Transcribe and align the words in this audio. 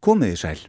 Komiði 0.00 0.36
sæl. 0.40 0.60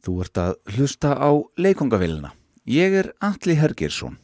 Þú 0.00 0.12
ert 0.24 0.38
að 0.40 0.54
hlusta 0.72 1.12
á 1.20 1.30
leikongavillina. 1.60 2.32
Ég 2.64 2.96
er 2.96 3.12
Alli 3.20 3.58
Hergersson. 3.60 4.16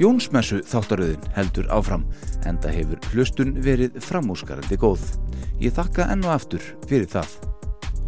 Jónsmessu 0.00 0.62
þáttaröðin 0.64 1.26
heldur 1.34 1.66
áfram, 1.74 2.06
enda 2.48 2.70
hefur 2.72 3.02
hlustun 3.10 3.58
verið 3.66 3.98
framúskarandi 4.00 4.78
góð. 4.80 5.02
Ég 5.60 5.74
þakka 5.76 6.08
ennu 6.14 6.30
aftur 6.32 6.62
fyrir 6.86 7.10
það. 7.10 7.49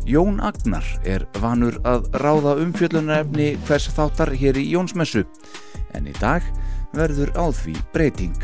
Jón 0.03 0.41
Agnar 0.43 0.85
er 1.07 1.23
vanur 1.39 1.77
að 1.87 2.09
ráða 2.19 2.57
umfjöllunarefni 2.65 3.53
hvers 3.69 3.87
þáttar 3.95 4.33
hér 4.35 4.59
í 4.59 4.65
Jónsmessu, 4.73 5.23
en 5.95 6.09
í 6.11 6.15
dag 6.19 6.43
verður 6.97 7.31
á 7.39 7.47
því 7.55 7.77
breyting. 7.95 8.35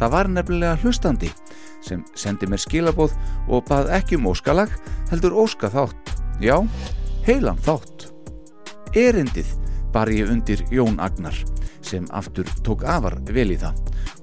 Það 0.00 0.14
var 0.16 0.30
nefnilega 0.32 0.80
hlustandi 0.82 1.30
sem 1.84 2.02
sendi 2.18 2.48
mér 2.50 2.64
skilabóð 2.64 3.14
og 3.46 3.62
bað 3.68 3.92
ekki 3.94 4.18
um 4.18 4.26
óskalag, 4.32 4.72
heldur 5.12 5.36
óska 5.38 5.70
þátt. 5.70 6.14
Já, 6.42 6.58
heilan 7.28 7.60
þátt. 7.62 8.08
Erindið 8.98 9.54
bar 9.94 10.10
ég 10.10 10.32
undir 10.34 10.64
Jón 10.74 10.98
Agnar 10.98 11.36
sem 11.84 12.06
aftur 12.16 12.48
tók 12.66 12.84
afar 12.88 13.16
vel 13.30 13.50
í 13.54 13.58
það 13.60 13.78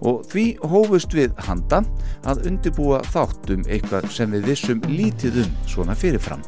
og 0.08 0.26
því 0.32 0.46
hófust 0.72 1.14
við 1.16 1.34
handa 1.48 1.84
að 2.28 2.46
undibúa 2.50 3.02
þátt 3.14 3.54
um 3.56 3.66
eitthvað 3.70 4.10
sem 4.14 4.34
við 4.34 4.50
vissum 4.52 4.84
lítið 4.90 5.44
um 5.46 5.56
svona 5.70 5.96
fyrirfram. 5.98 6.44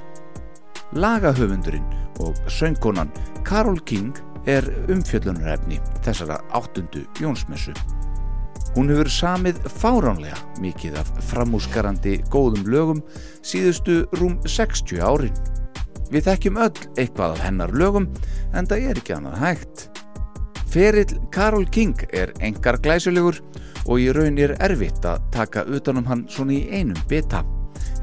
Lagahöfundurinn 0.93 1.85
og 2.21 2.37
söngkonan 2.51 3.11
Karol 3.45 3.79
King 3.85 4.13
er 4.49 4.65
umfjöllunarefni 4.91 5.79
þessara 6.03 6.41
áttundu 6.53 7.05
Jónsmessu. 7.21 7.73
Hún 8.73 8.89
hefur 8.89 9.09
samið 9.13 9.59
fáránlega 9.69 10.37
mikið 10.61 10.97
af 11.01 11.09
framúsgarandi 11.29 12.17
góðum 12.33 12.65
lögum 12.73 13.01
síðustu 13.45 14.01
rúm 14.17 14.39
60 14.49 15.03
árin. 15.05 15.35
Við 16.09 16.27
þekkjum 16.27 16.57
öll 16.61 16.87
eitthvað 16.97 17.35
af 17.35 17.43
hennar 17.45 17.73
lögum 17.73 18.09
en 18.53 18.69
það 18.69 18.89
er 18.89 19.01
ekki 19.01 19.15
annað 19.17 19.39
hægt. 19.43 19.85
Ferill 20.73 21.19
Karol 21.29 21.67
King 21.69 21.93
er 22.09 22.31
engar 22.41 22.79
glæsulegur 22.81 23.37
og 23.85 23.99
í 24.01 24.07
raun 24.15 24.39
er 24.41 24.55
erfitt 24.57 25.05
að 25.05 25.21
taka 25.35 25.67
utanum 25.69 26.07
hann 26.09 26.23
svona 26.25 26.55
í 26.55 26.63
einum 26.73 26.97
beta. 27.11 27.43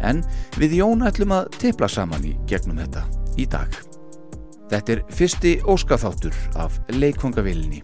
En 0.06 0.20
við 0.54 0.76
Jón 0.78 1.02
ætlum 1.02 1.34
að 1.34 1.50
tipla 1.58 1.88
saman 1.90 2.28
í 2.28 2.36
gegnum 2.46 2.78
þetta 2.78 3.02
í 3.42 3.48
dag. 3.50 3.74
Þetta 4.70 4.94
er 4.94 5.02
fyrsti 5.10 5.56
óskaþáttur 5.66 6.36
af 6.62 6.78
leikvangavillinni. 6.94 7.82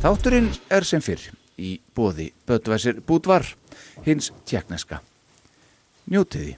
Þátturinn 0.00 0.48
er 0.72 0.88
sem 0.88 1.04
fyrr 1.04 1.28
í 1.60 1.76
bóði 1.92 2.30
Böttvæsir 2.48 3.04
Búdvar, 3.04 3.44
hins 4.08 4.32
tjekneska. 4.48 5.02
Njótiði. 6.08 6.56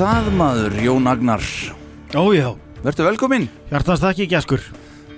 Það 0.00 0.28
maður, 0.32 0.76
Jón 0.80 1.08
Agnar? 1.10 1.42
Ójá, 2.16 2.54
Vertu 2.80 3.04
velkominn. 3.04 3.48
Hjartans 3.68 4.00
þakki 4.00 4.26
geskur. 4.30 4.62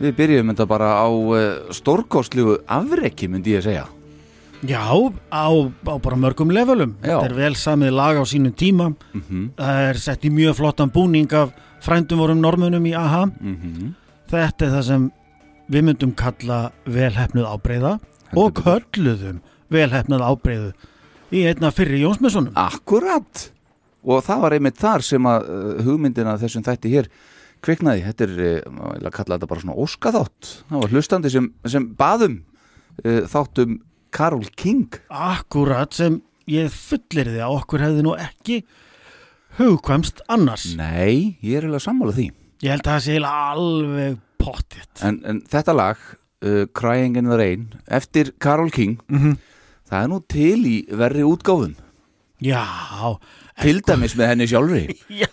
Við 0.01 0.15
byrjum 0.19 0.49
þetta 0.51 0.65
bara 0.67 0.89
á 0.99 1.07
uh, 1.07 1.43
stórkostlugu 1.71 2.57
afrekki 2.67 3.29
myndi 3.31 3.55
ég 3.55 3.63
að 3.63 3.69
segja. 3.69 3.85
Já, 4.67 4.83
á, 5.31 5.47
á 5.87 5.95
bara 6.03 6.19
mörgum 6.19 6.51
levelum. 6.55 6.97
Já. 6.99 7.15
Þetta 7.15 7.29
er 7.29 7.37
vel 7.39 7.55
samið 7.59 7.95
lag 7.95 8.19
á 8.19 8.25
sínum 8.27 8.55
tíma. 8.59 8.91
Mm 9.15 9.47
Það 9.61 9.87
er 9.87 10.03
sett 10.03 10.27
í 10.27 10.35
mjög 10.35 10.59
flottan 10.59 10.91
búning 10.91 11.31
af 11.39 11.55
frændum 11.83 12.19
vorum 12.19 12.43
normunum 12.43 12.87
í 12.87 12.95
AHA 12.99 13.25
-hmm. 13.31 13.95
Þetta 14.31 14.67
er 14.67 14.71
það 14.71 14.85
sem 14.91 15.11
við 15.71 15.83
myndum 15.83 16.13
kalla 16.13 16.73
velhefnuð 16.87 17.47
ábreyða 17.47 17.99
og 18.35 18.55
kölluðum 18.55 19.41
velhefnuð 19.71 20.23
ábreyðu 20.23 20.73
í 21.31 21.47
einna 21.47 21.71
fyrri 21.71 22.03
Jónsmessunum. 22.03 22.53
Akkurat 22.57 23.53
Og 24.03 24.23
það 24.27 24.43
var 24.45 24.57
einmitt 24.57 24.81
þar 24.81 25.05
sem 25.07 25.29
að 25.31 25.47
uh, 25.47 25.71
hugmyndina 25.87 26.35
þessum 26.41 26.65
þætti 26.67 26.93
hér 26.93 27.09
kviknaði. 27.63 28.05
Þetta 28.09 28.27
er, 28.27 28.35
vil 28.67 29.07
að 29.07 29.15
kalla 29.15 29.37
þetta 29.37 29.51
bara 29.53 29.65
svona 29.65 29.79
óskaþátt. 29.85 30.53
Það 30.71 30.85
var 30.85 30.95
hlustandi 30.97 31.33
sem, 31.33 31.49
sem 31.71 31.89
baðum 31.99 32.39
uh, 33.05 33.23
þáttum 33.31 33.79
Karol 34.13 34.49
King. 34.59 34.99
Akkurat 35.09 35.95
sem 35.97 36.21
ég 36.51 36.73
fullir 36.75 37.31
því 37.31 37.45
að 37.45 37.59
okkur 37.61 37.87
hefði 37.87 38.07
nú 38.09 38.17
ekki 38.19 38.63
hugkvæmst 39.61 40.25
annars. 40.33 40.73
Nei, 40.79 41.39
ég 41.45 41.61
er 41.61 41.69
eiginlega 41.69 41.87
sammála 41.87 42.17
því. 42.17 42.27
Ég 42.63 42.75
held 42.75 42.87
að 42.87 42.93
það 42.93 43.05
sé 43.05 43.15
eiginlega 43.17 43.47
alveg 43.53 44.19
pottitt 44.43 45.01
En, 45.07 45.17
en 45.27 45.41
þetta 45.51 45.75
lag, 45.75 46.05
uh, 46.43 46.65
Crying 46.75 47.19
in 47.19 47.31
the 47.31 47.39
Rain 47.39 47.67
eftir 47.87 48.35
Karol 48.43 48.71
King 48.75 48.99
mm 49.07 49.41
það 49.93 50.05
er 50.05 50.09
nú 50.09 50.19
til 50.25 50.61
í 50.65 50.77
verri 50.97 51.25
útgáfum. 51.29 51.75
Já, 52.43 52.65
til 53.61 53.83
dæmis 53.87 54.17
með 54.19 54.33
henni 54.33 54.49
sjálfri. 54.51 54.85
Já. 55.23 55.29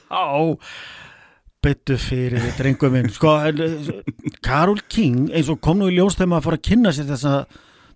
Byttu 1.60 1.98
fyrir 2.00 2.40
þið 2.40 2.60
drengum 2.60 2.94
minn. 2.96 3.10
Sko, 3.12 3.34
en, 3.50 3.64
eh, 3.64 4.38
Karol 4.46 4.80
King 4.88 5.32
eins 5.36 5.50
og 5.52 5.60
kom 5.64 5.82
nú 5.82 5.90
í 5.92 5.98
ljós 5.98 6.16
þegar 6.16 6.32
maður 6.34 6.48
fór 6.48 6.58
að 6.60 6.68
kynna 6.70 6.94
sér 6.96 7.10
þessa 7.10 7.34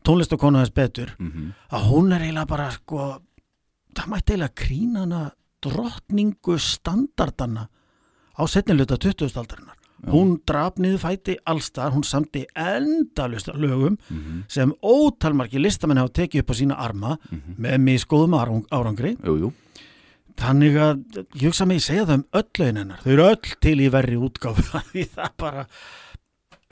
tónlistakonu 0.04 0.60
hans 0.60 0.74
betur 0.76 1.14
mm 1.20 1.54
að 1.74 1.86
hún 1.90 2.12
er 2.14 2.26
eiginlega 2.26 2.50
bara 2.50 2.68
sko, 2.72 3.06
það 3.96 4.10
mætti 4.12 4.34
eiginlega 4.34 4.60
krína 4.64 5.06
hana 5.06 5.22
drottningu 5.64 6.58
standardana 6.60 7.70
á 8.36 8.44
setniluta 8.48 8.98
20. 8.98 9.32
aldarinnar. 9.32 9.80
Hún 10.12 10.36
draf 10.44 10.76
niður 10.84 11.00
fæti 11.00 11.38
allstar 11.48 11.94
hún 11.94 12.04
samti 12.04 12.44
endalust 12.60 13.48
lögum 13.48 13.98
-hmm. 13.98 14.44
sem 14.48 14.74
ótalmarki 14.84 15.60
listamenn 15.60 15.98
hafa 15.98 16.12
tekið 16.12 16.42
upp 16.42 16.52
á 16.52 16.56
sína 16.56 16.76
arma 16.76 17.18
með 17.58 17.78
miskóðum 17.78 18.36
árang, 18.36 18.66
árangri. 18.70 19.16
Jú, 19.24 19.38
jú, 19.40 19.54
þannig 20.40 20.78
að 20.82 21.04
ég 21.38 21.46
hugsa 21.50 21.68
mig 21.70 21.82
að 21.82 21.86
segja 21.88 22.06
það 22.08 22.16
um 22.20 22.26
öll 22.40 22.48
lögin 22.60 22.80
hennar. 22.82 23.04
Þau 23.04 23.12
eru 23.14 23.28
öll 23.30 23.54
til 23.66 23.76
í 23.80 23.90
verri 23.94 24.20
útgáfu 24.20 24.66
því 24.92 25.06
það 25.14 25.36
bara 25.44 25.66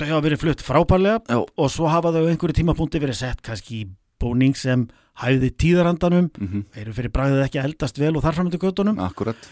þau 0.02 0.08
hafa 0.10 0.24
verið 0.26 0.42
flutt 0.42 0.64
frábærlega 0.66 1.22
Já. 1.30 1.40
og 1.42 1.72
svo 1.72 1.90
hafa 1.92 2.14
þau 2.16 2.24
einhverju 2.32 2.58
tímapunkti 2.62 3.02
verið 3.04 3.20
sett 3.22 3.42
kannski 3.46 3.84
í 3.84 3.90
búning 4.22 4.56
sem 4.58 4.88
hæði 5.22 5.52
tíðarandanum 5.62 6.30
mm 6.38 6.64
eru 6.82 6.94
fyrir 6.96 7.14
bragðið 7.14 7.44
ekki 7.46 7.60
að 7.62 7.68
eldast 7.70 8.00
vel 8.02 8.16
og 8.16 8.24
þarframundu 8.26 8.60
göttunum 8.62 9.02
akkurat 9.04 9.50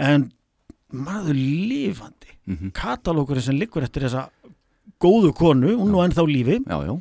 en 0.00 0.28
maður 0.94 1.38
lifandi 1.38 2.34
mm 2.48 2.72
katalókurinn 2.76 3.46
sem 3.46 3.58
liggur 3.58 3.86
eftir 3.86 4.06
þessa 4.08 4.28
góðu 5.02 5.32
konu, 5.36 5.74
hún 5.78 5.92
nú 5.92 6.02
ennþá 6.04 6.24
lífi 6.28 6.60
Já, 6.64 6.78
já, 6.88 6.94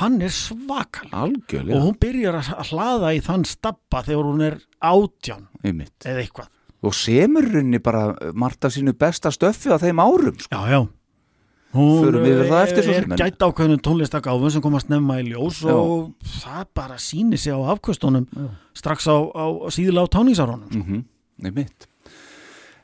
hann 0.00 0.20
er 0.22 0.32
svakal 0.34 1.08
algjörlega 1.12 1.76
og 1.78 1.86
hún 1.86 1.96
byrjar 2.00 2.38
að 2.40 2.50
að 2.60 2.70
hlaða 2.72 3.14
í 3.16 3.22
þann 3.24 3.44
stappa 3.48 4.02
þegar 4.06 4.28
hún 4.30 4.44
er 4.46 4.58
átján 4.84 5.46
einmitt. 5.64 5.96
eða 6.04 6.22
eitthvað 6.24 6.52
Og 6.86 6.92
semur 6.94 7.42
runni 7.50 7.78
bara 7.82 8.14
margt 8.36 8.64
af 8.68 8.70
sínu 8.74 8.92
besta 8.94 9.30
stöffi 9.32 9.72
á 9.72 9.80
þeim 9.80 9.98
árum 9.98 10.36
sko. 10.38 10.52
Já, 10.52 10.60
já 10.70 10.80
Hún 11.76 12.04
Förum 12.04 12.24
yfir 12.24 12.46
það 12.48 12.62
eftir 12.62 12.84
svo 12.84 12.92
er 12.94 13.02
sem, 13.02 13.12
en- 13.12 13.18
gætt 13.18 13.42
ákveðnum 13.42 13.80
tónlistagáfum 13.82 14.50
sem 14.52 14.62
komast 14.62 14.88
nefna 14.88 15.16
í 15.20 15.24
ljós 15.32 15.58
Já. 15.64 15.72
og 15.74 16.12
það 16.22 16.64
bara 16.74 16.94
sýnir 16.96 17.38
sig 17.38 17.52
á 17.52 17.58
afkvöstunum 17.72 18.26
strax 18.76 19.08
á, 19.08 19.16
á 19.34 19.44
síðla 19.72 20.04
á 20.04 20.06
táningsárunum 20.08 20.68
mm 20.70 20.82
-hmm. 20.82 21.04
Einmitt 21.44 21.88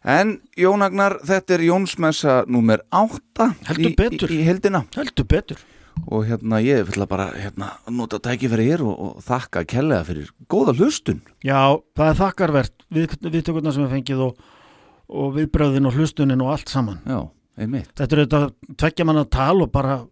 En 0.05 0.41
Jón 0.59 0.83
Agnar, 0.83 1.21
þetta 1.25 1.55
er 1.55 1.61
Jónsmessa 1.61 2.45
númer 2.49 2.81
8 2.91 3.55
Heldur 3.69 3.91
í, 3.93 3.95
betur. 3.97 4.29
í, 4.31 4.41
í 4.41 4.45
heldina 4.45 4.85
heldur 4.97 5.25
betur 5.25 5.59
og 6.07 6.27
hérna 6.27 6.61
ég 6.63 6.87
vil 6.89 7.07
bara 7.09 7.29
hérna, 7.35 7.73
nota 7.91 8.19
tækifæri 8.23 8.67
hér 8.71 8.83
og, 8.85 8.95
og 9.07 9.23
þakka 9.27 9.65
kellega 9.71 10.07
fyrir 10.09 10.33
góða 10.51 10.75
hlustun. 10.79 11.23
Já, 11.45 11.79
það 11.97 12.11
er 12.11 12.19
þakkarvert 12.21 12.85
við, 12.93 13.17
viðtökurna 13.29 13.75
sem 13.75 13.87
við 13.87 13.95
fengið 13.97 14.25
og, 14.27 14.43
og 15.13 15.33
viðbröðin 15.39 15.89
og 15.89 15.97
hlustunin 15.99 16.45
og 16.45 16.53
allt 16.57 16.73
saman. 16.73 17.01
Já, 17.07 17.21
einmitt. 17.61 17.93
Þetta 17.99 18.17
er 18.17 18.25
þetta 18.25 18.77
tveggja 18.83 19.09
manna 19.09 19.25
tal 19.29 19.65
og 19.65 19.73
bara 19.73 20.03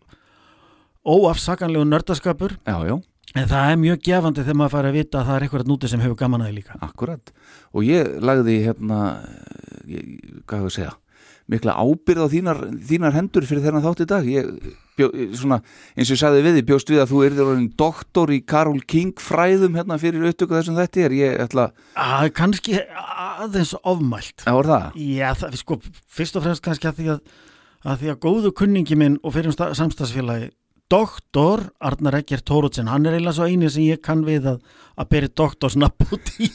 óafsakanlegu 1.07 1.89
nördaskapur. 1.89 2.57
Já, 2.69 2.79
já, 2.87 2.97
en 3.35 3.51
það 3.51 3.75
er 3.75 3.85
mjög 3.85 4.03
gefandi 4.09 4.47
þegar 4.47 4.59
maður 4.63 4.77
fær 4.77 4.91
að 4.91 4.99
vita 5.01 5.21
að 5.21 5.29
það 5.29 5.37
er 5.37 5.47
eitthvað 5.47 5.71
núti 5.71 5.93
sem 5.93 6.03
hefur 6.05 6.19
gaman 6.23 6.45
að 6.45 6.51
því 6.51 6.59
líka. 6.61 6.81
Akkurat. 6.87 7.37
Og 7.75 7.87
ég 7.89 8.19
lagði 8.23 8.59
hérna 8.67 8.99
ég, 9.89 10.19
hvað 10.45 10.61
hefur 10.63 10.73
að 10.73 10.77
segja 10.79 10.97
mikla 11.51 11.75
ábyrð 11.75 12.27
á 12.27 12.29
þínar, 12.31 12.61
þínar 12.87 13.17
hendur 13.17 13.47
fyrir 13.49 13.65
þennan 13.65 13.85
þátt 13.85 14.05
í 14.05 14.09
dag. 14.11 14.29
Ég, 14.31 14.51
bjó, 15.01 15.09
svona, 15.41 15.61
eins 15.97 16.11
og 16.11 16.15
ég 16.15 16.21
sagði 16.23 16.45
við 16.47 16.59
því, 16.59 16.65
bjóst 16.71 16.93
við 16.93 17.03
að 17.03 17.11
þú 17.13 17.23
erður 17.27 17.51
orðin 17.55 17.69
doktor 17.81 18.33
í 18.35 18.39
Karol 18.53 18.81
King 18.95 19.25
fræðum 19.25 19.81
hérna 19.81 19.99
fyrir 20.03 20.29
upptöku 20.31 20.59
þessum 20.59 20.79
þetta 20.79 21.05
er. 21.07 21.17
Ég 21.19 21.43
ætla, 21.47 21.67
að, 21.97 22.31
Kannski 22.37 22.79
aðeins 23.41 23.75
ofmælt. 23.81 24.47
Að 24.47 24.61
voru 24.61 24.75
það? 24.75 25.03
Já, 25.11 25.29
það, 25.43 25.61
sko, 25.65 25.81
fyrst 26.21 26.39
og 26.39 26.47
fremst 26.47 26.65
kannski 26.65 26.91
að 26.91 27.01
því 27.01 27.13
að, 27.17 27.37
að 27.91 28.01
því 28.05 28.15
að 28.15 28.23
góðu 28.29 28.55
kunningi 28.63 29.01
minn 29.01 29.21
og 29.25 29.35
fyrir 29.35 29.51
um 29.51 29.77
samstagsfélagi 29.81 30.53
doktor 30.91 31.63
Arnar 31.81 32.19
Eggert 32.21 32.45
Tóruðsson 32.49 32.91
hann 32.91 33.07
er 33.07 33.17
eiginlega 33.17 33.37
svo 33.37 33.47
eini 33.49 33.71
sem 33.71 33.87
ég 33.87 34.01
kann 34.05 34.25
við 34.27 34.49
að 34.55 34.63
að 35.01 35.09
beri 35.15 35.29
doktorsnapp 35.41 36.03
út 36.13 36.31
í, 36.43 36.49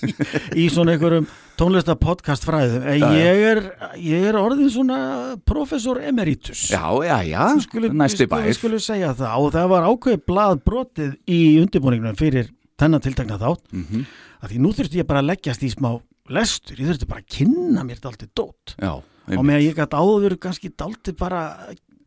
í 0.61 0.65
svona 0.69 0.93
einhverjum 0.93 1.25
tónlista 1.57 1.95
podcast 1.97 2.45
fræðum 2.45 2.83
já. 2.85 3.07
ég 3.15 3.45
er, 3.49 3.61
ég 3.97 4.27
er 4.29 4.37
orðin 4.37 4.69
svona 4.69 4.99
professor 5.47 5.97
emeritus. 6.03 6.67
Já, 6.69 6.83
já, 7.07 7.15
já, 7.25 7.45
Skulum- 7.63 7.95
næsti 7.97 8.27
bær. 8.29 8.45
við 8.45 8.59
skulum 8.59 8.83
segja 8.83 9.15
það. 9.17 9.39
Og 9.39 9.55
það 9.55 9.71
var 9.71 9.87
ákveð 9.89 10.21
blað 10.29 10.61
brotið 10.67 11.15
í 11.25 11.39
undirbúningnum 11.63 12.19
fyrir 12.19 12.51
þennan 12.77 13.01
tiltekna 13.07 13.41
þátt. 13.41 13.65
Mm 13.73 14.05
að 14.45 14.51
því 14.51 14.59
nú 14.61 14.71
þurfti 14.77 14.99
ég 14.99 15.07
bara 15.09 15.23
að 15.23 15.29
leggjast 15.31 15.63
í 15.65 15.71
smá 15.73 15.87
lestur, 16.35 16.77
ég 16.77 16.89
þurfti 16.91 17.07
bara 17.09 17.23
að 17.23 17.31
kynna 17.33 17.81
mér 17.87 18.01
daldið 18.03 18.29
dót. 18.37 18.75
Já, 18.77 18.91
og 19.01 19.41
með 19.41 19.57
að 19.57 19.63
ég 19.65 19.79
gæti 19.79 20.01
áður 20.05 20.35
kannski 20.43 20.69
daldið 20.77 21.17
bara 21.17 21.39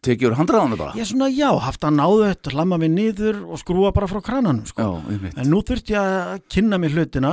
tekið 0.05 0.31
úr 0.31 0.39
handræðanu 0.39 0.79
bara? 0.79 0.95
Ég 0.99 1.09
svona 1.09 1.29
já, 1.33 1.51
haft 1.65 1.85
að 1.85 1.97
náðu 1.99 2.25
þetta 2.29 2.55
hlamma 2.55 2.79
mig 2.81 2.93
niður 2.95 3.41
og 3.47 3.61
skrúa 3.61 3.93
bara 3.97 4.09
frá 4.11 4.21
krananum 4.25 4.67
sko. 4.69 4.87
Já, 4.87 5.31
en 5.35 5.51
nú 5.51 5.63
þurfti 5.67 5.97
ég 5.97 6.11
að 6.13 6.43
kynna 6.53 6.79
mér 6.81 6.97
hlutina. 6.97 7.33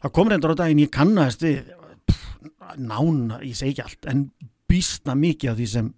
Það 0.00 0.14
kom 0.16 0.30
reyndar 0.30 0.54
á 0.54 0.60
daginn 0.62 0.84
ég 0.84 0.92
kannast 0.94 1.44
nána, 2.78 3.40
ég 3.42 3.56
segi 3.58 3.74
ekki 3.74 3.84
allt 3.84 4.10
en 4.12 4.28
býstna 4.70 5.16
mikið 5.18 5.50
af 5.50 5.58
því 5.58 5.66
sem 5.72 5.90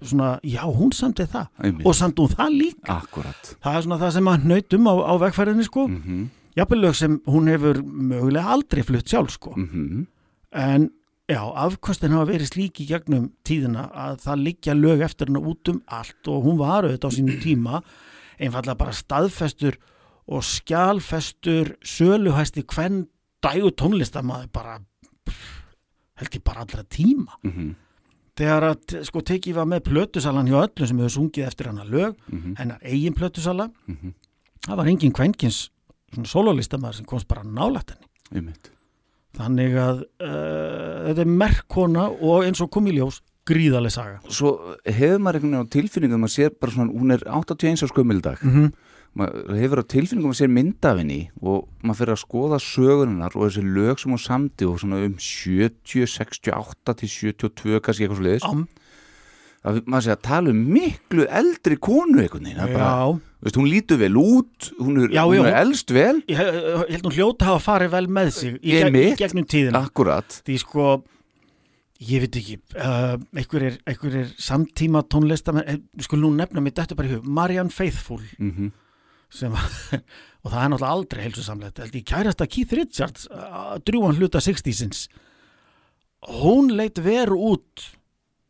svona, 0.00 0.30
já, 0.46 0.62
hún 0.64 0.94
samtið 0.96 1.34
það. 1.34 1.50
Einmitt. 1.60 1.86
og 1.86 1.98
samt 1.98 2.22
hún 2.22 2.32
það 2.32 2.56
líka. 2.56 2.96
Akkurat. 3.02 3.52
Það 3.60 3.76
er 3.76 3.86
svona 3.86 4.00
það 4.00 4.16
sem 4.16 4.30
að 4.32 4.48
nautum 4.52 4.88
á, 4.88 4.94
á 4.94 5.12
vegfærinni 5.24 5.66
sko. 5.66 5.86
Mm 5.88 6.02
-hmm. 6.02 6.26
jafnvel 6.56 6.80
lög 6.80 6.94
sem 6.94 7.20
hún 7.26 7.48
hefur 7.50 7.82
mögulega 7.82 8.46
aldrei 8.46 8.82
flutt 8.82 9.08
sjálf 9.08 9.30
sko. 9.30 9.54
Mm 9.56 10.06
en 10.54 10.90
já, 11.30 11.40
afkostin 11.40 12.12
hafa 12.12 12.28
verið 12.32 12.50
slík 12.52 12.80
í 12.84 12.86
gegnum 12.90 13.30
tíðina 13.46 13.86
að 13.92 14.18
það 14.26 14.42
liggja 14.48 14.74
lög 14.76 15.00
eftir 15.06 15.30
hana 15.30 15.40
út 15.40 15.68
um 15.72 15.80
allt 15.86 16.28
og 16.28 16.44
hún 16.44 16.58
var 16.60 16.84
auðvitað 16.84 17.08
á 17.08 17.16
sínum 17.16 17.38
tíma 17.42 17.82
einfallega 18.38 18.76
bara 18.76 18.92
staðfestur 18.92 19.78
og 20.28 20.42
skjálfestur 20.44 21.74
söluhæsti 21.84 22.64
hvern 22.68 23.06
dægu 23.44 23.70
tónlistamaður 23.80 24.50
bara 24.52 24.78
held 26.20 26.36
ég 26.36 26.44
bara 26.44 26.60
allra 26.64 26.84
tíma 26.84 27.32
-hmm. 27.44 27.74
þegar 28.36 28.62
að 28.74 29.04
sko 29.04 29.20
tekið 29.20 29.54
var 29.54 29.66
með 29.66 29.80
plötusalan 29.88 30.46
hjá 30.48 30.60
öllum 30.68 30.86
sem 30.88 30.98
hefur 30.98 31.10
sungið 31.16 31.46
eftir 31.46 31.66
hana 31.66 31.84
lög 31.84 32.14
Mhm. 32.28 32.54
hennar 32.58 32.78
eigin 32.82 33.14
plötusala 33.14 33.70
Mhm. 33.86 34.12
það 34.66 34.76
var 34.76 34.86
engin 34.86 35.12
kvenkins 35.12 35.70
svona 36.12 36.26
sólólistamaður 36.26 36.94
sem 36.94 37.04
komst 37.06 37.28
bara 37.28 37.42
nálægt 37.42 37.90
henni 37.90 38.06
Einmitt 38.34 38.70
Þannig 39.34 39.76
að 39.82 40.02
uh, 40.22 41.08
þetta 41.08 41.24
er 41.24 41.36
merkkona 41.42 42.08
og 42.14 42.44
eins 42.46 42.62
og 42.62 42.70
kom 42.74 42.86
í 42.86 42.94
ljós 42.98 43.20
gríðaleg 43.48 43.92
saga. 43.92 44.20
Svo 44.32 44.54
hefur 44.86 45.20
maður 45.20 45.40
einhvern 45.40 45.52
veginn 45.52 45.68
á 45.68 45.74
tilfinningum 45.74 46.22
maður 46.24 46.34
sér 46.38 46.54
bara 46.60 46.72
svona, 46.72 46.94
hún 46.94 47.14
er 47.14 47.24
81 47.28 47.84
á 47.84 47.86
skömmildag 47.90 48.38
Mm 48.44 48.52
-hmm. 48.54 48.70
maður 49.14 49.58
hefur 49.60 49.82
á 49.82 49.84
tilfinningum 49.94 50.32
að 50.32 50.40
sér 50.40 50.50
myndafinni 50.54 51.20
og 51.42 51.68
maður 51.82 51.98
fyrir 51.98 52.14
að 52.14 52.24
skoða 52.24 52.58
sögunar 52.62 53.36
og 53.36 53.42
þessi 53.44 53.62
lög 53.62 53.98
sem 53.98 54.12
hún 54.12 54.22
samdi 54.22 54.64
og 54.64 54.80
svona 54.80 55.04
um 55.04 55.14
70, 55.18 56.06
68 56.06 56.94
til 56.94 57.08
72 57.08 57.80
kannski 57.80 58.04
eitthvað 58.04 58.16
svo 58.16 58.24
leiðis 58.24 58.48
Am, 58.48 58.68
að 59.64 59.78
maður 59.88 60.04
sé 60.06 60.12
að 60.14 60.22
tala 60.26 60.52
um 60.52 60.60
miklu 60.74 61.24
eldri 61.40 61.78
konu 61.80 62.20
einhvern 62.20 62.44
veginn, 62.44 62.58
það 62.60 62.68
er 62.68 62.76
bara, 62.76 63.16
veist, 63.46 63.56
hún 63.60 63.70
lítur 63.70 64.00
vel 64.02 64.12
út 64.20 64.68
hún 64.78 65.00
er, 65.00 65.08
Já, 65.14 65.22
hún 65.24 65.34
já, 65.38 65.40
er 65.40 65.48
hún- 65.48 65.58
elst 65.62 65.94
vel. 65.96 66.20
Ég 66.28 66.38
ég 66.44 66.92
held 66.94 67.08
hún 67.08 67.16
hljóta 67.16 67.48
hafa 67.48 67.64
farið 67.72 67.90
vel 67.96 68.06
með 68.20 68.30
sig 68.36 68.58
í, 68.60 68.76
Einmitt. 68.82 69.18
gegnum 69.18 69.48
tíðina. 69.48 69.82
Akkurat, 69.88 70.38
því 70.44 70.58
sko 70.60 70.86
ég 72.04 72.20
veit 72.26 72.36
ekki 72.36 72.58
uh, 72.76 73.16
einhver, 73.32 73.62
er, 73.70 73.76
einhver 73.88 74.16
er 74.20 74.32
samtíma 74.36 75.04
tónlistamenn 75.08 75.68
eh, 75.70 75.78
skulum 76.04 76.26
nú 76.34 76.42
nefna 76.42 76.60
mér 76.60 76.74
þetta 76.76 76.96
bara 76.98 77.08
í 77.08 77.14
hug 77.16 77.24
Marianne 77.24 77.72
Faithfull. 77.72 78.24
Mm 78.38 78.72
sem, 79.34 79.50
og 80.44 80.52
það 80.52 80.60
er 80.60 80.68
náttúrulega 80.70 80.94
aldrei 80.94 81.22
heilsusamlegt 81.24 81.80
held 81.82 81.96
ég 81.98 82.04
kærasta 82.06 82.46
Keith 82.46 82.74
Richards 82.76 83.24
drjúan 83.82 84.14
hluta 84.20 84.38
60-sins 84.44 85.08
hún 86.40 86.70
leit 86.78 87.00
veru 87.02 87.38
út 87.54 87.88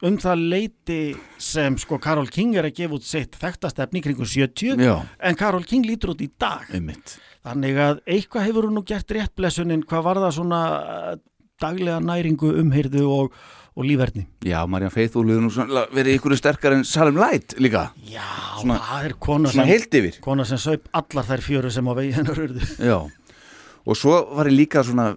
um 0.04 0.16
það 0.20 0.42
leiti 0.52 0.98
sem 1.40 1.76
sko 1.80 1.98
Karol 2.02 2.28
King 2.32 2.54
er 2.60 2.68
að 2.68 2.76
gefa 2.82 2.98
út 2.98 3.06
sitt 3.08 3.36
þekktastefni 3.40 4.02
kringu 4.04 4.26
70 4.28 4.82
já, 4.84 4.94
en 5.24 5.38
Karol 5.40 5.64
King 5.68 5.86
lítur 5.88 6.12
út 6.14 6.20
í 6.24 6.28
dag. 6.40 6.66
Einmitt. 6.74 7.16
Þannig 7.44 7.76
að 7.80 7.98
eitthvað 8.08 8.46
hefur 8.48 8.68
hún 8.68 8.78
nú 8.78 8.84
gert 8.88 9.10
rétt 9.16 9.34
blessunin 9.36 9.82
hvað 9.88 10.06
var 10.06 10.20
það 10.26 10.36
svona 10.38 10.60
uh, 10.78 11.12
daglega 11.60 11.98
næringu, 12.04 12.52
umheyrðu 12.62 13.04
og, 13.08 13.34
og 13.74 13.84
lífverðni. 13.88 14.24
já, 14.46 14.60
Marjan 14.70 14.92
Faithfull 14.94 15.28
hefur 15.32 15.44
nú 15.44 15.50
svona 15.52 15.84
verið 15.94 16.18
ykkur 16.20 16.36
sterkar 16.40 16.76
en 16.78 16.84
Salem 16.88 17.16
Light 17.20 17.56
líka, 17.60 17.88
Já, 18.08 18.24
Svona- 18.60 18.78
það 18.80 19.04
er 19.10 19.14
kona 19.20 19.52
sem, 19.52 20.16
kona 20.24 20.44
sem 20.48 20.58
saup 20.62 20.88
allar 20.92 21.26
þær 21.28 21.42
fjöru 21.44 21.70
sem 21.74 21.88
á 21.88 21.92
vegi 21.96 22.12
hennar 22.16 22.40
urðu. 22.46 22.68
já, 22.80 22.98
og 23.84 23.96
svo 23.98 24.18
var 24.36 24.48
ég 24.50 24.56
líka 24.62 24.82
svona 24.86 25.12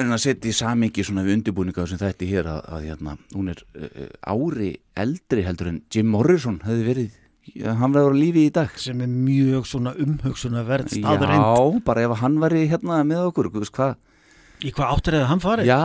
en 0.00 0.14
að 0.14 0.22
setja 0.24 0.50
í 0.52 0.54
samingi 0.56 1.04
svona 1.06 1.24
við 1.26 1.38
undirbúninga 1.38 1.86
sem 1.90 2.00
þetta 2.00 2.28
hér 2.28 2.52
að, 2.52 2.62
að 2.76 2.86
hérna, 2.88 3.16
hún 3.34 3.50
er 3.52 3.64
uh, 3.76 4.06
ári 4.24 4.70
eldri 4.98 5.44
heldur 5.46 5.72
en 5.72 5.82
Jim 5.92 6.08
Morrison 6.12 6.60
hefði 6.64 6.86
verið, 6.86 7.18
hann 7.66 7.92
verður 7.92 8.16
á 8.16 8.20
lífi 8.22 8.46
í 8.48 8.54
dag 8.54 8.78
sem 8.80 9.02
er 9.04 9.10
mjög 9.12 9.68
svona 9.68 9.92
umhugsuna 9.98 10.64
verð 10.68 10.94
staðurinn. 10.94 11.42
Já, 11.42 11.84
bara 11.84 12.06
ef 12.06 12.16
hann 12.22 12.40
væri 12.42 12.64
hérna 12.70 13.02
með 13.06 13.28
okkur, 13.32 13.52
hvað 13.72 14.00
Í 14.62 14.70
hvað 14.70 14.90
áttur 14.94 15.16
eða 15.18 15.28
hann 15.32 15.40
farið? 15.42 15.70
Já, 15.72 15.80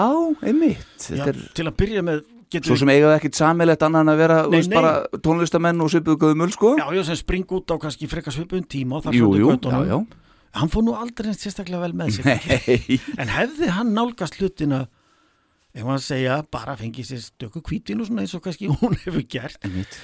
einmitt 0.46 1.08
Já, 1.10 1.24
er 1.32 1.40
til 1.58 1.66
að 1.66 1.78
byrja 1.80 2.04
með 2.06 2.20
svo 2.62 2.78
sem 2.80 2.92
eigaði 2.94 3.16
ekkit 3.18 3.40
samilegt 3.40 3.84
annan 3.84 4.12
að 4.12 4.22
vera 4.22 4.38
Nei, 4.46 4.52
veist, 4.54 4.70
nei. 4.72 4.78
bara 4.78 5.20
tónlistamenn 5.26 5.82
og 5.84 5.90
svipuðu 5.92 6.20
göðumöl 6.22 6.54
sko 6.54 6.76
Já, 6.78 6.86
já, 6.96 7.02
sem 7.10 7.18
spring 7.20 7.50
út 7.58 7.74
á 7.74 7.76
kannski 7.82 8.10
frekar 8.12 8.36
svipun 8.36 8.68
tíma 8.70 9.02
og 9.02 9.10
jú, 9.16 9.32
já, 9.34 9.48
göttunum. 9.50 10.06
Hann 10.58 10.72
fór 10.74 10.86
nú 10.86 10.94
aldrei 10.98 11.30
neitt 11.32 11.44
sérstaklega 11.44 11.84
vel 11.86 11.96
með 11.98 12.18
sig. 12.18 13.02
En 13.22 13.30
hefði 13.30 13.72
hann 13.76 13.94
nálgast 13.96 14.40
hlutina 14.40 14.86
ef 15.78 15.86
hann 15.86 16.02
segja 16.02 16.40
bara 16.54 16.78
fengið 16.80 17.12
sér 17.12 17.26
stöku 17.26 17.62
kvítin 17.66 18.02
og 18.02 18.08
svona 18.10 18.24
eins 18.26 18.34
og 18.38 18.44
kannski 18.46 18.70
hún 18.82 18.96
hefur 19.04 19.26
gert 19.30 19.68
einmitt. 19.68 19.98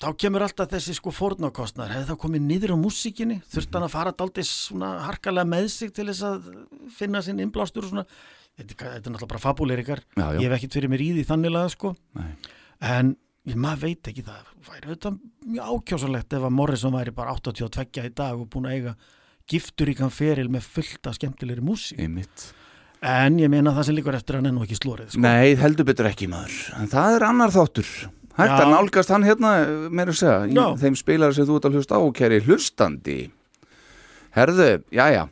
þá 0.00 0.08
kemur 0.22 0.44
alltaf 0.46 0.70
þessi 0.70 0.94
sko 0.96 1.12
fórnarkostnar 1.14 1.90
hefði 1.92 2.08
það 2.12 2.20
komið 2.24 2.44
niður 2.46 2.74
á 2.74 2.82
músíkinni 2.84 3.40
þurft 3.50 3.74
hann 3.76 3.86
að 3.88 3.94
fara 3.96 4.14
daldið 4.16 4.46
svona 4.48 4.92
harkalega 5.08 5.50
með 5.50 5.66
sig 5.74 5.90
til 5.96 6.06
þess 6.12 6.22
að 6.28 6.52
finna 6.96 7.24
sinn 7.26 7.42
innblástur 7.42 7.88
og 7.88 7.92
svona. 7.94 8.06
Þetta, 8.60 8.76
þetta 8.76 8.94
er 8.94 9.00
náttúrulega 9.00 9.32
bara 9.34 9.42
fabuleirikar 9.42 10.04
ég 10.38 10.46
hef 10.46 10.56
ekkit 10.58 10.78
fyrir 10.78 10.92
mér 10.92 11.04
í 11.04 11.10
því 11.16 11.26
þannilega 11.28 11.74
sko. 11.74 11.94
Nei. 12.18 12.30
en 12.80 13.14
ég, 13.48 13.56
maður 13.56 13.86
veit 13.88 14.10
ekki 14.12 14.24
það 14.26 14.50
væri 14.68 14.90
auðvitað 14.90 15.20
mjög 15.50 15.74
ákjásalegt 15.74 16.36
ef 16.38 16.46
að 16.46 16.56
Morrison 16.58 16.94
væri 16.96 17.14
bara 17.16 17.34
82 17.38 18.04
í 18.06 18.12
dag 18.20 18.36
og 18.38 18.48
búin 18.52 18.68
að 18.70 18.76
eiga 18.78 18.94
giftur 19.50 19.90
í 19.90 19.96
kann 19.98 20.12
feril 20.14 20.48
með 20.52 20.68
fullt 20.76 21.10
af 21.10 21.18
skemmtilegri 21.18 21.64
músík. 21.64 22.00
En 23.00 23.38
ég 23.40 23.48
meina 23.48 23.72
það 23.72 23.86
sem 23.88 23.96
líkur 23.96 24.16
eftir 24.18 24.36
hann 24.36 24.48
er 24.50 24.54
nú 24.54 24.64
ekki 24.66 24.76
slórið 24.76 25.14
sko. 25.14 25.22
Nei, 25.24 25.56
heldur 25.56 25.88
betur 25.88 26.10
ekki 26.10 26.28
maður. 26.28 26.56
En 26.76 26.90
það 26.92 27.16
er 27.16 27.26
annar 27.30 27.52
þáttur. 27.54 27.90
Hægt 28.36 28.56
að 28.56 28.70
nálgast 28.72 29.12
hann 29.12 29.24
hérna, 29.26 29.50
meira 29.92 30.12
að 30.14 30.20
segja 30.20 30.38
í 30.46 30.56
Já. 30.56 30.64
þeim 30.80 30.96
spilar 31.00 31.34
sem 31.36 31.48
þú 31.48 31.58
ert 31.58 31.68
að 31.68 31.78
hlusta 31.78 31.98
á, 31.98 32.02
kæri 32.16 32.40
hlustandi. 32.46 33.18
Herðu, 34.36 34.70
jæja 34.94 35.26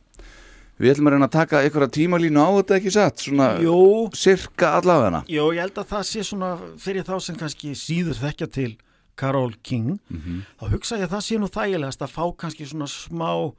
Við 0.79 0.93
ætlum 0.93 1.09
að 1.11 1.15
reyna 1.17 1.27
að 1.27 1.35
taka 1.35 1.61
að 1.67 1.93
tímalínu 1.95 2.43
á 2.43 2.51
þetta 2.59 2.77
ekki 2.79 2.93
satt, 2.95 3.23
svona 3.23 3.47
Jú, 3.63 3.79
sirka 4.15 4.77
allavegana 4.79 5.25
Jó, 5.31 5.49
ég 5.55 5.63
held 5.63 5.79
að 5.79 5.91
það 5.93 6.05
sé 6.11 6.25
svona 6.27 6.51
fyrir 6.79 7.07
þá 7.07 7.15
sem 7.23 7.39
kannski 7.39 7.73
síður 7.79 8.19
þekkja 8.19 8.49
til 8.55 8.71
Karol 9.19 9.53
King, 9.67 9.99
Mhm. 10.09 10.41
þá 10.61 10.71
hugsa 10.73 10.99
ég 11.01 11.09
að 11.09 11.15
það 11.17 11.27
sé 11.27 11.39
nú 11.43 11.49
þægilegast 11.51 12.05
að 12.07 12.15
fá 12.15 12.25
kannski 12.39 12.67
svona 12.71 12.87
smá 12.89 13.53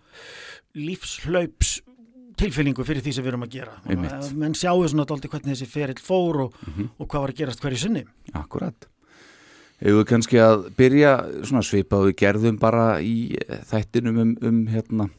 lífslaups 0.76 1.80
tilfinningu 2.40 2.86
fyrir 2.88 3.04
því 3.04 3.14
sem 3.18 3.26
við 3.26 3.34
erum 3.34 3.44
að 3.44 3.56
gera. 3.58 3.74
Einmitt. 3.90 4.30
Menn 4.40 4.56
sjáu 4.56 4.86
svona 4.88 5.06
dálítið 5.10 5.34
hvernig 5.34 5.58
þessi 5.58 5.68
ferill 5.68 6.00
fór 6.00 6.40
og, 6.46 6.54
Mhm. 6.68 6.90
og 7.00 7.08
hvað 7.08 7.22
var 7.26 7.30
að 7.34 7.36
gerast 7.42 7.60
hverju 7.62 7.78
sinni. 7.78 8.06
Akkurat. 8.34 8.86
Hefur 9.82 10.06
kannski 10.06 10.38
að 10.40 10.70
byrja 10.76 11.44
svona 11.44 11.64
svipað 11.64 12.08
við 12.12 12.16
gerðum 12.16 12.60
bara 12.60 13.00
í 13.00 13.38
þættinum 13.72 14.20
um, 14.20 14.38
um 14.42 14.66
hérna, 14.68 15.10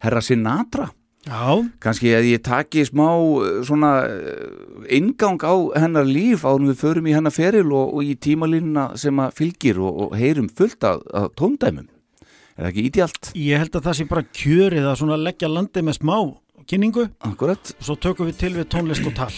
herra 0.00 0.20
Sinatra. 0.20 0.90
Kannski 1.28 2.14
að 2.16 2.30
ég 2.30 2.42
taki 2.46 2.84
smá 2.88 3.08
eh, 3.12 3.60
svona 3.68 3.90
eh, 4.08 4.96
inngang 4.96 5.40
á 5.44 5.54
hennar 5.76 6.08
líf 6.08 6.46
á 6.48 6.56
við 6.56 6.78
förum 6.80 7.10
í 7.10 7.14
hennar 7.14 7.34
feril 7.34 7.68
og, 7.68 7.92
og 7.92 8.04
í 8.06 8.16
tímalínuna 8.16 8.96
sem 8.96 9.20
að 9.20 9.36
fylgir 9.36 9.80
og, 9.84 10.06
og 10.06 10.16
heyrum 10.16 10.48
fullt 10.48 10.84
af, 10.88 11.04
af 11.12 11.28
tóndæmum. 11.36 11.90
Er 12.56 12.64
það 12.64 12.70
ekki 12.72 12.86
ídjalt? 12.88 13.32
ég 13.36 13.60
held 13.60 13.76
að 13.76 13.86
það 13.88 13.98
sé 14.00 14.08
bara 14.08 14.28
kjörið 14.40 14.88
að 14.88 14.98
svona 15.02 15.20
leggja 15.20 15.52
landið 15.52 15.86
með 15.90 16.00
smá 16.00 16.16
kynningu 16.70 17.08
Akkurat. 17.26 17.74
og 17.78 17.84
svo 17.84 18.00
tökum 18.00 18.28
við 18.30 18.40
til 18.40 18.54
við 18.56 18.70
tónlist 18.72 19.06
og 19.08 19.16
tal. 19.16 19.32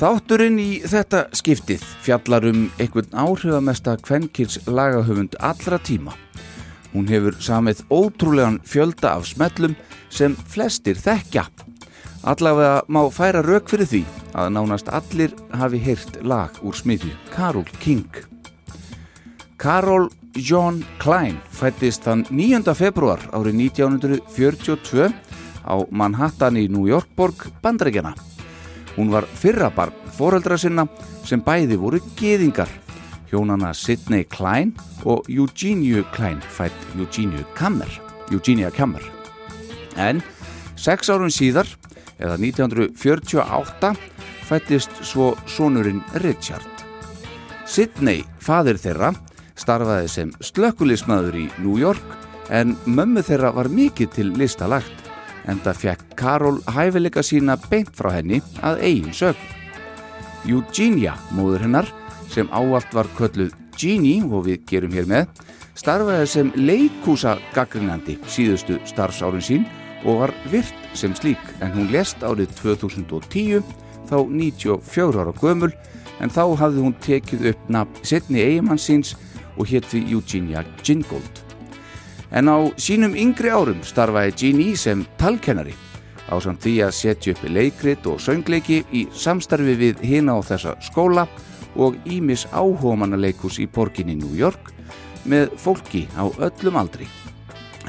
Þátturinn 0.00 0.54
í 0.56 0.78
þetta 0.88 1.26
skiptið 1.36 1.82
fjallar 2.00 2.46
um 2.48 2.60
einhvern 2.80 3.10
áhrifamesta 3.20 3.98
kvenkils 4.00 4.54
lagahöfund 4.64 5.34
allra 5.44 5.76
tíma. 5.76 6.14
Hún 6.94 7.10
hefur 7.10 7.36
samið 7.36 7.82
ótrúlegan 7.92 8.56
fjölda 8.64 9.10
af 9.18 9.26
smellum 9.28 9.74
sem 10.08 10.32
flestir 10.48 10.96
þekkja. 10.96 11.44
Allavega 12.24 12.80
má 12.88 13.02
færa 13.12 13.44
rauk 13.44 13.68
fyrir 13.68 13.90
því 13.90 14.00
að 14.40 14.48
nánast 14.56 14.88
allir 14.88 15.36
hafi 15.52 15.82
heyrt 15.84 16.16
lag 16.24 16.56
úr 16.64 16.80
smiðju 16.80 17.12
Karol 17.34 17.68
King. 17.84 18.08
Karol 19.60 20.08
John 20.32 20.80
Klein 21.04 21.36
fættist 21.52 22.08
þann 22.08 22.24
9. 22.32 22.72
februar 22.72 23.20
árið 23.36 23.66
1942 23.68 25.12
á 25.60 25.76
Manhattan 25.92 26.56
í 26.56 26.70
New 26.72 26.88
Yorkborg, 26.88 27.50
Bandaríkjana. 27.60 28.16
Hún 29.00 29.08
var 29.08 29.24
fyrra 29.24 29.70
barn 29.72 29.94
foreldra 30.12 30.58
sinna 30.60 30.82
sem 31.24 31.40
bæði 31.40 31.78
voru 31.80 32.02
geðingar. 32.18 32.68
Hjónana 33.30 33.70
Sidney 33.72 34.26
Klein 34.28 34.74
og 35.08 35.24
Eugeniu 35.32 36.02
Klein 36.12 36.42
fætt 36.44 36.76
Eugeniu 36.98 37.46
Kammer. 37.56 37.88
Eugenia 38.28 38.68
Kammer. 38.70 39.00
En 39.96 40.20
sex 40.76 41.08
árun 41.08 41.32
síðar, 41.32 41.64
eða 42.20 42.36
1948, 42.44 43.94
fættist 44.44 45.00
svo 45.00 45.32
sonurinn 45.48 46.04
Richard. 46.20 46.84
Sidney, 47.64 48.26
fadir 48.36 48.76
þeirra, 48.76 49.14
starfaði 49.56 50.12
sem 50.12 50.36
slökkulismæður 50.44 51.40
í 51.40 51.46
New 51.64 51.80
York 51.80 52.52
en 52.52 52.76
mömmu 52.84 53.24
þeirra 53.24 53.56
var 53.56 53.72
mikið 53.72 54.12
til 54.18 54.34
listalagt 54.36 55.09
en 55.48 55.60
það 55.64 55.80
fekk 55.84 56.16
Karol 56.18 56.60
hæfileika 56.68 57.24
sína 57.24 57.56
beint 57.70 57.92
frá 57.96 58.12
henni 58.16 58.40
að 58.66 58.82
eigin 58.88 59.16
sögn. 59.16 59.48
Eugenia, 60.48 61.14
móður 61.36 61.66
hennar, 61.66 61.88
sem 62.30 62.48
áallt 62.52 62.92
var 62.96 63.08
kölluð 63.18 63.52
Jeannie 63.80 64.24
og 64.24 64.46
við 64.48 64.64
gerum 64.68 64.94
hér 64.96 65.08
með, 65.08 65.28
starfaði 65.78 66.26
sem 66.28 66.52
leikúsa 66.56 67.36
gaggrinandi 67.54 68.18
síðustu 68.28 68.78
starfsárin 68.88 69.44
sín 69.44 69.68
og 70.04 70.24
var 70.24 70.34
virt 70.52 70.76
sem 70.96 71.14
slík 71.16 71.42
en 71.60 71.72
hún 71.76 71.90
lest 71.92 72.22
árið 72.24 72.52
2010 72.60 73.64
þá 74.10 74.16
94 74.26 75.20
ára 75.22 75.34
gömul 75.40 75.72
en 76.20 76.32
þá 76.32 76.42
hafði 76.60 76.84
hún 76.84 76.96
tekið 77.04 77.52
upp 77.52 77.68
nafn 77.72 78.04
setni 78.06 78.42
eigimann 78.44 78.80
síns 78.80 79.14
og 79.56 79.68
hétt 79.70 79.88
við 79.92 80.16
Eugenia 80.16 80.64
Gingold. 80.84 81.49
En 82.30 82.46
á 82.46 82.58
sínum 82.78 83.16
yngri 83.18 83.50
árum 83.50 83.80
starfaði 83.82 84.34
Jeannie 84.38 84.76
sem 84.78 85.02
talkennari 85.18 85.74
á 86.30 86.38
samt 86.38 86.62
því 86.62 86.74
að 86.86 86.94
setja 86.94 87.34
upp 87.34 87.46
leikrit 87.50 88.06
og 88.06 88.20
söngleiki 88.22 88.84
í 88.94 89.06
samstarfi 89.10 89.74
við 89.78 90.04
hina 90.06 90.38
á 90.38 90.40
þessa 90.46 90.76
skóla 90.86 91.26
og 91.74 91.98
ímis 92.06 92.46
áhómanaleikús 92.54 93.58
í 93.62 93.66
borginni 93.66 94.14
New 94.18 94.36
York 94.38 94.70
með 95.26 95.50
fólki 95.58 96.06
á 96.14 96.30
öllum 96.30 96.78
aldri. 96.80 97.08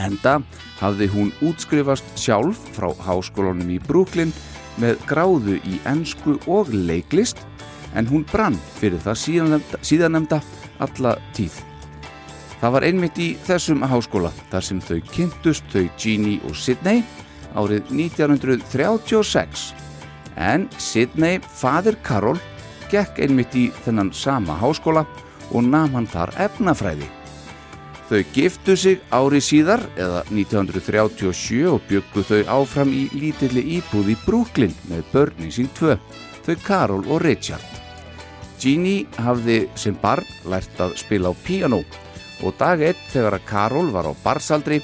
Enda 0.02 0.40
hafði 0.82 1.10
hún 1.14 1.32
útskrifast 1.46 2.08
sjálf 2.18 2.60
frá 2.76 2.90
háskólanum 3.06 3.70
í 3.70 3.80
Brooklyn 3.86 4.34
með 4.82 5.02
gráðu 5.10 5.60
í 5.62 5.82
ensku 5.90 6.40
og 6.50 6.74
leiklist 6.74 7.46
en 7.94 8.08
hún 8.10 8.26
brann 8.32 8.58
fyrir 8.80 9.02
það 9.04 9.62
síðanemda 9.86 10.42
alla 10.82 11.18
tíð. 11.36 11.71
Það 12.62 12.74
var 12.76 12.86
einmitt 12.86 13.18
í 13.18 13.28
þessum 13.42 13.82
háskóla 13.90 14.30
þar 14.52 14.66
sem 14.68 14.80
þau 14.86 15.00
kynntust 15.10 15.72
þau 15.74 15.88
Jeannie 15.98 16.42
og 16.46 16.54
Sidney 16.54 17.02
árið 17.58 17.88
1936 17.90 19.72
en 20.38 20.68
Sidney, 20.78 21.40
fadir 21.42 21.98
Karol, 22.06 22.38
gekk 22.92 23.18
einmitt 23.26 23.56
í 23.58 23.72
þennan 23.82 24.12
sama 24.14 24.60
háskóla 24.62 25.08
og 25.52 25.66
nam 25.66 25.98
hann 25.98 26.08
þar 26.08 26.32
efnafræði. 26.46 27.10
Þau 28.12 28.22
giftu 28.36 28.76
sig 28.78 29.02
ári 29.10 29.40
síðar 29.42 29.82
eða 29.96 30.22
1937 30.30 31.64
og 31.72 31.82
byggu 31.90 32.26
þau 32.28 32.42
áfram 32.60 32.94
í 32.94 33.08
lítilli 33.16 33.64
íbúð 33.80 34.14
í 34.14 34.18
Brooklyn 34.26 34.76
með 34.92 35.06
börnin 35.16 35.54
sín 35.56 35.72
tvö, 35.80 35.98
þau 36.46 36.56
Karol 36.68 37.04
og 37.08 37.24
Richard. 37.26 37.66
Jeannie 38.62 39.08
hafði 39.18 39.64
sem 39.80 39.98
barn 39.98 40.28
lært 40.46 40.78
að 40.84 40.94
spila 41.02 41.32
á 41.32 41.36
piano 41.48 41.82
og 42.46 42.56
dag 42.60 42.82
eitt 42.84 43.02
þegar 43.14 43.38
að 43.38 43.48
Karol 43.50 43.90
var 43.94 44.10
á 44.10 44.14
barsaldri 44.24 44.82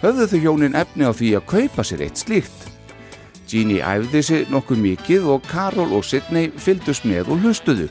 höfðu 0.00 0.26
þau 0.30 0.40
hjónin 0.44 0.76
efni 0.78 1.06
á 1.08 1.12
því 1.12 1.30
að 1.38 1.48
kaupa 1.52 1.84
sér 1.86 2.04
eitt 2.06 2.20
slíkt. 2.22 2.66
Jeannie 3.50 3.82
æfði 3.82 4.22
sig 4.22 4.50
nokkuð 4.52 4.82
mikið 4.84 5.26
og 5.34 5.46
Karol 5.50 5.96
og 5.96 6.06
Sidney 6.06 6.52
fyldust 6.54 7.06
með 7.08 7.32
og 7.34 7.42
hlustuðu. 7.44 7.88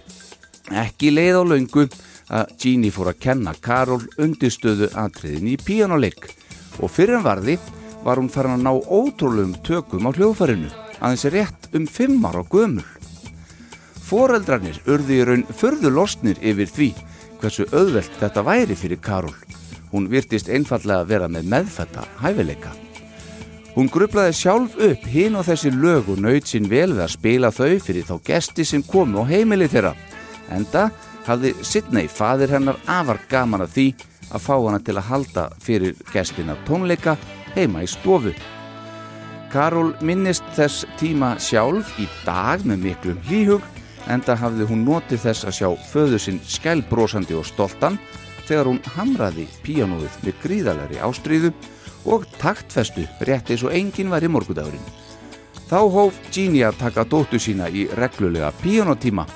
Ekki 0.72 1.12
leið 1.12 1.42
á 1.42 1.44
laungu 1.44 1.88
að 2.30 2.54
Jeannie 2.62 2.94
fór 2.94 3.12
að 3.12 3.22
kenna 3.26 3.56
Karol 3.60 4.06
undirstöðu 4.22 4.92
atriðin 4.98 5.52
í 5.52 5.58
píjánuleik 5.60 6.30
og 6.80 6.94
fyrir 6.94 7.20
en 7.20 7.26
varði 7.26 7.58
var 8.06 8.22
hún 8.22 8.32
farin 8.32 8.56
að 8.56 8.64
ná 8.64 8.72
ótrúlegum 8.72 9.58
tökum 9.66 10.08
á 10.08 10.16
hljóðfærinu 10.16 10.70
aðeins 11.00 11.28
rétt 11.34 11.70
um 11.76 11.86
fimm 11.88 12.24
ára 12.26 12.44
gömul. 12.48 12.86
Foreldrarnir 14.10 14.80
urði 14.90 15.20
í 15.20 15.26
raun 15.28 15.46
förðu 15.54 15.92
losnir 15.94 16.40
yfir 16.42 16.72
því 16.72 16.90
hversu 17.42 17.66
auðvelt 17.72 18.20
þetta 18.20 18.44
væri 18.46 18.78
fyrir 18.78 19.02
Karol. 19.04 19.36
Hún 19.90 20.10
virtist 20.12 20.50
einfallega 20.52 21.04
að 21.04 21.12
vera 21.14 21.30
með 21.32 21.50
meðfætta 21.50 22.06
hæfileika. 22.22 22.76
Hún 23.76 23.90
grublaði 23.94 24.34
sjálf 24.36 24.76
upp 24.82 25.06
hinn 25.08 25.38
og 25.40 25.46
þessi 25.48 25.72
lög 25.72 26.10
og 26.12 26.20
nöyt 26.22 26.50
sín 26.50 26.68
vel 26.70 26.92
við 26.92 27.04
að 27.06 27.14
spila 27.14 27.52
þau 27.54 27.80
fyrir 27.86 28.08
þá 28.08 28.16
gesti 28.28 28.66
sem 28.66 28.84
komu 28.84 29.24
á 29.24 29.30
heimili 29.30 29.70
þeirra. 29.72 29.94
Enda 30.52 30.90
hafði 31.28 31.54
Sidney, 31.64 32.10
fadir 32.10 32.52
hennar, 32.52 32.80
afar 32.90 33.22
gaman 33.30 33.64
af 33.66 33.74
því 33.76 33.92
að 34.34 34.46
fá 34.46 34.56
hana 34.58 34.80
til 34.84 34.98
að 34.98 35.10
halda 35.10 35.50
fyrir 35.64 35.98
gestina 36.14 36.58
tónleika 36.68 37.16
heima 37.56 37.86
í 37.86 37.90
stofu. 37.90 38.34
Karol 39.50 39.96
minnist 40.06 40.46
þess 40.58 40.86
tíma 41.00 41.36
sjálf 41.42 41.96
í 42.02 42.06
dag 42.26 42.66
með 42.70 42.84
miklum 42.90 43.22
hlýhug 43.30 43.66
enda 44.10 44.36
hafði 44.40 44.68
hún 44.70 44.86
notið 44.88 45.24
þess 45.26 45.48
að 45.50 45.58
sjá 45.60 45.70
föðu 45.92 46.20
sinn 46.22 46.40
skælbrósandi 46.46 47.38
og 47.38 47.48
stoltan 47.48 48.00
þegar 48.48 48.72
hún 48.72 48.82
hamraði 48.96 49.46
píanóið 49.66 50.16
með 50.26 50.40
gríðalari 50.44 51.02
ástríðu 51.06 51.54
og 52.10 52.26
taktfestu 52.40 53.06
rétt 53.28 53.52
eins 53.52 53.66
og 53.68 53.76
enginn 53.76 54.10
var 54.10 54.26
í 54.26 54.32
morgudagurinn. 54.32 54.90
Þá 55.70 55.80
hóf 55.94 56.18
Jeannie 56.34 56.66
að 56.66 56.80
taka 56.82 57.06
dóttu 57.06 57.38
sína 57.42 57.70
í 57.70 57.86
reglulega 58.00 58.50
píanótíma 58.64 59.28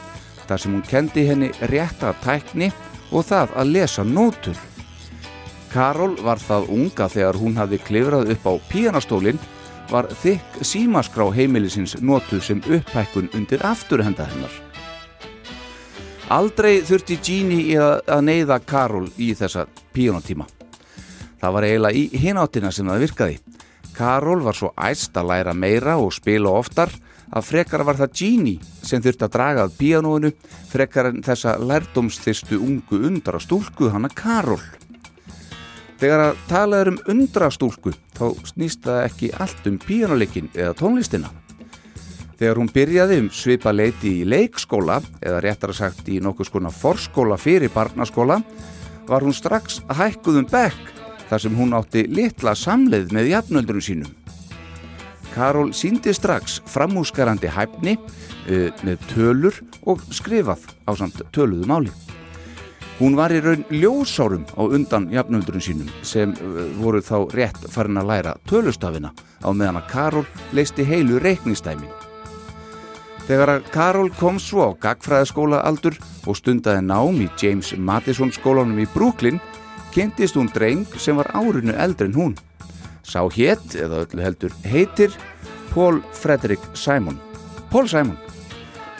þar 0.47 0.61
sem 0.61 0.73
hún 0.73 0.85
kendi 0.87 1.27
henni 1.27 1.51
rétta 1.69 2.15
tækni 2.23 2.71
og 3.13 3.27
það 3.29 3.53
að 3.61 3.73
lesa 3.75 4.05
nótur. 4.07 4.57
Karol 5.73 6.15
var 6.21 6.41
það 6.41 6.69
unga 6.73 7.09
þegar 7.09 7.37
hún 7.41 7.57
hafði 7.57 7.79
klifrað 7.85 8.33
upp 8.33 8.49
á 8.49 8.53
píanastólinn 8.69 9.41
var 9.91 10.07
þykk 10.23 10.61
símaskrá 10.65 11.27
heimilisins 11.35 11.97
notuð 12.01 12.43
sem 12.43 12.61
upphækkun 12.63 13.31
undir 13.35 13.65
afturhenda 13.65 14.27
hennar. 14.29 14.53
Aldrei 16.33 16.81
þurfti 16.87 17.19
Jeannie 17.19 17.77
að 17.77 18.21
neyða 18.25 18.59
Karol 18.65 19.09
í 19.19 19.33
þessa 19.37 19.67
píanotíma. 19.93 20.47
Það 21.41 21.55
var 21.57 21.67
eiginlega 21.67 21.99
í 21.99 22.21
hináttina 22.23 22.71
sem 22.71 22.87
það 22.87 23.03
virkaði. 23.03 23.39
Karol 23.93 24.41
var 24.41 24.57
svo 24.57 24.71
æst 24.79 25.17
að 25.19 25.29
læra 25.29 25.53
meira 25.53 25.97
og 26.01 26.13
spila 26.15 26.55
oftar 26.57 26.93
að 27.33 27.49
frekar 27.49 27.83
var 27.85 27.99
það 27.99 28.15
Jeannie 28.19 28.71
sem 28.85 29.01
þurfti 29.03 29.27
að 29.27 29.33
draga 29.35 29.65
að 29.67 29.75
píanóinu 29.81 30.31
frekar 30.71 31.11
en 31.11 31.21
þessa 31.25 31.57
lærdomstyrstu 31.61 32.61
ungu 32.61 33.03
undra 33.09 33.41
stúlku 33.41 33.91
hana 33.93 34.09
Karol. 34.09 34.61
Þegar 36.03 36.19
að 36.19 36.39
talaður 36.49 36.89
um 36.91 36.95
undrastúlku 37.13 37.93
þá 38.11 38.25
snýst 38.49 38.81
það 38.83 38.97
ekki 39.05 39.27
allt 39.39 39.67
um 39.69 39.77
píjánuleikin 39.79 40.49
eða 40.51 40.73
tónlistina. 40.75 41.29
Þegar 42.35 42.59
hún 42.59 42.71
byrjaði 42.75 43.19
um 43.21 43.29
svipa 43.31 43.71
leiti 43.71 44.11
í 44.19 44.25
leikskóla 44.27 44.97
eða 45.23 45.39
réttar 45.45 45.71
að 45.71 45.77
sagt 45.77 46.09
í 46.11 46.17
nokkuð 46.19 46.49
skona 46.49 46.73
forskóla 46.75 47.37
fyrir 47.39 47.71
barnaskóla 47.71 48.41
var 49.07 49.23
hún 49.23 49.31
strax 49.37 49.79
hækkuð 49.95 50.41
um 50.41 50.49
bekk 50.51 50.91
þar 51.29 51.45
sem 51.45 51.55
hún 51.55 51.71
átti 51.79 52.03
litla 52.11 52.51
samleið 52.51 53.15
með 53.15 53.31
jafnöldurum 53.37 53.87
sínum. 53.87 54.11
Karol 55.31 55.71
síndi 55.71 56.11
strax 56.11 56.59
framúskarandi 56.67 57.47
hæfni 57.47 57.95
uh, 57.95 58.75
með 58.83 59.07
tölur 59.13 59.63
og 59.87 60.03
skrifað 60.11 60.67
á 60.83 60.91
samt 60.99 61.23
töluðu 61.31 61.71
máli. 61.71 61.95
Hún 62.99 63.15
var 63.17 63.33
í 63.33 63.39
raun 63.41 63.63
ljósárum 63.73 64.43
á 64.53 64.61
undan 64.69 65.07
jafnöldurinn 65.09 65.63
sínum 65.65 65.89
sem 66.05 66.29
uh, 66.37 66.67
voru 66.77 67.01
þá 67.01 67.25
rétt 67.33 67.63
farin 67.73 67.97
að 67.97 68.09
læra 68.11 68.33
tölustafina 68.45 69.09
á 69.41 69.49
meðan 69.49 69.79
að 69.81 69.89
Karol 69.89 70.25
leisti 70.53 70.85
heilu 70.85 71.17
reiknistæmin. 71.23 71.89
Þegar 73.25 73.53
að 73.55 73.67
Karol 73.73 74.11
kom 74.19 74.37
svo 74.37 74.69
á 74.69 74.77
gagfræðaskóla 74.85 75.63
aldur 75.65 75.97
og 76.27 76.37
stundaði 76.37 76.85
nám 76.85 77.21
í 77.23 77.29
James 77.41 77.73
Madison 77.77 78.33
skólanum 78.35 78.83
í 78.83 78.87
Brooklyn 78.93 79.41
kynntist 79.95 80.37
hún 80.37 80.51
dreng 80.53 80.85
sem 80.99 81.17
var 81.17 81.31
árinu 81.33 81.73
eldri 81.73 82.11
en 82.11 82.17
hún. 82.17 82.33
Sá 83.03 83.23
hétt, 83.25 83.73
eða 83.75 84.03
öllu 84.05 84.23
heldur 84.23 84.53
heitir, 84.67 85.15
Paul 85.73 86.03
Frederick 86.13 86.61
Simon. 86.77 87.17
Paul 87.71 87.89
Simon. 87.89 88.19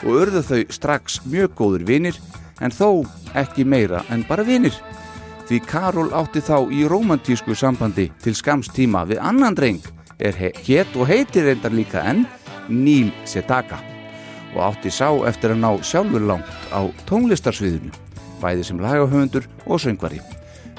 Og 0.04 0.24
örðu 0.24 0.42
þau 0.44 0.62
strax 0.72 1.20
mjög 1.28 1.54
góður 1.60 1.86
vinir 1.88 2.18
en 2.60 2.74
þó 2.74 3.04
ekki 3.34 3.64
meira 3.64 4.04
en 4.10 4.26
bara 4.28 4.44
vinir. 4.46 4.74
Því 5.48 5.60
Karol 5.68 6.12
átti 6.16 6.40
þá 6.40 6.70
í 6.72 6.84
romantísku 6.88 7.56
sambandi 7.56 8.10
til 8.22 8.34
skamstíma 8.36 9.04
við 9.08 9.20
annan 9.20 9.56
dreng 9.56 9.82
er 10.18 10.36
hétt 10.36 10.94
og 10.96 11.08
heitir 11.10 11.48
reyndar 11.48 11.74
líka 11.74 12.04
enn 12.06 12.24
Neil 12.68 13.10
Sedaka 13.28 13.80
og 14.54 14.62
átti 14.70 14.92
sá 14.92 15.08
eftir 15.28 15.54
að 15.54 15.62
ná 15.64 15.70
sjálfur 15.82 16.22
langt 16.22 16.70
á 16.70 16.86
tónlistarsviðinu, 17.08 17.90
bæði 18.38 18.66
sem 18.68 18.80
lagahöfundur 18.80 19.48
og 19.66 19.82
söngvari. 19.82 20.20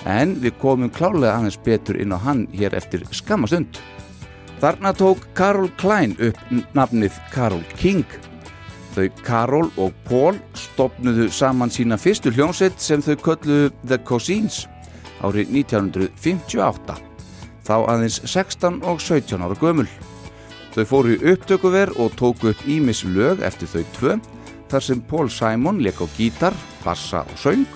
En 0.06 0.36
við 0.40 0.56
komum 0.62 0.92
klálega 0.94 1.36
aðeins 1.36 1.60
betur 1.66 2.00
inn 2.00 2.14
á 2.16 2.20
hann 2.22 2.46
hér 2.56 2.76
eftir 2.78 3.04
skamastund. 3.12 3.80
Þarna 4.62 4.94
tók 4.96 5.26
Karol 5.36 5.70
Klein 5.78 6.16
upp 6.24 6.40
nafnið 6.78 7.18
Karol 7.34 7.64
King. 7.76 8.06
Þau 8.95 9.10
Karol 9.25 9.67
og 9.81 9.95
Paul 10.08 10.38
stopnuðu 10.55 11.27
saman 11.34 11.71
sína 11.73 11.97
fyrstu 11.99 12.31
hljómsveit 12.31 12.79
sem 12.79 13.01
þau 13.03 13.15
kölluðu 13.25 13.73
The 13.84 13.97
Cousins 14.08 14.62
árið 15.19 15.51
1958. 15.65 16.95
Þá 17.65 17.75
aðeins 17.91 18.21
16 18.23 18.79
og 18.88 19.01
17 19.03 19.43
ára 19.43 19.58
gömul. 19.60 19.89
Þau 20.75 20.86
fóru 20.88 21.15
í 21.15 21.34
upptökuver 21.34 21.91
og 21.99 22.15
tóku 22.19 22.53
upp 22.53 22.63
ímis 22.71 23.03
lög 23.03 23.43
eftir 23.43 23.67
þau 23.73 23.84
tvö 23.97 24.17
þar 24.71 24.88
sem 24.88 25.03
Paul 25.12 25.29
Simon 25.29 25.84
leik 25.84 25.99
á 25.99 26.08
gítar, 26.15 26.55
bassa 26.86 27.25
og 27.27 27.38
söng 27.39 27.67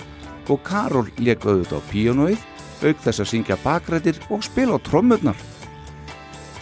og 0.50 0.64
Karol 0.64 1.12
leik 1.20 1.44
auðvitað 1.44 1.84
á 1.84 1.90
píjónuið 1.92 2.46
auk 2.80 3.02
þess 3.04 3.24
að 3.24 3.32
syngja 3.34 3.60
bakrættir 3.64 4.20
og 4.32 4.44
spila 4.48 4.80
á 4.80 4.84
trommurnar. 4.88 5.36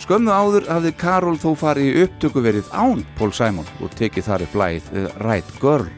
Skömmu 0.08 0.32
áður 0.32 0.70
hafði 0.72 0.92
Karol 0.96 1.36
þó 1.36 1.50
farið 1.60 1.88
í 1.90 2.04
upptökuverið 2.06 2.68
án 2.72 3.02
Paul 3.18 3.34
Simon 3.36 3.66
og 3.84 3.92
tekið 4.00 4.24
þar 4.24 4.44
upp 4.46 4.54
lægið 4.56 4.86
The 4.94 5.02
Right 5.20 5.50
Girl 5.60 5.90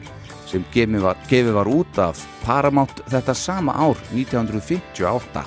sem 0.50 0.64
gefið 0.74 1.04
var, 1.04 1.18
gefi 1.30 1.52
var 1.54 1.68
út 1.70 2.00
af 2.02 2.24
Paramount 2.42 3.04
þetta 3.06 3.36
sama 3.38 3.76
ár 3.78 4.00
1958. 4.10 5.44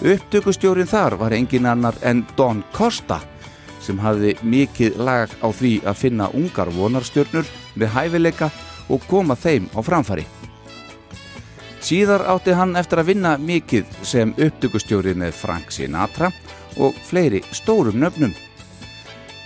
Upptökustjórin 0.00 0.88
þar 0.88 1.18
var 1.20 1.36
engin 1.36 1.68
annar 1.68 1.98
en 2.00 2.22
Don 2.38 2.62
Costa 2.72 3.18
sem 3.84 4.00
hafði 4.00 4.38
mikið 4.40 4.96
lag 5.04 5.34
á 5.44 5.48
því 5.52 5.74
að 5.84 6.00
finna 6.00 6.30
ungar 6.32 6.72
vonarstjörnur 6.72 7.50
með 7.76 7.92
hæfileika 7.98 8.48
og 8.88 9.04
koma 9.10 9.36
þeim 9.36 9.68
á 9.76 9.84
framfari. 9.84 10.24
Síðar 11.84 12.24
átti 12.32 12.56
hann 12.56 12.80
eftir 12.80 13.04
að 13.04 13.12
vinna 13.12 13.34
mikið 13.36 13.92
sem 14.08 14.32
upptökustjóri 14.40 15.12
með 15.20 15.36
Frank 15.36 15.68
Sinatra 15.76 16.32
og 16.32 16.56
fleiri 17.06 17.42
stórum 17.52 17.98
nöfnum. 18.00 18.34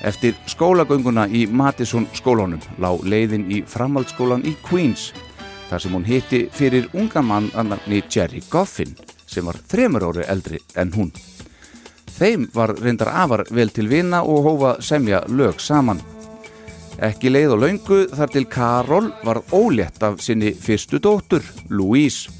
Eftir 0.04 0.34
skólagönguna 0.46 1.26
í 1.28 1.46
Madison 1.48 2.06
skólunum 2.12 2.60
lág 2.78 3.04
leiðin 3.08 3.46
í 3.48 3.62
framhaldsskólan 3.64 4.44
í 4.44 4.52
Queens 4.66 5.12
þar 5.70 5.80
sem 5.80 5.94
hún 5.96 6.04
hitti 6.04 6.44
fyrir 6.52 6.90
unga 6.92 7.22
mann 7.24 7.50
annarni 7.56 8.02
Jerry 8.10 8.42
Goffin 8.50 8.92
sem 9.26 9.46
var 9.46 9.56
þremur 9.70 10.10
ári 10.10 10.26
eldri 10.28 10.60
en 10.76 10.92
hún. 10.92 11.12
Þeim 12.14 12.46
var 12.54 12.74
reyndar 12.78 13.10
afar 13.10 13.42
vel 13.50 13.72
til 13.74 13.88
vina 13.90 14.22
og 14.22 14.44
hófa 14.46 14.74
semja 14.84 15.24
lög 15.28 15.58
saman. 15.58 16.02
Ekki 17.02 17.32
leið 17.32 17.56
og 17.56 17.62
laungu 17.64 18.00
þar 18.12 18.30
til 18.30 18.46
Karol 18.46 19.08
var 19.26 19.40
ólétt 19.50 20.04
af 20.06 20.20
sinni 20.22 20.52
fyrstu 20.54 21.00
dóttur, 21.02 21.42
Louise. 21.70 22.30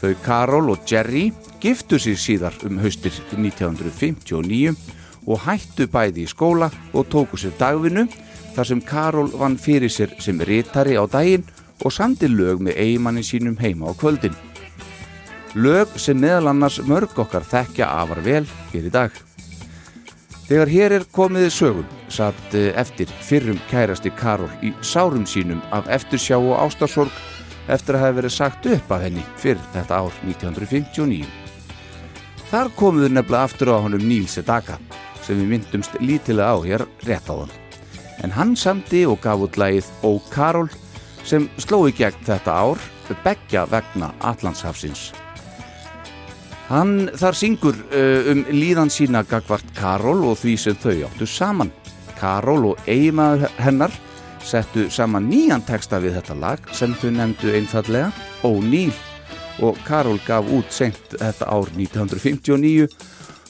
Þau 0.00 0.14
Karol 0.24 0.72
og 0.74 0.82
Jerry 0.88 1.28
giftu 1.62 1.98
sér 1.98 2.18
síðar 2.20 2.56
um 2.68 2.78
haustir 2.82 3.14
1959 3.34 4.74
og 5.28 5.44
hættu 5.44 5.88
bæði 5.90 6.24
í 6.24 6.30
skóla 6.30 6.70
og 6.92 7.08
tóku 7.12 7.38
sér 7.40 7.54
dagvinnu 7.58 8.06
þar 8.56 8.68
sem 8.70 8.82
Karol 8.82 9.30
vann 9.38 9.58
fyrir 9.60 9.92
sér 9.92 10.14
sem 10.22 10.40
rítari 10.40 10.96
á 10.98 11.04
daginn 11.10 11.46
og 11.84 11.94
samdi 11.94 12.30
lög 12.30 12.62
með 12.64 12.78
eigimannin 12.82 13.26
sínum 13.26 13.58
heima 13.60 13.90
á 13.90 13.92
kvöldin. 13.94 14.34
Lög 15.54 15.94
sem 15.98 16.18
meðal 16.18 16.50
annars 16.52 16.80
mörg 16.86 17.14
okkar 17.18 17.46
þekkja 17.46 17.88
afar 18.02 18.22
vel 18.22 18.44
hér 18.72 18.88
í 18.88 18.92
dag. 18.92 19.14
Þegar 20.48 20.72
hér 20.72 20.94
er 20.96 21.08
komið 21.12 21.50
sögum 21.52 21.88
satt 22.08 22.54
eh, 22.56 22.70
eftir 22.80 23.10
fyrrum 23.20 23.58
kærasti 23.70 24.12
Karol 24.16 24.50
í 24.64 24.72
sárum 24.80 25.26
sínum 25.28 25.60
af 25.76 25.90
eftirsjá 25.92 26.38
og 26.38 26.56
ástarsorg 26.62 27.12
eftir 27.68 27.98
að 27.98 28.06
hafa 28.06 28.18
verið 28.22 28.36
sagt 28.38 28.70
upp 28.72 28.96
af 28.96 29.04
henni 29.04 29.26
fyrir 29.36 29.60
þetta 29.74 30.00
ár 30.00 30.16
1959. 30.24 31.47
Þar 32.48 32.70
komuður 32.78 33.12
nefnilega 33.12 33.44
aftur 33.44 33.70
á 33.76 33.84
honum 33.84 34.04
Níls 34.08 34.38
Edaka 34.40 34.78
sem 35.20 35.36
við 35.36 35.50
myndumst 35.52 35.98
lítilega 36.00 36.54
á 36.54 36.56
hér 36.64 36.84
rétt 37.04 37.28
á 37.28 37.34
hann. 37.36 37.52
En 38.24 38.32
hann 38.32 38.54
samdi 38.56 39.04
og 39.06 39.20
gaf 39.20 39.44
út 39.44 39.58
lagið 39.60 39.90
Ó 40.00 40.16
Karol 40.32 40.70
sem 41.28 41.44
sló 41.60 41.82
í 41.88 41.92
gegn 41.92 42.24
þetta 42.24 42.54
ár 42.56 42.80
beggja 43.24 43.66
vegna 43.68 44.10
Allandshafsins. 44.24 45.10
Hann 46.68 47.08
þar 47.16 47.36
syngur 47.36 47.76
uh, 47.76 48.32
um 48.32 48.42
líðan 48.52 48.92
sína 48.92 49.22
gagvart 49.28 49.68
Karol 49.76 50.26
og 50.28 50.40
því 50.40 50.56
sem 50.60 50.76
þau 50.76 51.06
áttu 51.08 51.28
saman. 51.28 51.72
Karol 52.18 52.72
og 52.72 52.88
eigimaður 52.88 53.48
hennar 53.60 53.92
settu 54.44 54.88
saman 54.92 55.28
nýjan 55.28 55.64
texta 55.68 56.00
við 56.00 56.18
þetta 56.18 56.36
lag 56.40 56.72
sem 56.72 56.96
þau 56.96 57.10
nefndu 57.12 57.52
einfallega 57.56 58.10
O'Neill 58.48 58.96
og 59.64 59.78
Karol 59.86 60.20
gaf 60.26 60.48
út 60.54 60.72
sent 60.74 61.14
þetta 61.16 61.48
ár 61.50 61.70
1959 61.74 62.88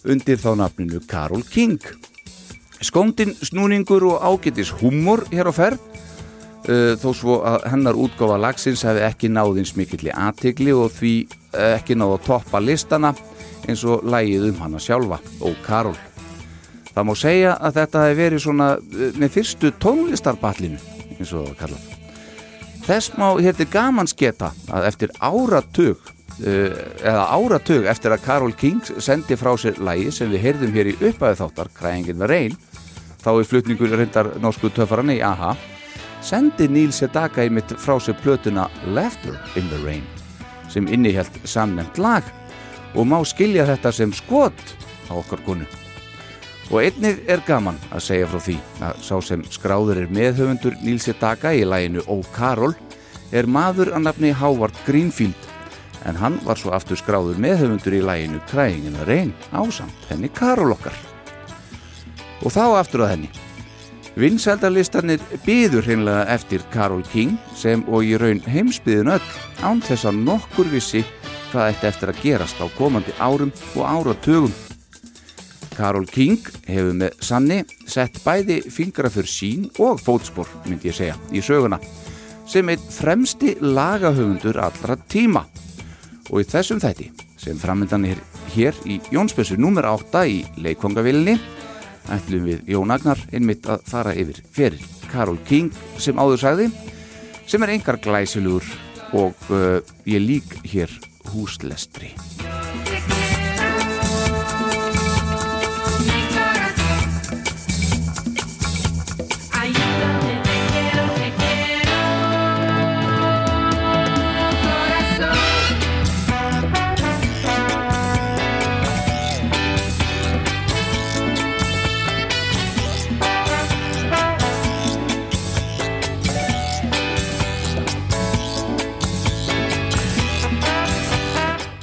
undir 0.09 0.41
þá 0.41 0.51
nafninu 0.63 1.01
Karol 1.09 1.45
King. 1.49 1.81
Skóndin, 2.79 3.35
snúningur 3.43 4.07
og 4.07 4.23
ágetis 4.23 4.71
humor 4.81 5.25
hér 5.33 5.51
á 5.51 5.53
ferð 5.55 5.83
uh, 6.69 6.95
þó 7.01 7.09
svo 7.17 7.41
að 7.47 7.67
hennar 7.73 7.99
útgáfa 7.99 8.39
lagsins 8.41 8.85
hefði 8.87 9.05
ekki 9.09 9.33
náðins 9.33 9.75
mikilli 9.79 10.15
aðtigli 10.15 10.75
og 10.77 10.93
því 10.95 11.15
uh, 11.27 11.75
ekki 11.75 11.99
náð 11.99 12.19
að 12.19 12.25
toppa 12.31 12.63
listana 12.63 13.15
eins 13.69 13.83
og 13.85 14.07
lægið 14.07 14.53
um 14.53 14.63
hana 14.63 14.81
sjálfa 14.83 15.21
og 15.43 15.59
Karol. 15.67 15.99
Það 16.95 17.07
má 17.07 17.15
segja 17.19 17.55
að 17.59 17.81
þetta 17.83 18.07
hefði 18.07 18.23
verið 18.23 18.45
svona 18.47 18.73
uh, 18.79 19.07
með 19.19 19.37
fyrstu 19.39 19.75
tónlistarballinu 19.83 20.81
eins 21.19 21.33
og 21.33 21.41
það 21.41 21.49
var 21.49 21.63
kallað. 21.65 21.98
Þess 22.89 23.19
má 23.21 23.35
hér 23.37 23.53
til 23.53 23.67
gaman 23.69 24.09
sketa 24.09 24.49
að 24.73 24.87
eftir 24.89 25.11
áratug 25.21 25.99
uh, 26.01 26.77
eða 27.05 27.25
áratug 27.37 27.89
eftir 27.91 28.15
að 28.15 28.23
Karol 28.25 28.55
King 28.57 28.81
sendi 28.97 29.37
frá 29.37 29.51
sér 29.61 29.77
lægi 29.85 30.15
sem 30.17 30.31
við 30.33 30.47
heyrðum 30.47 30.73
hér 30.73 30.89
í 30.89 30.95
uppæðu 30.97 31.37
þáttar 31.43 31.69
Kræðingin 31.77 32.23
var 32.23 32.33
reyn 32.33 32.57
þá 33.21 33.29
er 33.35 33.49
flutningur 33.51 33.93
reyndar 33.93 34.31
norsku 34.41 34.71
töffarann 34.73 35.13
í 35.13 35.19
AHA 35.21 35.53
sendi 36.25 36.71
Níl 36.73 36.95
Sedaka 36.97 37.45
í 37.45 37.53
mitt 37.53 37.77
frá 37.77 37.99
sér 38.01 38.17
plötuna 38.23 38.71
Laughter 38.87 39.37
in 39.61 39.69
the 39.69 39.83
Rain 39.85 40.07
sem 40.73 40.89
innihjalt 40.89 41.37
samnefnt 41.45 42.01
lag 42.01 42.25
og 42.97 43.05
má 43.05 43.21
skilja 43.29 43.69
þetta 43.69 43.93
sem 43.93 44.17
skot 44.17 44.65
á 45.09 45.17
okkar 45.21 45.45
konu 45.45 45.69
og 46.69 46.83
einnig 46.83 47.23
er 47.31 47.41
gaman 47.47 47.79
að 47.89 48.05
segja 48.05 48.29
frá 48.29 48.41
því 48.45 48.57
að 48.85 49.01
sá 49.07 49.15
sem 49.25 49.45
skráður 49.49 50.03
er 50.03 50.13
meðhöfundur 50.13 50.77
Níl 50.85 50.99
Sedaka 51.01 51.55
í 51.57 51.65
læginu 51.65 52.05
Ó 52.05 52.21
Karol 52.35 52.75
er 53.33 53.49
maður 53.49 53.95
að 53.97 54.05
nafni 54.05 54.33
Howard 54.37 54.77
Greenfield. 54.87 55.49
En 56.07 56.17
hann 56.21 56.39
var 56.45 56.61
svo 56.61 56.73
aftur 56.77 57.01
skráður 57.01 57.41
meðhöfundur 57.41 57.97
í 57.97 58.05
læginu 58.05 58.41
Crying 58.53 58.87
in 58.89 58.97
the 59.01 59.09
Rain 59.09 59.35
ásamt 59.53 60.09
henni 60.13 60.29
Karol 60.29 60.77
okkar. 60.77 60.95
Og 62.45 62.53
þá 62.53 62.65
aftur 62.79 63.07
að 63.07 63.15
henni. 63.17 63.33
Vinsældarlistarnir 64.19 65.23
byður 65.47 65.87
hreinlega 65.87 66.25
eftir 66.35 66.65
Karol 66.73 67.05
King 67.13 67.37
sem 67.57 67.85
og 67.87 68.05
í 68.05 68.17
raun 68.19 68.43
heimsbyðin 68.45 69.13
öll 69.15 69.29
án 69.63 69.83
þess 69.85 70.09
að 70.11 70.25
nokkur 70.27 70.73
vissi 70.73 71.05
hvað 71.53 71.73
ætti 71.73 71.93
eftir 71.93 72.13
að 72.13 72.25
gerast 72.25 72.59
á 72.61 72.67
komandi 72.77 73.15
árum 73.23 73.55
og 73.77 73.85
áratugum. 73.87 74.68
Karol 75.79 76.09
King 76.11 76.43
hefur 76.67 76.97
með 76.99 77.21
sanni 77.23 77.61
sett 77.87 78.19
bæði 78.25 78.61
fingra 78.75 79.11
fyrir 79.13 79.31
sín 79.31 79.69
og 79.79 80.01
fótspor, 80.03 80.51
myndi 80.67 80.91
ég 80.91 80.99
segja, 80.99 81.15
í 81.31 81.43
söguna 81.45 81.79
sem 82.49 82.69
einn 82.73 82.91
fremsti 82.91 83.55
lagahöfundur 83.61 84.57
allra 84.65 84.97
tíma. 85.13 85.45
Og 86.33 86.43
í 86.43 86.49
þessum 86.49 86.81
þætti 86.81 87.11
sem 87.39 87.61
framöndan 87.61 88.07
er 88.09 88.21
hér 88.55 88.77
í 88.89 88.99
Jónsbessu 89.13 89.59
nr. 89.61 89.87
8 89.93 90.25
í 90.33 90.41
leikkongavillinni 90.65 91.37
ætlum 92.13 92.49
við 92.49 92.73
Jón 92.73 92.93
Agnar 92.95 93.21
einmitt 93.33 93.69
að 93.69 93.85
fara 93.89 94.17
yfir 94.17 94.41
fyrir 94.53 94.85
Karol 95.13 95.39
King 95.49 95.73
sem 96.01 96.19
áður 96.19 96.43
sagði 96.43 96.71
sem 97.49 97.65
er 97.65 97.77
engar 97.77 98.01
glæsilugur 98.05 98.65
og 99.17 99.49
uh, 99.53 99.81
ég 100.09 100.25
lík 100.25 100.59
hér 100.69 100.93
húslestri 101.33 102.15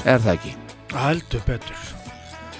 Er 0.05 0.21
það 0.21 0.35
ekki? 0.35 0.51
Heldur 0.93 1.41
betur. 1.47 1.79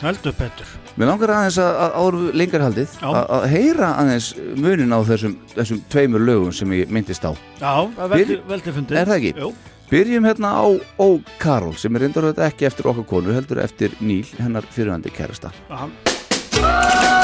Heldur 0.01 0.33
betur. 0.35 0.71
Mér 0.97 1.09
langar 1.11 1.33
aðeins 1.35 1.59
að, 1.61 1.77
að 1.83 1.95
áru 2.01 2.23
lengar 2.41 2.63
haldið 2.65 2.95
Já. 2.97 3.05
að, 3.11 3.21
að 3.37 3.45
heyra 3.51 3.89
aðeins 4.01 4.29
munin 4.57 4.95
á 4.95 4.99
þessum, 5.07 5.37
þessum 5.53 5.81
tveimur 5.93 6.25
lögum 6.25 6.55
sem 6.55 6.73
ég 6.75 6.91
myndist 6.95 7.27
á. 7.27 7.31
Já, 7.61 7.73
veldi, 8.11 8.39
veldi 8.49 8.75
fundið. 8.75 9.01
Er 9.01 9.11
það 9.11 9.19
ekki? 9.21 9.33
Jú, 9.45 9.51
Byrjum 9.91 10.25
hérna 10.25 10.55
á 10.57 10.65
Ó 10.97 11.07
Karol 11.37 11.75
sem 11.77 11.93
er 11.95 12.07
reyndar 12.07 12.25
auðvitað 12.25 12.49
ekki 12.49 12.69
eftir 12.71 12.89
okkar 12.89 13.05
konu 13.13 13.35
heldur 13.37 13.61
eftir 13.61 13.93
Níl, 14.01 14.25
hennar 14.41 14.65
fyrirhandi 14.73 15.13
kærasta. 15.13 15.53
Já 15.69 17.14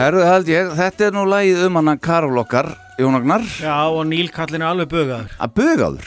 Herðu 0.00 0.20
held 0.24 0.48
ég, 0.48 0.68
þetta 0.78 1.04
er 1.10 1.12
nú 1.12 1.22
lagið 1.28 1.58
um 1.66 1.76
hann 1.76 1.98
Karol 2.00 2.38
okkar, 2.40 2.70
Jónagnar 2.96 3.42
Já, 3.60 3.84
og 3.92 4.06
Níl 4.08 4.30
kallin 4.32 4.62
er 4.64 4.70
alveg 4.70 4.88
bögaður 4.88 5.34
að 5.36 5.50
bugaður? 5.58 6.06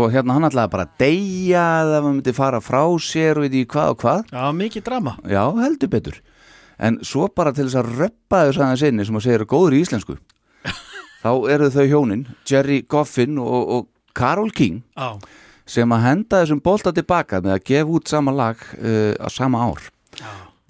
Og 0.00 0.14
hérna 0.14 0.38
hann 0.38 0.46
ætlaði 0.48 0.70
bara 0.72 0.86
að 0.86 0.94
deyja 1.02 1.64
eða 1.82 1.98
maður 1.98 2.14
myndi 2.14 2.32
fara 2.38 2.62
frá 2.64 2.80
sér 3.04 3.36
og 3.36 3.44
veit 3.44 3.58
ég 3.58 3.68
hvað 3.68 3.92
og 3.92 4.00
hvað. 4.00 4.32
Já, 4.32 4.46
mikið 4.56 4.86
drama. 4.86 5.12
Já, 5.28 5.42
heldur 5.60 5.92
betur. 5.92 6.16
En 6.88 6.96
svo 7.04 7.28
bara 7.28 7.52
til 7.52 7.66
þess 7.66 7.82
að 7.82 7.92
röppa 8.00 8.40
þess 8.46 8.62
aðeins 8.64 8.88
inni 8.88 9.08
sem 9.10 9.20
að 9.20 9.26
segja 9.26 9.40
eru 9.42 9.50
góður 9.52 9.76
í 9.76 9.84
íslensku 9.84 10.16
þá 11.22 11.32
eru 11.52 11.72
þau 11.76 11.84
hjónin, 11.92 12.26
Jerry 12.48 12.80
Goffin 12.88 13.36
og, 13.44 13.74
og 13.76 14.16
Karol 14.16 14.54
King 14.56 14.80
Já, 14.96 15.20
sem 15.68 15.92
að 15.92 16.06
henda 16.08 16.40
þessum 16.40 16.64
bolta 16.64 16.96
tilbaka 16.96 17.44
með 17.44 17.58
að 17.58 17.66
gefa 17.74 17.98
út 18.00 18.16
sama 18.16 18.32
lag 18.40 18.70
uh, 18.80 19.12
á 19.20 19.28
sama 19.28 19.68
ár 19.68 19.92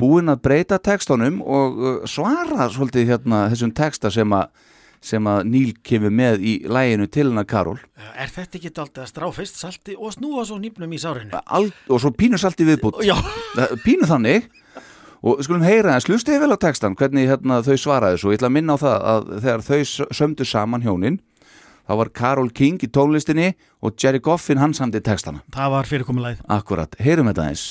já, 0.05 0.09
búinn 0.09 0.33
að 0.33 0.43
breyta 0.45 0.79
textunum 0.79 1.41
og 1.43 1.81
uh, 1.81 1.97
svara 2.09 2.69
svolítið 2.73 3.11
hérna 3.13 3.49
þessum 3.53 3.75
texta 3.75 4.13
sem 4.13 4.33
að 4.37 4.51
sem 5.05 5.27
að 5.29 5.43
Níl 5.53 5.75
kemur 5.85 6.13
með 6.15 6.41
í 6.41 6.53
læginu 6.65 7.07
til 7.13 7.27
hennar 7.29 7.45
Karol. 7.45 7.77
Er 8.17 8.31
þetta 8.33 8.57
ekki 8.57 8.71
daldið 8.73 9.03
að 9.03 9.11
strá 9.11 9.27
fyrst 9.37 9.59
salti 9.61 9.97
og 9.99 10.15
snúa 10.15 10.47
svo 10.49 10.57
nýpnum 10.57 10.95
í 10.97 11.01
sárinu? 11.03 11.43
Al, 11.45 11.69
og 11.93 12.01
svo 12.01 12.09
pínu 12.17 12.41
salti 12.41 12.65
viðbútt 12.65 13.03
Já, 13.05 13.13
pínu 13.85 14.09
þannig. 14.09 14.49
Og 15.25 15.45
skulum 15.45 15.65
heyra 15.65 15.99
þess, 15.99 16.09
hlustið 16.09 16.41
vel 16.41 16.57
á 16.57 16.59
textan 16.61 16.97
hvernig 16.97 17.29
hérna, 17.29 17.61
þau 17.65 17.77
svaraði 17.81 18.21
svo, 18.21 18.33
ég 18.33 18.41
ætla 18.41 18.49
að 18.49 18.57
minna 18.57 18.77
á 18.77 18.79
það 18.81 19.07
að 19.13 19.31
þegar 19.45 19.67
þau 19.69 20.09
sömdu 20.21 20.49
saman 20.49 20.85
hjónin 20.85 21.21
þá 21.85 21.95
var 22.01 22.13
Karol 22.17 22.53
King 22.53 22.81
í 22.85 22.89
tónlistinni 22.89 23.53
og 23.85 23.97
Jerry 24.01 24.21
Goffin 24.25 24.61
hann 24.61 24.77
samdi 24.77 25.05
textana. 25.05 25.45
Það 25.53 25.77
var 25.77 25.89
fyrirkomulæð 25.93 26.45
akkurat, 26.49 26.97
heyrum 27.01 27.33
þetta 27.33 27.49
eins 27.53 27.67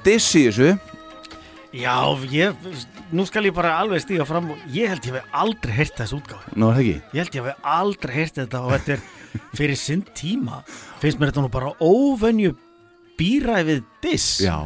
Byrjuð 0.00 0.06
diss 0.06 0.34
í 0.38 0.46
þessu. 0.48 0.68
Já, 1.76 1.94
ég, 2.32 2.54
nú 3.14 3.24
skal 3.28 3.44
ég 3.46 3.54
bara 3.54 3.76
alveg 3.78 4.00
stíga 4.02 4.24
fram 4.26 4.48
og 4.54 4.62
ég 4.72 4.88
held 4.90 5.04
ég 5.06 5.18
hef 5.18 5.34
aldrei 5.36 5.74
heyrt 5.76 5.98
þessu 6.00 6.16
útgáfi 6.18 6.56
Nú 6.58 6.70
er 6.70 6.74
það 6.74 6.80
ekki? 6.80 6.94
Ég 7.12 7.20
held 7.20 7.36
ég 7.36 7.44
hef 7.44 7.68
aldrei 7.74 8.14
heyrt 8.16 8.38
þetta 8.40 8.62
og 8.64 8.72
þetta 8.74 8.94
er 8.96 9.04
fyrir 9.58 9.78
sinn 9.78 10.02
tíma. 10.16 10.62
Finnst 11.02 11.20
mér 11.20 11.30
þetta 11.30 11.44
nú 11.44 11.52
bara 11.52 11.74
óvenju 11.78 12.56
býræfið 13.20 13.84
diss. 14.02 14.40
Já, 14.42 14.56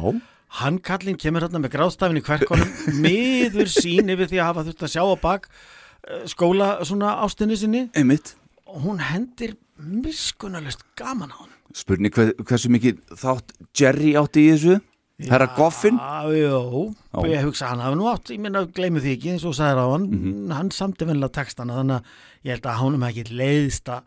Hann 0.55 0.79
kallinn 0.79 1.19
kemur 1.19 1.43
hérna 1.43 1.59
með 1.59 1.73
gráðstafin 1.75 2.21
í 2.21 2.23
kverkonum 2.23 2.71
miður 3.03 3.67
sín 3.67 4.13
yfir 4.13 4.31
því 4.31 4.39
að 4.39 4.49
hafa 4.53 4.65
þurft 4.69 4.87
að 4.87 4.93
sjá 4.95 5.03
á 5.03 5.15
bak 5.19 5.49
eh, 5.51 6.23
skóla 6.31 6.71
svona 6.87 7.17
ástinni 7.25 7.59
sinni. 7.59 7.85
Einmitt. 7.91 8.37
Og 8.71 8.87
hún 8.87 9.03
hendir 9.03 9.57
miskunnalist 9.75 10.87
gaman 10.95 11.35
á 11.35 11.43
hann. 11.43 11.53
Spurning 11.75 12.15
hver, 12.15 12.31
hversu 12.39 12.71
mikið 12.71 13.03
þátt 13.19 13.51
Jerry 13.75 14.15
átti 14.15 14.47
í 14.47 14.51
þessu 14.55 14.79
Herra 15.19 15.47
Goffin? 15.55 15.95
Já. 15.97 16.91
ég 17.23 17.43
hugsa 17.45 17.69
hann 17.71 17.79
hafi 17.79 17.95
nú 17.95 18.07
átt, 18.11 18.29
ég 18.33 18.39
minna 18.43 18.65
gleymu 18.67 18.99
því 18.99 19.13
ekki 19.15 19.29
eins 19.31 19.45
og 19.45 19.53
þú 19.53 19.57
sagðir 19.61 19.79
á 19.79 19.87
hann, 19.93 20.05
Mhm. 20.11 20.51
hann 20.51 20.69
samti 20.71 21.05
vennilega 21.07 21.31
textana 21.31 21.73
þannig 21.79 22.01
að 22.01 22.03
ég 22.43 22.51
held 22.51 22.65
að 22.67 22.79
hánum 22.81 23.05
ekki 23.07 23.23
leiðist 23.31 23.87
að 23.89 24.01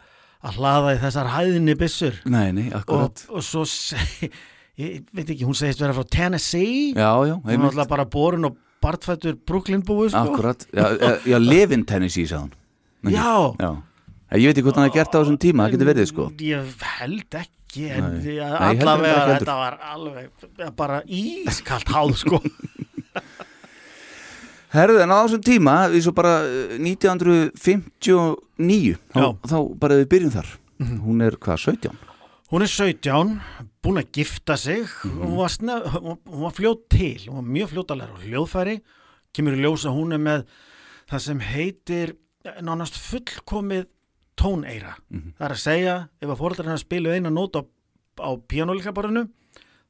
að 0.44 0.54
hlaða 0.54 0.92
í 0.94 0.98
þessar 1.02 1.26
hæðinni 1.34 1.74
byssur. 1.74 2.14
Nei, 2.26 2.52
nei, 2.52 2.68
og, 2.70 2.82
akkurat. 2.84 3.24
Og 3.30 3.42
svo 3.42 3.64
seg, 3.66 4.30
ég 4.78 5.02
veit 5.12 5.26
ekki, 5.32 5.42
hún 5.48 5.56
segist 5.56 5.80
vera 5.80 5.92
frá 5.96 6.04
Tennessee. 6.08 6.92
Já, 6.94 7.10
já, 7.26 7.34
hún 7.40 7.48
einmitt. 7.50 7.72
alltaf 7.72 7.88
bara 7.88 8.04
borin 8.04 8.44
og 8.44 8.56
bartfættur 8.80 9.34
Brooklyn 9.46 9.82
búi 9.82 10.10
sko. 10.10 10.18
Akkurat, 10.36 10.66
já, 10.72 10.92
já, 11.00 11.18
já 11.26 11.38
Levin 11.42 11.84
Tennessee 11.84 12.26
sagði 12.26 12.50
hann 13.02 13.12
Já, 13.14 13.56
Já, 13.58 13.82
ég 14.36 14.44
veit 14.50 14.58
ekki 14.58 14.66
hvort 14.66 14.76
hann 14.76 14.84
hafði 14.88 14.98
gert 14.98 15.14
á 15.16 15.18
þessum 15.22 15.38
tíma, 15.40 15.64
það 15.64 15.72
getur 15.76 15.90
verið 15.92 16.06
sko 16.10 16.24
Ég 16.44 16.60
held 16.98 17.30
ekki 17.40 17.84
en 17.88 18.04
Nei. 18.04 18.10
Nei, 18.18 18.34
ég 18.34 18.42
heldur 18.48 18.88
allavega 18.88 19.08
ekki 19.08 19.20
heldur. 19.20 19.38
þetta 19.38 19.56
var 19.62 19.74
alveg 19.92 20.26
bara 20.76 20.98
ískalt 21.06 21.88
háð 21.94 22.10
sko 22.24 22.38
Herðu, 24.68 24.98
en 25.00 25.08
á 25.08 25.24
þessum 25.24 25.40
tíma, 25.46 25.74
við 25.88 26.02
svo 26.04 26.12
bara 26.12 26.32
eh, 26.44 26.76
1959 26.76 28.98
þá, 29.14 29.20
Já. 29.22 29.28
þá 29.48 29.56
bara 29.80 29.96
við 30.02 30.08
byrjum 30.12 30.34
þar 30.34 30.48
Hún 31.02 31.22
er 31.24 31.34
hvað, 31.42 31.58
17? 31.72 31.96
Hún 32.52 32.62
er 32.64 32.70
17, 32.70 33.32
búin 33.84 33.98
að 34.00 34.10
gifta 34.20 34.54
sig 34.60 34.84
hún, 35.02 35.34
var 35.40 35.50
snef, 35.52 35.80
hún 35.96 36.16
hún 36.28 36.42
var 36.46 36.54
fljót 36.56 36.82
til 36.92 37.20
hún 37.26 37.36
var 37.40 37.48
mjög 37.56 37.68
fljót 37.72 37.90
að 37.94 38.00
læra 38.02 38.14
á 38.16 38.18
hljóðfæri 38.24 38.76
kemur 39.36 39.56
í 39.56 39.58
ljós 39.64 39.82
að 39.88 39.96
hún 39.98 40.10
er 40.16 40.22
með 40.22 40.40
það 41.08 41.20
sem 41.26 41.40
heitir 41.48 42.08
eh, 42.44 42.60
nánast 42.64 42.96
fullkomið 43.08 43.84
tóneira. 44.38 44.94
Það 45.38 45.44
er 45.48 45.54
að 45.54 45.62
segja, 45.64 45.96
ef 46.22 46.30
að 46.32 46.38
fóreldrar 46.40 46.68
hennar 46.70 46.82
spilu 46.82 47.12
eina 47.14 47.32
nót 47.34 47.58
á, 47.58 47.62
á 48.22 48.30
píanólikabarinu 48.50 49.26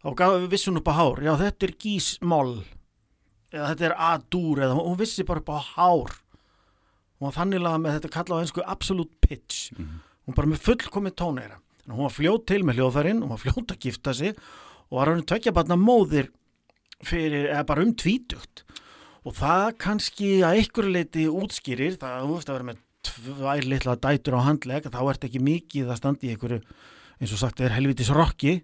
þá 0.03 0.09
gaf 0.17 0.35
við 0.39 0.51
vissun 0.55 0.81
upp 0.81 0.89
á 0.89 0.99
hár. 0.99 1.23
Já 1.23 1.33
þetta 1.41 1.69
er 1.69 1.75
gísmál 1.85 2.65
eða 3.53 3.69
þetta 3.73 3.87
er 3.89 3.97
A-dúr 4.09 4.65
eða 4.67 4.81
hún 4.81 4.99
vissi 5.01 5.27
bara 5.29 5.43
upp 5.43 5.53
á 5.53 5.59
hár. 5.75 6.17
Var 7.19 7.35
þannig 7.35 7.63
laga 7.65 7.83
með 7.83 7.97
þetta 7.99 8.15
kalla 8.15 8.39
á 8.39 8.43
einsku 8.43 8.65
absolute 8.65 9.17
pitch. 9.21 9.73
Hún 9.75 10.37
bara 10.37 10.51
með 10.51 10.65
fullkomið 10.67 11.17
tóneira. 11.19 11.61
Hún 11.89 12.05
var 12.05 12.13
fljót 12.13 12.45
til 12.47 12.65
með 12.65 12.79
hljóðfærin 12.79 13.23
hún 13.25 13.33
var 13.33 13.41
fljót 13.41 13.73
að 13.73 13.81
gifta 13.81 14.13
sig 14.15 14.37
og 14.91 14.99
var 14.99 15.09
hann 15.09 15.25
tvekja 15.25 15.55
barna 15.57 15.77
móðir 15.77 16.29
fyrir, 17.05 17.49
eða 17.49 17.65
bara 17.69 17.85
um 17.85 17.95
tvítugt. 17.97 18.65
Og 19.25 19.35
það 19.37 19.73
kannski 19.81 20.29
að 20.47 20.63
ykkur 20.63 20.89
leiti 20.89 21.27
útskýrir, 21.29 21.97
það 22.01 22.23
þú 22.25 22.37
veist 22.37 22.51
að 22.51 22.59
vera 22.59 22.69
með 22.69 22.85
tvær 23.17 23.69
litla 23.69 23.97
dætur 23.99 24.39
á 24.39 24.47
handleg 24.47 24.89
þá 24.89 25.01
ert 25.05 25.29
ekki 25.29 25.43
mikið 25.45 25.93
að 25.93 26.01
standi 26.01 26.29
í 26.29 26.35
einhverju 26.35 26.61
eins 27.19 27.35
og 27.35 27.41
sagt 27.41 27.63
er 27.65 27.75
helvitis 27.75 28.13
rokki 28.15 28.61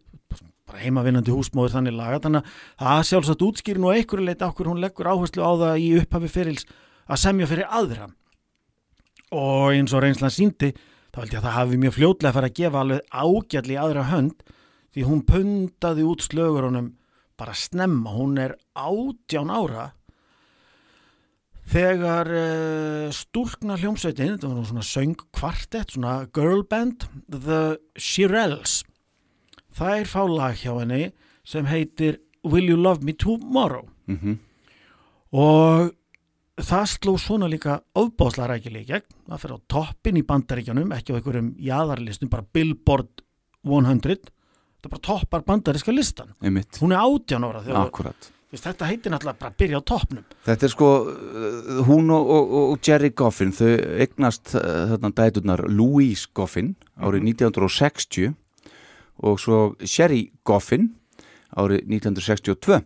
bara 0.64 0.80
heimavinnandi 0.80 1.32
húsmóður 1.34 1.76
þannig 1.76 1.96
laga. 1.98 2.20
Þannig 2.24 2.48
að 2.78 2.88
það 2.88 3.06
sjálfsagt 3.10 3.44
útskýrir 3.46 3.82
nú 3.82 3.92
ykkur 3.94 4.24
leiti 4.24 4.46
okkur 4.46 4.70
hún 4.72 4.82
leggur 4.82 5.10
áherslu 5.12 5.44
á 5.44 5.52
það 5.60 5.82
í 5.84 5.88
upphafi 6.00 6.30
fyririls 6.32 6.66
að 7.04 7.22
semja 7.24 7.48
fyrir 7.50 7.68
aðra. 7.68 8.08
Og 9.34 9.74
eins 9.74 9.94
og 9.94 10.04
reynslan 10.04 10.32
síndi 10.32 10.72
þá 11.14 11.20
held 11.20 11.34
ég 11.34 11.40
að 11.40 11.46
það 11.46 11.58
hafi 11.58 11.80
mjög 11.82 11.96
fljótlega 11.98 12.30
að 12.30 12.38
fara 12.38 12.50
að 12.50 12.58
gefa 12.60 12.82
alveg 12.84 13.18
ágjalli 13.24 13.78
aðra 13.78 14.06
hönd 14.10 14.46
því 14.94 15.06
hún 15.08 15.24
pundaði 15.28 16.06
út 16.06 16.24
slögur 16.24 16.68
honum 16.68 16.92
bara 17.38 17.54
snemma, 17.58 18.12
hún 18.14 18.38
er 18.38 18.54
átján 18.78 19.50
ára 19.50 19.90
þegar 21.70 22.30
uh, 22.30 23.12
stúlkna 23.14 23.78
hljómsveitin, 23.80 24.36
þetta 24.36 24.50
var 24.50 24.68
svona 24.68 24.86
söng 24.86 25.14
kvartett, 25.34 25.94
svona 25.94 26.16
girl 26.34 26.64
band 26.68 27.08
The 27.28 27.78
Shirelles. 27.96 28.82
Þær 29.74 30.08
fá 30.10 30.22
lag 30.30 30.58
hjá 30.60 30.72
henni 30.76 31.12
sem 31.44 31.66
heitir 31.66 32.20
Will 32.44 32.68
You 32.68 32.80
Love 32.80 33.04
Me 33.04 33.16
Tomorrow? 33.16 33.88
Mm 34.10 34.40
og 35.34 35.88
það 36.62 36.84
sló 36.92 37.16
svona 37.18 37.48
líka 37.50 37.80
ofbásla 37.98 38.46
rækilega 38.46 38.84
í 38.84 38.90
gegn, 38.92 39.14
það 39.26 39.40
fyrir 39.42 39.56
á 39.58 39.66
toppin 39.74 40.20
í 40.20 40.22
bandaríkjanum, 40.28 40.92
ekki 40.94 41.10
á 41.10 41.16
einhverjum 41.18 41.48
jaðarlistum, 41.58 42.30
bara 42.30 42.46
Billboard 42.54 43.24
100 43.64 44.30
það 44.84 44.92
bara 44.92 45.04
toppar 45.08 45.44
bandaríska 45.48 45.94
listan 45.94 46.34
einmitt, 46.44 46.78
hún 46.82 46.92
er 46.92 47.02
átján 47.02 47.46
ára 47.48 47.64
þegar 47.64 47.88
akkurat 47.88 48.30
þetta 48.60 48.88
heitir 48.88 49.12
náttúrulega 49.12 49.40
bara 49.40 49.52
að 49.52 49.58
byrja 49.62 49.80
á 49.80 49.88
toppnum. 49.90 50.24
Þetta 50.46 50.66
er 50.66 50.72
sko, 50.72 50.90
uh, 51.08 51.82
hún 51.88 52.12
og, 52.14 52.30
og, 52.36 52.54
og 52.60 52.86
Jerry 52.86 53.10
Goffin, 53.16 53.52
þau 53.56 53.70
eignast 54.04 54.54
uh, 54.58 54.94
þarna 54.94 55.12
dæturnar 55.18 55.64
Louise 55.70 56.30
Goffin 56.36 56.74
árið 57.00 57.28
1960 57.34 58.34
og 59.24 59.38
svo 59.40 59.60
Sherry 59.86 60.28
Goffin 60.46 60.90
árið 61.54 61.84
1962 61.86 62.80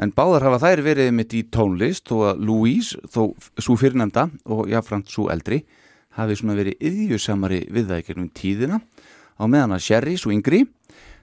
en 0.00 0.14
báðar 0.16 0.48
hafa 0.48 0.62
þær 0.64 0.82
verið 0.86 1.12
mitt 1.14 1.34
í 1.36 1.44
tónlist 1.52 2.08
þó 2.08 2.32
að 2.32 2.42
Louise, 2.48 2.98
þó 3.12 3.36
svo 3.60 3.76
fyrirnefnda 3.78 4.26
og 4.50 4.70
jáfnframt 4.70 5.12
svo 5.12 5.28
eldri 5.32 5.62
hafi 6.18 6.38
svona 6.38 6.56
verið 6.58 6.80
yðjusamari 6.90 7.64
við 7.70 7.90
það 7.90 8.00
í 8.00 8.06
gegnum 8.08 8.30
tíðina. 8.34 8.80
Á 9.40 9.44
meðan 9.46 9.76
að 9.76 9.84
Sherry, 9.84 10.16
svo 10.18 10.32
yngri 10.34 10.64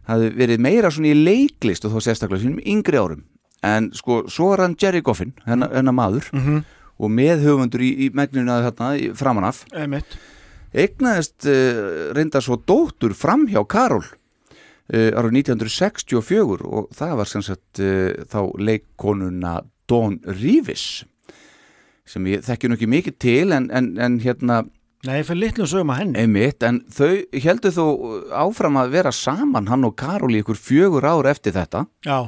hafi 0.07 0.29
verið 0.37 0.61
meira 0.63 0.91
svona 0.93 1.11
í 1.11 1.17
leiklist 1.17 1.85
og 1.85 1.95
þó 1.95 2.05
sérstaklega 2.05 2.45
sínum 2.45 2.61
yngri 2.63 3.01
árum 3.01 3.25
en 3.63 3.91
sko, 3.93 4.23
svo 4.29 4.53
er 4.53 4.65
hann 4.65 4.75
Jerry 4.79 5.01
Goffin 5.01 5.33
hennar, 5.45 5.71
hennar 5.73 5.93
maður 5.93 6.29
-hmm. 6.31 6.63
og 6.99 7.11
meðhöfundur 7.11 7.81
í, 7.81 7.91
í 8.07 8.09
megninu 8.13 8.51
að 8.51 8.67
þarna 8.71 8.89
í- 8.97 9.11
framan 9.15 9.43
af. 9.43 9.65
Einmitt. 9.73 10.17
eignaðist 10.73 11.45
uh, 11.47 12.13
reynda 12.13 12.41
svo 12.41 12.57
dóttur 12.57 13.13
fram 13.13 13.47
hjá 13.47 13.63
Karol 13.67 14.03
uh, 14.03 15.11
árið 15.17 15.31
1964 15.41 16.65
og 16.65 16.89
það 16.93 17.15
var 17.17 17.25
sem 17.25 17.41
sagt 17.41 17.79
uh, 17.79 18.11
þá 18.27 18.51
leikkonuna 18.59 19.61
Dawn 19.87 20.19
Reeves 20.25 21.05
sem 22.07 22.25
ég 22.27 22.43
þekki 22.43 22.67
nú 22.69 22.75
ekki 22.77 22.87
mikið 22.87 23.15
til 23.19 23.51
en, 23.55 23.69
en, 23.71 23.97
en 23.99 24.19
hérna 24.19 24.65
Nei, 25.05 25.21
fyrir 25.23 25.39
litlu 25.39 25.67
sögum 25.69 25.91
að 25.93 25.99
henni. 26.01 26.19
Einmitt, 26.19 26.63
en 26.65 26.79
þau 26.91 27.21
heldur 27.31 27.71
þó 27.71 27.83
áfram 28.33 28.79
að 28.81 28.89
vera 28.95 29.11
saman 29.13 29.67
hann 29.69 29.85
og 29.85 29.93
Karol 29.95 30.33
í 30.33 30.41
ykkur 30.41 30.57
fjögur 30.57 31.05
ár 31.05 31.29
eftir 31.29 31.53
þetta. 31.53 31.85
Já, 32.03 32.27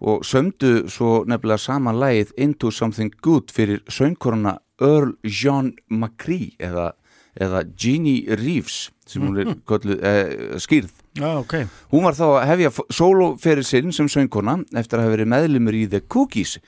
og 0.00 0.22
sömdu 0.26 0.86
svo 0.90 1.24
nefnilega 1.26 1.58
saman 1.58 1.98
lagið 1.98 2.32
Into 2.38 2.70
Something 2.70 3.10
Good 3.22 3.50
fyrir 3.54 3.80
söngkoruna 3.90 4.58
Earl 4.80 5.16
John 5.26 5.72
McCree 5.90 6.52
eða, 6.62 6.92
eða 7.34 7.64
Jeannie 7.74 8.36
Reeves 8.38 8.90
sem 9.08 9.22
hún 9.24 9.38
er 9.40 9.54
kölluð, 9.66 10.02
eh, 10.04 10.58
skýrð. 10.60 10.90
já, 11.16 11.30
ok 11.40 11.54
Hún 11.90 12.04
var 12.04 12.14
þá 12.14 12.26
að 12.42 12.46
hefja 12.52 12.70
sólóferið 12.92 13.64
sinn 13.66 13.92
sem 13.92 14.06
söngkona 14.06 14.58
eftir 14.76 14.98
að 15.00 15.06
hafa 15.08 15.16
verið 15.16 15.32
meðlumur 15.32 15.74
í 15.74 15.86
The 15.90 16.00
Cookies 16.06 16.58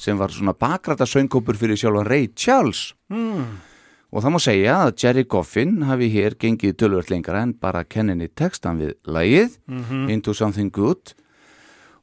sem 0.00 0.16
var 0.16 0.28
svona 0.32 0.54
bakræta 0.56 1.04
söngkópur 1.04 1.58
fyrir 1.58 1.76
sjálfan 1.76 2.06
Ray 2.08 2.28
Charles. 2.34 2.94
mm. 3.10 3.44
Og 4.10 4.24
það 4.24 4.32
má 4.34 4.38
segja 4.42 4.72
að 4.88 4.96
Jerry 5.04 5.22
Goffin 5.24 5.82
hafi 5.86 6.08
hér 6.10 6.34
gengið 6.34 6.72
tölvöld 6.80 7.10
lengra 7.12 7.42
en 7.44 7.52
bara 7.52 7.84
kenninni 7.84 8.26
textan 8.34 8.80
við 8.80 8.94
lagið 9.06 9.58
Into 10.10 10.32
Something 10.34 10.72
Good 10.72 11.12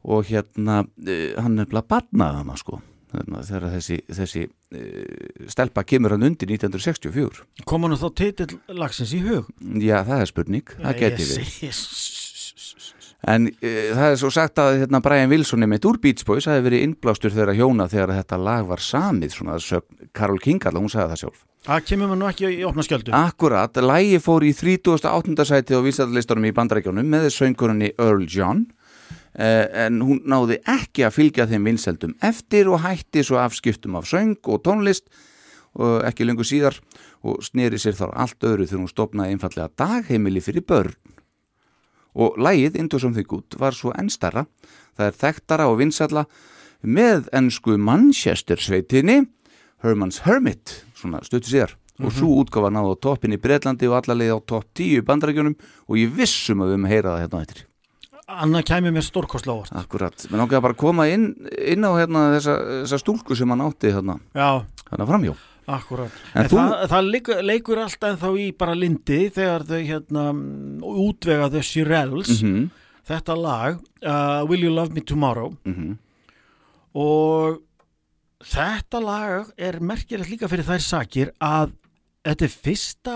og 0.08 0.30
hérna 0.30 0.84
uh, 0.86 1.42
hann 1.42 1.60
er 1.60 1.70
bara 1.72 1.86
barnað 1.96 2.40
hana 2.42 2.60
sko. 2.60 2.82
Þarna, 3.08 3.42
þegar 3.48 3.70
þessi, 3.72 3.98
þessi 4.12 4.42
uh, 4.44 5.44
stelpa 5.48 5.86
kemur 5.88 6.18
hann 6.18 6.28
undir 6.28 6.50
1964 6.52 7.46
Kom 7.64 7.86
hann 7.88 7.96
þá 7.96 8.10
titill 8.20 8.58
lagsins 8.76 9.14
í 9.16 9.22
hug? 9.24 9.48
Já, 9.80 10.02
það 10.04 10.24
er 10.24 10.28
spurning, 10.34 10.74
það 10.82 11.00
geti 11.06 11.28
við 11.30 11.70
En 13.32 13.48
uh, 13.48 13.88
það 13.96 14.10
er 14.10 14.20
svo 14.20 14.32
sagt 14.36 14.60
að 14.60 14.82
hérna, 14.84 15.02
Brian 15.04 15.32
Wilson 15.32 15.64
er 15.64 15.72
meitt 15.72 15.88
úr 15.88 16.02
Beach 16.04 16.28
Boys 16.28 16.50
það 16.50 16.60
hefur 16.60 16.68
verið 16.68 16.84
innblástur 16.90 17.34
þegar 17.34 17.56
hjóna 17.58 17.88
þegar 17.92 18.14
þetta 18.20 18.44
lag 18.44 18.68
var 18.68 18.84
samið, 18.84 19.38
svona 19.40 19.58
Karol 20.12 20.44
King 20.44 20.68
allar, 20.68 20.84
hún 20.84 20.92
sagði 20.92 21.14
það 21.14 21.22
sjálf. 21.24 21.46
Það 21.68 21.86
kemur 21.90 22.12
maður 22.12 22.20
nú 22.22 22.28
ekki 22.30 22.50
í 22.54 22.64
opna 22.68 22.84
skjöldu 22.86 23.16
Akkurat, 23.18 23.80
lægi 23.84 24.20
fór 24.24 24.46
í 24.48 24.52
38. 24.56 25.48
sæti 25.48 25.76
á 25.76 25.82
vísarlistunum 25.84 26.48
í 26.48 26.54
bandarækjónum 26.56 27.08
með 27.16 27.32
söngurunni 27.36 27.96
Earl 27.96 28.28
John 28.30 28.68
en 29.38 30.02
hún 30.02 30.24
náði 30.26 30.58
ekki 30.66 31.06
að 31.06 31.14
fylgja 31.14 31.46
þeim 31.50 31.68
vinseldum 31.70 32.16
eftir 32.26 32.70
og 32.72 32.82
hætti 32.82 33.22
svo 33.26 33.38
afskiptum 33.38 33.98
af 34.00 34.08
söng 34.10 34.40
og 34.50 34.64
tónlist 34.66 35.06
og 35.78 36.02
ekki 36.08 36.26
lengur 36.26 36.48
síðar 36.48 36.80
og 37.22 37.44
sneri 37.46 37.78
sér 37.78 37.98
þar 38.00 38.16
allt 38.18 38.42
öðru 38.42 38.66
þegar 38.66 38.82
hún 38.82 38.92
stopnaði 38.92 39.36
einfallega 39.36 39.70
dagheimili 39.78 40.42
fyrir 40.42 40.66
börn. 40.66 40.96
Og 42.18 42.38
lægið 42.42 42.80
Into 42.82 42.98
Something 42.98 43.28
Good 43.30 43.60
var 43.62 43.78
svo 43.78 43.94
ennstara 43.94 44.48
það 44.98 45.06
er 45.06 45.18
þekktara 45.22 45.68
og 45.70 45.78
vinsalla 45.84 46.26
með 46.82 47.30
ennsku 47.38 47.78
Manchester 47.78 48.58
sveitinni 48.58 49.28
Herman's 49.86 50.24
Hermit 50.26 50.80
svona 50.98 51.22
stuttu 51.22 51.52
síðar. 51.52 51.78
Og 52.02 52.14
svo 52.14 52.30
útgáfa 52.42 52.70
náðu 52.74 52.94
á 52.94 53.02
toppin 53.02 53.34
í 53.34 53.42
Breitlandi 53.42 53.90
og 53.90 53.98
allarleið 53.98 54.38
á 54.38 54.40
topp 54.50 54.70
10 54.78 55.00
í 55.00 55.06
bandarækjunum 55.06 55.58
og 55.58 55.98
ég 55.98 56.14
vissum 56.14 56.62
að 56.62 56.74
við 56.74 56.78
um 56.78 56.86
að 56.86 56.94
heyra 56.94 57.14
það 57.14 57.24
hérna 57.24 57.42
á 57.42 57.46
eftir 57.46 57.67
Anna 58.28 58.60
kæmi 58.64 58.92
mér 58.92 59.06
stórkostla 59.08 59.54
óvart. 59.56 59.72
Akkurat, 59.80 60.26
menn 60.32 60.42
ákveða 60.44 60.62
bara 60.66 60.76
að 60.76 60.82
koma 60.82 61.06
inn, 61.08 61.30
inn 61.64 61.86
á 61.88 61.92
hérna, 61.96 62.26
þessa, 62.36 62.56
þessa 62.84 63.00
stúlku 63.00 63.38
sem 63.40 63.50
hann 63.54 63.62
átti 63.64 63.94
hérna, 63.96 64.18
hérna 64.36 65.08
framjó 65.08 65.36
akkurat. 65.68 66.12
En 66.36 66.44
En, 66.44 66.50
þú- 66.52 66.58
það, 66.60 66.74
það 66.92 67.08
leikur, 67.12 67.40
leikur 67.44 67.80
alltaf 67.84 68.10
ennþá 68.14 68.34
í 68.40 68.50
bara 68.58 68.76
lindi 68.76 69.22
þegar 69.36 69.64
þau 69.68 69.80
hérna 69.84 70.26
mm, 70.34 70.84
útvega 70.84 71.50
The 71.52 71.62
Shirelles 71.64 72.42
mm 72.44 72.68
þetta 73.08 73.36
lag 73.40 73.78
uh, 74.04 74.44
Will 74.50 74.66
You 74.66 74.74
Love 74.76 74.92
Me 74.92 75.00
Tomorrow? 75.00 75.54
-hmm. 75.64 75.94
og 77.00 77.62
þetta 78.44 79.00
lag 79.00 79.52
er 79.58 79.80
merkilegt 79.80 80.30
líka 80.30 80.50
fyrir 80.52 80.68
þær 80.68 80.84
sakir 80.84 81.32
að 81.40 81.72
þetta 82.28 82.46
er 82.46 82.52
fyrsta 82.66 83.16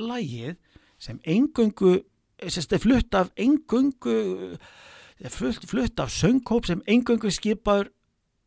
lagið 0.00 0.56
sem 1.00 1.20
engöngu 1.24 2.02
sem 2.48 2.64
er 2.72 2.78
flutt 2.82 3.14
af 3.14 3.30
engöngu 3.36 4.56
er 5.20 5.28
flutt, 5.30 5.66
flutt 5.68 6.00
af 6.00 6.08
söngkóp 6.10 6.66
sem 6.66 6.82
engöngu 6.86 7.30
skipaður 7.30 7.90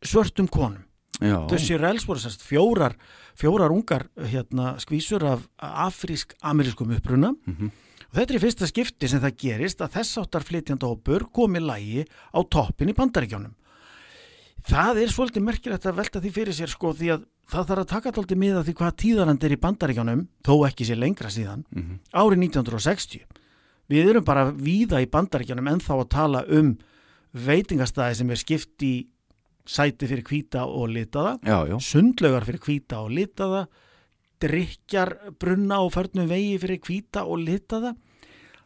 svörtum 0.04 0.48
konum. 0.48 0.82
The 1.20 1.58
Shirelles 1.62 2.04
voru 2.08 2.18
semst 2.18 2.42
fjórar 2.42 2.96
fjórar 3.38 3.70
ungar 3.70 4.08
hérna, 4.18 4.74
skvísur 4.82 5.22
af 5.24 5.44
afrísk-amerískum 5.58 6.90
uppruna. 6.96 7.34
Mhm. 7.46 7.70
og 8.10 8.18
þetta 8.20 8.30
er 8.34 8.38
í 8.38 8.42
fyrsta 8.44 8.66
skipti 8.70 9.08
sem 9.08 9.20
það 9.20 9.36
gerist 9.42 9.80
að 9.82 9.90
þess 9.96 10.18
áttar 10.22 10.44
flytjanda 10.46 10.86
hópur 10.86 11.24
komi 11.34 11.58
lægi 11.58 12.04
á 12.34 12.38
toppin 12.46 12.88
í 12.92 12.94
bandaríkjónum 12.94 13.54
það 14.70 15.00
er 15.02 15.10
svolítið 15.10 15.42
merkilegt 15.42 15.86
að 15.86 15.96
velta 15.98 16.20
því 16.22 16.30
fyrir 16.36 16.54
sér 16.54 16.70
sko 16.70 16.92
því 16.94 17.10
að 17.14 17.24
það 17.50 17.66
þarf 17.68 17.82
að 17.82 17.90
taka 17.90 18.12
tólti 18.14 18.36
miða 18.38 18.62
því 18.64 18.74
hvað 18.78 18.94
tíðarand 19.02 19.44
er 19.44 19.54
í 19.56 19.60
bandaríkjónum 19.64 20.22
þó 20.46 20.54
ekki 20.68 20.86
sér 20.86 21.00
lengra 21.02 21.28
síðan 21.30 21.64
Mhm. 21.74 21.98
árið 22.14 22.38
1960 22.38 23.24
við 23.90 24.12
erum 24.12 24.26
bara 24.26 24.48
víða 24.50 25.02
í 25.02 25.08
bandaríkjónum 25.10 25.72
en 25.72 25.82
þá 25.84 25.94
að 25.96 26.12
tala 26.14 26.44
um 26.48 26.74
veitingastæði 27.34 28.20
sem 28.20 28.30
er 28.30 28.40
skipt 28.40 28.86
í 28.86 28.94
sæti 29.64 30.06
fyrir 30.06 30.26
hvíta 30.28 30.66
og 30.68 30.90
litaða 30.92 31.38
já, 31.40 31.56
já, 31.70 31.76
sundlaugar 31.80 32.44
fyrir 32.46 32.62
hvíta 32.66 33.00
og 33.00 33.14
litaða 33.16 33.64
drikjar 34.44 35.16
brunna 35.40 35.80
og 35.80 35.92
förnum 35.92 36.28
vegi 36.28 36.58
fyrir 36.58 36.80
hvíta 36.80 37.24
og 37.24 37.40
litaða. 37.44 37.94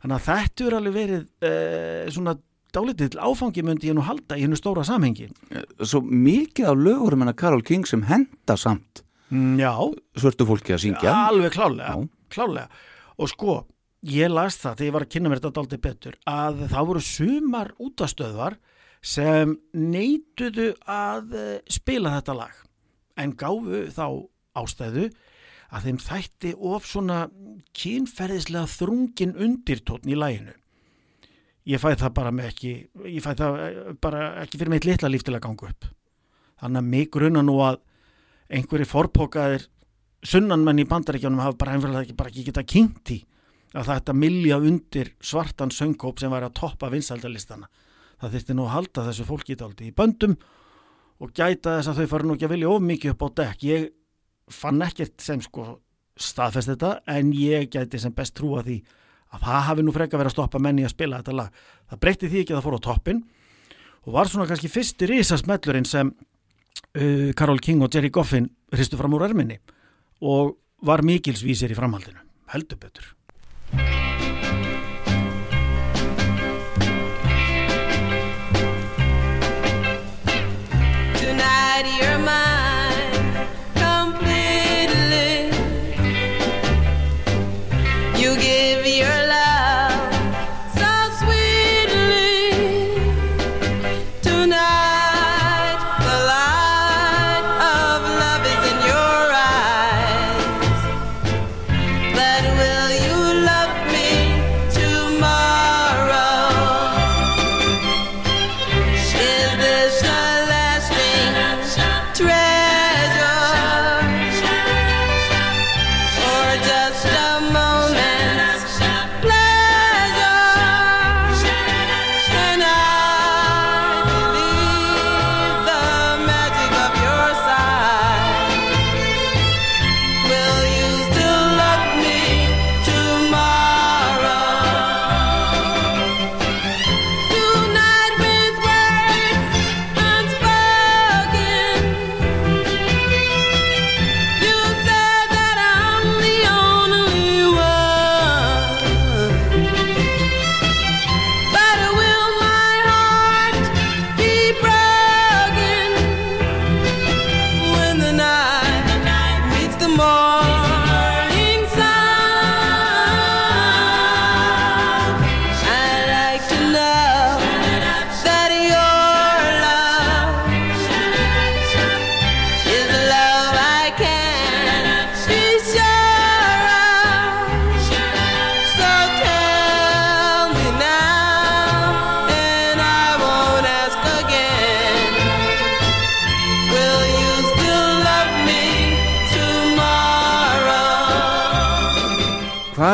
Þannig 0.02 0.16
að 0.16 0.26
þetta 0.28 0.66
er 0.66 0.76
alveg 0.78 0.94
verið 0.94 1.24
uh, 1.48 2.10
svona 2.14 2.34
dálítið 2.74 3.14
til 3.14 3.22
áfangi 3.24 3.64
myndi 3.66 3.90
ég 3.90 3.96
nú 3.96 4.04
halda 4.06 4.38
í 4.38 4.44
hennu 4.44 4.58
stóra 4.58 4.84
samhengi. 4.86 5.28
Svo 5.82 6.02
mikið 6.04 6.70
af 6.70 6.82
lögurum 6.82 7.24
en 7.24 7.32
að 7.32 7.38
Karol 7.42 7.64
King 7.66 7.86
sem 7.88 8.04
henda 8.06 8.58
samt 8.60 9.02
mm, 9.32 9.56
Já, 9.60 9.72
svörtu 10.18 10.46
fólki 10.48 10.76
að 10.76 10.84
syngja. 10.86 11.16
Alveg 11.30 11.56
klálega, 11.56 11.96
klálega 12.32 12.68
og 13.18 13.32
sko, 13.32 13.60
ég 14.06 14.30
las 14.30 14.58
það 14.60 14.78
þegar 14.78 14.88
ég 14.88 14.94
var 14.94 15.04
að 15.04 15.12
kynna 15.14 15.30
mér 15.30 15.40
þetta 15.40 15.54
dálítið 15.58 15.80
betur 15.86 16.18
að 16.30 16.60
það 16.70 16.88
voru 16.90 17.02
sumar 17.02 17.70
útastöðvar 17.82 18.58
sem 19.02 19.56
neituðu 19.74 20.72
að 20.86 21.34
eh, 21.38 21.58
spila 21.70 22.14
þetta 22.18 22.36
lag 22.38 22.60
en 23.18 23.34
gáfu 23.38 23.86
þá 23.94 24.06
ástæðu 24.58 25.08
að 25.68 25.84
þeim 25.84 25.98
þætti 26.00 26.54
of 26.70 26.86
svona 26.88 27.18
kynferðislega 27.76 28.70
þrungin 28.72 29.34
undirtótn 29.36 30.08
í 30.08 30.16
laginu. 30.16 30.54
Ég 31.68 31.82
fæ 31.82 31.92
það 32.00 32.14
bara 32.16 32.32
með 32.32 32.50
ekki 32.54 32.72
ég 33.04 33.24
fæ 33.24 33.32
það 33.36 33.58
eh, 33.66 33.80
bara 34.00 34.28
ekki 34.44 34.60
fyrir 34.60 34.72
meitt 34.72 34.88
litla 34.88 35.10
líf 35.10 35.26
til 35.26 35.36
að 35.36 35.44
ganga 35.46 35.72
upp. 35.72 35.90
Þannig 36.58 36.80
að 36.80 36.92
mig 36.94 37.10
gruna 37.14 37.42
nú 37.44 37.58
að 37.62 37.82
einhverju 38.48 38.88
forpókaðir 38.88 39.66
sunnanmenn 40.26 40.80
í 40.82 40.88
bandaríkjánum 40.88 41.42
hafa 41.44 41.58
bara 41.60 41.76
einfallega 41.76 42.06
ekki, 42.06 42.16
bara 42.18 42.32
ekki 42.32 42.46
geta 42.48 42.64
kynnt 42.66 43.12
í 43.14 43.18
að 43.78 43.90
þetta 43.92 44.14
milja 44.16 44.58
undir 44.58 45.12
svartan 45.22 45.70
söngkóp 45.74 46.18
sem 46.18 46.32
væri 46.32 46.48
að 46.48 46.56
toppa 46.58 46.90
vinsaldalistana 46.90 47.68
það 48.18 48.34
þyrfti 48.34 48.56
nú 48.56 48.66
að 48.66 48.74
halda 48.74 49.04
þessu 49.08 49.26
fólki 49.28 49.56
í 49.56 49.92
böndum 49.94 50.36
og 51.18 51.34
gæta 51.34 51.78
þess 51.78 51.90
að 51.90 52.00
þau 52.00 52.10
fara 52.12 52.26
nú 52.26 52.36
ekki 52.36 52.46
að 52.46 52.54
vilja 52.54 52.70
of 52.70 52.84
mikið 52.84 53.14
upp 53.14 53.24
á 53.26 53.28
dekk. 53.40 53.64
Ég 53.66 53.88
fann 54.54 54.82
ekkert 54.82 55.22
sem 55.22 55.42
sko 55.42 55.66
staðfest 56.18 56.72
þetta 56.72 56.92
en 57.14 57.32
ég 57.34 57.68
gæti 57.70 58.00
sem 58.02 58.14
best 58.14 58.36
trúa 58.38 58.62
því 58.66 58.78
að 59.34 59.44
það 59.44 59.66
hafi 59.68 59.84
nú 59.84 59.94
freka 59.94 60.18
verið 60.18 60.32
að 60.32 60.36
stoppa 60.36 60.62
menni 60.62 60.86
að 60.86 60.94
spila 60.94 61.20
þetta 61.20 61.36
lag. 61.36 61.58
Það 61.90 62.02
breytti 62.04 62.30
því 62.30 62.44
ekki 62.44 62.54
að 62.54 62.60
það 62.60 62.68
fór 62.68 62.78
á 62.78 62.86
toppin 62.86 63.20
og 64.06 64.14
var 64.14 64.30
svona 64.30 64.48
kannski 64.48 64.72
fyrsti 64.72 65.10
risasmellurinn 65.10 65.88
sem 65.88 66.14
uh, 66.14 67.28
Karol 67.38 67.62
King 67.62 67.84
og 67.84 67.92
Jerry 67.92 68.10
Goffin 68.14 68.48
hristu 68.74 68.98
fram 68.98 69.14
úr 69.18 69.26
erminni 69.28 69.60
og 70.22 70.56
var 70.86 71.04
mikilsvísir 71.06 71.74
í 71.74 71.78
framhaldinu. 71.78 72.22
Heldur 72.54 72.80
betur 72.80 73.17
Bye. 73.72 74.07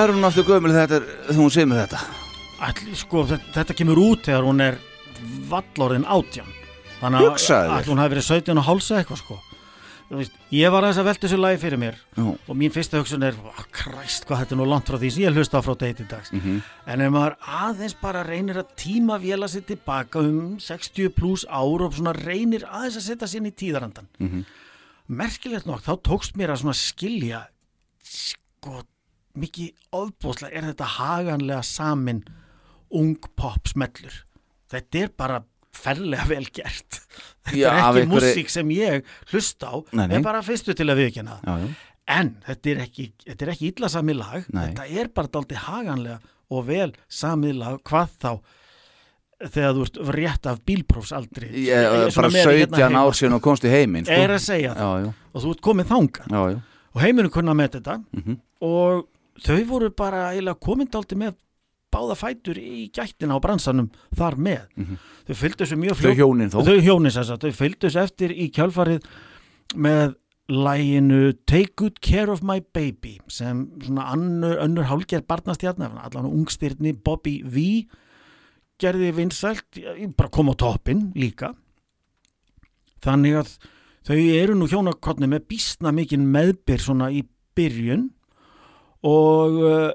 Hvað 0.05 0.11
er 0.13 0.19
hún 0.19 0.27
aftur 0.29 0.45
gömul 0.45 0.73
þegar 0.75 1.05
hún 1.33 1.53
segir 1.55 1.69
með 1.71 1.79
þetta? 1.87 1.99
Ætli, 2.67 2.97
sko, 3.01 3.23
þetta, 3.25 3.47
þetta 3.55 3.75
kemur 3.79 4.01
út 4.03 4.27
þegar 4.27 4.43
hún 4.45 4.59
er 4.61 4.75
vallorðin 5.49 6.05
átján 6.05 6.51
þannig 6.99 7.25
að 7.57 7.89
hún 7.89 8.03
hafi 8.03 8.13
verið 8.13 8.27
17 8.27 8.61
og 8.61 8.67
hálsa 8.69 8.99
eitthvað 9.01 9.23
sko 9.23 9.39
Þú 10.11 10.19
veist, 10.21 10.37
ég 10.53 10.75
var 10.75 10.85
aðeins 10.85 11.01
að 11.01 11.09
velta 11.09 11.25
þessu 11.25 11.39
lagi 11.41 11.61
fyrir 11.63 11.81
mér 11.81 11.97
Já. 12.19 12.27
og 12.37 12.53
mín 12.61 12.75
fyrsta 12.77 13.01
hugsun 13.01 13.25
er 13.25 13.33
"Vá, 13.33 13.65
kræst 13.73 14.29
hvað 14.29 14.43
þetta 14.45 14.53
er 14.53 14.61
nú 14.61 14.67
langt 14.69 14.85
frá 14.93 14.99
því 15.01 15.11
sem 15.15 15.23
ég 15.25 15.33
hlusta 15.41 15.57
á 15.57 15.63
frá 15.65 15.75
til 15.79 16.07
dags 16.07 16.33
Mhm. 16.33 16.61
en 16.87 17.01
ef 17.01 17.11
maður 17.11 17.37
aðeins 17.41 17.95
bara 18.03 18.23
reynir 18.29 18.57
að 18.61 18.77
tíma 18.77 19.19
vela 19.19 19.47
sér 19.49 19.65
tilbaka 19.65 20.19
um 20.21 20.59
60 20.61 21.09
pluss 21.17 21.47
ár 21.49 21.81
og 21.81 21.95
svona 21.95 22.13
reynir 22.13 22.61
aðeins 22.69 22.99
að 23.01 23.09
setja 23.09 23.27
sér 23.27 23.37
inn 23.41 23.47
í 23.47 23.57
tíðarandan 23.57 24.07
Mhm. 24.21 24.45
merkilegt 25.09 25.65
nokk, 25.65 25.81
þá 25.81 25.97
tókst 26.03 26.37
mér 26.37 26.51
að 26.53 26.61
svona 26.61 26.75
skilja 26.77 27.47
sko, 28.05 28.85
mikið 29.39 29.73
ofbúðslega 29.99 30.55
er 30.61 30.69
þetta 30.71 30.91
haganlega 30.99 31.63
samin 31.67 32.23
ung 32.95 33.17
pop 33.37 33.67
smellur 33.71 34.21
þetta 34.71 35.03
er 35.05 35.11
bara 35.19 35.41
ferlega 35.75 36.27
vel 36.31 36.45
gert 36.55 37.01
þetta 37.49 37.59
Já, 37.59 37.71
er 37.73 37.99
ekki 38.05 38.11
músík 38.13 38.53
sem 38.53 38.71
ég 38.77 39.09
hlusta 39.33 39.73
á 39.75 39.77
nei. 39.93 40.07
er 40.19 40.23
bara 40.27 40.43
fyrstu 40.47 40.75
til 40.79 40.87
að 40.93 41.01
já. 41.43 41.55
en 42.15 42.35
þetta 42.47 42.71
er 42.75 42.83
ekki, 42.87 43.09
þetta 43.27 43.47
er 43.49 43.53
ekki 43.57 43.73
illa 43.73 43.91
samið 43.91 44.21
lag 44.21 44.47
Nei. 44.55 44.67
þetta 44.69 44.87
er 45.03 45.11
bara 45.17 45.33
daldi 45.35 45.59
haganlega 45.65 46.21
og 46.55 46.67
vel 46.69 46.93
samið 47.11 47.57
lag 47.63 47.81
hvað 47.89 48.15
þá 48.23 48.31
þegar 49.51 49.75
þú 49.77 49.83
ert 49.89 49.99
rétt 50.15 50.47
af 50.49 50.61
bílprófsaldri 50.69 51.49
með 52.31 52.45
17 52.47 52.79
hérna 52.79 52.87
heima. 52.87 53.03
ár 53.03 53.17
síðan 53.19 53.35
og 53.37 53.43
komst 53.45 53.65
í 53.67 53.73
heiminn 53.73 54.07
sko. 54.07 54.15
er 54.15 54.31
að 54.37 54.45
segja 54.45 54.77
það 54.77 54.85
Já, 54.85 55.03
já, 55.03 55.11
og 55.35 55.43
þú 55.43 55.51
ert 55.57 55.65
komið 55.67 55.91
já. 56.55 56.61
og 56.95 57.03
heiminu 57.03 57.33
kunna 57.35 57.57
með 57.59 57.75
þetta 57.81 57.97
Mhm. 58.15 58.39
og 58.65 59.09
þau 59.43 59.65
voru 59.67 59.91
bara 59.91 60.31
eiginlega 60.33 60.61
komindaldi 60.61 61.17
með 61.19 61.35
báða 61.95 62.17
fætur 62.19 62.59
í 62.59 62.89
gættina 62.91 63.37
á 63.37 63.43
bransanum 63.43 63.91
þar 64.19 64.35
með. 64.37 64.67
Þau 65.29 65.35
fylgdu 65.39 65.63
þessu 65.65 65.79
mjög 65.79 65.95
Mhm. 65.95 66.03
Þau 66.03 66.15
hjónin 66.19 66.51
þó? 66.51 66.59
Þau 66.67 66.81
hjónin 66.83 67.13
sem 67.13 67.25
sagt, 67.25 67.43
þau 67.43 67.53
fylgdu 67.53 67.87
þessu 67.89 68.03
eftir 68.03 68.31
í 68.35 68.51
kjálfarið 68.51 69.05
með 69.75 70.15
læginu 70.49 71.33
Take 71.47 71.73
Good 71.77 72.01
Care 72.03 72.31
of 72.33 72.43
My 72.43 72.61
Baby 72.61 73.19
sem 73.29 73.71
svona 73.81 74.11
annur, 74.13 74.59
önnur 74.61 74.85
hálger 74.91 75.23
barnastjarnar, 75.23 75.95
allan 76.05 76.27
ungstyrni 76.27 76.93
Bobby 77.03 77.43
V. 77.45 77.87
gerði 78.79 79.13
vinsælt, 79.15 79.63
bara 80.17 80.29
kom 80.29 80.51
á 80.51 80.55
toppin 80.59 81.13
líka. 81.15 81.55
Þannig 83.05 83.37
að 83.39 83.53
þau 84.09 84.19
eru 84.43 84.55
nú 84.59 84.67
hjónakotni 84.69 85.29
með 85.31 85.47
býstna 85.49 85.93
mikinn 85.95 86.27
meðbyr 86.33 86.83
svona 86.83 87.09
í 87.15 87.23
byrjun 87.57 88.11
og 89.05 89.59
uh, 89.61 89.91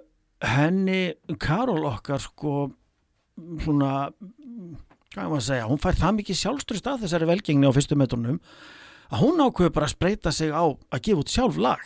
henni 0.45 1.14
Karol 1.41 1.88
okkar 1.89 2.22
sko 2.24 2.70
svona 3.64 4.10
hvað 5.10 5.24
er 5.24 5.30
maður 5.32 5.39
að 5.39 5.47
segja, 5.47 5.70
hún 5.70 5.82
fær 5.82 5.97
það 5.97 6.18
mikið 6.20 6.39
sjálfstrust 6.43 6.89
að 6.89 7.05
þessari 7.05 7.30
velgengni 7.30 7.70
á 7.70 7.74
fyrstu 7.74 7.97
metrunum 7.97 8.39
að 9.10 9.24
hún 9.24 9.41
ákveður 9.41 9.74
bara 9.76 9.88
að 9.89 9.95
spreita 9.95 10.34
sig 10.36 10.53
á 10.53 10.64
að 10.70 11.03
gefa 11.07 11.24
út 11.24 11.34
sjálf 11.34 11.57
lag. 11.57 11.86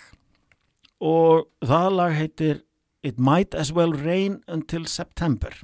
Og 1.03 1.45
það 1.63 1.87
lag 1.97 2.15
heitir 2.17 2.63
It 3.03 3.19
Might 3.19 3.55
As 3.55 3.71
Well 3.75 3.95
Rain 3.95 4.41
Until 4.47 4.87
September. 4.87 5.55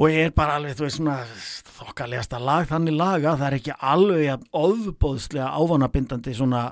Og 0.00 0.08
ég 0.08 0.30
er 0.30 0.34
bara 0.34 0.56
alveg, 0.56 0.78
þú 0.78 0.86
veist 0.86 0.98
svona 1.00 1.18
þokkalegasta 1.76 2.38
lag, 2.40 2.68
þannig 2.70 2.96
laga 2.96 3.34
það 3.36 3.48
er 3.48 3.56
ekki 3.58 3.74
alveg 3.92 4.46
ofbóðslega 4.56 5.50
ávanabindandi 5.58 6.36
svona 6.38 6.62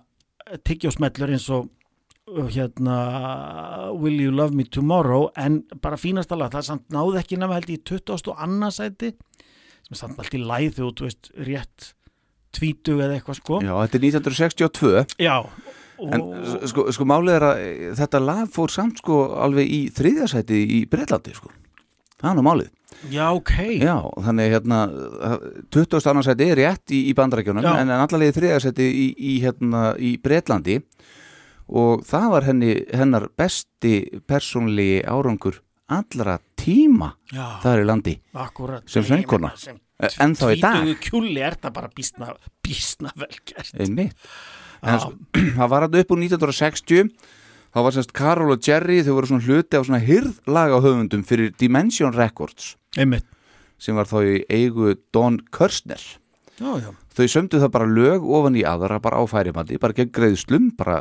tyggjósmellur 0.64 1.34
eins 1.34 1.48
og 1.52 1.68
hérna 2.52 2.98
Will 3.96 4.20
You 4.20 4.32
Love 4.34 4.54
Me 4.56 4.64
Tomorrow 4.64 5.28
en 5.36 5.62
bara 5.82 5.96
fínasta 6.00 6.36
lag, 6.38 6.50
það 6.52 6.62
er 6.62 6.68
samt 6.68 6.88
náði 6.94 7.20
ekki 7.22 7.38
nema 7.40 7.58
held 7.58 7.72
í 7.72 7.78
20. 7.80 8.32
og 8.32 8.42
annarsæti 8.44 9.12
sem 9.12 9.96
er 9.96 10.00
samt 10.02 10.18
allt 10.20 10.36
í 10.36 10.42
læð 10.42 10.78
þegar 10.78 10.96
þú 11.00 11.08
veist 11.08 11.30
rétt 11.48 11.90
tvítu 12.58 12.98
eða 12.98 13.18
eitthvað 13.18 13.40
sko 13.40 13.60
Já, 13.64 13.74
þetta 13.84 14.00
er 14.00 14.06
1962 14.08 15.04
Já, 15.24 15.36
En 15.98 16.22
og, 16.22 16.66
sko, 16.70 16.84
sko 16.94 17.04
málið 17.10 17.34
er 17.34 17.44
að 17.48 17.60
þetta 17.98 18.20
lag 18.22 18.50
fór 18.54 18.70
samt 18.70 19.00
sko 19.02 19.16
alveg 19.42 19.66
í 19.66 19.80
þriðjasæti 19.90 20.58
í 20.76 20.82
Breitlandi 20.90 21.32
sko. 21.34 21.50
Það 22.18 22.30
er 22.30 22.36
nú 22.38 22.44
málið. 22.46 22.68
já 23.10 23.24
ok 23.34 23.52
Já, 23.82 23.96
þannig 24.26 24.52
hérna 24.54 24.78
20. 25.70 25.98
annarsæti 26.10 26.48
er 26.50 26.58
rétt 26.58 26.94
í, 26.94 27.04
í 27.10 27.14
bandarækjunum 27.18 27.66
en 27.66 27.90
allavega 27.94 28.34
þriðjasæti 28.38 28.86
í, 28.86 29.06
í, 29.18 29.34
hérna, 29.42 29.92
í 29.98 30.16
Breitlandi 30.22 30.78
og 30.78 30.86
það 31.68 32.30
var 32.32 32.46
henni, 32.48 32.72
hennar 32.94 33.28
besti 33.36 34.20
persónlegi 34.26 35.02
árangur 35.04 35.60
allra 35.88 36.38
tíma 36.58 37.14
Já, 37.32 37.60
þar 37.62 37.82
í 37.82 37.84
landi. 37.88 38.14
akkurat 38.34 38.82
sem 38.88 39.02
söngkona. 39.04 39.52
sem 39.56 39.78
Eh, 40.00 40.06
ennþá 40.22 40.48
í 40.54 40.60
dag. 40.62 40.84
kjúli 41.02 41.40
er 41.42 41.56
það 41.58 41.72
bara 41.74 41.88
býstna, 41.90 42.28
býstna 42.62 43.10
velgert 43.18 43.72
Einmitt. 43.80 44.14
En 44.80 45.00
það 45.58 45.68
var 45.72 45.80
hann 45.88 45.96
upp 45.98 46.12
úr 46.14 46.20
1960 46.22 47.08
þá 47.74 47.80
var 47.82 47.90
semst 47.96 48.12
Karol 48.14 48.52
og 48.54 48.62
Jerry 48.62 49.00
þau 49.02 49.16
voru 49.16 49.26
svona 49.26 49.42
hluti 49.42 49.74
á 49.74 49.82
svona 49.82 49.98
hyrðlaga 49.98 50.78
höfundum 50.84 51.24
fyrir 51.26 51.50
Dimension 51.58 52.14
Records 52.14 52.76
einmitt 52.96 53.26
sem 53.78 53.98
var 53.98 54.06
þá 54.06 54.22
í 54.22 54.38
eigu 54.48 54.94
Don 55.12 55.40
Kirshner 55.50 55.98
Já, 56.62 56.70
já. 56.78 56.94
þau 57.18 57.26
sömdu 57.26 57.58
það 57.58 57.74
bara 57.74 57.90
lög 57.90 58.22
ofan 58.22 58.54
í 58.54 58.62
aðra 58.62 59.00
bara 59.02 59.18
á 59.18 59.26
færibandi, 59.26 59.80
bara 59.82 59.92
gegn 59.98 60.14
greiðslum 60.14 60.70
bara 60.78 61.00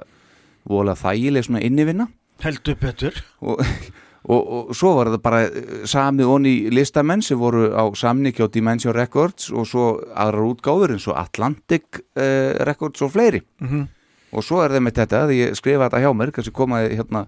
voðalega 0.70 1.02
þægileg 1.04 1.48
svona 1.48 1.62
innivinna 1.66 2.08
Heldur 2.44 2.76
betur. 2.78 3.16
og, 3.42 3.62
og, 4.30 4.42
og 4.70 4.76
svo 4.78 4.92
var 5.00 5.10
það 5.14 5.22
bara 5.26 5.40
eh, 5.48 5.86
samið 5.90 6.30
onni 6.36 6.56
listamenn 6.74 7.24
sem 7.26 7.40
voru 7.40 7.70
á 7.74 7.84
samningi 7.98 8.44
á 8.46 8.48
Dimension 8.54 8.94
Records 8.96 9.50
og 9.52 9.66
svo 9.70 9.88
aðrar 10.14 10.46
útgáður 10.52 10.94
eins 10.98 11.08
og 11.10 11.18
Atlantic 11.18 12.02
uh, 12.18 12.54
Records 12.68 13.02
og 13.02 13.14
fleiri 13.16 13.42
Mhm. 13.64 13.88
og 14.32 14.44
svo 14.44 14.60
er 14.62 14.70
það 14.76 14.84
með 14.86 14.98
þetta, 15.02 15.24
því 15.30 15.36
ég 15.48 15.56
skrifa 15.58 15.88
þetta 15.90 16.04
hjá 16.04 16.12
mér 16.14 16.32
kannski 16.36 16.52
komaði 16.54 16.98
hérna 17.00 17.26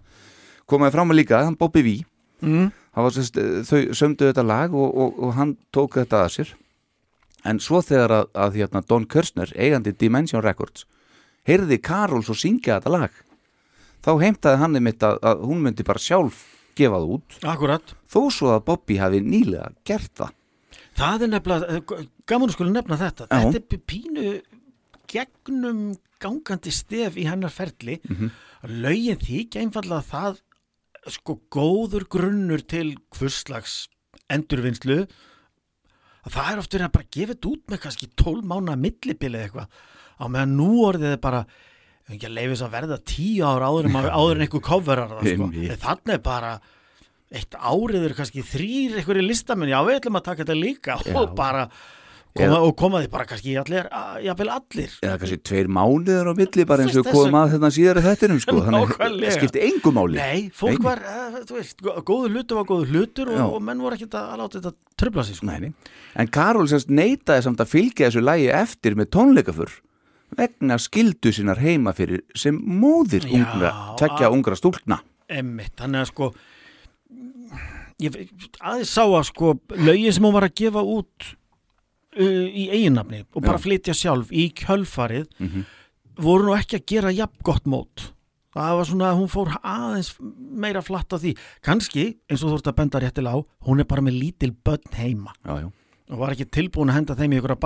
komaði 0.69 0.93
frá 0.93 1.05
mig 1.07 1.17
líka, 1.23 1.43
hann 1.45 1.55
Bobby 1.57 1.81
V 1.83 1.99
Mm. 2.39 2.69
Var 2.95 3.11
sérst, 3.11 3.35
þau 3.67 3.91
sömdu 3.91 4.29
þetta 4.29 4.43
lag 4.47 4.71
og, 4.73 4.93
og, 4.95 5.17
og 5.23 5.33
hann 5.35 5.57
tók 5.75 5.97
þetta 5.99 6.21
að 6.23 6.29
sér 6.37 6.53
en 7.43 7.59
svo 7.59 7.81
þegar 7.83 8.13
að, 8.15 8.29
að 8.33 8.53
hérna, 8.61 8.81
Don 8.87 9.03
Kirstner, 9.11 9.51
eigandi 9.59 9.91
Dimension 9.91 10.39
Records 10.43 10.85
heyrði 11.47 11.81
Karol 11.83 12.23
svo 12.23 12.35
syngja 12.39 12.77
þetta 12.79 12.93
lag 12.95 13.11
þá 14.05 14.11
heimtaði 14.23 14.61
hann 14.63 14.79
einmitt 14.79 15.05
að, 15.05 15.19
að 15.23 15.45
hún 15.49 15.63
myndi 15.65 15.85
bara 15.87 15.99
sjálf 16.03 16.43
gefa 16.79 16.99
það 16.99 17.13
út 17.17 17.39
Akkurat. 17.43 17.95
þó 18.07 18.21
svo 18.31 18.53
að 18.55 18.65
Bobby 18.69 18.99
hafi 19.01 19.23
nýlega 19.25 19.71
gert 19.87 20.13
það 20.15 20.35
Það 20.99 21.21
er 21.23 21.29
nefnilega, 21.31 21.75
eh, 21.79 22.07
gaman 22.27 22.49
að 22.49 22.55
skulu 22.57 22.71
nefna 22.73 22.97
þetta. 22.99 23.27
Já. 23.31 23.51
Þetta 23.53 23.75
er 23.77 23.83
pínu 23.87 24.31
gegnum 25.07 25.77
gangandi 26.19 26.73
stef 26.75 27.15
í 27.15 27.23
hennar 27.23 27.53
ferli. 27.53 27.99
Mhm. 28.03 28.31
Lögin 28.83 29.21
þykja 29.23 29.63
einfallega 29.63 30.03
það 30.03 30.41
sko 31.07 31.39
góður 31.49 32.05
grunnur 32.11 32.61
til 32.67 32.97
hvurslags 33.15 33.87
endurvinnslu 34.29 35.07
að 36.27 36.33
það 36.35 36.51
er 36.51 36.59
oft 36.59 36.73
verið 36.75 36.87
að 36.89 36.95
bara 36.97 37.11
gefa 37.15 37.33
þetta 37.33 37.51
út 37.53 37.63
með 37.71 37.81
kannski 37.85 38.09
12 38.19 38.43
mánu 38.43 38.73
að 38.73 38.83
millibili 38.83 39.39
eitthvað 39.39 39.67
á 40.19 40.25
meðan 40.27 40.57
nú 40.59 40.69
orðið 40.83 41.13
er 41.15 41.21
bara 41.23 41.45
ekki 42.17 42.27
að 42.29 42.35
leifis 42.39 42.63
að 42.65 42.73
verða 42.73 42.97
10 43.13 43.45
ára 43.45 43.69
áður 43.69 43.89
en, 43.91 43.99
áður 44.09 44.35
en 44.39 44.45
einhver 44.47 44.65
coverar 44.65 45.13
það 45.13 45.31
sko. 45.35 45.51
Þannig 45.85 46.15
er 46.17 46.23
bara 46.25 46.51
eitt 47.29 47.53
árið 47.61 48.07
er 48.09 48.17
kannski 48.17 48.41
þrýr 48.41 48.99
einhverju 49.03 49.21
listamenn, 49.27 49.69
já 49.69 49.79
við 49.85 49.99
ætlum 49.99 50.17
að 50.17 50.27
taka 50.31 50.43
þetta 50.45 50.55
líka 50.57 50.95
Já. 51.05 51.13
og 51.21 51.35
bara 51.37 51.67
koma, 52.33 52.57
og 52.65 52.71
koma 52.79 53.01
því 53.03 53.09
bara 53.13 53.25
kannski 53.29 53.53
allir, 53.61 53.85
jafnvel 54.25 54.49
allir 54.55 54.95
eða 55.05 55.19
kannski 55.21 55.37
tveir 55.45 55.69
mánuður 55.69 56.29
á 56.29 56.33
milli 56.39 56.65
bara 56.69 56.85
eins 56.87 56.97
og 56.97 57.05
Þessu- 57.05 57.13
komum 57.19 57.37
að 57.37 57.53
þetta 57.53 57.69
síðar 57.75 57.99
þettinum 58.07 58.39
sko. 58.41 58.55
þannig 58.65 58.87
Nákvæmlega. 58.95 59.29
að 59.29 59.37
skipti 59.37 59.61
engu 59.67 59.93
máli 59.99 60.17
Nei, 60.17 60.47
fólk 60.57 60.79
Nei. 60.79 60.85
var, 60.87 61.03
uh, 61.05 61.37
þú 61.45 61.57
veist, 61.59 61.77
gó- 61.85 61.99
góður 62.09 62.33
hlutur 62.39 62.59
var 62.63 62.67
góður 62.71 62.93
hlutur 62.95 63.31
og, 63.35 63.43
og 63.59 63.61
menn 63.69 63.83
voru 63.85 63.99
ekkert 63.99 64.17
að 64.23 64.33
láta 64.41 64.57
þetta 64.63 64.73
tröfla 65.03 65.27
sig 65.29 65.37
sko. 65.37 65.49
Nei, 65.51 65.59
nei. 65.67 65.93
En 66.17 66.33
Karol 66.33 66.65
sérst 66.71 66.89
neitaði 66.89 67.45
samt 67.45 67.61
að 67.61 67.71
fylgja 67.75 68.09
þessu 68.09 68.25
lægi 68.25 68.49
eftir 68.57 68.97
með 68.97 69.11
tónleikafur 69.13 69.77
vegna 70.37 70.77
skildu 70.77 71.31
sinnar 71.33 71.57
heima 71.59 71.93
fyrir 71.93 72.21
sem 72.35 72.55
móðir 72.59 73.25
Já, 73.25 73.33
ungra, 73.39 73.71
tvekja 73.97 74.27
að- 74.29 74.33
ungra 74.37 74.55
stúlkna. 74.55 74.99
Emmitt, 75.29 75.75
þannig 75.77 76.01
að 76.01 76.09
sko 76.11 76.33
ég 77.99 78.15
aðeins 78.61 78.93
sá 78.95 79.03
að 79.05 79.25
sko 79.29 79.53
lögin 79.75 80.13
sem 80.15 80.23
hún 80.23 80.35
var 80.35 80.47
að 80.47 80.55
gefa 80.61 80.83
út 80.85 81.27
uh, 82.19 82.45
í 82.47 82.69
eiginnafni 82.71 83.23
og 83.35 83.41
bara 83.43 83.57
Já. 83.59 83.63
flytja 83.65 83.95
sjálf 83.97 84.31
í 84.31 84.47
kjölfarið 84.55 85.27
Mhm. 85.39 85.65
voru 86.19 86.47
nú 86.49 86.55
ekki 86.57 86.79
að 86.79 86.85
gera 86.93 87.11
jafn 87.15 87.43
gott 87.43 87.65
mót 87.65 88.09
það 88.55 88.77
var 88.79 88.85
svona 88.89 89.09
að 89.11 89.19
hún 89.19 89.29
fór 89.31 89.51
aðeins 89.63 90.13
meira 90.19 90.81
flatt 90.81 91.11
á 91.13 91.17
því 91.21 91.35
kannski, 91.61 92.17
eins 92.29 92.43
og 92.43 92.49
þú 92.51 92.55
ert 92.59 92.67
að 92.71 92.75
benda 92.79 92.99
réttilega 93.03 93.35
á 93.35 93.45
hún 93.67 93.79
er 93.79 93.85
bara 93.85 94.01
með 94.01 94.19
lítil 94.19 94.51
börn 94.63 94.95
heima 94.95 95.33
Já, 95.45 95.59
já. 95.63 95.69
Og 96.09 96.17
var 96.17 96.31
ekki 96.33 96.45
tilbúin 96.49 96.89
að 96.89 96.95
henda 96.99 97.15
þeim 97.19 97.33
í 97.35 97.37
ykkur 97.39 97.53
að 97.53 97.59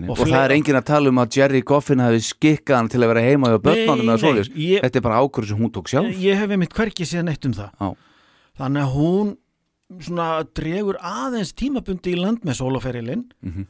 nei. 0.00 0.08
Og 0.10 0.18
Og, 0.20 0.26
það 0.28 0.44
er 0.44 0.54
enginn 0.56 0.76
að 0.80 0.84
tala 0.90 1.08
um 1.08 1.20
að 1.22 1.36
Jerry 1.38 1.62
Goffin 1.62 2.02
hafi 2.04 2.20
skikkað 2.20 2.76
hann 2.76 2.88
til 2.92 3.00
að 3.00 3.08
vera 3.14 3.22
heima 3.24 3.48
börnunum 3.64 4.04
Nei, 4.06 4.12
eða 4.12 4.20
ég- 4.56 4.82
Þetta 4.84 4.96
er 5.00 5.06
bara 5.08 5.20
ákvörðu 5.24 5.48
sem 5.48 5.58
hún 5.64 5.72
tók 5.72 5.88
sjálf. 5.88 6.12
ég 6.20 6.36
hef 6.36 6.50
einmitt 6.50 6.74
hverki 6.76 7.04
síðan 7.08 7.30
eitt 7.32 7.46
um 7.46 7.52
það 7.52 7.70
Já. 7.80 7.96
þannig 8.58 8.82
að 8.82 8.92
hún 8.96 9.36
svona 10.02 10.28
dregur 10.52 10.96
aðeins 11.00 11.52
tímabundi 11.54 12.12
í 12.12 12.20
land 12.20 12.40
með 12.44 12.60
sólaferilinn 12.60 13.24
Mhm. 13.42 13.66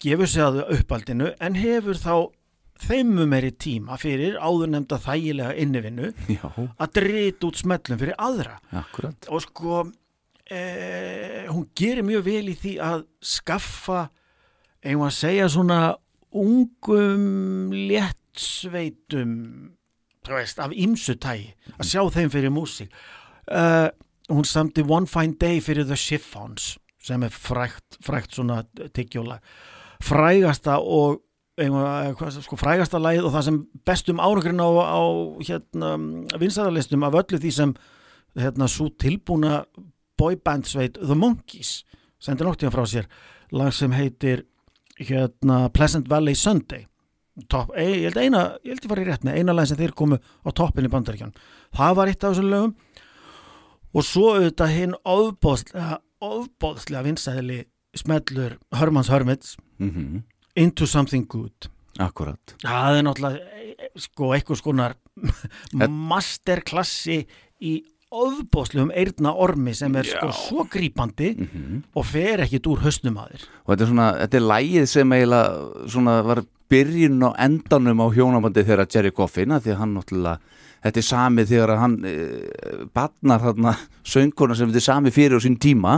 gefur 0.00 0.26
sig 0.28 0.42
að 0.42 0.62
uppaldinu 0.78 1.34
en 1.40 1.54
hefur 1.54 1.94
þá 1.94 2.30
þeimu 2.86 3.26
meiri 3.26 3.50
tíma 3.52 3.96
fyrir 3.98 4.36
áður 4.38 4.68
nefnda 4.68 4.98
þægilega 5.00 5.56
innivinnu 5.58 6.12
Já, 6.28 6.48
að 6.78 6.92
drita 6.92 7.46
út 7.48 7.56
smellum 7.56 7.98
fyrir 7.98 8.14
aðra 8.18 8.58
akkurat. 8.72 9.28
og 9.28 9.40
sko 9.42 9.90
eh, 10.50 11.46
hún 11.50 11.68
gerir 11.76 12.04
mjög 12.06 12.24
vel 12.26 12.48
í 12.52 12.56
því 12.58 12.74
að 12.82 13.04
skaffa 13.22 14.08
eigum 14.84 15.06
að 15.08 15.16
segja 15.18 15.48
svona 15.50 15.80
ungum 16.36 17.72
léttsveitum 17.72 19.32
veist, 20.26 20.58
af 20.58 20.72
ýmsu 20.74 21.14
tægi 21.22 21.52
að 21.78 21.86
sjá 21.90 22.02
þeim 22.16 22.32
fyrir 22.32 22.52
músík. 22.54 22.90
Uh, 23.46 23.88
hún 24.28 24.44
samti 24.46 24.82
One 24.82 25.06
Fine 25.06 25.36
Day 25.38 25.60
fyrir 25.62 25.86
The 25.86 25.96
Chiffons 25.96 26.74
sem 27.06 27.22
er 27.22 27.30
frægt, 27.30 28.00
frægt 28.02 28.34
svona 28.34 28.64
tyggjólag. 28.94 29.38
Frægasta 30.02 30.80
og 30.82 31.22
eigum 31.56 31.78
að- 31.78 32.16
hvað- 32.18 32.42
sko, 32.42 32.56
frægasta 32.58 32.98
lagið 32.98 33.24
og 33.28 33.32
það 33.32 33.44
sem 33.46 33.60
bestum 33.86 34.18
árangurinn 34.18 34.60
á, 34.60 34.70
á 34.82 35.02
hérna, 35.46 35.92
vinsæðarlistum 36.36 37.06
af 37.06 37.14
öllu 37.14 37.38
því 37.38 37.52
sem 37.52 37.74
hérna, 38.36 38.66
svo 38.68 38.90
tilbúna 38.90 39.64
boybandsveit 40.18 41.00
The 41.00 41.16
Monkees. 41.18 41.78
Sendi 42.22 42.46
noktíðan 42.46 42.74
frá 42.74 42.84
sér. 42.88 43.08
Lag 43.52 43.72
sem 43.74 43.92
heitir 43.94 44.46
hérna, 44.98 45.66
Pleasant 45.74 46.08
Valley 46.08 46.34
Sunday. 46.34 46.86
Top, 47.52 47.74
ei, 47.76 48.00
ég 48.00 48.08
held 48.08 48.22
eina, 48.22 48.46
ég 48.64 48.72
held 48.72 48.86
ég 48.86 48.90
var 48.90 49.02
í 49.02 49.04
rétt 49.04 49.24
með 49.26 49.42
eina 49.42 49.52
lag 49.52 49.68
sem 49.68 49.76
þeir 49.76 49.92
komu 49.92 50.16
á 50.16 50.48
toppin 50.56 50.86
í 50.88 50.90
bandaríkjan 50.92 51.34
það 51.76 51.96
var 51.98 52.10
eitt 52.10 52.24
af 52.24 52.34
þessum 52.34 52.50
lögum. 52.52 52.74
Og 53.96 54.04
svo 54.04 54.32
auðvitað 54.34 54.74
hinn 54.74 54.94
ofbóðslega, 55.08 55.98
ofbóðslega 56.24 57.04
vinsæðli 57.06 57.60
smellur 57.96 58.58
Hermans 58.76 59.12
Hermits. 59.12 59.56
Mm 59.80 60.24
Into 60.56 60.86
Something 60.88 61.26
Good. 61.28 61.68
Akkurat. 62.00 62.54
það 62.62 62.96
er 62.96 63.02
náttúrulega 63.04 63.58
eh, 63.76 63.90
sko 64.00 64.30
eitthvað 64.32 64.58
skonar 64.60 64.94
masterklassi 65.88 67.18
í 67.60 67.72
ofbóðslegum 68.14 68.92
eirna 68.94 69.32
ormi 69.34 69.74
sem 69.74 69.94
er 69.98 70.06
sko 70.06 70.28
svo 70.34 70.66
grípandi 70.70 71.32
Mm 71.36 71.82
og 71.96 72.04
fer 72.06 72.42
ekkit 72.44 72.66
úr 72.70 72.82
höstnum 72.84 73.16
að 73.18 73.32
þér. 73.32 73.46
Og 73.64 73.70
þetta 73.72 73.84
er 73.84 73.88
svona, 73.90 74.08
þetta 74.20 74.36
er 74.36 74.46
lægið 74.50 74.86
sem 74.90 75.12
eiginlega 75.12 75.88
svona 75.88 76.14
var 76.22 76.42
byrjun 76.70 77.24
á 77.26 77.30
endanum 77.46 78.02
á 78.04 78.06
hjónabandi 78.12 78.64
þegar 78.66 78.90
Jerry 78.92 79.10
Goffin 79.10 79.54
að 79.54 79.66
því 79.66 79.72
að 79.72 79.80
hann 79.80 79.94
náttúrulega, 79.96 80.40
þetta 80.84 81.00
er 81.00 81.06
samið 81.06 81.52
þegar 81.52 81.72
að 81.74 81.80
hann 81.82 81.96
e, 82.06 82.14
batnar 82.96 83.42
þarna 83.42 83.74
söngkona 84.06 84.56
sem 84.58 84.70
þetta 84.70 84.82
er 84.82 84.86
samið 84.86 85.16
fyrir 85.16 85.38
á 85.38 85.40
sín 85.42 85.58
tíma. 85.62 85.96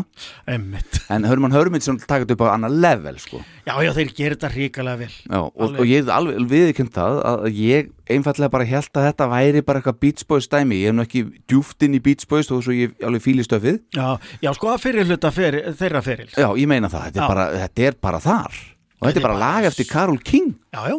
Einmitt. 0.49 1.01
en 1.12 1.26
Hörmann 1.29 1.55
Hörmundsson 1.57 2.01
takat 2.05 2.33
upp 2.35 2.45
á 2.47 2.55
annar 2.55 2.72
level 2.72 3.18
sko. 3.20 3.43
Já, 3.66 3.74
já, 3.85 3.93
þeir 3.97 4.14
gerir 4.16 4.37
þetta 4.37 4.53
ríkalega 4.55 5.03
vel. 5.03 5.14
Já, 5.24 5.41
og, 5.45 5.66
og 5.68 5.85
ég 5.89 6.03
hef 6.03 6.12
alveg 6.14 6.49
viðkjönd 6.53 6.95
það 6.97 7.20
að 7.33 7.49
ég 7.59 7.91
einfallega 8.09 8.55
bara 8.55 8.68
held 8.68 8.93
að 8.95 9.07
þetta 9.11 9.29
væri 9.35 9.64
bara 9.66 9.83
eitthvað 9.83 10.01
Beach 10.05 10.24
Boys 10.29 10.49
dæmi, 10.49 10.81
ég 10.83 10.93
hef 10.93 10.97
nú 10.97 11.05
ekki 11.05 11.24
djúft 11.51 11.85
inn 11.85 11.99
í 11.99 12.03
Beach 12.05 12.24
Boys 12.31 12.49
þó 12.49 12.57
svo 12.64 12.72
ég 12.76 12.97
alveg 13.05 13.22
fíli 13.24 13.45
stöfið. 13.47 13.83
Já, 13.97 14.09
já 14.45 14.51
sko 14.57 14.72
að 14.72 14.83
fyrir 14.87 15.05
hluta 15.09 15.31
fyrir, 15.35 15.62
þeirra 15.79 16.03
fyrir 16.05 16.29
Já, 16.33 16.49
ég 16.49 16.68
meina 16.70 16.89
það, 16.93 17.11
þetta 17.11 17.20
er, 17.24 17.29
bara, 17.35 17.45
þetta 17.66 17.89
er 17.91 17.95
bara 18.09 18.20
þar. 18.24 18.53
Og 18.99 19.07
þetta 19.07 19.20
er 19.20 19.29
bara 19.29 19.43
lag 19.45 19.68
eftir 19.68 19.87
Karol 19.91 20.18
King. 20.24 20.57
Já, 20.74 20.81
já 20.91 20.97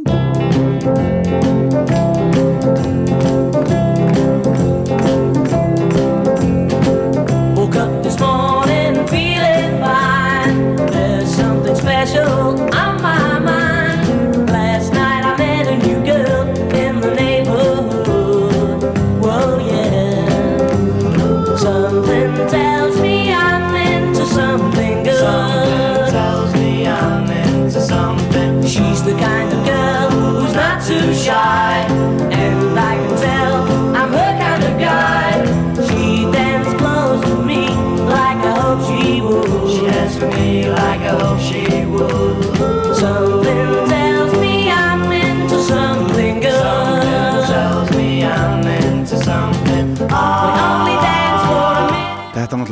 Thank 3.70 3.98
you. 3.98 3.99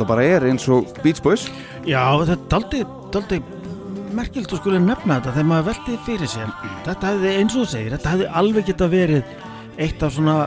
Bara 0.08 0.24
er 0.24 0.46
eins 0.48 0.66
og 0.72 0.88
Beach 1.04 1.20
Boys. 1.24 1.48
Já, 1.88 2.02
þetta 2.24 2.60
er 2.80 2.86
daldi 3.12 3.42
merkilt 4.16 4.52
að 4.52 4.62
skulle 4.62 4.80
nefna 4.82 5.18
þetta 5.18 5.34
þegar 5.36 5.48
maður 5.50 5.68
veltið 5.72 5.98
fyrir 6.06 6.30
sér. 6.32 6.54
Þetta 6.86 7.12
hefði 7.12 7.34
eins 7.42 7.56
og 7.60 7.68
segir, 7.70 7.92
þetta 7.96 8.14
hefði 8.14 8.30
alveg 8.40 8.66
geta 8.70 8.88
verið 8.92 9.36
eitt 9.78 10.02
af 10.02 10.16
svona 10.16 10.38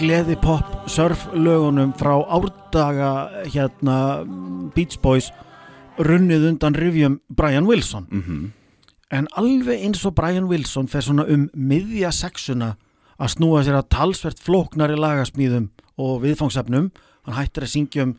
gleði 0.00 0.36
pop 0.40 0.88
surf 0.90 1.26
lögunum 1.34 1.92
frá 1.98 2.14
árdaga 2.22 3.10
hérna 3.50 3.96
Beach 4.76 5.00
Boys 5.02 5.30
runnið 6.00 6.46
undan 6.52 6.76
rifjum 6.78 7.20
Brian 7.28 7.66
Wilson. 7.68 8.06
Mhm. 8.10 8.52
en 9.10 9.26
alveg 9.34 9.80
eins 9.82 10.04
og 10.06 10.14
Brian 10.14 10.46
Wilson 10.46 10.86
fer 10.86 11.00
svona 11.02 11.24
um 11.28 11.48
miðja 11.56 12.12
sexuna 12.14 12.76
að 13.18 13.32
snúa 13.34 13.64
sér 13.66 13.74
að 13.80 13.88
talsvert 13.90 14.38
flóknari 14.38 14.94
lagasmíðum 14.94 15.68
og 15.98 16.22
viðfangsefnum. 16.22 16.90
Hann 17.26 17.34
hættir 17.34 17.66
að 17.66 17.72
syngja 17.72 18.02
um 18.06 18.12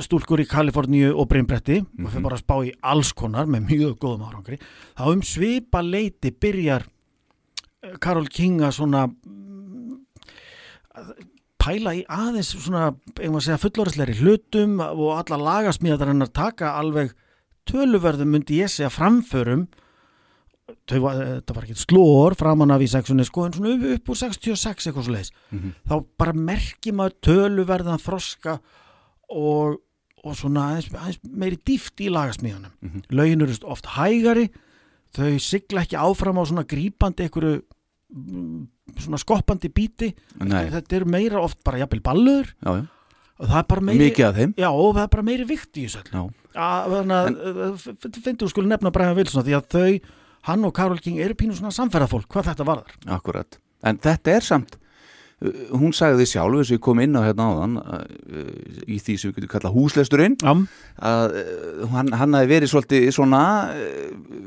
stúlkur 0.00 0.40
í 0.40 0.46
Kaliforníu 0.48 1.10
og 1.18 1.28
Brimbretti 1.28 1.80
og 1.84 2.10
fyrir 2.12 2.24
bara 2.24 2.38
að 2.38 2.44
spá 2.44 2.56
í 2.64 2.72
alls 2.82 3.10
konar 3.16 3.48
með 3.50 3.66
mjög 3.70 3.96
góðum 4.00 4.26
árangri 4.28 4.56
þá 4.96 5.02
um 5.12 5.22
svipa 5.26 5.82
leiti 5.84 6.30
byrjar 6.32 6.86
Karol 8.00 8.26
King 8.32 8.62
að 8.66 8.72
svona 8.78 9.02
mm, 9.06 9.98
pæla 11.60 11.92
í 11.98 12.02
aðeins 12.08 12.52
svona, 12.56 12.88
eigum 13.20 13.38
að 13.40 13.44
segja, 13.48 13.60
fullorðsleiri 13.62 14.16
hlutum 14.20 14.78
og 14.86 15.10
alla 15.18 15.38
lagasmíðar 15.42 16.12
hennar 16.12 16.30
taka 16.34 16.72
alveg 16.80 17.12
töluverðum 17.66 18.30
myndi 18.36 18.60
ég 18.62 18.70
segja 18.70 18.90
framförum. 18.94 19.66
Var, 20.90 21.18
þetta 21.42 21.54
var 21.54 21.64
ekki 21.66 21.76
slór 21.78 22.34
framan 22.38 22.72
af 22.74 22.82
í 22.82 22.88
sexunni 22.90 23.22
sko 23.26 23.44
en 23.46 23.54
svona 23.54 23.74
upp, 23.94 24.08
úr 24.10 24.18
66 24.18 24.88
eitthvað 24.88 25.04
svo 25.06 25.14
leiðis 25.14 25.30
Mhm. 25.54 25.72
þá 25.86 25.94
bara 26.18 26.32
merki 26.34 26.90
maður 26.94 27.14
töluverðan 27.22 28.02
þroska 28.02 28.56
og, 29.32 29.78
og 30.24 30.36
svona 30.38 30.68
aðeins, 30.72 30.90
aðeins 30.94 31.20
meiri 31.30 31.58
dýft 31.66 32.00
í 32.04 32.10
lagasmíðunum. 32.12 32.72
Mhm. 32.82 33.02
lögin 33.10 33.42
eru 33.46 33.56
oft 33.64 33.86
hægari 33.96 34.48
þau 35.16 35.30
sigla 35.40 35.82
ekki 35.86 35.96
áfram 35.96 36.38
á 36.38 36.44
svona 36.44 36.64
grípandi 36.68 37.24
einhverju 37.26 37.62
mm, 38.14 38.66
svona 39.02 39.18
skoppandi 39.18 39.70
bíti 39.72 40.12
Nei, 40.44 40.66
þetta 40.70 40.98
eru 41.00 41.08
meira 41.10 41.40
oft 41.40 41.62
bara 41.64 41.78
jafnvel 41.82 42.02
ballur. 42.04 42.50
Já, 42.62 42.70
já, 42.82 42.84
og 43.38 43.48
það 43.50 43.58
er 43.62 43.66
bara 43.72 43.80
meiri 43.88 44.02
mikið 44.10 44.26
af 44.28 44.36
þeim. 44.36 44.52
Já, 44.56 44.68
og 44.72 44.94
það 44.96 45.02
er 45.06 45.10
bara 45.16 45.26
meiri 45.30 45.46
vikt 45.48 45.76
í 45.80 45.86
þessu 45.86 46.02
öllu. 46.04 46.12
Já. 46.12 46.42
Að- 46.56 46.94
Þannig 46.96 47.16
að 47.66 48.22
finnstu 48.24 48.48
skuli 48.48 48.70
nefna 48.70 48.92
Brian 48.92 49.16
Wilson 49.18 49.44
því 49.44 49.56
að 49.58 49.66
þau, 49.74 50.00
hann 50.48 50.64
og 50.64 50.72
Karol 50.76 51.00
King 51.04 51.18
eru 51.20 51.34
pínu 51.36 51.52
svona 51.58 51.74
samferðafólk, 51.74 52.28
hvað 52.32 52.48
þetta 52.52 52.64
varðar. 52.68 52.94
Akkurat, 53.18 53.58
en 53.84 53.98
þetta 53.98 54.36
er 54.38 54.40
samt 54.46 54.78
hún 55.76 55.92
sagði 55.92 56.22
því 56.22 56.26
sjálf 56.30 56.54
þess 56.56 56.70
að 56.70 56.76
ég 56.78 56.82
kom 56.86 57.00
inn 57.04 57.16
á 57.18 57.26
hérna 57.26 57.46
áðan 57.52 57.74
uh, 57.82 58.04
í 58.88 58.96
því 59.04 59.16
sem 59.20 59.30
við 59.30 59.34
getum 59.42 59.50
kallað 59.52 59.74
húslesturinn 59.76 60.36
Já, 60.40 60.52
að 61.10 61.34
uh, 61.42 61.82
hann, 61.92 62.12
hann 62.16 62.36
hafi 62.38 62.48
verið 62.54 62.70
svolítið 62.72 63.08
svona 63.12 63.40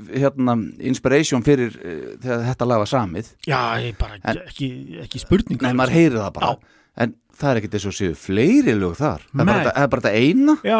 hérna, 0.09 0.55
inspiration 0.89 1.45
fyrir 1.45 1.75
þegar 2.23 2.47
þetta 2.47 2.67
lag 2.71 2.81
var 2.81 2.89
samið. 2.89 3.29
Já 3.45 3.59
bara 3.99 4.17
En- 4.23 4.41
ekki, 4.47 4.69
ekki 5.03 5.21
spurning 5.21 5.61
Nei, 5.61 5.75
maður 5.77 5.93
heyrir 5.93 6.17
það 6.23 6.33
bara. 6.39 6.53
En 6.99 7.13
það 7.37 7.51
er 7.51 7.59
ekkert 7.61 7.75
þess 7.77 7.89
að 7.91 7.97
séu 7.99 8.15
fleiri 8.19 8.73
lög 8.79 8.97
þar. 8.99 9.21
Það 9.29 9.43
er 9.43 9.49
bara, 9.51 9.67
það 9.69 9.83
er 9.85 9.91
bara 9.93 10.05
þetta 10.07 10.23
eina. 10.25 10.55
Já, 10.65 10.79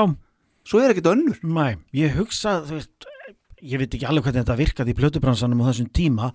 svo 0.72 0.82
er 0.82 0.93
ekkert 0.95 1.12
önnur. 1.14 1.38
Nei, 1.60 1.70
ég 1.95 2.18
hugsa, 2.18 2.55
þú 2.66 2.80
veist, 2.80 3.07
ég 3.62 3.84
veit 3.84 3.93
ekki 3.93 4.10
alveg 4.10 4.26
hvernig 4.26 4.41
þetta 4.41 4.57
virkaði 4.60 4.95
í 4.95 4.97
plötubransanum 4.97 5.62
á 5.64 5.70
þessum 5.70 5.91
tíma, 5.95 6.32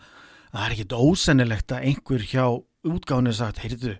að 0.54 0.54
það 0.54 0.64
er 0.68 0.76
ekkit 0.78 0.96
ósennilegt 1.02 1.74
að 1.74 1.88
einhver 1.90 2.24
hjá 2.30 2.46
útgáfunni 2.88 3.32
sagt, 3.36 3.60
heyrðu, 3.64 3.94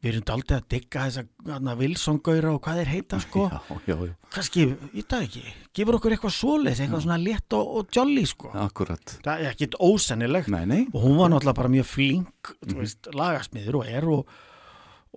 við 0.00 0.10
erum 0.14 0.24
daldið 0.30 0.56
að 0.56 0.66
digga 0.72 1.06
þessa 1.06 1.24
hana, 1.52 1.74
Wilson-gaura 1.76 2.52
og 2.56 2.60
hvað 2.64 2.78
þeir 2.80 2.90
heita, 2.94 3.18
sko, 3.26 3.46
já, 3.52 3.80
já, 3.90 3.96
já, 4.08 4.12
kannski, 4.36 4.66
ég 4.96 5.08
það 5.10 5.26
ekki, 5.26 5.42
gefur 5.76 5.98
okkur 5.98 6.14
eitthvað 6.16 6.36
svoleiðis, 6.36 6.84
eitthvað 6.86 7.02
svona 7.06 7.18
létt 7.20 7.56
og, 7.58 7.72
og 7.80 7.90
jolly, 7.98 8.22
sko. 8.30 8.52
akkurat. 8.64 9.16
Það 9.26 9.42
er 9.44 9.50
ekkit 9.54 9.76
ósennilegt. 9.84 10.52
Nei, 10.54 10.62
nei, 10.70 10.80
og 10.94 11.04
hún 11.04 11.18
var 11.20 11.34
náttúrulega 11.34 11.58
bara 11.60 11.72
mjög 11.74 11.90
flink, 11.90 12.54
þú 12.64 12.78
veist, 12.80 13.10
lagasmiður 13.16 13.80
og 13.82 13.90
er 13.92 14.08
og, 14.14 14.38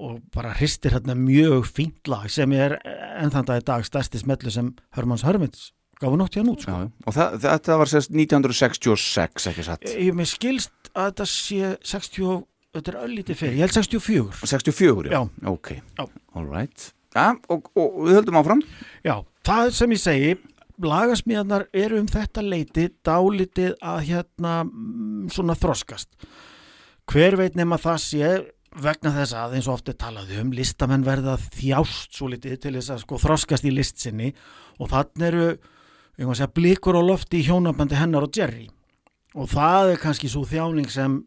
og 0.03 0.17
bara 0.33 0.55
hristir 0.57 0.95
hérna 0.97 1.13
mjög 1.15 1.67
fínt 1.69 2.09
lag 2.09 2.25
sem 2.33 2.51
er 2.57 2.79
enn 3.21 3.29
þann 3.31 3.45
dag 3.45 3.61
í 3.61 3.65
dag 3.67 3.83
stærsti 3.85 4.19
smellu 4.23 4.49
sem 4.51 4.71
Hörmanns 4.97 5.21
Hörmits 5.23 5.67
gafu 6.01 6.17
nótt 6.17 6.33
hérna 6.35 6.55
út, 6.55 6.63
já, 6.65 6.65
sko. 6.65 6.79
já. 6.81 6.89
og 7.07 7.13
það, 7.15 7.35
þetta 7.45 7.75
var 7.79 7.91
sérst 7.91 8.09
1966 8.17 9.45
ekki 9.51 9.65
satt? 9.67 9.85
Ég 9.93 10.17
mér 10.17 10.27
skilst 10.27 10.89
að 10.97 11.11
þetta 11.11 11.27
sé 11.29 11.69
60, 11.93 12.25
og- 12.33 12.47
þetta 12.73 12.93
er 12.93 12.99
öllítið 13.03 13.39
fyrir, 13.39 13.59
ég 13.59 13.67
held 13.67 13.77
64. 13.77 14.39
64, 14.43 15.11
já, 15.13 15.19
Já. 15.21 15.49
ok 15.51 15.71
Já. 15.77 16.07
all 16.33 16.47
right 16.49 16.87
ja, 17.15 17.27
og, 17.49 17.69
og, 17.75 17.85
og 17.85 18.07
við 18.07 18.19
höldum 18.19 18.39
áfram 18.41 18.63
Já, 19.05 19.15
það 19.45 19.73
sem 19.77 19.93
ég 19.93 20.01
segi, 20.01 20.33
lagasmíðarnar 20.83 21.67
eru 21.73 22.01
um 22.01 22.09
þetta 22.09 22.43
leiti 22.45 22.87
dálítið 23.05 23.75
að 23.83 23.99
hérna 24.09 24.55
mm, 24.65 25.29
svona 25.33 25.55
þroskast. 25.59 26.09
Hver 27.11 27.37
veit 27.39 27.57
nema 27.59 27.77
það 27.81 27.99
sé 28.01 28.31
vegna 28.83 29.11
þess 29.13 29.35
að 29.37 29.57
eins 29.57 29.67
og 29.69 29.75
oft 29.77 29.91
er 29.91 29.97
talað 30.01 30.31
um 30.41 30.53
listamenn 30.55 31.05
verða 31.05 31.35
þjást 31.37 32.17
svo 32.17 32.31
litið 32.31 32.55
til 32.63 32.73
þess 32.77 32.93
að 32.95 33.03
sko 33.03 33.19
þroskast 33.21 33.67
í 33.69 33.73
list 33.73 34.01
sinni 34.01 34.31
og 34.81 34.89
þannig 34.89 35.27
eru 35.29 35.45
segja, 36.33 36.49
blikur 36.49 36.97
á 36.97 37.01
lofti 37.03 37.41
í 37.41 37.45
hjónabandi 37.45 37.99
hennar 37.99 38.25
og 38.25 38.33
Jerry 38.33 38.65
og 39.37 39.49
það 39.51 39.93
er 39.93 40.01
kannski 40.01 40.31
svo 40.31 40.41
þjáning 40.49 40.89
sem 40.93 41.19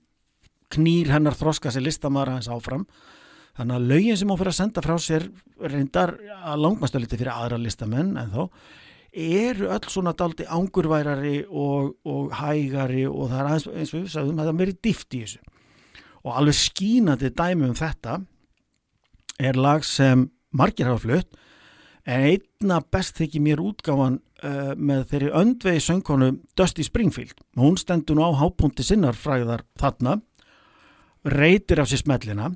knýr 0.74 1.12
hennar 1.14 1.36
þroska 1.38 1.72
sér 1.72 1.86
listamæður 1.86 2.34
hans 2.36 2.50
áfram. 2.50 2.86
Þannig 3.56 3.76
að 3.76 3.86
lögin 3.92 4.18
sem 4.20 4.30
hún 4.30 4.40
fyrir 4.40 4.52
að 4.52 4.58
senda 4.58 4.82
frá 4.84 4.96
sér 5.00 5.28
reyndar 5.62 6.16
að 6.42 6.62
langmastu 6.64 7.00
litið 7.00 7.22
fyrir 7.22 7.32
aðra 7.32 7.60
listamenn 7.60 8.16
en 8.20 8.34
þó 8.34 8.42
eru 9.16 9.70
öll 9.72 9.88
svona 9.88 10.12
daldi 10.12 10.44
angurværari 10.52 11.38
og, 11.48 11.94
og 12.04 12.34
hægari 12.36 13.06
og 13.08 13.30
það 13.30 13.38
er 13.38 13.48
aðeins 13.48 13.68
eins 13.72 13.94
og 13.94 14.02
við 14.02 14.10
sagðum 14.12 14.42
það 14.42 14.50
er 14.50 14.58
meiri 14.58 14.76
dýft 14.84 15.16
í 15.16 15.22
þessu. 15.22 15.40
Og 16.26 16.36
alveg 16.36 16.58
skínandi 16.58 17.32
dæmi 17.32 17.70
um 17.70 17.78
þetta 17.78 18.18
er 19.40 19.56
lag 19.56 19.84
sem 19.88 20.26
margir 20.56 20.90
hafa 20.90 21.04
flutt 21.06 21.40
en 22.06 22.28
einna 22.28 22.82
best 22.92 23.16
þykir 23.18 23.42
mér 23.42 23.62
útgáfan 23.64 24.20
uh, 24.20 24.74
með 24.76 25.06
þeirri 25.10 25.32
öndvegi 25.40 25.82
söngkonu 25.86 26.30
Dusty 26.58 26.84
Springfield. 26.86 27.40
Hún 27.56 27.80
stendur 27.80 28.18
nú 28.18 28.28
á 28.28 28.30
hápunti 28.36 28.84
sinnar 28.84 29.16
fræðar 29.16 29.64
þarna 29.80 30.20
reytir 31.26 31.80
af 31.82 31.90
sér 31.90 32.04
smellina 32.04 32.52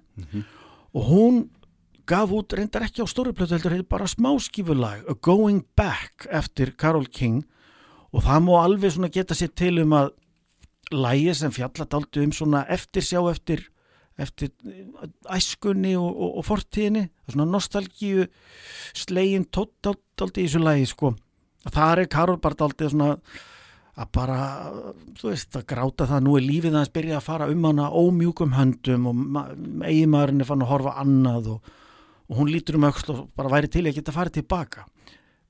og 0.94 1.02
hún 1.10 1.40
gaf 2.10 2.32
út 2.34 2.54
reyndar 2.56 2.86
ekki 2.86 3.04
á 3.04 3.06
stóri 3.06 3.32
plötu 3.34 3.54
heldur 3.54 3.74
heitir 3.74 3.88
bara 3.90 4.08
smáskifulag 4.10 5.06
A 5.06 5.14
Going 5.14 5.62
Back 5.78 6.26
eftir 6.30 6.74
Carol 6.74 7.06
King. 7.06 7.44
Og 8.10 8.24
það 8.26 8.46
má 8.46 8.54
alveg 8.58 8.94
svona 8.94 9.12
geta 9.12 9.36
sér 9.38 9.52
til 9.54 9.78
um 9.84 9.94
að 9.94 10.10
lægi 10.90 11.34
sem 11.38 11.54
fjallat 11.54 11.94
aldrei 11.94 12.24
um 12.26 12.32
svona 12.34 12.64
eftir 12.66 13.06
sjá 13.06 13.20
eftir 13.30 13.68
eftir 14.20 14.50
æskunni 15.32 15.94
og, 15.96 16.10
og, 16.10 16.32
og 16.40 16.44
fortíðinni 16.44 17.06
svona 17.30 17.46
nostalgíu 17.48 18.26
slegin 18.92 19.46
tótt 19.48 19.86
aldrei 19.86 20.42
í 20.44 20.48
þessu 20.48 20.64
lægi 20.64 20.90
sko. 20.90 21.14
Það 21.70 22.02
er 22.02 22.10
Karol 22.10 22.40
bara 22.42 22.66
aldrei 22.66 22.90
svona 22.90 23.14
að 23.98 24.10
bara, 24.14 24.38
þú 25.18 25.32
veist, 25.32 25.56
að 25.58 25.66
gráta 25.72 26.06
það 26.08 26.24
nú 26.26 26.36
er 26.38 26.46
lífið 26.46 26.78
hans 26.78 26.92
byrjað 26.94 27.18
að 27.18 27.26
fara 27.26 27.50
um 27.50 27.66
hana 27.66 27.90
ómjúkum 27.90 28.54
höndum 28.56 29.08
og 29.10 29.20
eiginmaðurinn 29.86 30.44
er 30.44 30.48
fann 30.48 30.64
að 30.64 30.72
horfa 30.72 30.94
annað 31.02 31.50
og, 31.56 31.72
og 32.30 32.40
hún 32.40 32.52
lítur 32.52 32.78
um 32.78 32.88
öxl 32.88 33.14
og 33.16 33.22
bara 33.36 33.52
væri 33.56 33.72
til 33.72 33.86
að 33.86 33.98
geta 33.98 34.14
farið 34.14 34.38
tilbaka. 34.40 34.86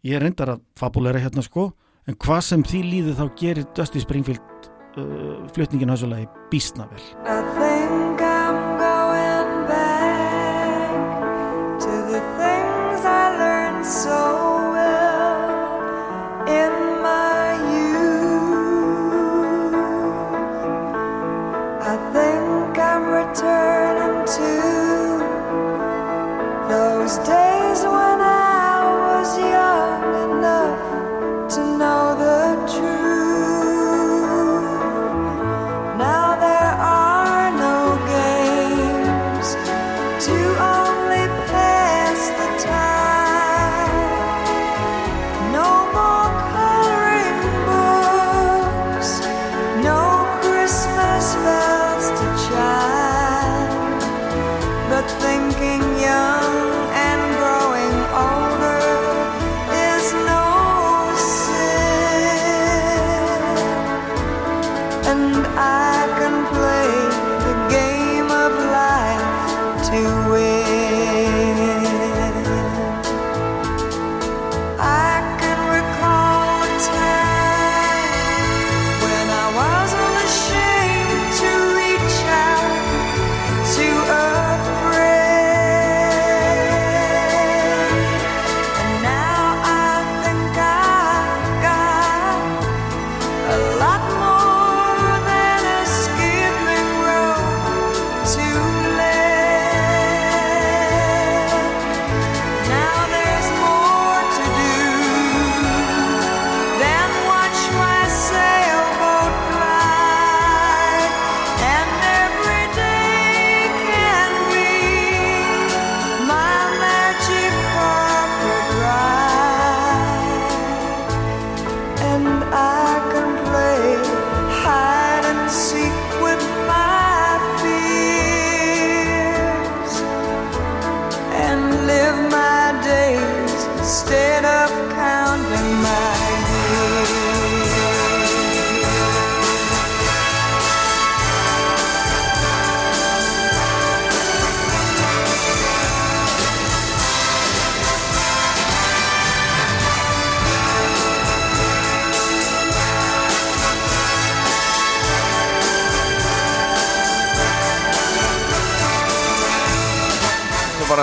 Ég 0.07 0.16
er 0.16 0.24
reyndar 0.24 0.55
að 0.57 0.64
fabulera 0.80 1.20
hérna 1.20 1.45
sko 1.45 1.70
en 2.09 2.16
hvað 2.16 2.45
sem 2.49 2.64
því 2.66 2.84
líður 2.88 3.18
þá 3.20 3.26
gerir 3.43 3.72
Dusty 3.76 4.03
Springfield 4.03 4.70
uh, 4.97 5.45
flutningin 5.55 5.93
hausulegi 5.93 6.30
býstna 6.53 6.88
vel. 6.91 7.05
I 7.26 7.43
think 7.59 8.10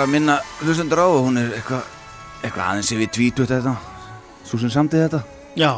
að 0.08 0.14
minna 0.14 0.34
hlustendur 0.64 1.00
á 1.04 1.06
og 1.06 1.24
hún 1.26 1.36
er 1.36 1.50
eitthvað 1.58 1.88
eitthva 2.46 2.66
aðeins 2.70 2.90
yfir 2.94 3.10
tvítut 3.12 3.50
þetta. 3.50 3.74
Svo 4.48 4.56
sem 4.62 4.70
samtið 4.72 5.02
þetta. 5.04 5.18
Já, 5.58 5.72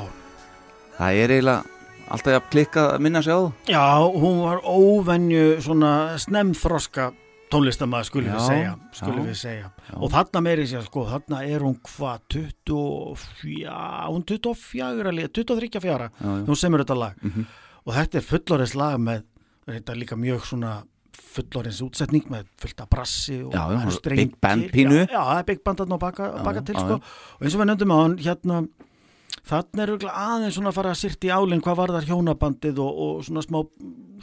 það 0.98 1.18
er 1.18 1.32
eiginlega 1.34 1.78
alltaf 2.10 2.34
jafn 2.36 2.52
klikkað 2.52 2.90
að 2.92 3.02
minna 3.06 3.22
sig 3.26 3.34
á. 3.34 3.40
Það 3.66 3.72
já, 3.74 3.82
hún 4.22 4.38
var 4.44 4.60
óvenju 4.62 5.42
svona 5.64 5.90
snemþroska 6.22 7.08
tónlistamæður 7.50 8.06
skulum 8.06 8.36
við 8.36 8.44
segja, 8.46 8.74
skulum 8.94 9.24
já, 9.24 9.26
við 9.32 9.38
segja. 9.40 9.72
og 9.98 10.12
þarna 10.14 10.42
meiri 10.46 10.68
sér 10.70 10.84
sko, 10.86 11.02
þarna 11.10 11.40
er 11.50 11.64
hún 11.66 11.74
hvað 11.88 12.20
24, 12.36 13.74
hún 14.12 14.26
24 14.30 15.14
líka, 15.16 15.32
23 15.40 15.82
fjara, 15.82 16.10
hún 16.22 16.54
semur 16.60 16.84
þetta 16.84 16.98
lag. 17.00 17.18
Mhm. 17.18 17.46
og 17.86 17.94
þetta 17.96 18.18
er 18.20 18.28
fullorins 18.28 18.74
lag 18.76 18.98
með 19.00 19.24
þetta 19.66 19.90
er 19.90 19.96
líka 19.98 20.14
mjög 20.14 20.44
svona 20.46 20.82
fullorins 21.34 21.80
útsetning 21.84 22.26
með 22.32 22.46
fullt 22.60 22.80
af 22.84 22.88
brassi 22.92 23.38
og 23.44 23.52
Já, 23.54 23.62
já, 23.70 23.80
eru 23.80 23.90
big 23.90 23.98
strengir. 23.98 24.36
band 24.42 24.68
pínu. 24.74 25.00
já, 25.06 25.20
það 25.20 25.38
er 25.38 25.48
big 25.50 25.60
band 25.64 25.80
á 25.84 25.98
baka, 26.00 26.30
baka 26.44 26.62
til 26.66 26.74
sko. 26.78 26.96
og 27.00 27.42
eins 27.44 27.54
og 27.56 27.60
við 27.62 27.70
nefndum 27.70 27.94
á 27.94 27.98
hann 28.00 28.16
hérna 28.18 28.60
þarna 29.50 29.84
er 29.86 29.92
aðeins 30.10 30.54
svona 30.58 30.70
að 30.72 30.76
fara 30.80 30.90
að 30.94 31.00
sýrt 31.00 31.24
í 31.26 31.30
álinn 31.32 31.62
hvað 31.64 31.78
var 31.80 31.92
þar 31.96 32.08
hjónabandið 32.10 32.80
og, 32.82 33.00
og 33.04 33.24
svona 33.26 33.42
smá, 33.46 33.60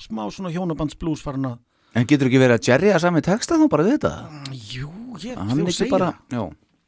smá 0.04 0.22
svona 0.32 0.52
hjónabandsblús 0.54 1.24
farin 1.26 1.50
að 1.54 1.58
en 1.98 2.06
getur 2.06 2.28
ekki 2.30 2.42
verið 2.44 2.60
að 2.60 2.68
Jerry 2.70 2.92
að 2.94 3.02
sami 3.08 3.22
texta 3.26 3.58
þá 3.58 3.66
bara 3.72 3.86
við 3.88 3.96
þetta 3.98 4.12
jú, 4.54 4.90
ég, 5.24 5.40
þú 5.40 5.74
segir 5.74 5.94
bara 5.96 6.12
já, 6.30 6.44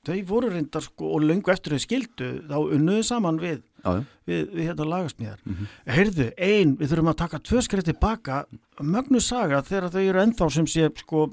þau 0.07 0.17
voru 0.29 0.49
reyndar 0.53 0.81
sko 0.85 1.09
og 1.15 1.25
löngu 1.27 1.51
eftir 1.51 1.75
þau 1.75 1.83
skildu 1.83 2.29
þá 2.49 2.55
unnuðu 2.75 3.03
saman 3.03 3.39
við 3.41 3.57
já, 3.83 3.89
já. 3.97 4.03
við, 4.29 4.43
við 4.55 4.63
hérna 4.69 4.85
lagasmíðar 4.93 5.39
Mhm. 5.45 5.65
heyrðu, 5.95 6.27
ein, 6.37 6.75
við 6.79 6.91
þurfum 6.93 7.11
að 7.11 7.17
taka 7.23 7.39
tvö 7.39 7.61
skrið 7.65 7.89
tilbaka, 7.89 8.37
mögnu 8.81 9.19
saga 9.21 9.61
þegar 9.61 9.89
þau 9.91 10.03
eru 10.09 10.21
ennþá 10.23 10.49
sem 10.51 10.65
sé 10.71 10.87
sko, 11.03 11.27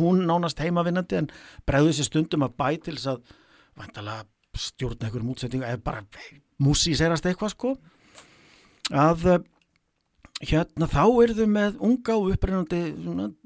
hún 0.00 0.24
nánast 0.26 0.58
heimavinnandi 0.64 1.16
en 1.20 1.28
bregðu 1.68 1.92
sér 1.98 2.08
stundum 2.10 2.46
að 2.48 2.56
bæ 2.56 2.68
til 2.82 2.96
þess 2.96 3.12
að 3.14 3.36
vantalega 3.76 4.24
stjórna 4.56 5.06
einhverjum 5.10 5.34
útsettingu 5.34 5.68
eða 5.68 5.82
bara 5.84 6.02
músíserast 6.64 7.26
eitthvað 7.28 7.52
sko 7.52 7.74
að 8.96 9.26
eh, 9.34 9.38
hérna 10.48 10.88
þá 10.88 11.04
eru 11.24 11.34
þau 11.36 11.46
með 11.52 11.76
unga 11.84 12.16
og 12.16 12.32
upprennandi 12.32 12.80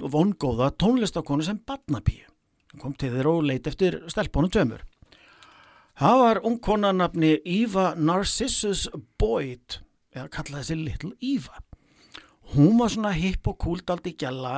og 0.02 0.10
vongóða 0.14 0.70
tónlistakonu 0.78 1.42
sem 1.46 1.58
barnapíu 1.66 2.30
kom 2.78 2.94
til 2.94 3.10
þeir 3.14 3.30
og 3.30 3.42
leit 3.48 3.66
eftir 3.66 3.98
stelpunum 4.12 4.52
tveimur. 4.52 4.84
Það 6.00 6.20
var 6.22 6.44
ungkona 6.46 6.92
nafni 6.96 7.34
Eva 7.44 7.94
Narcissus 7.98 8.86
Boyd 9.18 9.80
eða 10.14 10.30
kallaði 10.32 10.62
þessi 10.62 10.78
Little 10.84 11.12
Eva 11.20 11.60
hún 12.54 12.78
var 12.80 12.90
svona 12.90 13.12
hipp 13.14 13.48
og 13.50 13.58
kúlt 13.62 13.90
aldrei 13.92 14.14
gjalla 14.18 14.52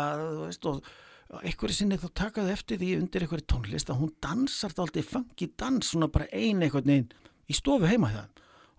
veist, 0.47 0.65
og 0.67 1.43
einhverju 1.43 1.77
sinni 1.77 1.99
þá 2.01 2.09
takaði 2.23 2.55
eftir 2.55 2.81
því 2.81 2.91
undir 3.01 3.25
einhverju 3.25 3.49
tónlist 3.53 3.93
að 3.93 4.03
hún 4.03 4.13
dansar 4.25 4.75
aldrei 4.81 5.05
funky 5.05 5.51
dans 5.61 5.93
svona 5.93 6.09
bara 6.13 6.29
ein 6.33 6.63
einhvern 6.63 6.89
veginn 6.89 7.11
í 7.49 7.57
stofu 7.57 7.89
heima 7.89 8.13
þeim. 8.13 8.31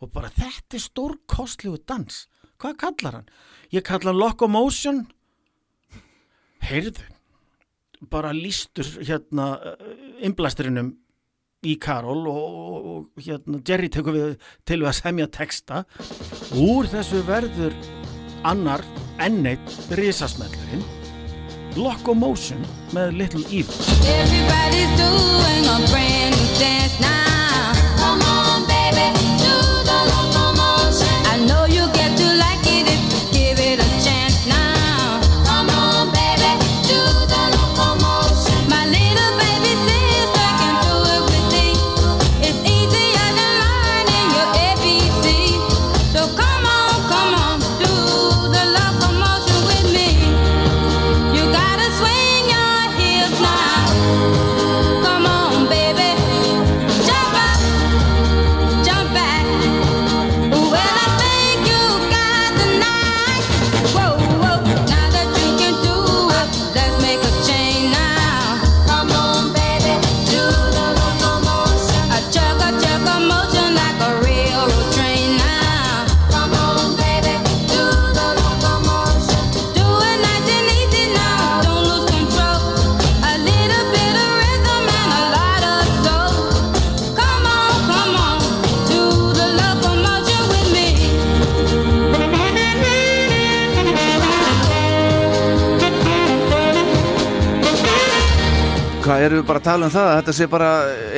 Og 0.02 0.12
bara 0.12 0.32
þetta 0.34 0.78
er 0.78 0.84
stórkostlegu 0.84 1.78
dans. 1.88 2.26
Hvað 2.60 2.80
kallar 2.82 3.20
hann? 3.20 3.30
Ég 3.72 3.86
kalla 3.88 4.12
hann 4.12 4.20
Locomotion. 4.20 5.06
Heyrðu 6.64 7.13
bara 8.12 8.34
lístur 8.36 8.88
hérna 9.04 9.54
innblæsturinnum 10.24 10.94
í 11.64 11.78
Karol 11.80 12.26
og, 12.28 12.58
og, 12.60 12.88
og 12.94 13.24
hérna 13.24 13.62
Jerry 13.68 13.90
tekur 13.92 14.18
við 14.18 14.34
til 14.68 14.82
við 14.82 14.90
að 14.92 14.98
semja 15.00 15.30
texta 15.32 15.84
úr 16.60 16.90
þessu 16.92 17.24
verður 17.28 17.76
annar 18.48 18.84
enneitt 19.24 19.78
risasmellurinn 20.00 20.84
Locomotion 21.80 22.62
með 22.94 23.16
Little 23.22 23.46
Eve 23.50 23.72
Everybody's 24.04 24.92
doing 25.00 25.70
a 25.72 25.78
brand 25.90 26.36
new 26.36 26.60
dance 26.60 27.00
now. 27.00 27.33
Hvað 99.34 99.40
eru 99.40 99.42
við 99.42 99.48
bara 99.50 99.60
að 99.60 99.68
tala 99.68 99.86
um 99.88 99.94
það 99.94 100.08
að 100.10 100.18
þetta 100.22 100.34
sé 100.38 100.48
bara 100.52 100.72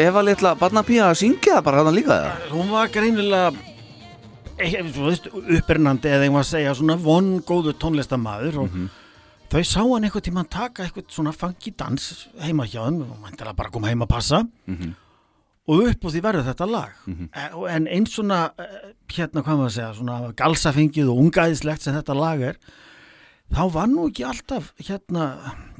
Eva 0.06 0.22
litla 0.24 0.52
barnapía 0.60 1.08
að 1.12 1.18
syngja 1.22 1.56
það 1.58 1.64
bara 1.68 1.84
hann 1.84 1.96
líka 1.96 2.16
það 2.16 2.52
hún 2.56 2.70
var 2.72 2.92
greinilega 2.94 3.50
e- 4.58 4.84
þú 4.96 5.08
veist, 5.10 5.26
uppernandi 5.60 6.12
eða 6.12 6.28
einhvað 6.28 6.44
að 6.46 6.52
segja 6.54 6.76
svona 6.80 6.96
vongóðu 7.02 7.74
tónlistamæður 7.82 8.60
og 8.64 8.78
þau 9.52 9.64
sá 9.68 9.82
hann 9.84 10.06
einhvern 10.08 10.26
tímann 10.30 10.50
taka 10.52 10.86
eitthvað 10.86 11.10
svona 11.12 11.34
funky 11.36 11.74
dans 11.76 12.28
heima 12.40 12.66
hjá 12.68 12.86
þeim 12.88 13.02
og 13.04 13.18
mæntilega 13.26 13.56
bara 13.60 13.70
koma 13.74 13.92
heim 13.92 14.02
að 14.06 14.14
passa. 14.16 14.40
Og 15.66 15.80
upp 15.90 16.04
úr 16.06 16.12
því 16.14 16.20
verður 16.22 16.44
þetta 16.46 16.66
lag. 16.70 16.92
E- 17.10 17.52
og- 17.58 17.68
en 17.74 17.88
eins 17.90 18.12
svona 18.14 18.52
eh, 18.62 18.92
hérna 19.10 19.42
hvað 19.42 19.58
maður 19.58 19.70
að 19.72 19.76
segja, 19.80 19.94
svona 19.98 20.18
galsafengið 20.38 21.10
og 21.10 21.22
ungaðislegt 21.24 21.82
sem 21.82 21.96
þetta 21.96 22.14
lag 22.20 22.42
er 22.54 22.60
þá 23.54 23.64
var 23.74 23.88
nú 23.90 24.08
ekki 24.12 24.24
alltaf 24.30 24.72
hérna, 24.78 25.24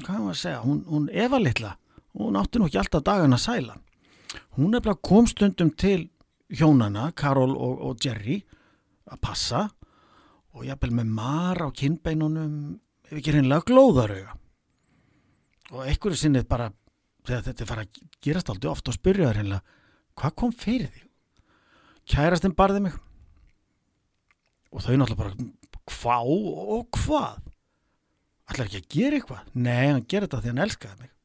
hvað 0.02 0.18
maður 0.18 0.34
að 0.34 0.40
segja 0.42 0.60
hún, 0.64 0.80
hún 0.90 1.06
Eva 1.14 1.38
litla, 1.38 1.76
hún 2.16 2.36
átti 2.40 2.58
nú 2.58 2.68
ekki 2.68 2.80
alltaf 2.80 3.04
dagana 3.06 3.38
sæla 3.38 3.76
hún 4.56 4.74
er 4.74 4.84
bara 4.84 4.96
kom 4.96 5.26
stundum 5.28 5.70
til 5.70 6.08
hjónana 6.50 7.10
Karol 7.16 7.54
og, 7.56 7.80
og 7.90 8.04
Jerry 8.04 8.40
að 9.10 9.22
passa 9.22 9.62
og 10.56 10.64
jafnvel 10.66 10.94
með 11.00 11.14
mar 11.18 11.60
á 11.60 11.68
kinnbeinunum 11.74 12.76
ef 13.06 13.18
ekki 13.18 13.34
reynilega 13.34 13.66
glóðarauga. 13.68 14.36
Og 15.74 15.82
einhverju 15.84 16.20
sinnið 16.20 16.46
bara 16.48 16.70
þegar 17.26 17.48
þetta 17.48 17.66
fara 17.68 17.84
að 17.84 18.00
gerast 18.22 18.52
aldrei 18.52 18.70
oft 18.70 18.88
og 18.88 18.96
spyrja 18.96 19.28
það 19.28 19.36
reynilega 19.40 19.82
hvað 20.16 20.36
kom 20.40 20.54
fyrir 20.54 20.92
því 20.94 21.04
kærastinn 22.06 22.56
barði 22.56 22.84
mig. 22.86 22.96
Og 24.72 24.82
þau 24.84 24.94
náttúrulega 24.94 25.20
bara 25.22 25.34
hvá 25.96 26.16
og 26.22 26.88
hvað? 27.02 27.42
Ætlar 28.46 28.68
ekki 28.68 28.80
að 28.80 28.90
gera 28.94 29.18
eitthvað? 29.18 29.52
Nei, 29.58 29.86
hann 29.90 30.06
gerir 30.06 30.28
þetta 30.28 30.42
því 30.42 30.52
hann 30.52 30.64
elskaði 30.66 31.02
mig 31.02 31.15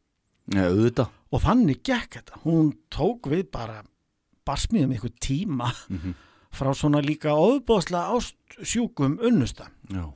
Já, 0.51 0.65
auðvitað. 0.67 1.09
og 1.31 1.41
þannig 1.45 1.81
gekk 1.87 2.17
þetta 2.19 2.41
hún 2.43 2.73
tók 2.91 3.29
við 3.31 3.45
bara 3.51 3.81
barsmiðum 4.47 4.95
ykkur 4.97 5.13
tíma 5.23 5.69
frá 6.51 6.71
svona 6.75 6.99
líka 7.05 7.31
óbóðslega 7.31 8.17
ástsjúkum 8.17 9.19
unnusta 9.23 9.69
Já. 9.91 10.09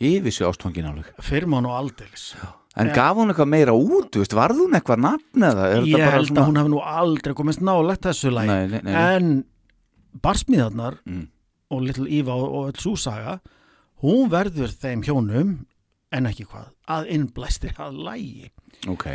Yfir 0.00 0.32
sér 0.32 0.48
ástfangin 0.52 0.86
áleg. 0.88 1.08
firman 1.20 1.66
og 1.66 1.74
aldeilis 1.80 2.34
En 2.78 2.86
gaf 2.94 3.16
hún 3.18 3.32
eitthvað 3.32 3.48
meira 3.50 3.72
út, 3.74 4.14
veist, 4.14 4.32
varð 4.38 4.60
hún 4.62 4.76
eitthvað 4.78 5.00
nafn 5.02 5.42
eða? 5.42 5.64
Ég 5.84 5.98
held 6.06 6.28
svona- 6.30 6.40
að 6.44 6.46
hún 6.52 6.58
hafi 6.60 6.70
nú 6.70 6.78
aldrei 6.86 7.34
komist 7.34 7.60
nálægt 7.60 8.06
þessu 8.06 8.30
lagi 8.30 8.46
Nei, 8.46 8.66
nei, 8.68 8.80
nei, 8.86 8.94
en 9.16 9.44
barsmiðarnar 10.22 10.98
Mm. 11.06 11.26
og 11.70 11.82
Little 11.82 12.06
Eva 12.08 12.32
og, 12.34 12.54
og 12.54 12.68
öll 12.72 12.78
súsaga 12.80 13.40
hún 14.02 14.30
verður 14.30 14.70
þeim 14.70 15.02
hjónum 15.04 15.66
en 16.12 16.26
ekki 16.26 16.46
hvað, 16.46 16.70
að 16.88 17.10
innblæstir 17.10 17.74
að 17.76 17.98
lægi 18.06 18.50
Ok. 18.88 19.06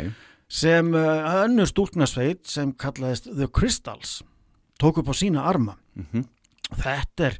Sem 0.48 0.92
uh, 0.94 1.42
önnur 1.44 1.66
stúlknarsveit 1.70 2.46
sem 2.46 2.72
kallaðist 2.78 3.30
The 3.34 3.48
Crystals 3.50 4.20
tók 4.80 4.98
upp 5.02 5.08
á 5.10 5.14
sína 5.16 5.46
arma 5.48 5.76
Mhm. 5.96 6.26
þetta 6.76 7.24
er 7.30 7.38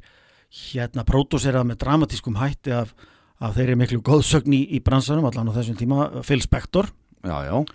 hérna 0.71 1.03
pródúserað 1.05 1.67
með 1.69 1.77
dramatískum 1.83 2.37
hætti 2.39 2.71
af, 2.73 2.93
af 3.39 3.55
þeirri 3.55 3.75
miklu 3.77 3.99
góðsögn 4.01 4.53
í, 4.55 4.61
í 4.75 4.79
bransanum 4.83 5.25
allan 5.27 5.49
á 5.51 5.57
þessum 5.59 5.77
tíma, 5.77 6.23
Phil 6.23 6.41
Spector 6.41 6.87
Já, 7.23 7.43
já. 7.45 7.65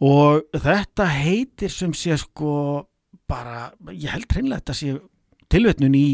og 0.00 0.44
þetta 0.54 1.06
heitir 1.10 1.72
sem 1.72 1.92
sé 1.96 2.16
sko 2.20 2.86
bara, 3.28 3.72
ég 3.92 4.12
held 4.12 4.28
hreinlega 4.32 4.60
þetta 4.62 4.76
sé 4.78 4.94
tilvetnun 5.50 5.94
í 5.98 6.06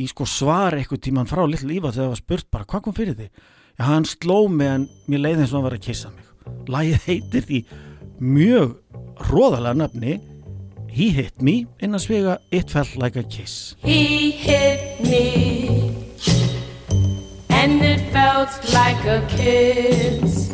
í 0.00 0.06
sko 0.10 0.24
svar 0.26 0.74
eitthvað 0.74 1.02
tíman 1.06 1.28
frá 1.30 1.44
Little 1.46 1.74
Eva 1.76 1.92
þegar 1.92 2.08
það 2.08 2.14
var 2.14 2.22
spurt 2.22 2.48
bara 2.50 2.64
hvað 2.70 2.82
kom 2.88 2.94
fyrir 2.96 3.14
því 3.18 3.28
já 3.78 3.84
hann 3.86 4.06
sló 4.08 4.38
mig 4.50 4.70
en 4.72 4.88
mér 5.10 5.20
leiði 5.22 5.44
eins 5.44 5.52
og 5.52 5.60
hann 5.60 5.66
var 5.68 5.76
að 5.76 5.84
kissa 5.86 6.10
mig 6.14 6.23
lagið 6.68 7.08
heitir 7.08 7.48
því 7.48 7.64
mjög 8.20 8.78
róðalega 9.30 9.84
nafni 9.84 10.20
He 10.94 11.10
Hit 11.10 11.42
Me 11.42 11.64
innan 11.82 12.02
svega 12.02 12.38
It 12.54 12.70
Felt 12.70 12.94
Like 12.96 13.18
a 13.18 13.24
Kiss 13.26 13.74
He 13.82 14.30
hit 14.30 15.00
me, 15.00 16.06
and 17.50 17.82
it 17.82 18.00
felt 18.12 18.50
like 18.72 19.04
a 19.04 19.26
kiss. 19.28 20.52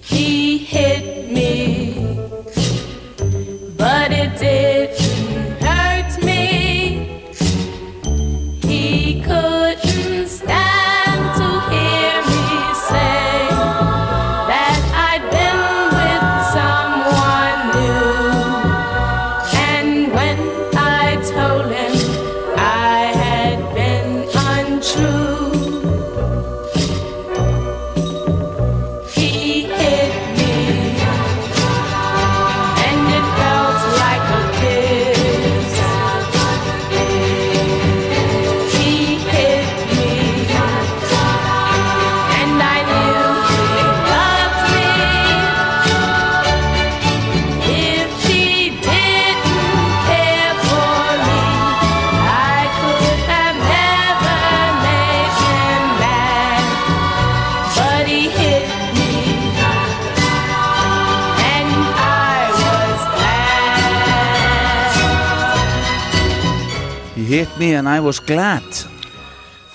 He 0.00 0.58
hit 0.58 1.30
me, 1.30 1.94
but 3.76 4.12
it 4.12 4.38
didn't 4.38 5.01
and 67.82 67.90
I 67.90 67.98
was 67.98 68.20
glad. 68.22 68.62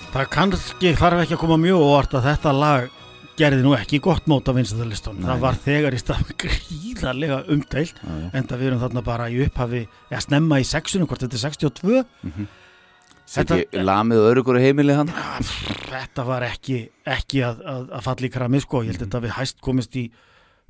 það 0.08 0.28
kannski 0.32 0.94
þarf 0.96 1.20
ekki 1.26 1.34
að 1.36 1.40
koma 1.42 1.58
mjög 1.60 1.82
óvart 1.84 2.14
að 2.16 2.28
þetta 2.30 2.52
lag 2.56 2.86
gerði 3.36 3.64
nú 3.66 3.74
ekki 3.76 3.98
gott 4.00 4.24
mót 4.30 4.48
á 4.48 4.56
vinstæðalistunum 4.56 5.26
það 5.28 5.42
var 5.42 5.58
þegar 5.66 5.96
í 5.96 5.98
stað 6.00 6.30
gríðarlega 6.40 7.42
já. 7.44 7.90
en 8.32 8.48
það 8.48 8.62
við 8.62 8.70
erum 8.70 8.80
þarna 8.80 9.02
bara 9.04 9.26
í 9.28 9.42
upphafi 9.44 9.82
eða 10.08 10.22
snemma 10.24 10.60
í 10.62 10.64
sexunum, 10.64 11.10
hvort 11.10 11.26
þetta 11.26 11.36
er 11.36 11.44
62 11.44 12.48
Þetta 13.28 13.58
ekki 13.58 13.82
lamið 13.84 14.22
örugur 14.24 14.56
heimilið 14.56 15.02
hann. 15.02 15.10
þetta 15.92 16.24
var 16.24 16.46
ekki, 16.46 16.78
ekki 17.04 17.42
að, 17.44 17.60
að, 17.60 17.82
að 17.98 18.06
falla 18.06 18.24
í 18.24 18.32
krami 18.32 18.62
sko, 18.64 18.80
ég 18.86 18.94
held 18.94 19.04
þetta 19.04 19.20
við 19.26 19.34
hæst 19.36 19.60
komist 19.60 19.98
í 20.00 20.06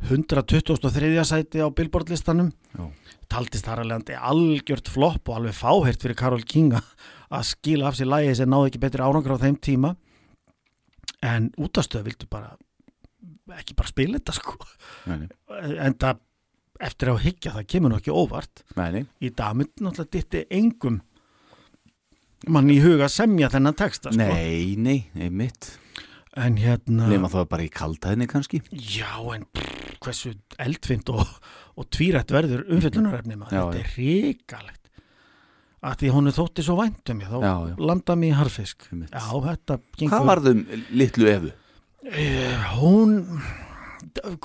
123. 0.08 1.12
sæti 1.26 1.62
á 1.62 1.70
Billboard-listanum 1.70 2.50
Já. 2.74 2.90
taldist 3.30 3.66
þar 3.66 3.84
að 3.84 3.92
leiðandi 3.92 4.18
algjört 4.30 4.90
flopp 4.90 5.30
og 5.30 5.38
alveg 5.38 5.56
fáhært 5.58 6.02
fyrir 6.02 6.18
Karol 6.18 6.42
King 6.42 6.74
að- 7.30 7.44
skila 7.52 7.88
af 7.88 7.94
sér 7.98 8.08
lægi 8.12 8.36
sem 8.36 8.48
náði 8.50 8.70
ekki 8.70 8.80
betri 8.80 9.02
árangur 9.04 9.36
á 9.36 9.42
þeim 9.42 9.58
tíma. 9.60 9.96
En 11.22 11.50
útastöð 11.58 12.04
vildu 12.08 12.26
bara 12.30 12.56
ekki 13.58 13.74
bara 13.76 13.88
spila 13.88 14.18
þetta 14.18 14.32
sko. 14.36 14.56
Nei, 15.06 15.28
en 15.80 15.94
það 15.94 16.18
eftir 16.80 17.08
að 17.10 17.22
higgja 17.24 17.52
það 17.56 17.66
kemur 17.72 17.90
nú 17.90 17.96
ekki 17.98 18.12
óvart. 18.14 18.62
Nei, 18.76 19.04
í 19.20 19.30
dag 19.34 19.56
mynd 19.58 19.72
náttúrulega 19.82 20.10
ditti 20.14 20.44
engum 20.54 21.00
mann 22.48 22.70
í 22.70 22.78
huga 22.80 23.08
semja 23.10 23.48
þennan 23.50 23.74
texta 23.76 24.12
sko. 24.12 24.20
Nei, 24.22 24.76
nei, 24.78 24.98
einmitt. 25.18 25.72
en 26.38 26.54
hérna 26.60 27.08
Nefna 27.10 27.26
það 27.32 27.48
bara 27.50 27.64
í 27.66 27.70
kaldhæðinni 27.74 28.26
kannski. 28.30 28.60
já 28.70 29.10
en 29.34 29.42
prr, 29.52 29.96
hversu 30.04 30.36
eldfind 30.62 31.08
og, 31.10 31.26
og 31.74 31.88
tvírætt 31.90 32.30
verður 32.30 32.62
umfyllunarefni 32.70 33.34
maður, 33.40 33.56
Já, 33.56 33.62
þetta 33.64 33.80
er 33.80 33.90
ríkalegt 33.96 34.77
að 35.84 35.96
því 36.02 36.12
hún 36.14 36.30
er 36.30 36.36
þótti 36.36 36.64
svo 36.66 36.76
væntum 36.80 37.20
ég 37.22 37.30
þá 37.30 37.38
Já, 37.44 37.54
já. 37.70 37.74
landa 37.90 38.16
mig 38.18 38.32
í 38.32 38.36
harfisk 38.38 38.86
já 38.90 39.26
þetta 39.48 39.78
gengur 39.98 40.14
Hvað 40.16 40.30
varðum 40.32 40.62
litlu 40.98 41.28
efu? 41.32 41.52
Eh, 42.08 42.70
hún 42.78 43.18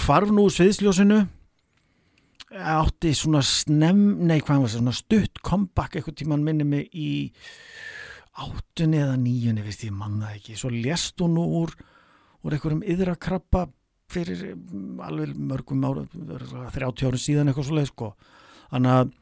hvarf 0.04 0.34
nú 0.34 0.46
sviðsljósinu 0.54 1.24
átti 2.54 3.14
svona 3.18 3.42
snem 3.46 4.02
nei 4.28 4.38
hvað 4.42 4.62
var 4.62 4.70
það, 4.70 4.76
svona 4.78 4.94
stutt 4.98 5.40
comeback 5.46 5.96
eitthvað 5.98 6.20
tíman 6.20 6.44
minni 6.46 6.68
mig 6.68 6.90
í 6.94 7.10
áttunni 8.44 9.00
eða 9.02 9.16
níunni 9.22 9.64
veist 9.66 9.86
ég 9.86 9.94
manna 9.96 10.34
ekki, 10.36 10.56
svo 10.58 10.70
lést 10.74 11.22
hún 11.22 11.38
úr 11.42 11.74
úr 12.44 12.56
einhverjum 12.56 12.84
yðrakrabba 12.94 13.68
fyrir 14.14 14.54
mm, 14.54 15.02
alveg 15.02 15.34
mörgum 15.38 15.86
ára 15.88 16.06
30 16.14 17.08
árum 17.08 17.22
síðan 17.22 17.50
eitthvað 17.50 17.70
svo 17.70 17.78
leið 17.80 17.92
sko 17.92 18.10
þannig 18.70 18.98
að 19.00 19.14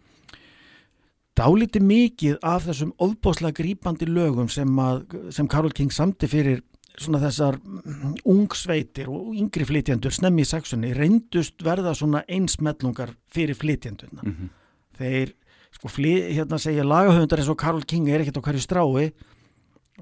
dálítið 1.42 1.86
mikið 1.88 2.38
af 2.46 2.68
þessum 2.68 2.92
ofbáslega 3.02 3.58
grípandi 3.62 4.08
lögum 4.10 4.50
sem, 4.52 4.70
að, 4.82 5.04
sem 5.34 5.50
Karol 5.50 5.74
King 5.76 5.94
samti 5.94 6.30
fyrir 6.30 6.62
svona 7.02 7.22
þessar 7.24 7.58
mm, 7.58 8.16
ungsveitir 8.30 9.10
og 9.10 9.34
yngri 9.40 9.66
flytjendur 9.66 10.14
snemmi 10.14 10.46
í 10.46 10.50
sexunni 10.50 10.92
reyndust 10.94 11.64
verða 11.66 11.96
svona 11.98 12.24
einsmellungar 12.30 13.16
fyrir 13.32 13.58
flytjendurna. 13.58 14.26
Mhm. 14.26 14.58
þeir 15.02 15.32
sko 15.74 15.90
fli, 15.90 16.12
hérna 16.36 16.60
segja 16.62 16.84
lagahöfundar 16.86 17.40
eins 17.42 17.50
og 17.50 17.58
Karl 17.58 17.82
King 17.88 18.10
er 18.12 18.22
ekkert 18.22 18.38
á 18.38 18.46
hverju 18.46 18.62
strái. 18.62 19.14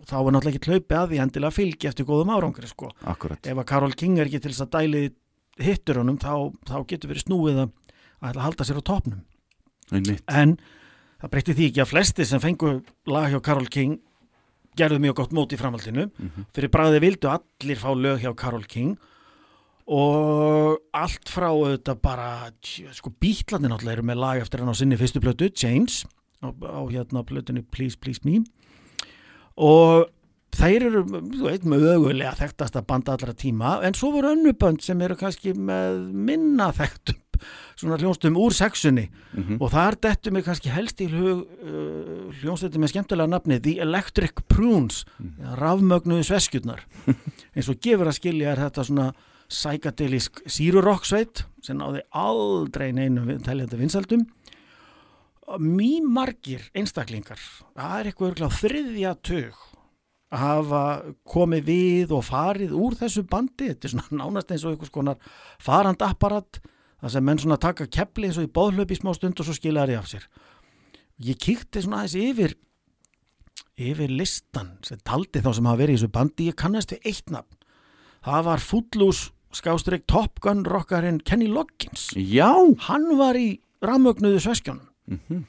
Þá 0.09 0.15
er 0.17 0.31
náttúrulega 0.33 0.57
ekki 0.57 0.71
hlaupið 0.73 0.97
að 0.97 1.09
því 1.11 1.19
endilega 1.23 1.55
fylgi 1.55 1.87
eftir 1.87 2.07
góðum 2.07 2.33
árangri 2.33 2.67
sko. 2.67 2.89
Akkurat. 3.07 3.39
Ef 3.45 3.61
að 3.61 3.67
Karol 3.69 3.95
King 3.95 4.17
er 4.17 4.27
ekki 4.27 4.41
til 4.43 4.51
þess 4.51 4.65
að 4.65 4.73
dæli 4.75 5.03
hittur 5.59 6.01
honum 6.01 6.17
þá, 6.19 6.51
þá 6.67 6.77
getur 6.89 7.13
verið 7.13 7.25
snúið 7.27 7.61
að, 7.63 7.71
að 8.25 8.41
halda 8.43 8.67
sér 8.67 8.81
á 8.81 8.83
topnum 8.89 9.23
einmitt, 9.93 10.23
en 10.27 10.57
það 11.19 11.31
breytti 11.33 11.55
því 11.57 11.69
ekki 11.69 11.83
að 11.83 11.91
flesti 11.93 12.27
sem 12.27 12.43
fengu 12.43 12.75
lag 13.09 13.29
hjá 13.33 13.39
Karol 13.43 13.69
King 13.71 13.99
gerðu 14.79 14.99
mjög 15.03 15.17
gott 15.19 15.33
mót 15.35 15.53
í 15.53 15.59
framhaldinu. 15.59 16.09
Fyrir 16.55 16.71
bræði 16.71 17.01
vildu 17.03 17.31
allir 17.31 17.79
fá 17.79 17.89
lög 17.95 18.21
hjá 18.23 18.31
Karol 18.37 18.67
King. 18.69 18.95
Og 19.89 20.77
allt 20.93 21.31
frá 21.33 21.49
þetta 21.49 21.95
bara 21.97 22.29
sko 22.93 23.11
bítlarnir 23.19 23.71
náttúrulega 23.73 23.97
eru 23.97 24.05
með 24.05 24.21
lag 24.21 24.43
eftir 24.43 24.61
hann 24.61 24.69
á 24.69 24.77
sinni 24.77 24.99
fyrstu 24.99 25.21
plötu, 25.23 25.49
James 25.49 26.03
á, 26.45 26.53
á 26.53 26.81
hérna 26.87 27.25
plötunni 27.25 27.65
Please 27.65 27.97
Please 27.97 28.21
Me. 28.23 28.43
Og 29.57 30.05
þeir 30.55 30.85
eru 30.91 31.01
þú 31.09 31.47
veit, 31.47 31.65
mögulega 31.65 32.35
þekktasta 32.37 32.85
banda 32.85 33.17
allra 33.17 33.33
tíma. 33.33 33.79
En 33.83 33.97
svo 33.97 34.13
voru 34.13 34.35
önnubönd 34.35 34.85
sem 34.85 35.01
eru 35.01 35.17
kannski 35.17 35.55
með 35.57 36.05
minna 36.13 36.69
þekktum 36.77 37.19
svona 37.79 37.99
hljónstum 37.99 38.37
úr 38.39 38.55
sexunni. 38.55 39.07
Og 39.59 39.69
þar 39.73 39.97
dettu 40.01 40.33
mig 40.35 40.45
kannski 40.47 40.71
helst 40.73 41.01
í 41.03 41.09
hug 41.11 41.45
uh, 41.45 42.29
hljónstum 42.41 42.81
með 42.83 42.93
skemmtilega 42.93 43.31
nafni 43.31 43.59
The 43.59 43.79
Electric 43.85 44.43
Prunes 44.51 45.03
mm. 45.17 45.55
rafmögnuðu 45.59 46.27
sveskjurnar. 46.29 46.85
Eins 47.55 47.71
og 47.71 47.81
gefur 47.83 48.09
að 48.09 48.19
skilja 48.19 48.53
er 48.53 48.63
þetta 48.67 48.87
svona 48.87 49.11
psychedelisk 49.49 50.43
sírurokk 50.45 51.07
sveit 51.09 51.45
sem 51.65 51.79
náði 51.79 52.03
aldrei 52.13 52.91
neinu 52.93 53.39
teljandi 53.41 53.79
vinsaldum 53.79 54.27
mjög 55.57 56.05
margir 56.13 56.67
einstaklingar 56.77 57.41
það 57.73 57.95
er 57.95 58.09
eitthvað 58.11 58.27
örgulega 58.27 58.59
þriðja 58.59 59.13
tug 59.25 59.63
að 60.29 60.43
hafa 60.43 60.81
komið 61.29 61.69
við 61.69 62.11
og 62.13 62.25
farið 62.27 62.75
úr 62.77 62.97
þessu 62.99 63.23
bandi. 63.29 63.71
Þetta 63.71 63.87
er 63.87 63.93
svona 63.95 64.19
nánast 64.21 64.51
eins 64.53 64.65
og 64.65 64.75
einhvers 64.75 64.93
konar 64.93 65.31
farandapparat 65.63 66.61
það 67.01 67.13
sem 67.15 67.27
menn 67.29 67.41
svona 67.41 67.59
taka 67.61 67.87
kepli 67.87 68.29
eins 68.29 68.39
og 68.39 68.47
í 68.47 68.53
bóðhlaup 68.55 68.91
í 68.91 68.99
smá 68.99 69.13
stund 69.15 69.39
og 69.39 69.47
svo 69.47 69.55
skilja 69.57 69.85
það 69.87 69.99
af 69.99 70.09
sér. 70.11 70.25
Ég 71.19 71.39
kíkti 71.39 71.83
svona 71.83 72.03
aðeins 72.03 72.17
yfir 72.29 72.57
yfir 73.79 74.11
listan 74.11 74.73
sem 74.83 74.99
taldi 75.07 75.39
þá 75.43 75.53
sem 75.55 75.67
hafa 75.69 75.79
verið 75.79 75.95
í 75.95 75.99
þessu 75.99 76.11
bandi. 76.15 76.49
Ég 76.51 76.57
kannast 76.59 76.91
við 76.95 77.07
eitt 77.11 77.31
nafn. 77.31 77.55
Það 78.27 78.43
var 78.49 78.63
Footloose 78.63 79.31
skástrík 79.55 80.03
Top 80.11 80.41
Gun 80.43 80.65
rockarinn 80.67 81.21
Kenny 81.23 81.47
Loggins. 81.47 82.09
Já, 82.15 82.51
hann 82.89 83.07
var 83.17 83.39
í 83.39 83.61
rammögnuðu 83.83 84.41
sveskjónum 84.43 85.47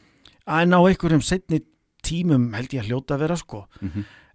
en 0.50 0.72
á 0.74 0.80
einhverjum 0.80 1.22
setni 1.24 1.60
tímum 2.06 2.50
held 2.56 2.72
ég 2.74 2.84
að 2.84 2.90
hljóta 2.90 3.16
að 3.16 3.24
vera 3.26 3.36
sko. 3.38 3.64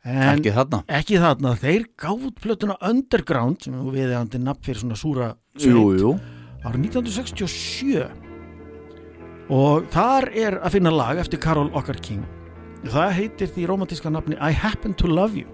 En 0.05 0.37
ekki 0.37 0.51
þarna. 0.53 0.83
ekki 0.99 1.17
þarna, 1.17 1.55
þeir 1.57 1.87
gátt 1.97 2.41
plötuna 2.43 2.75
Underground 2.85 3.63
sem 3.65 3.73
við 3.73 4.03
við 4.11 4.17
andi 4.19 4.41
nafn 4.43 4.61
fyrir 4.67 4.83
svona 4.83 4.99
súra 4.99 5.31
jú, 5.57 5.85
jú, 5.97 6.11
árið 6.65 6.79
1967 6.89 8.09
og 9.53 9.85
þar 9.93 10.23
er 10.33 10.57
að 10.65 10.73
finna 10.77 10.91
lag 10.93 11.15
eftir 11.21 11.39
Karol 11.41 11.69
Okkar 11.77 11.99
King 12.01 12.25
það 12.85 13.15
heitir 13.19 13.49
því 13.53 13.67
romantíska 13.69 14.09
nafni 14.13 14.35
I 14.41 14.51
Happen 14.53 14.93
to 14.97 15.07
Love 15.09 15.37
You 15.37 15.47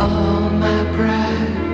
All 0.00 0.50
my 0.50 0.84
pride 0.96 1.66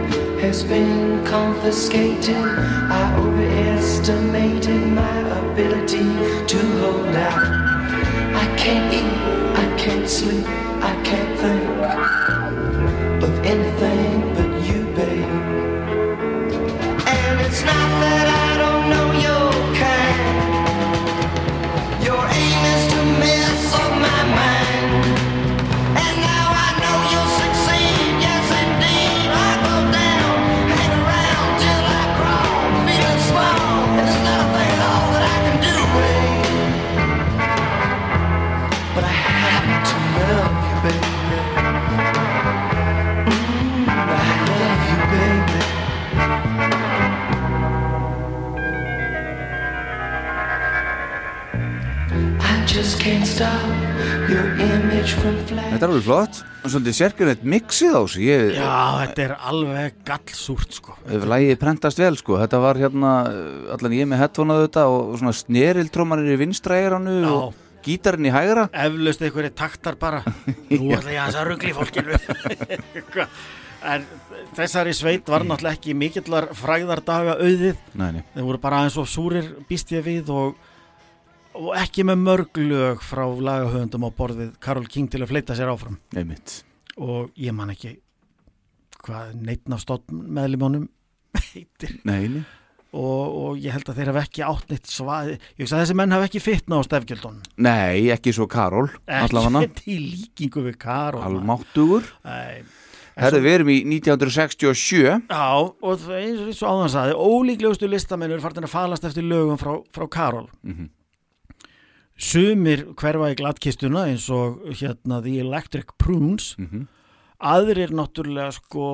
has 0.42 0.62
been 0.64 1.24
confiscated. 1.24 2.36
I 2.36 3.16
overestimated 3.18 4.82
my 4.92 5.18
ability 5.38 6.06
to 6.52 6.58
hold 6.80 7.14
out. 7.14 7.46
I 8.34 8.46
can't 8.56 8.92
eat, 8.92 9.12
I 9.56 9.66
can't 9.78 10.08
sleep, 10.08 10.46
I 10.46 10.94
can't 11.04 11.38
think 11.38 11.64
of 13.22 13.32
anything 13.44 14.21
þetta 55.72 55.78
er 55.78 55.86
alveg 55.86 56.02
flott. 56.02 56.40
Svolítið 56.62 56.96
sérkjörnett 56.98 57.44
mixið 57.46 57.94
á 57.94 58.02
sig 58.10 58.24
ég, 58.26 58.42
Já, 58.56 58.74
þetta 59.02 59.22
er 59.22 59.34
alveg 59.38 60.00
gallsúrt 60.06 60.74
sko. 60.74 60.96
Lægið 61.06 61.60
prentast 61.62 61.98
vel 62.02 62.16
sko. 62.18 62.38
Þetta 62.42 62.58
var 62.62 62.80
hérna, 62.82 63.12
allan 63.76 63.94
ég 63.94 64.06
með 64.10 64.18
á 64.26 64.26
þetta 64.34 64.82
og, 64.90 65.14
svona 65.20 65.34
snerildrómanir 65.36 66.34
í 66.34 66.40
vinstra 66.42 66.78
eiranu 66.82 67.16
Já. 67.22 67.30
og 67.30 67.48
gítarinn 67.86 68.26
í 68.26 68.34
hægra. 68.34 68.68
Eflaust 68.84 69.22
einhverju 69.26 69.52
taktar 69.62 69.98
bara. 69.98 70.20
Nú 70.74 70.90
ætla 70.96 71.14
ég 71.14 71.22
að 71.22 71.26
þess 71.30 71.40
að 71.42 71.48
ruggli 71.52 71.72
fólkinu. 71.78 72.14
En 73.82 74.04
þessari 74.54 74.92
sveit 74.94 75.26
var 75.26 75.42
náttúrulega 75.42 75.74
ekki 75.74 75.94
mikillar 75.98 76.44
fræðardaga 76.54 77.32
auðið. 77.40 77.80
Nei, 77.98 78.12
nei, 78.14 78.20
þeir 78.34 78.44
voru 78.46 78.60
bara 78.62 78.78
aðeins 78.78 78.98
og 79.02 79.08
súrir 79.10 79.48
býst 79.66 79.90
ég 79.90 80.04
við 80.06 80.30
og, 80.30 80.54
og 81.58 81.72
ekki 81.78 82.04
með 82.08 82.22
mörg 82.26 82.60
lög 82.62 83.02
frá 83.04 83.24
lagahöfundum 83.28 84.06
á 84.06 84.10
borðið 84.16 84.54
Karol 84.62 84.86
King 84.90 85.10
til 85.12 85.22
að 85.24 85.32
fleita 85.34 85.56
sér 85.58 85.72
áfram. 85.72 85.98
Einmitt. 86.16 86.62
Og 87.00 87.30
ég 87.40 87.54
man 87.56 87.70
ekki 87.74 87.96
hvað 89.02 89.32
neittn 89.42 89.74
af 89.74 89.80
stótt 89.82 90.10
meðlimunum 90.12 90.88
heitir. 91.52 91.96
Nei, 92.06 92.28
nei. 92.28 92.42
og, 92.92 93.24
og 93.42 93.56
ég 93.62 93.72
held 93.74 93.88
að 93.88 93.98
þeir 93.98 94.10
hafa 94.12 94.22
ekki 94.26 94.44
átt 94.46 94.68
neitt 94.70 94.90
svað 94.92 95.30
ég 95.32 95.62
veist 95.62 95.72
að 95.74 95.80
þessi 95.82 95.96
menn 95.96 96.12
hafa 96.12 96.28
ekki 96.28 96.42
fittna 96.44 96.76
á 96.78 96.82
stefgjöldun 96.84 97.38
nei, 97.64 98.10
ekki 98.12 98.34
svo 98.36 98.44
Karol 98.52 98.90
allavega, 99.08 99.62
ekki 99.64 99.80
til 99.86 99.98
líkingu 100.12 100.64
við 100.68 100.76
Karol 100.84 101.24
almáttugur. 101.24 102.06
Herðu, 103.12 103.40
við 103.44 103.54
erum 103.58 103.70
í 103.72 103.78
1967 103.98 105.02
Já, 105.02 105.48
og 105.60 106.04
er 106.06 106.20
eins 106.20 106.60
og- 106.62 106.68
og 106.68 106.76
áðan 106.76 106.92
saði 106.94 107.16
ólíklegustu 107.16 107.88
listamennur 107.90 108.40
farin 108.44 108.64
að 108.68 108.72
falast 108.72 109.04
eftir 109.08 109.24
lögum 109.26 109.58
frá, 109.60 109.74
frá 109.92 110.06
Karol 110.08 110.46
Sumir 112.22 112.84
hverfa 112.94 113.32
í 113.32 113.36
glattkistuna 113.40 114.04
eins 114.12 114.28
og 114.30 114.60
hérna 114.78 115.18
The 115.24 115.40
Electric 115.42 115.90
Prunes. 115.98 116.52
Aðrir 117.42 117.90
náttúrulega 117.90 118.52
sko 118.54 118.86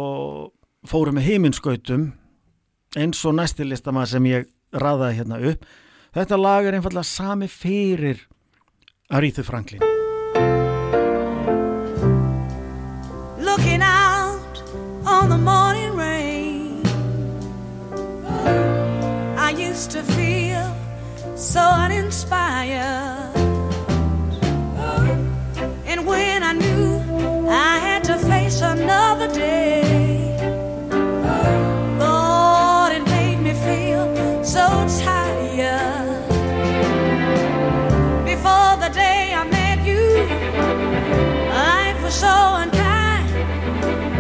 fóru 0.89 1.13
með 1.13 1.29
heiminskautum 1.29 2.07
eins 2.97 3.21
og 3.29 3.37
næsti 3.37 3.67
listamaður 3.69 4.15
sem 4.15 4.29
ég 4.31 4.49
raðaði 4.73 5.19
hérna 5.21 5.41
upp. 5.51 5.67
Þetta 6.17 6.41
lag 6.41 6.65
er 6.65 6.79
einfallega 6.79 7.05
sami 7.05 7.51
fyrir 7.53 8.25
Aretha 9.13 9.45
Franklin. 9.45 9.85
Looking 13.45 13.85
out 13.85 14.63
on 15.05 15.29
the 15.29 15.37
morning 15.37 15.93
rain. 15.95 16.81
I 19.37 19.53
used 19.53 19.91
to 19.93 20.03
feel 20.03 20.18
so 21.39 21.61
uninspired. 21.61 23.37
And 25.87 26.05
when 26.05 26.43
I 26.43 26.53
knew 26.53 27.49
I 27.49 27.79
had 27.79 28.03
to 28.05 28.19
face 28.19 28.61
another 28.61 29.33
day, 29.33 30.37
Lord, 31.99 32.93
it 32.93 33.05
made 33.07 33.39
me 33.41 33.53
feel 33.53 34.45
so 34.45 34.67
tired. 35.05 36.27
Before 38.25 38.77
the 38.85 38.91
day 38.93 39.33
I 39.33 39.45
met 39.45 39.87
you, 39.87 40.05
life 41.51 42.03
was 42.03 42.15
so 42.15 42.35
unkind. 42.63 43.31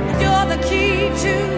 And 0.08 0.20
you're 0.22 0.56
the 0.56 0.62
key 0.68 1.10
to 1.24 1.57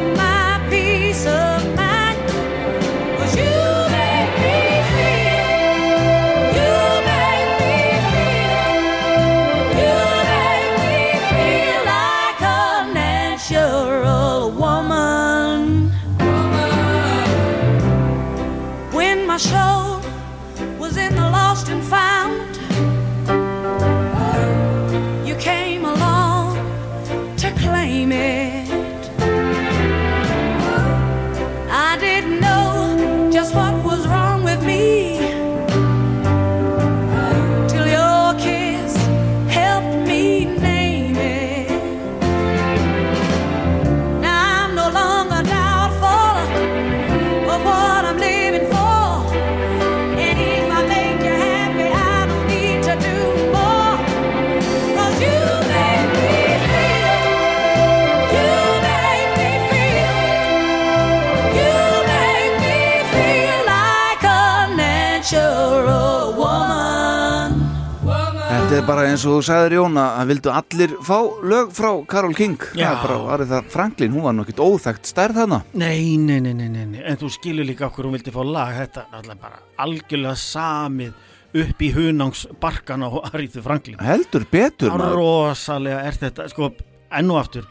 eins 69.11 69.25
og 69.27 69.37
þú 69.37 69.43
sagðir 69.49 69.75
Jón 69.79 69.99
að 70.01 70.27
vildu 70.31 70.53
allir 70.55 70.95
fá 71.07 71.17
lög 71.53 71.73
frá 71.77 71.91
Karol 72.11 72.35
King 72.39 72.59
það 72.75 73.71
Franklin, 73.73 74.13
hún 74.15 74.23
var 74.27 74.41
ekkert 74.45 74.63
óþægt 74.65 75.11
stærð 75.11 75.41
þarna 75.43 75.63
Nei, 75.75 76.17
nei, 76.17 76.39
nei, 76.41 76.53
nei, 76.55 76.69
nei, 76.69 77.03
en 77.05 77.17
þú 77.21 77.31
skilur 77.35 77.67
líka 77.69 77.89
okkur 77.91 78.09
hún 78.09 78.17
vildi 78.19 78.31
fá 78.35 78.41
lag, 78.45 78.73
þetta 78.79 79.07
náttúrulega 79.13 79.41
bara 79.43 79.61
algjörlega 79.85 80.37
samið 80.37 81.13
upp 81.61 81.81
í 81.83 81.89
hunangsbarkan 81.91 83.03
á 83.03 83.11
Aríðu 83.33 83.63
Franklin. 83.65 83.97
Heldur 83.99 84.45
betur 84.53 84.93
maður. 84.95 85.17
Rosalega 85.19 86.05
er 86.07 86.19
þetta, 86.21 86.45
sko, 86.53 86.69
enn 87.11 87.33
og 87.35 87.41
aftur, 87.41 87.65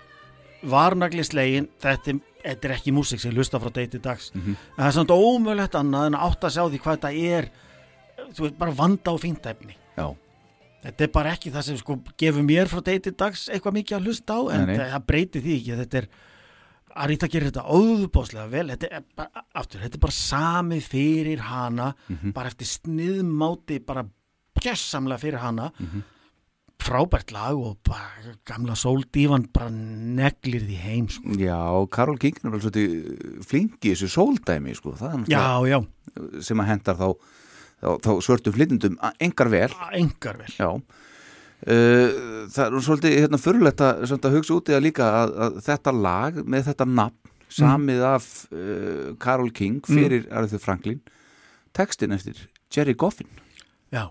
varnaglislegin, 0.68 1.70
þetta, 1.80 2.12
er- 2.14 2.20
þetta 2.44 2.68
er 2.70 2.74
ekki 2.76 2.92
músík 2.96 3.20
sem 3.22 3.32
ég 3.32 3.38
hlusta 3.40 3.60
frá 3.60 3.72
deiti 3.72 4.00
dags. 4.04 4.32
Mhm. 4.36 4.56
En 4.78 4.84
það 4.84 4.88
er 4.88 4.92
samt 4.98 5.10
ómögulegt 5.16 5.76
annað 5.80 6.06
en 6.08 6.14
að 6.20 6.26
átta 6.30 6.48
að 6.48 6.56
sjá 6.58 6.64
því 6.70 6.80
hvað 6.84 6.98
þetta 7.00 7.12
er, 7.38 7.50
þú 8.36 8.40
veit, 8.46 8.58
bara 8.58 8.72
vanda 8.72 9.12
og 9.12 9.22
fínt 9.22 9.46
efni. 9.46 9.76
Já, 9.98 10.16
Þetta 10.84 11.04
er 11.04 11.12
bara 11.12 11.32
ekki 11.36 11.52
það 11.52 11.64
sem 11.68 11.78
sko 11.78 11.96
gefur 12.18 12.44
mér 12.48 12.70
frá 12.72 12.80
deiti 12.88 13.12
dags 13.12 13.48
eitthvað 13.52 13.74
mikið 13.82 13.98
að 13.98 14.06
hlusta 14.08 14.38
á 14.38 14.42
en 14.56 14.66
Nei, 14.70 14.78
það, 14.80 15.06
breytir 15.10 15.42
því 15.44 15.56
ekki 15.60 15.80
þetta 15.84 15.98
er 16.04 16.08
Arita 17.00 17.28
gerir 17.30 17.52
þetta 17.52 17.66
óðubóðslega 17.70 18.50
vel 18.50 18.68
þetta 18.72 18.88
er 18.98 19.04
bara, 19.16 19.44
aftur, 19.56 19.80
þetta 19.84 20.00
er 20.00 20.02
bara 20.08 20.16
samið 20.16 20.88
fyrir 20.90 21.40
hana 21.40 21.94
Mhm. 22.10 22.32
bara 22.34 22.50
eftir 22.50 22.66
sniðmáti 22.68 23.86
bara 23.86 24.06
gjössamlega 24.60 25.20
fyrir 25.22 25.40
hana 25.40 25.72
Mhm. 25.80 26.02
frábært 26.80 27.32
lag 27.36 27.58
og 27.60 27.78
bara 27.84 28.34
gamla 28.48 28.74
sóldífan 28.74 29.46
bara 29.54 29.70
neglir 29.70 30.64
því 30.64 30.78
heim 30.80 31.08
sko. 31.10 31.22
já 31.38 31.90
Karol 31.92 32.18
King 32.18 32.38
er 32.44 32.50
vel 32.52 32.60
svolítið 32.62 33.44
flinki 33.46 33.92
í 33.92 33.96
þessu 33.96 34.08
sóldæmi 34.16 34.76
sko. 34.76 34.96
já, 35.28 35.68
já, 35.68 35.86
sem 36.42 36.58
að 36.58 36.66
hendar 36.68 36.96
þá, 36.96 37.16
þá, 37.82 38.12
svörtum 38.26 38.56
flytendum 38.56 38.98
engar 39.20 39.52
vel. 39.54 39.70
Engar 39.98 40.42
vel. 40.42 40.52
Já. 40.58 40.70
Uh, 41.60 42.46
það 42.48 42.66
er 42.66 42.84
svolítið 42.86 43.18
hérna 43.18 43.40
fyrirlegt 43.42 43.82
að, 43.84 44.06
hugsa 44.32 44.56
út 44.56 44.70
í 44.72 44.76
það 44.78 44.86
líka 44.86 45.10
að, 45.12 45.34
að 45.44 45.58
þetta 45.66 45.94
lag 45.96 46.38
með 46.48 46.70
þetta 46.70 46.88
nafn 46.88 47.34
samið 47.50 48.04
af 48.06 48.28
uh, 48.54 49.10
Karol 49.20 49.52
King 49.52 49.82
fyrir 49.84 50.24
mm. 50.24 50.32
Arthur 50.40 50.62
Franklin 50.64 51.02
textin 51.76 52.16
eftir 52.16 52.46
Jerry 52.74 52.96
Goffin. 52.96 53.30
Já. 53.92 54.10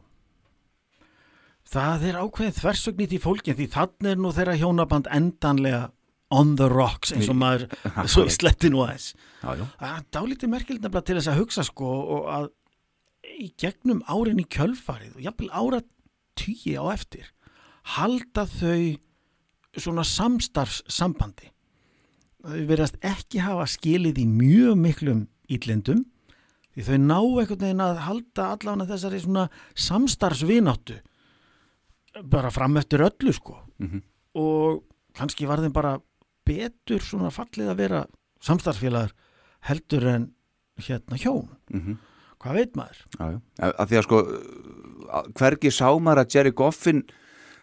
Það 1.69 2.09
er 2.09 2.19
ákveðin 2.23 2.57
þversögnit 2.57 3.15
í 3.15 3.23
fólkin 3.23 3.57
því 3.59 3.69
þannig 3.75 4.13
er 4.13 4.21
nú 4.21 4.33
þeirra 4.35 4.59
hjónaband 4.59 5.09
endanlega 5.15 5.89
on 6.35 6.57
the 6.61 6.69
rocks 6.69 7.13
eins 7.15 7.29
og 7.33 7.39
maður 7.41 7.69
sletti 8.39 8.71
nú 8.73 8.83
aðeins. 8.85 9.13
Það 9.41 9.89
er 9.89 10.07
dálítið 10.13 10.53
merkild 10.53 10.83
nefnilega 10.83 11.07
til 11.09 11.19
þess 11.19 11.33
að 11.33 11.43
hugsa 11.43 11.65
sko 11.65 11.93
og 12.17 12.31
að 12.35 12.49
í 13.39 13.53
gegnum 13.61 14.03
árin 14.11 14.43
í 14.43 14.47
kjölfarið 14.51 15.19
og 15.19 15.25
jafnvel 15.25 15.51
ára 15.55 15.83
tíi 16.39 16.75
á 16.79 16.85
eftir 16.93 17.29
halda 17.97 18.45
þau 18.49 18.99
svona 19.79 20.05
samstarfssambandi. 20.07 21.51
Þau 22.45 22.63
verðast 22.69 22.99
ekki 23.05 23.43
hafa 23.43 23.67
skilið 23.71 24.23
í 24.23 24.27
mjög 24.31 24.79
miklum 24.81 25.25
íllindum 25.51 26.05
því 26.75 26.87
þau 26.87 26.99
ná 27.03 27.19
einhvern 27.19 27.63
veginn 27.65 27.85
að 27.85 28.03
halda 28.07 28.51
allavega 28.55 28.93
þessari 28.93 29.23
svona 29.23 29.47
samstarfsvináttu 29.87 30.99
bara 32.31 32.51
fram 32.55 32.77
eftir 32.81 33.05
öllu 33.07 33.35
sko. 33.35 33.59
Mhm. 33.79 34.03
og 34.35 34.85
kannski 35.15 35.47
var 35.47 35.59
þeim 35.59 35.73
bara 35.73 35.99
betur 36.47 37.01
svona 37.03 37.31
fallið 37.31 37.71
að 37.71 37.77
vera 37.77 38.07
samstarfsfélagar 38.41 39.13
heldur 39.67 40.07
en 40.07 40.35
hérna 40.79 41.17
hjón. 41.19 41.49
Mm 41.71 41.99
hvað 42.43 42.61
veit 42.61 42.77
maður? 42.79 43.05
já. 43.19 43.41
Að, 43.69 43.87
því 43.89 44.01
að 44.01 44.07
sko 44.09 44.21
hvergi 45.39 45.73
sá 45.73 45.89
maður 45.97 46.23
að 46.25 46.37
Jerry 46.37 46.53
Goffin 46.57 47.03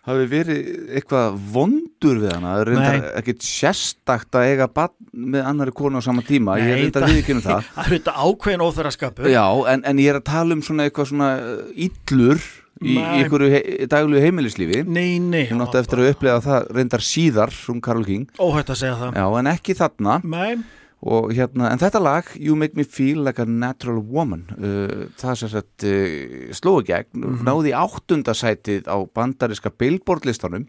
hafi 0.05 0.25
verið 0.29 0.67
eitthvað 0.99 1.37
vondur 1.53 2.19
við 2.21 2.33
hana, 2.35 2.51
það 2.53 2.61
er 2.61 2.69
reyndar 2.69 2.97
Nei. 2.99 3.07
ekkit 3.21 3.45
sérstakt 3.45 4.37
að 4.37 4.51
eiga 4.51 4.67
með 5.15 5.47
annari 5.49 5.73
konu 5.75 6.01
á 6.01 6.03
sama 6.05 6.21
tíma, 6.25 6.59
ég 6.61 6.75
er 6.75 6.83
reyndar 6.83 7.07
við 7.09 7.23
ekki 7.23 7.37
um 7.37 7.41
það. 7.45 7.65
það 7.77 7.87
er 7.87 7.95
þetta 7.95 8.13
ákveðin 8.21 8.65
óþverraskapur 8.67 9.31
Já, 9.33 9.45
en, 9.73 9.87
en 9.89 10.03
ég 10.03 10.11
er 10.13 10.19
að 10.21 10.27
tala 10.29 10.57
um 10.57 10.61
svona 10.65 10.85
eitthvað 10.85 11.09
svona 11.09 11.31
uh, 11.41 11.65
illur 11.87 12.45
í, 12.83 12.99
Nei. 12.99 13.49
he 13.55 13.89
daglu 13.89 14.21
heimilislífi. 14.21 14.83
Nei, 14.85 15.17
nei, 15.23 15.45
hún 15.49 15.65
átti 15.65 15.81
eftir 15.81 16.03
að 16.03 16.11
upplega 16.13 16.41
það 16.43 16.69
reyndar 16.77 17.05
síðar 17.07 17.55
hún 17.65 17.81
Karol 17.81 18.05
King, 18.05 18.29
óhætt 18.37 18.73
að 18.75 18.81
segja 18.83 18.97
það. 19.01 19.17
Já, 19.17 19.25
en 19.41 19.51
ekki 19.55 19.77
þarna. 19.79 20.19
Nei, 20.27 20.59
og 21.05 21.29
hérna, 21.37 21.67
en 21.69 21.77
þetta 21.81 21.99
lag 22.01 22.31
You 22.41 22.55
Make 22.57 22.73
Me 22.75 22.83
Feel 22.83 23.19
Like 23.27 23.41
a 23.41 23.45
Natural 23.45 23.99
Woman 24.01 24.47
uh, 24.57 25.05
það 25.21 25.35
sem 25.43 25.51
sagt 25.53 25.85
uh, 25.85 26.49
slói 26.57 26.81
gegn, 26.87 27.21
Mhm. 27.21 27.43
náði 27.45 27.71
í 27.73 27.77
áttundasætið 27.77 28.89
á 28.89 28.97
bandariska 29.13 29.69
Billboard 29.77 30.25
listanum 30.25 30.65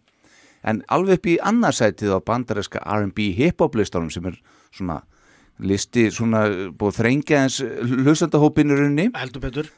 en 0.66 0.82
alveg 0.92 1.20
upp 1.20 1.26
í 1.30 1.36
annarsætið 1.40 2.12
á 2.12 2.20
bandariska 2.26 2.80
R&B 2.84 3.30
hip-hop 3.38 3.74
listanum 3.78 4.10
sem 4.12 4.26
er 4.26 4.36
svona 4.74 5.00
listi 5.56 6.10
svona 6.12 6.42
búið 6.76 6.98
þrengja 6.98 7.38
eins 7.46 7.62
hlustandahópinurunni 7.64 9.06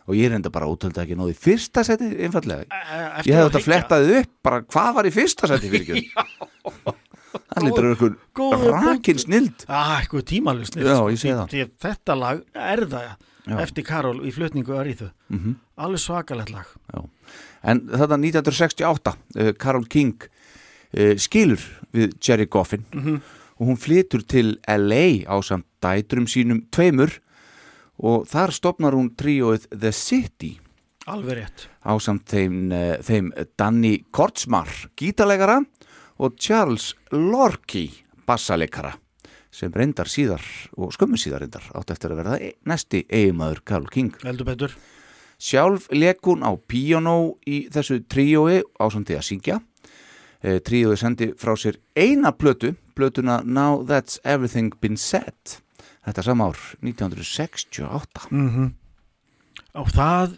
og 0.08 0.14
ég 0.18 0.32
reynda 0.32 0.50
bara 0.50 0.66
ótölda 0.66 1.04
ekki 1.04 1.14
náði 1.18 1.36
í 1.36 1.38
fyrsta 1.38 1.84
seti 1.86 2.08
einfallega, 2.26 2.64
E- 2.66 3.28
ég 3.28 3.36
hefði 3.36 3.50
þetta 3.52 3.62
flettaði 3.62 4.16
upp 4.24 4.32
bara 4.42 4.62
hvað 4.66 4.94
var 4.98 5.06
í 5.06 5.12
fyrsta 5.14 5.46
seti 5.52 5.70
fyrir 5.70 5.86
ekki 5.86 6.10
það 7.54 7.66
lítur 7.68 7.88
rakin 7.88 8.16
punktur. 8.34 9.18
snild. 9.24 9.64
Ah, 9.68 9.96
eitthvað 10.00 10.26
tímalust 10.32 10.76
Já, 10.76 10.98
ég 11.08 11.18
sé 11.20 11.32
það. 11.32 11.48
því 11.52 11.62
að 11.64 11.70
þetta 11.86 12.18
lag 12.18 12.42
er 12.54 12.84
það 12.92 13.08
Já. 13.48 13.58
eftir 13.64 13.86
Karol 13.88 14.18
í 14.28 14.32
flutningu 14.34 14.76
Aríðu 14.76 15.10
mm 15.32 15.56
alveg 15.78 16.02
svakalegt 16.02 16.50
lag. 16.50 16.66
En 17.62 17.84
þetta 17.86 18.18
1968 18.18 19.12
uh, 19.14 19.52
Karol 19.58 19.86
King 19.86 20.16
uh, 20.26 21.14
skilur 21.16 21.62
við 21.94 22.16
Jerry 22.18 22.46
Goffin 22.50 22.84
og 23.58 23.62
hún 23.66 23.78
flytur 23.78 24.22
til 24.26 24.56
LA 24.66 25.22
á 25.26 25.38
samt 25.42 25.66
dætrum 25.82 26.26
sínum 26.30 26.64
tveimur 26.74 27.14
og 27.98 28.26
þar 28.30 28.52
stopnar 28.54 28.94
hún 28.94 29.10
tríóið 29.18 29.68
The 29.74 29.90
City. 29.92 30.58
Alveg 31.08 31.38
rétt. 31.40 31.64
Á 31.82 31.94
samt 32.02 32.26
þeim, 32.30 32.68
uh, 32.70 32.98
þeim 33.02 33.32
Danny 33.58 34.04
Kortsmar 34.14 34.68
gítalegara 34.98 35.62
og 36.18 36.36
Charles 36.38 36.94
Lorky 37.12 37.86
bassaleikara 38.26 38.94
sem 39.50 39.72
reyndar 39.72 40.06
síðar 40.10 40.42
og 40.76 40.92
skömmu 40.92 41.16
síðar 41.18 41.40
reyndar 41.46 41.64
átt 41.78 41.90
eftir 41.94 42.12
að 42.12 42.20
verða 42.22 42.38
e- 42.42 42.54
næsti 42.68 43.04
eiginmaður 43.08 43.62
Karol 43.64 43.88
King 43.92 44.12
heldur 44.24 44.46
betur 44.50 44.74
Sjálf 45.38 45.86
leik 45.94 46.18
hún 46.26 46.42
á 46.42 46.50
píanó 46.58 47.36
í 47.46 47.68
þessu 47.70 48.00
tríói 48.10 48.56
ásandi 48.82 49.14
að 49.14 49.22
syngja. 49.22 49.60
E, 50.42 50.56
tríói 50.58 50.96
sendi 50.98 51.28
frá 51.38 51.52
sér 51.54 51.76
eina 51.94 52.32
plötu, 52.34 52.72
plötuna 52.98 53.36
Now 53.46 53.84
That's 53.86 54.18
Everything 54.24 54.72
Been 54.82 54.96
Said. 54.98 55.60
Þetta 56.02 56.24
sama 56.26 56.48
ár, 56.50 56.58
1968. 56.82 58.26
mm 58.34 58.68
og 59.78 59.90
það 59.94 60.32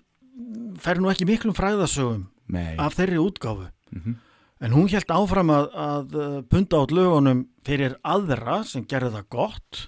fer 0.82 0.98
nú 1.01 1.09
ekki 1.09 1.24
miklum 1.28 1.55
fræðasögum 1.57 2.27
Nei. 2.52 2.74
af 2.77 2.97
þeirri 2.98 3.16
útgáfu 3.24 3.70
Mhm. 3.97 4.19
En 4.60 4.74
hún 4.76 4.88
held 4.92 5.12
áfram 5.12 5.50
að, 5.54 5.68
að 5.72 6.16
uh, 6.20 6.38
punda 6.50 6.82
át 6.82 6.92
lögunum 6.92 7.44
fyrir 7.66 7.96
aðra 8.04 8.60
sem 8.68 8.84
gerði 8.88 9.14
það 9.16 9.28
gott. 9.32 9.84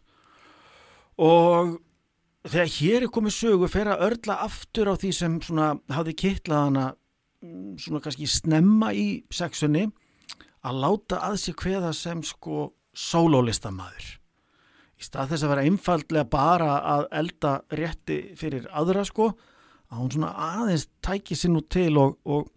Og 1.21 1.75
þegar 2.49 2.73
hér 2.79 3.07
er 3.07 3.13
komið 3.13 3.37
sögu 3.37 3.69
fer 3.71 3.91
að 3.93 4.07
örla 4.09 4.39
aftur 4.47 4.91
á 4.91 4.95
því 4.97 5.13
sem 5.17 5.37
svona 5.45 5.75
hafði 5.93 6.17
kittlað 6.25 6.65
hana 6.67 6.87
mm, 7.45 7.77
svona 7.85 8.01
kannski 8.05 8.31
snemma 8.31 8.95
í 8.97 9.07
sexunni 9.33 9.91
að 10.63 10.81
láta 10.87 11.21
að 11.27 11.39
sér 11.43 11.59
kveða 11.59 11.93
sem 11.97 12.25
sko 12.25 12.73
sólólistamaður. 12.97 14.09
Í 14.99 15.05
stað 15.05 15.33
þess 15.33 15.45
að 15.45 15.53
vera 15.53 15.69
einfaldlega 15.69 16.31
bara 16.31 16.75
að 16.95 17.07
elda 17.21 17.55
rétti 17.75 18.19
fyrir 18.39 18.69
aðra 18.71 19.05
sko 19.09 19.33
að 19.93 19.99
hún 19.99 20.13
svona 20.15 20.33
aðeins 20.33 20.89
tæki 21.05 21.37
sér 21.37 21.53
nú 21.53 21.63
til 21.69 21.93
og, 22.01 22.17
og 22.25 22.49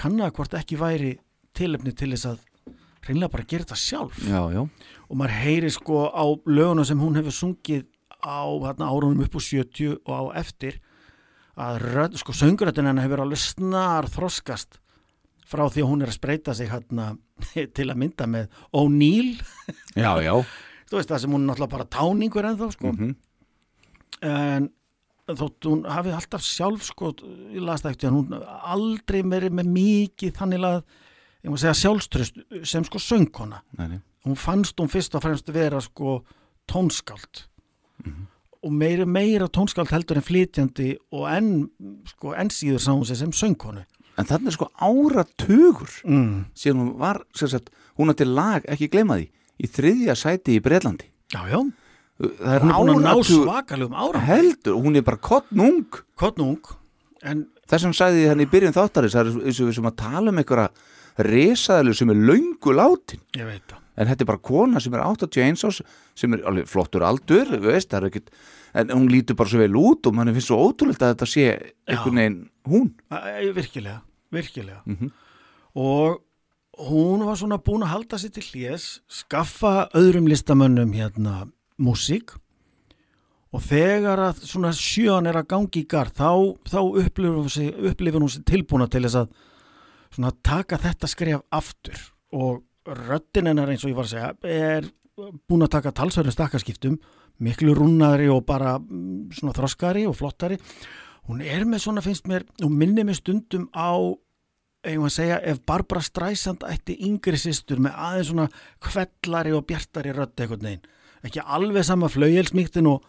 kanna 0.00 0.30
hvort 0.34 0.54
ekki 0.58 0.78
væri 0.80 1.12
tilefni 1.56 1.92
til 1.96 2.10
þess 2.14 2.28
að 2.32 2.42
hreinlega 3.06 3.32
bara 3.32 3.46
gera 3.48 3.64
þetta 3.66 3.78
sjálf 3.80 4.18
já, 4.28 4.40
já, 4.54 4.62
og 5.08 5.16
maður 5.18 5.36
heyri 5.40 5.70
sko 5.72 6.02
á 6.12 6.24
lögunum 6.48 6.86
sem 6.88 7.00
hún 7.00 7.16
hefur 7.18 7.34
sungið 7.36 7.86
á 8.20 8.44
hérna, 8.66 8.90
árunum 8.92 9.22
upp 9.24 9.36
úr 9.40 9.44
70 9.46 9.94
og 10.04 10.12
á 10.12 10.22
eftir 10.42 10.76
að 11.60 11.80
rödd, 11.94 12.18
sko 12.20 12.32
sönguröddin 12.36 12.86
hennar 12.88 13.04
hefur 13.06 13.22
alveg 13.24 13.40
snar 13.40 14.08
þroskast 14.12 14.78
frá 15.50 15.64
því 15.72 15.82
að 15.82 15.88
hún 15.90 16.04
er 16.04 16.12
að 16.12 16.18
spreita 16.20 16.54
sig 16.54 16.68
hérna 16.70 17.14
til 17.76 17.88
að 17.90 17.98
mynda 18.04 18.28
með 18.30 18.52
O'Neill 18.76 19.32
já, 19.96 20.12
já. 20.22 20.34
þú 20.90 21.00
veist 21.00 21.10
það 21.10 21.24
sem 21.24 21.34
hún 21.34 21.48
náttúrulega 21.48 21.74
bara 21.76 21.88
táningur 21.96 22.50
sko 22.76 22.92
Mhm. 22.92 23.16
en 24.20 24.68
þótt 25.38 25.68
hún 25.68 25.84
hafið 25.88 26.16
alltaf 26.16 26.44
sjálf 26.44 26.84
sko, 26.86 27.12
ég 27.52 27.62
las 27.64 27.84
það 27.84 27.94
eftir 27.94 28.10
að 28.10 28.16
hún 28.18 28.34
aldrei 28.74 29.20
meiri 29.26 29.50
með 29.54 29.70
mikið 29.74 30.34
þannig 30.38 30.66
að 30.68 30.80
ég 31.44 31.52
má 31.52 31.58
segja 31.60 31.76
sjálfströst 31.80 32.40
sem 32.68 32.86
sko 32.88 33.02
söngkona. 33.02 33.62
Nei, 33.78 34.00
hún 34.26 34.36
fannst 34.38 34.80
hún 34.80 34.90
fyrst 34.92 35.16
og 35.16 35.24
fremst 35.24 35.52
vera 35.54 35.80
sko 35.84 36.20
tónskáld. 36.70 37.46
Og 38.60 38.72
meira 38.76 39.06
meira 39.08 39.48
tónskáld 39.48 39.92
heldur 39.94 40.20
en 40.20 40.26
flytjandi 40.26 40.92
og 41.16 41.28
enn 41.32 41.52
sko 42.10 42.34
enn 42.36 42.52
síður 42.52 42.84
sá 42.84 42.92
hún 42.92 43.06
sig 43.08 43.20
sem 43.20 43.32
söngkonu. 43.32 43.84
En 44.20 44.28
þannig 44.28 44.52
er 44.52 44.56
sko 44.58 44.68
áratugur 44.76 45.92
mm. 46.04 46.50
síðan 46.58 46.82
hún 46.82 46.90
var, 47.00 47.22
sagt, 47.32 47.70
hún 47.96 48.12
átti 48.12 48.26
lag, 48.28 48.66
ekki 48.68 48.90
gleyma 48.92 49.16
því, 49.16 49.30
í 49.60 49.70
þriðja 49.70 50.16
sæti 50.18 50.58
í 50.58 50.64
Bretlandi. 50.64 51.08
já 51.32 51.46
já, 51.48 51.60
Það 52.20 52.54
er 52.54 52.60
hún 52.66 52.72
búin 52.76 52.90
að 52.92 53.00
ná 53.00 53.10
áratugur, 53.14 53.44
svakalegum 53.48 53.94
ára 53.96 54.20
heldur, 54.28 54.74
hún 54.76 54.96
er 55.00 55.04
bara 55.06 55.16
kottnung. 55.24 56.00
kottnung 56.20 56.60
Þess 57.20 57.84
vegna 57.84 57.96
sagði 57.96 58.22
ég 58.24 58.30
henni 58.32 58.44
í 58.44 58.50
byrjun 58.50 58.74
þáttarins, 58.76 59.14
það 59.14 59.28
er 59.30 59.46
eins 59.46 59.58
og 59.60 59.68
við 59.68 59.76
sem 59.76 59.88
að 59.90 59.96
tala 60.00 60.32
um 60.32 60.38
einhverja 60.40 60.68
resaðalu 61.20 61.94
sem 61.96 62.10
er 62.12 62.20
löngu 62.30 62.72
látin. 62.76 63.20
En 64.00 64.08
þetta 64.08 64.24
er 64.24 64.28
bara 64.30 64.40
kona 64.40 64.80
sem 64.80 64.94
er 64.96 65.02
81 65.04 65.64
ás, 65.68 65.80
sem 66.16 66.32
er 66.34 66.44
alveg 66.48 66.68
flottur 66.70 67.04
aldur, 67.04 67.50
veist, 67.60 67.92
ekkit, 67.92 68.30
en 68.74 68.92
hún 68.94 69.08
lítur 69.12 69.36
bara 69.36 69.52
svo 69.52 69.60
vel 69.60 69.76
út 69.76 70.08
og 70.08 70.16
mann 70.16 70.32
finnst 70.32 70.48
svo 70.48 70.58
ótrúlegt 70.64 71.02
að 71.04 71.12
þetta 71.14 71.28
sé 71.28 71.46
einhvern 71.90 72.20
veginn 72.22 72.40
hún. 72.70 72.90
Virkilega, 73.54 74.00
virkilega 74.32 74.80
Mhm. 74.86 75.10
og 75.76 76.20
hún 76.90 77.24
var 77.26 77.36
svona 77.36 77.58
búin 77.62 77.82
að 77.84 77.92
halda 77.94 78.16
sér 78.16 78.32
til 78.32 78.42
hlés 78.42 79.00
skaffa 79.08 79.90
öðrum 79.94 80.26
listamönnum 80.28 80.94
hérna 80.94 81.50
músík. 81.80 82.36
Og 83.50 83.62
þegar 83.66 84.20
að 84.28 84.44
svona 84.46 84.70
sjöan 84.76 85.26
er 85.26 85.40
að 85.40 85.48
gangi 85.50 85.82
í 85.82 85.88
garð 85.90 86.20
þá, 86.20 86.30
þá 86.70 86.80
upplifir 87.02 88.20
hún 88.20 88.22
hún 88.22 88.30
sig 88.30 88.44
tilbúna 88.46 88.86
til 88.86 89.02
þess 89.02 89.24
að 89.24 89.32
svona 90.14 90.30
taka 90.46 90.78
þetta 90.78 91.10
skref 91.10 91.42
aftur. 91.50 91.98
Og 92.30 92.62
röddin 92.86 93.50
hennar 93.50 93.72
eins 93.72 93.84
og 93.84 93.90
ég 93.90 93.98
var 93.98 94.06
að 94.06 94.14
segja 94.14 94.30
er 94.46 94.86
búin 95.50 95.66
að 95.66 95.74
taka 95.74 95.92
talsverðum 95.98 96.36
stakkarskiptum 96.36 97.00
miklu 97.42 97.74
rúnari 97.76 98.28
og 98.30 98.44
bara 98.46 98.76
mm, 98.78 99.32
svona 99.34 99.56
þroskari 99.56 100.06
og 100.08 100.16
flottari. 100.16 100.60
Hún 101.28 101.42
er 101.42 101.66
með 101.68 101.84
svona 101.84 102.04
finnst 102.04 102.30
mér 102.30 102.46
og 102.62 102.70
minni 102.70 103.04
mig 103.04 103.18
stundum 103.18 103.66
á 103.74 103.98
segja 105.12 105.40
ef 105.44 105.60
Barbara 105.66 106.00
Streisand 106.00 106.64
ætti 106.64 106.96
yngri 107.04 107.36
systur 107.36 107.82
með 107.82 107.98
aðeins 107.98 108.30
svona 108.30 108.46
kvellari 108.80 109.52
og 109.52 109.66
bjartari 109.68 110.14
rödd 110.16 110.38
eitthvað 110.38 110.64
neginn 110.64 110.86
ekki 111.26 111.42
alveg 111.44 111.84
sama 111.84 112.08
flaugjelsmíktin 112.12 112.88
og, 112.90 113.04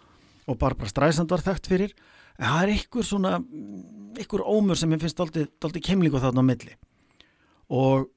og 0.48 0.58
Barbara 0.60 0.90
Streisand 0.92 1.32
var 1.32 1.44
þekkt 1.46 1.70
fyrir 1.72 1.94
en 2.38 2.48
það 2.48 2.64
er 2.64 2.74
einhver 2.76 3.08
svona 3.08 3.34
einhver 4.18 4.44
ómur 4.44 4.80
sem 4.80 4.92
ég 4.92 5.02
finnst 5.04 5.22
aldrei, 5.22 5.84
kemlingu 5.84 6.20
þarna 6.20 6.44
á 6.44 6.50
milli. 6.50 6.74
Og 7.72 8.10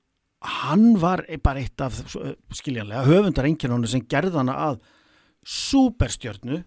hann 0.45 0.97
var 1.01 1.23
bara 1.43 1.63
eitt 1.63 1.81
af 1.81 1.95
svo- 2.11 2.35
skiljanlega 2.53 3.05
höfundar 3.07 3.47
enginónu 3.49 3.89
sem 3.89 4.03
gerði 4.03 4.41
hana 4.41 4.57
að 4.71 4.81
superstjörnu 5.45 6.63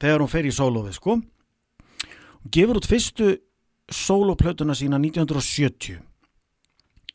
þegar 0.00 0.24
hún 0.24 0.32
fer 0.32 0.48
í 0.48 0.52
sólófið 0.54 0.96
sko. 0.98 1.18
Hún 2.42 2.52
gefur 2.52 2.80
út 2.80 2.88
fyrstu 2.88 3.30
sólóplötuna 3.92 4.74
sína 4.76 4.98
1970 4.98 6.00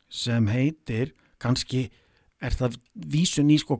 sem 0.10 0.48
heitir 0.49 1.14
kannski 1.41 1.90
er 2.41 2.56
það 2.56 2.77
vísun 2.95 3.52
í 3.53 3.57
sko 3.61 3.80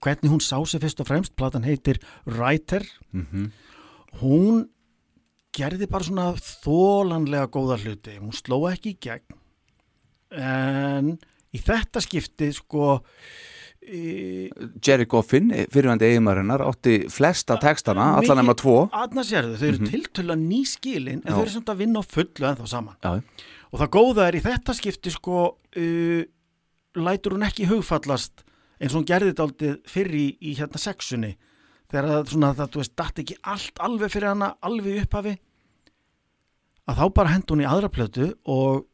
hvernig 0.00 0.32
hún 0.32 0.40
sá 0.44 0.56
sig 0.66 0.80
fyrst 0.82 1.00
og 1.02 1.08
fremst 1.08 1.36
platan 1.36 1.66
heitir 1.66 2.00
Writer. 2.26 2.86
Mm 3.12 3.50
hún 4.18 4.64
gerði 5.54 5.88
bara 5.90 6.06
svona 6.06 6.26
þólanlega 6.34 7.50
góða 7.52 7.78
hluti 7.82 8.16
hún 8.18 8.34
sló 8.34 8.64
ekki 8.70 8.94
í 8.94 8.98
gegn. 9.06 9.38
En 10.30 11.14
í 11.54 11.62
þetta 11.62 12.02
skipti 12.04 12.50
sko 12.54 12.98
í, 13.82 14.50
Jerry 14.86 15.08
Goffin, 15.10 15.50
fyrirvændi 15.72 16.06
eiginmarinnar, 16.06 16.62
átti 16.62 17.00
flesta 17.10 17.58
textana, 17.62 18.12
allan 18.20 18.42
nema 18.42 18.54
tvo. 18.58 18.84
Aðna 18.94 19.24
sérðu, 19.26 19.56
þau 19.58 19.68
eru 19.72 19.88
tiltölu 19.90 20.36
að 20.36 20.44
ný 20.44 20.60
skilin 20.70 21.24
en 21.24 21.32
Já. 21.32 21.34
þau 21.34 21.42
eru 21.42 21.54
samt 21.56 21.72
að 21.74 21.82
vinna 21.82 22.02
á 22.02 22.10
fullu 22.14 22.50
ennþá 22.52 22.68
saman. 22.70 23.00
Já, 23.02 23.48
og 23.70 23.82
það 23.82 23.92
góða 23.96 24.28
er 24.28 24.38
í 24.38 24.44
þetta 24.44 24.76
skipti 24.78 25.14
sko 25.14 25.40
uh, 25.50 26.22
lætur 26.98 27.34
hún 27.36 27.46
ekki 27.46 27.66
hugfallast 27.70 28.46
eins 28.80 28.94
og 28.94 29.00
hún 29.02 29.08
gerði 29.10 29.32
þetta 29.32 29.46
aldrei 29.46 29.72
fyrir 29.92 30.16
í, 30.16 30.26
í 30.40 30.56
hérna 30.58 30.80
sexunni 30.80 31.34
þegar 31.90 32.10
það, 32.10 32.26
svona, 32.32 32.50
það 32.58 32.74
þú 32.74 32.82
veist, 32.82 32.96
datt 32.98 33.22
ekki 33.22 33.38
allt 33.52 33.80
alveg 33.86 34.12
fyrir 34.14 34.32
hana, 34.32 34.52
alveg 34.66 35.00
upphafi 35.04 35.36
að 36.90 37.00
þá 37.00 37.06
bara 37.20 37.32
hendi 37.34 37.54
hún 37.54 37.64
í 37.64 37.70
aðra 37.70 37.90
plötu 37.92 38.28
og, 38.50 38.84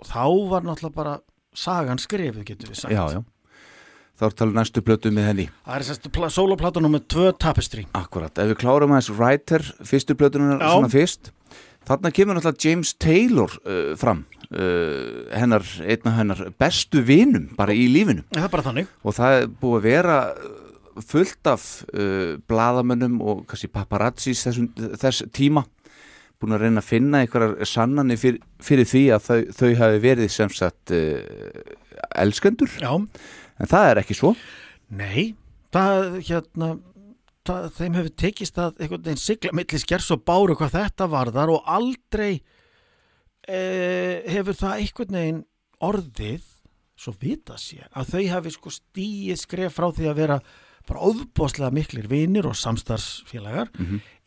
og 0.00 0.10
þá 0.10 0.24
var 0.52 0.66
náttúrulega 0.66 0.98
bara 0.98 1.14
sagan 1.54 2.00
skrifuð 2.02 2.46
getur 2.48 2.72
við 2.72 2.82
sagt 2.82 2.94
já, 2.94 3.04
já. 3.18 3.22
Þá 4.14 4.24
er 4.28 4.34
talað 4.38 4.58
næstu 4.60 4.82
plötu 4.86 5.10
með 5.10 5.24
henni. 5.26 5.44
það 5.66 5.76
er 5.80 5.84
sérstu 5.88 6.28
soloplata 6.30 6.82
nummer 6.82 7.02
2 7.02 7.32
tapestry 7.42 7.86
Akkurat, 7.98 8.36
ef 8.38 8.52
við 8.52 8.60
klárum 8.60 8.94
aðeins 8.94 9.10
Writer, 9.10 9.64
fyrstu 9.82 10.14
plötunar 10.14 10.60
Já. 10.62 10.68
svona 10.70 10.90
fyrst, 10.92 11.32
þarna 11.88 12.12
kemur 12.14 12.38
náttúrulega 12.38 12.68
James 12.68 12.94
Taylor 12.94 13.50
uh, 13.66 13.96
fram, 13.98 14.22
uh, 14.50 15.24
hennar, 15.34 15.64
einn 15.84 16.10
af 16.10 16.18
hennar 16.18 16.42
bestu 16.60 17.02
vinum 17.06 17.50
bara 17.58 17.76
í 17.76 17.86
lífinu. 17.92 18.24
Það 18.34 18.50
bara 18.52 18.84
og 18.84 19.16
það 19.16 19.38
er 19.38 19.46
búið 19.60 19.78
að 19.78 19.86
vera 19.88 20.18
uh, 20.32 20.58
fullt 21.04 21.52
af 21.52 21.68
uh, 21.92 22.34
bladamönnum 22.50 23.20
og 23.22 23.44
kannski 23.50 23.70
paparazzis 23.72 24.44
þessum, 24.48 24.68
þess 25.00 25.28
tíma 25.34 25.64
búin 26.42 26.56
að 26.56 26.66
reyna 26.66 26.82
að 26.82 26.90
finna 26.90 27.22
einhverjar 27.22 27.70
sannanir 27.70 28.20
fyr, 28.20 28.42
fyrir 28.62 28.90
því 28.90 29.06
að 29.14 29.24
þau, 29.28 29.38
þau 29.60 29.70
hafi 29.80 30.02
verið 30.02 30.34
sem 30.34 30.52
sagt 30.52 30.92
uh, 30.92 31.22
elskendur, 32.20 32.74
já, 32.82 32.92
en 32.94 33.70
það 33.70 33.90
er 33.92 34.02
ekki 34.02 34.18
svo. 34.18 34.34
Nei 34.94 35.32
það 35.74 36.18
hérna 36.28 36.70
það, 37.46 37.68
þeim 37.78 37.98
hefur 37.98 38.16
tekist 38.22 38.60
að 38.60 38.82
einhvern 38.82 39.06
veginn 39.06 39.22
sigla 39.22 39.54
milli 39.56 39.80
skers 39.82 40.10
og 40.14 40.24
báru 40.26 40.56
hvað 40.58 40.76
þetta 40.78 41.08
varðar 41.12 41.54
og 41.54 41.70
aldrei 41.70 42.32
e, 43.48 44.22
hefur 44.32 44.56
það 44.58 44.80
einhvern 44.80 45.18
veginn 45.18 45.40
orðið 45.84 46.50
svo 46.94 47.14
vita 47.18 47.56
sé 47.58 47.82
að 47.90 48.12
þau 48.14 48.24
hafi 48.30 48.52
sko 48.54 48.70
stíið 48.70 49.40
skref 49.40 49.74
frá 49.74 49.88
því 49.92 50.08
að 50.10 50.20
vera 50.22 50.40
bara 50.86 51.06
óðbóðslega 51.08 51.72
miklir 51.74 52.08
vinir 52.10 52.46
og 52.46 52.56
samstarfsfélagar 52.60 53.70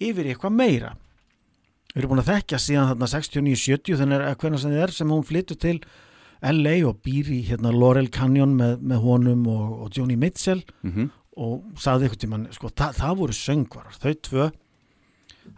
yfir 0.02 0.26
í 0.26 0.34
eitthvað 0.34 0.56
meira. 0.58 0.96
Við 1.94 2.02
erum 2.02 2.12
búin 2.16 2.24
að 2.24 2.32
þekkja 2.34 2.60
síðan 2.60 2.90
þarna 2.92 3.08
69-70 3.14 4.02
þannig 4.02 4.26
að 4.26 4.38
hvernig 4.42 4.62
sem 4.62 4.74
þið 4.74 4.84
er 4.84 4.94
sem 4.98 5.14
hún 5.14 5.24
flyttur 5.26 5.58
til 5.62 5.78
LA 6.42 6.76
og 6.86 7.00
býr 7.06 7.30
í 7.34 7.40
hérna 7.48 7.72
Laurel 7.74 8.10
Canyon 8.10 8.58
með, 8.58 8.82
með 8.82 9.06
honum 9.06 9.48
og, 9.50 9.86
og 9.86 9.96
Joni 9.98 10.18
Mitchell 10.20 10.62
mm 10.84 11.10
og 11.38 11.78
sagði 11.78 12.08
eitthvað 12.08 12.22
tímann, 12.24 12.46
sko, 12.56 12.72
það, 12.74 12.96
það 12.98 13.20
voru 13.22 13.36
söngvarar, 13.38 13.98
þau 14.02 14.14
tvö 14.28 14.46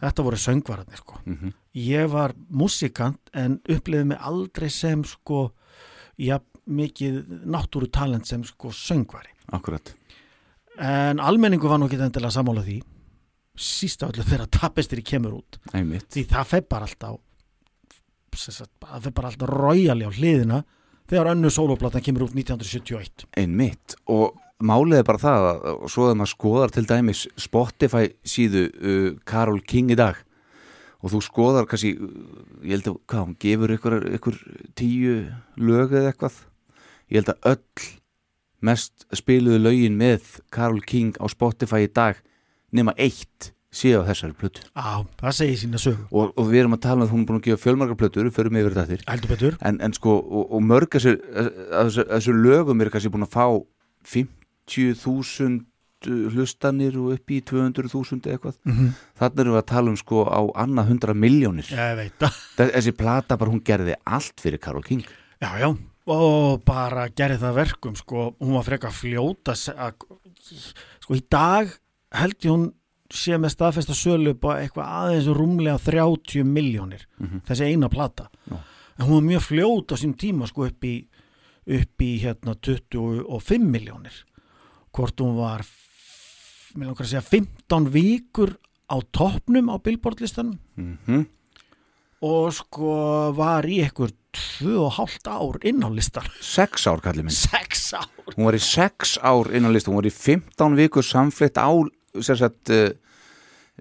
þetta 0.02 0.26
voru 0.28 0.40
söngvararnir, 0.44 1.02
sko. 1.02 1.20
Mhm. 1.26 1.54
Ég 1.78 2.10
var 2.12 2.34
músikant 2.50 3.32
en 3.38 3.60
upplifði 3.70 4.12
mig 4.12 4.22
aldrei 4.22 4.70
sem, 4.74 5.04
sko 5.06 5.50
já, 6.20 6.40
mikið 6.70 7.46
náttúru 7.50 7.90
talent 7.92 8.28
sem, 8.30 8.44
sko, 8.46 8.74
söngvari. 8.76 9.32
Akkurat. 9.56 9.94
En 10.80 11.20
almenningu 11.20 11.70
var 11.70 11.80
nú 11.82 11.90
ekki 11.90 12.00
endilega 12.00 12.34
sammála 12.34 12.64
því. 12.66 12.80
Síst 13.60 14.04
af 14.06 14.14
öllu 14.14 14.24
þegar 14.24 14.52
tapestir 14.54 15.02
í 15.02 15.06
kemur 15.06 15.40
út. 15.42 15.60
Einmitt. 15.74 16.08
því 16.14 16.26
það 16.30 16.52
fer 16.54 16.68
bara 16.70 16.88
alltaf 16.88 17.18
það 18.30 19.02
fer 19.04 19.16
bara 19.16 19.32
alltaf 19.32 19.50
royali 19.50 20.06
á 20.06 20.12
hliðina 20.14 20.60
þegar 21.10 21.32
önnu 21.34 21.50
sólóplatan 21.52 22.04
kemur 22.06 22.28
út 22.28 22.36
1971 22.38 23.26
Einmitt. 23.42 23.98
Og 24.08 24.38
málið 24.62 25.02
er 25.02 25.08
bara 25.08 25.22
það 25.22 25.48
að 25.50 25.68
og 25.74 25.92
svo 25.92 26.08
að 26.08 26.18
maður 26.20 26.34
skoðar 26.36 26.74
til 26.76 26.86
dæmis 26.88 27.26
Spotify 27.40 28.12
síðu 28.24 28.66
uh, 28.70 29.12
Karol 29.28 29.62
King 29.66 29.92
í 29.92 30.00
dag 30.00 30.20
og 31.00 31.14
þú 31.14 31.22
skoðar 31.24 31.68
kannski, 31.70 31.94
ég 32.66 32.76
held 32.76 32.90
að 32.92 32.98
hvað, 33.08 33.24
hún 33.24 33.38
gefur 33.40 33.76
ykkur, 33.76 33.98
ykkur 34.18 34.40
tíu 34.80 35.14
lög 35.60 35.96
eða 35.96 36.12
eitthvað? 36.12 36.42
Ég 37.10 37.22
held 37.22 37.32
að 37.34 37.54
öll 37.54 37.88
mest 38.70 39.06
spiluðu 39.16 39.62
lögin 39.64 39.96
með 40.00 40.36
Karol 40.52 40.84
King 40.84 41.16
á 41.24 41.26
Spotify 41.32 41.86
í 41.88 41.94
dag 41.94 42.20
nema 42.76 42.94
eitt 43.00 43.54
séu 43.72 44.02
á 44.02 44.08
þessari 44.08 44.36
plötu. 44.38 44.66
Á, 44.74 45.06
það 45.22 45.36
segir 45.38 45.60
sína 45.62 45.80
sögu. 45.82 46.06
Og, 46.10 46.34
og 46.34 46.50
við 46.50 46.64
erum 46.64 46.76
að 46.76 46.84
tala 46.88 47.04
um 47.04 47.06
að 47.06 47.14
hún 47.14 47.24
er 47.24 47.30
búin 47.30 47.40
að 47.40 47.48
gefa 47.48 47.64
fjölmargar 47.64 48.00
plötur, 48.00 48.28
við 48.28 48.36
förum 48.36 48.60
yfir 48.60 48.76
þetta 48.76 49.52
en, 49.70 49.80
en 49.86 49.96
sko, 49.96 50.16
og, 50.20 50.46
og 50.58 50.64
mörg 50.66 50.96
þessu, 50.98 51.16
þessu, 51.70 52.06
þessu 52.10 52.36
lögum 52.36 52.82
eru 52.82 52.94
kannski 52.94 53.14
búin 53.14 53.28
að 53.28 53.36
fá 53.38 53.46
50.000 54.10 55.62
hlustanir 56.06 56.96
og 56.98 57.14
upp 57.18 57.32
í 57.32 57.42
200.000 57.44 58.22
eitthvað 58.32 58.56
Mhm. 58.66 58.94
þannig 59.20 59.40
erum 59.40 59.54
við 59.54 59.62
að 59.62 59.66
tala 59.74 59.90
um 59.90 59.98
sko 59.98 60.24
á 60.26 60.42
annað 60.56 60.88
100 60.94 61.14
miljónir 61.16 61.68
þessi 62.58 62.92
plata 62.96 63.38
bara 63.38 63.52
hún 63.52 63.64
gerði 63.64 63.96
allt 64.06 64.40
fyrir 64.40 64.60
Karol 64.60 64.84
King 64.84 65.04
Já, 65.42 65.58
já, 65.60 65.70
og 66.08 66.64
bara 66.66 67.08
gerði 67.10 67.38
það 67.40 67.56
verkum, 67.56 67.96
sko, 67.96 68.36
hún 68.42 68.54
var 68.58 68.64
frekar 68.64 68.92
fljóta, 68.92 69.54
sko, 69.56 71.16
í 71.16 71.22
dag 71.32 71.70
held 72.12 72.36
ég 72.44 72.52
hún 72.52 72.74
sé 73.10 73.38
með 73.40 73.54
staðfesta 73.56 73.96
sölu 73.96 74.34
á 74.36 74.60
eitthvað 74.60 74.90
aðeins 75.00 75.30
rúmlega 75.32 75.80
30 75.80 76.44
miljónir, 76.44 77.06
þessi 77.48 77.70
eina 77.72 77.88
plata. 77.90 78.28
Já. 78.52 78.58
En 79.00 79.06
hún 79.08 79.16
var 79.16 79.28
mjög 79.30 79.46
fljóta 79.48 79.96
á 79.96 79.98
sínum 79.98 80.18
tíma, 80.20 80.46
sko, 80.52 80.66
upp 80.68 80.84
í, 80.84 81.08
upp 81.66 82.04
í 82.04 82.20
hérna 82.20 82.54
25 82.60 83.64
miljónir. 83.64 84.12
Hvort 84.92 85.16
hún 85.24 85.38
var, 85.40 85.64
mér 86.76 86.92
langar 86.92 87.06
að 87.06 87.12
segja, 87.14 87.26
15 87.26 87.90
vikur 87.94 88.56
á 88.90 88.98
toppnum 89.16 89.70
á 89.74 89.76
Billboard-listanum. 89.82 90.58
Mm 90.78 91.28
og 92.26 92.52
sko 92.54 92.94
var 93.38 93.68
í 93.68 93.80
og 94.78 94.92
hálft 94.98 95.28
ár 95.28 95.60
inn 95.66 95.84
á 95.84 95.90
listan. 95.90 96.28
Sex 96.44 96.88
ár 96.88 97.02
kallir 97.02 97.26
minn. 97.26 97.34
Sex 97.34 97.94
ár. 97.96 98.10
Hún 98.36 98.46
var 98.46 98.58
í 98.58 98.62
sex 98.62 99.18
ár 99.24 99.50
innan 99.56 99.74
list 99.74 99.88
hún 99.88 99.98
var 99.98 100.08
í 100.08 100.14
15 100.14 100.76
vikur 100.78 101.06
samflitt 101.06 101.58
á 101.58 101.70
sagt 102.22 102.70
uh, 102.74 102.90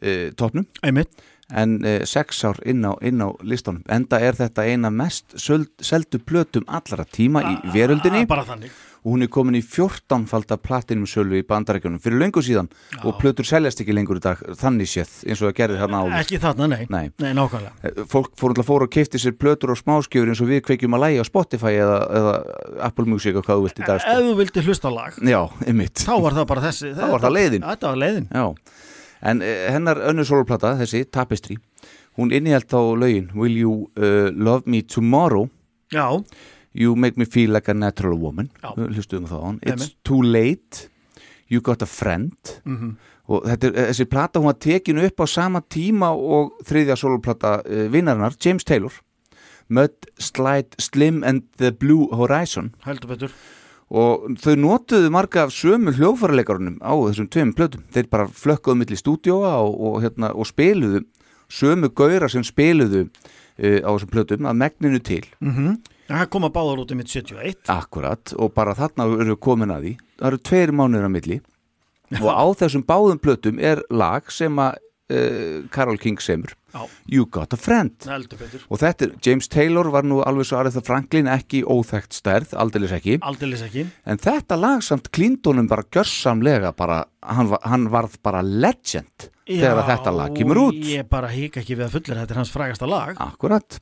uh, 0.03 0.29
topnum 0.39 0.67
einmitt, 0.83 1.11
en 1.51 1.79
uh, 1.83 2.05
sex 2.07 2.45
ár 2.47 2.61
inn 2.65 2.87
á, 2.87 2.95
inn 3.03 3.21
á 3.21 3.29
listanum. 3.43 3.83
Enda 3.91 4.21
er 4.23 4.39
þetta 4.39 4.65
eina 4.65 4.91
mest 4.91 5.37
söld, 5.37 5.73
seldu 5.83 6.23
plötum 6.23 6.65
allra 6.69 7.05
tíma 7.05 7.43
í 7.43 7.55
veröldinni. 7.75 8.25
Ah, 8.25 8.33
bara 8.37 8.47
þannig 8.49 8.73
og 9.05 9.13
hún 9.15 9.23
er 9.23 9.31
komin 9.33 9.55
í 9.59 9.63
14 9.63 10.27
falda 10.31 10.57
platinum 10.61 11.07
sölu 11.09 11.39
í 11.39 11.45
bandarækjunum 11.47 12.01
fyrir 12.03 12.19
löngu 12.23 12.43
síðan 12.45 12.69
og 13.05 13.17
plötur 13.21 13.47
seljast 13.47 13.81
ekki 13.85 13.95
lengur 13.95 14.19
í 14.19 14.23
dag 14.25 14.41
þannig 14.59 14.91
séð 14.91 15.13
eins 15.29 15.43
og 15.43 15.49
það 15.51 15.57
gerði 15.61 15.79
þarna 15.83 16.01
áður. 16.03 16.17
Ekki 16.23 16.41
þarna, 16.43 16.69
nei, 16.73 16.87
Nei. 16.91 17.11
nei 17.23 17.33
nákvæmlega. 17.39 17.73
Eh, 17.85 18.03
fólk 18.11 18.33
fór 18.39 18.53
alltaf 18.55 18.69
fór 18.69 18.87
og 18.89 18.93
keifti 18.95 19.21
sér 19.23 19.37
plötur 19.39 19.73
og 19.75 19.81
smáskjöfur 19.81 20.33
eins 20.35 20.43
og 20.43 20.51
við 20.51 20.63
kveikjum 20.67 20.99
að 20.99 21.05
lægi 21.07 21.23
á 21.23 21.27
Spotify 21.31 21.75
eða, 21.79 21.99
eða 22.21 22.35
Apple 22.91 23.07
Music 23.07 23.39
og 23.39 23.47
hvað 23.47 23.61
þú 23.63 23.69
vilt 23.69 23.81
í 23.83 23.87
dag 23.87 24.03
sko. 24.03 24.17
ef 24.19 24.27
þú 24.29 24.37
vildi 24.43 24.67
hlusta 24.67 24.93
lag. 24.93 25.19
Já, 25.23 25.41
þá 26.05 26.13
var 26.23 26.39
það 26.41 26.47
bara 26.53 26.67
þessi 26.69 26.93
Þá 26.99 27.05
var 27.13 27.21
það 27.25 27.37
leiðin. 27.39 27.67
var 27.83 27.97
leiðin. 28.03 28.29
Já, 28.35 28.47
en 29.23 29.43
uh, 29.43 29.55
hennar 29.75 29.99
önnur 30.11 30.27
soloplata, 30.29 30.75
þessi, 30.79 31.05
Tapestry 31.11 31.57
hún 32.19 32.33
innihjalt 32.35 32.71
á 32.75 32.83
lögin 32.99 33.29
Will 33.35 33.55
you 33.57 33.73
uh, 33.97 34.31
love 34.35 34.67
me 34.67 34.83
tomorrow? 34.83 35.49
Já, 35.95 36.19
You 36.79 36.95
make 36.95 37.19
me 37.19 37.27
feel 37.27 37.51
like 37.51 37.69
a 37.71 37.75
natural 37.75 38.19
woman. 38.23 38.53
Hlustuðum 38.63 39.27
það 39.27 39.43
á 39.43 39.47
hann. 39.49 39.61
It's 39.67 39.91
too 40.07 40.21
late. 40.23 40.87
You 41.51 41.61
got 41.65 41.83
a 41.83 41.91
friend. 41.91 42.37
Mhm. 42.65 42.97
og 43.29 43.45
þetta 43.45 43.69
er, 43.69 43.91
þessi 43.91 44.05
plata 44.09 44.41
hún 44.41 44.49
var 44.49 44.57
tekin 44.57 44.99
upp 45.05 45.21
á 45.21 45.27
sama 45.29 45.61
tíma 45.61 46.09
og 46.17 46.55
þriðja 46.65 46.95
soloplata 46.97 47.59
uh, 47.61 47.83
vinnarinnar, 47.93 48.33
James 48.41 48.65
Taylor. 48.65 48.95
Mud, 49.69 49.93
Slide, 50.17 50.79
Slim 50.81 51.21
and 51.25 51.43
the 51.61 51.71
Blue 51.73 52.09
Horizon. 52.17 52.71
Heldur 52.87 53.11
betur. 53.13 53.35
Og 53.89 54.31
þau 54.41 54.55
notuðu 54.57 55.11
marga 55.13 55.45
af 55.45 55.53
sömu 55.53 55.93
hljóðfæralegarunum 55.97 56.81
á 56.81 56.93
þessum 56.93 57.29
tveim 57.33 57.53
plötum. 57.57 57.85
Þeir 57.93 58.09
bara 58.13 58.29
flökkuðu 58.33 58.81
milli 58.81 58.97
stúdíóa 58.97 59.53
og, 59.61 59.77
og, 59.77 60.01
hérna, 60.05 60.33
og 60.33 60.49
spiluðu 60.49 61.05
sömu 61.53 61.93
gaura 61.97 62.29
sem 62.33 62.45
spiluðu 62.45 63.07
uh, 63.09 63.79
á 63.85 63.91
þessum 63.93 64.13
plötum 64.13 64.49
að 64.49 64.61
megninu 64.65 65.05
til. 65.05 65.25
Mm 65.45 65.77
það 66.17 66.31
koma 66.33 66.49
báðar 66.55 66.81
út 66.85 66.95
mitt 66.97 67.13
71 67.13 67.69
akkurat 67.69 68.33
og 68.39 68.53
bara 68.57 68.75
þarna 68.79 69.05
eru 69.21 69.35
við 69.35 69.41
komin 69.45 69.71
að 69.75 69.83
því. 69.85 69.95
Það 70.19 70.29
eru 70.33 70.39
tveir 70.49 70.73
mánuður 70.73 71.09
á 71.09 71.13
milli. 71.13 71.41
Og 72.23 72.31
á 72.33 72.45
þessum 72.57 72.85
báðum 72.89 73.19
plötum 73.21 73.59
er 73.61 73.83
lag 73.93 74.31
sem 74.33 74.57
að 74.57 74.79
uh, 75.13 75.67
Karol 75.75 75.99
King 76.01 76.17
semur. 76.25 76.55
Já. 76.73 76.83
You 77.09 77.25
Got 77.33 77.53
a 77.53 77.57
Friend. 77.61 77.93
Og 78.69 78.81
þetta 78.81 79.07
er, 79.07 79.13
James 79.25 79.49
Taylor 79.49 79.89
var 79.93 80.05
nú 80.05 80.19
alveg 80.25 80.49
svo 80.49 80.59
Aretha 80.61 80.81
Franklin 80.85 81.29
ekki 81.33 81.63
óþekkt 81.65 82.13
stærð, 82.17 82.53
aldeilis 82.61 82.93
ekki. 82.97 83.19
Ekki. 83.69 83.85
En 84.09 84.21
þetta 84.21 84.57
lag 84.61 84.85
samt 84.85 85.09
klíndunum 85.13 85.69
bara 85.69 85.85
gjörsamlega 85.93 86.73
bara, 86.77 87.03
hann, 87.25 87.49
var- 87.53 87.65
hann 87.69 87.89
varð 87.93 88.17
bara 88.25 88.41
legend 88.45 89.31
þegar 89.49 89.81
að 89.83 89.89
þetta 89.95 90.13
lag 90.17 90.35
kemur 90.37 90.61
út. 90.67 90.81
ég 90.85 91.09
bara 91.09 91.29
hík 91.33 91.57
ekki 91.57 91.77
við 91.77 91.87
að 91.89 91.95
fullir 91.97 92.21
þetta 92.21 92.35
er 92.37 92.41
hans 92.43 92.53
frægasta 92.53 92.89
lag. 92.89 93.17
Akkurat. 93.17 93.81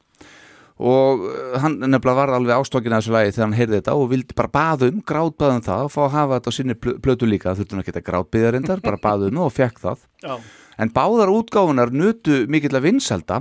Og 0.78 1.22
uh, 1.24 1.58
hann 1.62 1.78
nefnilega 1.80 2.14
var 2.18 2.28
alveg 2.36 2.52
ástokkin 2.60 2.92
að 2.92 3.00
þessu 3.00 3.12
lagi 3.14 3.30
þegar 3.32 3.46
hann 3.46 3.56
heyrði 3.56 3.78
þetta 3.80 3.94
og 3.96 4.10
vildi 4.10 4.34
bara 4.36 4.50
baðum, 4.52 4.98
grátbaðum 5.08 5.62
það 5.64 5.84
og 5.86 5.92
fá 5.94 6.00
að 6.04 6.10
hafa 6.18 6.36
þetta 6.40 6.52
á 6.52 6.56
sinni 6.58 6.74
plö- 6.76 6.98
plötu 7.00 7.28
líka, 7.30 7.54
þurfti 7.56 7.72
hann 7.78 7.84
að 7.86 8.04
grátbyðja 8.10 8.50
reyndar, 8.52 8.82
bara 8.84 9.00
baðum 9.00 9.38
og 9.46 9.52
fekk 9.56 9.80
það. 9.80 10.04
já, 10.22 10.36
En 10.78 10.90
báðar 10.92 11.32
útgáfunar 11.32 11.88
nutu 11.96 12.42
mikill 12.52 12.76
að 12.76 12.84
vinsalda 12.90 13.38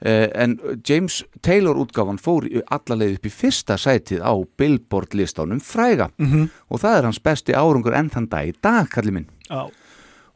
eh, 0.00 0.30
en 0.34 0.56
James 0.88 1.18
Taylor 1.44 1.76
útgáfan 1.76 2.16
fór 2.18 2.46
í- 2.48 2.62
alla 2.72 2.96
leið 2.96 3.18
upp 3.18 3.26
í 3.28 3.32
fyrsta 3.32 3.76
sætið 3.76 4.24
á 4.24 4.32
Billboard 4.56 5.12
listanum 5.14 5.60
fræga 5.60 6.08
Mhm. 6.18 6.48
og 6.70 6.80
það 6.80 6.96
er 6.98 7.04
hans 7.04 7.20
besti 7.20 7.52
árungur 7.52 7.92
enn 7.94 8.08
þann 8.10 8.28
dag 8.30 8.48
í 8.48 8.54
dag, 8.62 8.88
kallir 8.88 9.12
minn. 9.12 9.26
já, 9.50 9.68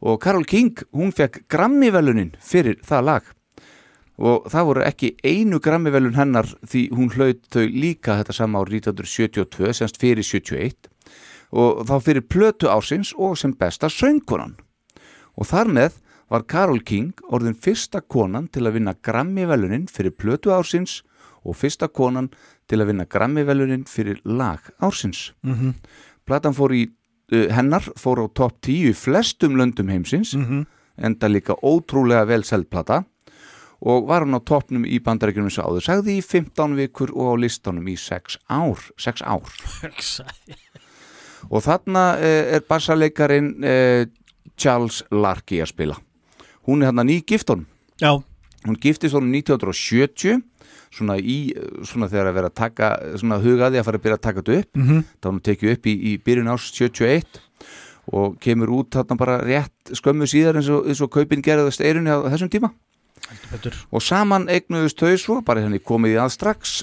Og 0.01 0.21
Karol 0.21 0.45
King, 0.45 0.77
hún 0.95 1.11
fekk 1.11 1.49
Grammy-velunin 1.49 2.35
fyrir 2.39 2.77
það 2.87 3.05
lag 3.05 3.23
og 4.19 4.49
það 4.51 4.69
voru 4.69 4.85
ekki 4.87 5.13
einu 5.23 5.61
Grammy-velun 5.63 6.19
hennar 6.19 6.49
því 6.67 6.89
hún 6.95 7.13
hlaut 7.15 7.45
þau 7.55 7.65
líka 7.71 8.19
þetta 8.19 8.35
sama 8.35 8.63
ár 8.63 8.73
1972, 8.73 9.73
semst 9.79 10.01
fyrir 10.03 10.27
71 10.27 10.91
og 11.55 11.85
þá 11.89 11.95
fyrir 12.05 12.27
plötu 12.29 12.69
ársins 12.69 13.15
og 13.17 13.39
sem 13.41 13.55
besta 13.57 13.89
söngkonan. 13.89 14.59
Og 15.39 15.49
þar 15.49 15.71
með 15.73 16.01
var 16.29 16.45
Karol 16.51 16.83
King 16.85 17.15
orðin 17.33 17.57
fyrsta 17.57 18.03
konan 18.03 18.51
til 18.53 18.67
að 18.67 18.81
vinna 18.81 18.93
Grammy-velunin 18.93 19.87
fyrir 19.89 20.13
plötu 20.19 20.53
ársins 20.53 21.01
og 21.47 21.57
fyrsta 21.57 21.89
konan 21.89 22.29
til 22.69 22.83
að 22.83 22.93
vinna 22.93 23.07
Grammy-velunin 23.09 23.87
fyrir 23.89 24.21
lag 24.25 24.61
ársins. 24.83 25.33
mhm, 25.43 25.75
Platan 26.29 26.53
fór 26.53 26.75
í 26.77 26.83
uh, 27.33 27.49
hennar, 27.55 27.87
fór 27.97 28.21
á 28.21 28.27
topp 28.29 28.61
10 28.61 28.91
í 28.91 28.93
flestum 28.93 29.57
löndum 29.57 29.89
heimsins, 29.89 30.35
mhm. 30.37 30.67
enda 30.99 31.29
líka 31.29 31.57
ótrúlega 31.63 32.27
vel 32.27 32.45
seldplata 32.45 33.05
og 33.81 34.09
var 34.09 34.25
hann 34.25 34.35
á 34.35 34.43
toppnum 34.43 34.87
í 34.89 34.99
bandarækjunum 35.05 35.53
sem 35.55 35.67
áður 35.67 35.85
sagði 35.87 36.19
í 36.19 36.25
15 36.25 36.75
vikur 36.79 37.13
og 37.15 37.35
á 37.39 37.41
listanum 37.45 37.87
í 37.91 37.95
6 37.99 38.41
ár, 38.51 38.83
6 38.99 39.23
ár. 39.23 39.47
Og 41.49 41.63
þarna 41.63 42.05
uh, 42.19 42.57
er 42.59 42.65
bassaleikarin 42.67 43.53
uh, 43.63 44.03
Charles 44.59 45.05
Larky 45.15 45.61
að 45.63 45.71
spila. 45.71 45.99
Hún 46.67 46.83
er 46.83 46.91
hann 46.91 47.01
að 47.05 47.13
ný 47.13 47.21
giftunum. 47.23 47.67
já, 48.03 48.19
Hún 48.67 48.75
giftist 48.83 49.15
honum 49.15 49.31
1970 49.39 50.43
svona 50.91 51.15
í, 51.21 51.53
eh, 51.55 51.85
svona 51.87 52.09
þegar 52.11 52.31
að 52.31 52.37
vera 52.39 52.49
að 52.51 52.57
taka, 52.59 52.89
svona 53.21 53.39
hugaði 53.43 53.79
að 53.79 53.85
fara 53.87 53.99
að 54.01 54.05
byrja 54.07 54.17
að 54.19 54.25
taka 54.25 54.43
þetta 54.43 54.59
upp 54.59 54.81
mhm 54.81 55.05
þá 55.23 55.29
hún 55.29 55.41
tekið 55.47 55.73
upp 55.75 55.87
í, 55.87 55.95
í 55.95 56.13
byrjun 56.25 56.51
árs 56.53 56.69
71 56.73 57.41
og 58.19 58.39
kemur 58.41 58.73
út 58.73 58.91
þarna 58.97 59.19
bara 59.21 59.39
rétt 59.45 59.93
skömmu 59.93 60.27
síðar 60.27 60.57
eins 60.59 60.71
og, 60.73 60.87
eins 60.89 61.03
og 61.05 61.11
kaupin 61.13 61.45
gerðast 61.45 61.85
eirunni 61.85 62.09
á 62.11 62.19
þessum 62.33 62.51
tíma 62.51 62.73
og 63.93 64.05
saman 64.05 64.49
eignuðust 64.53 65.01
þau 65.01 65.19
svo 65.21 65.37
bara 65.45 65.65
henni 65.65 65.81
komið 65.83 66.17
í 66.17 66.21
að 66.23 66.33
strax 66.37 66.79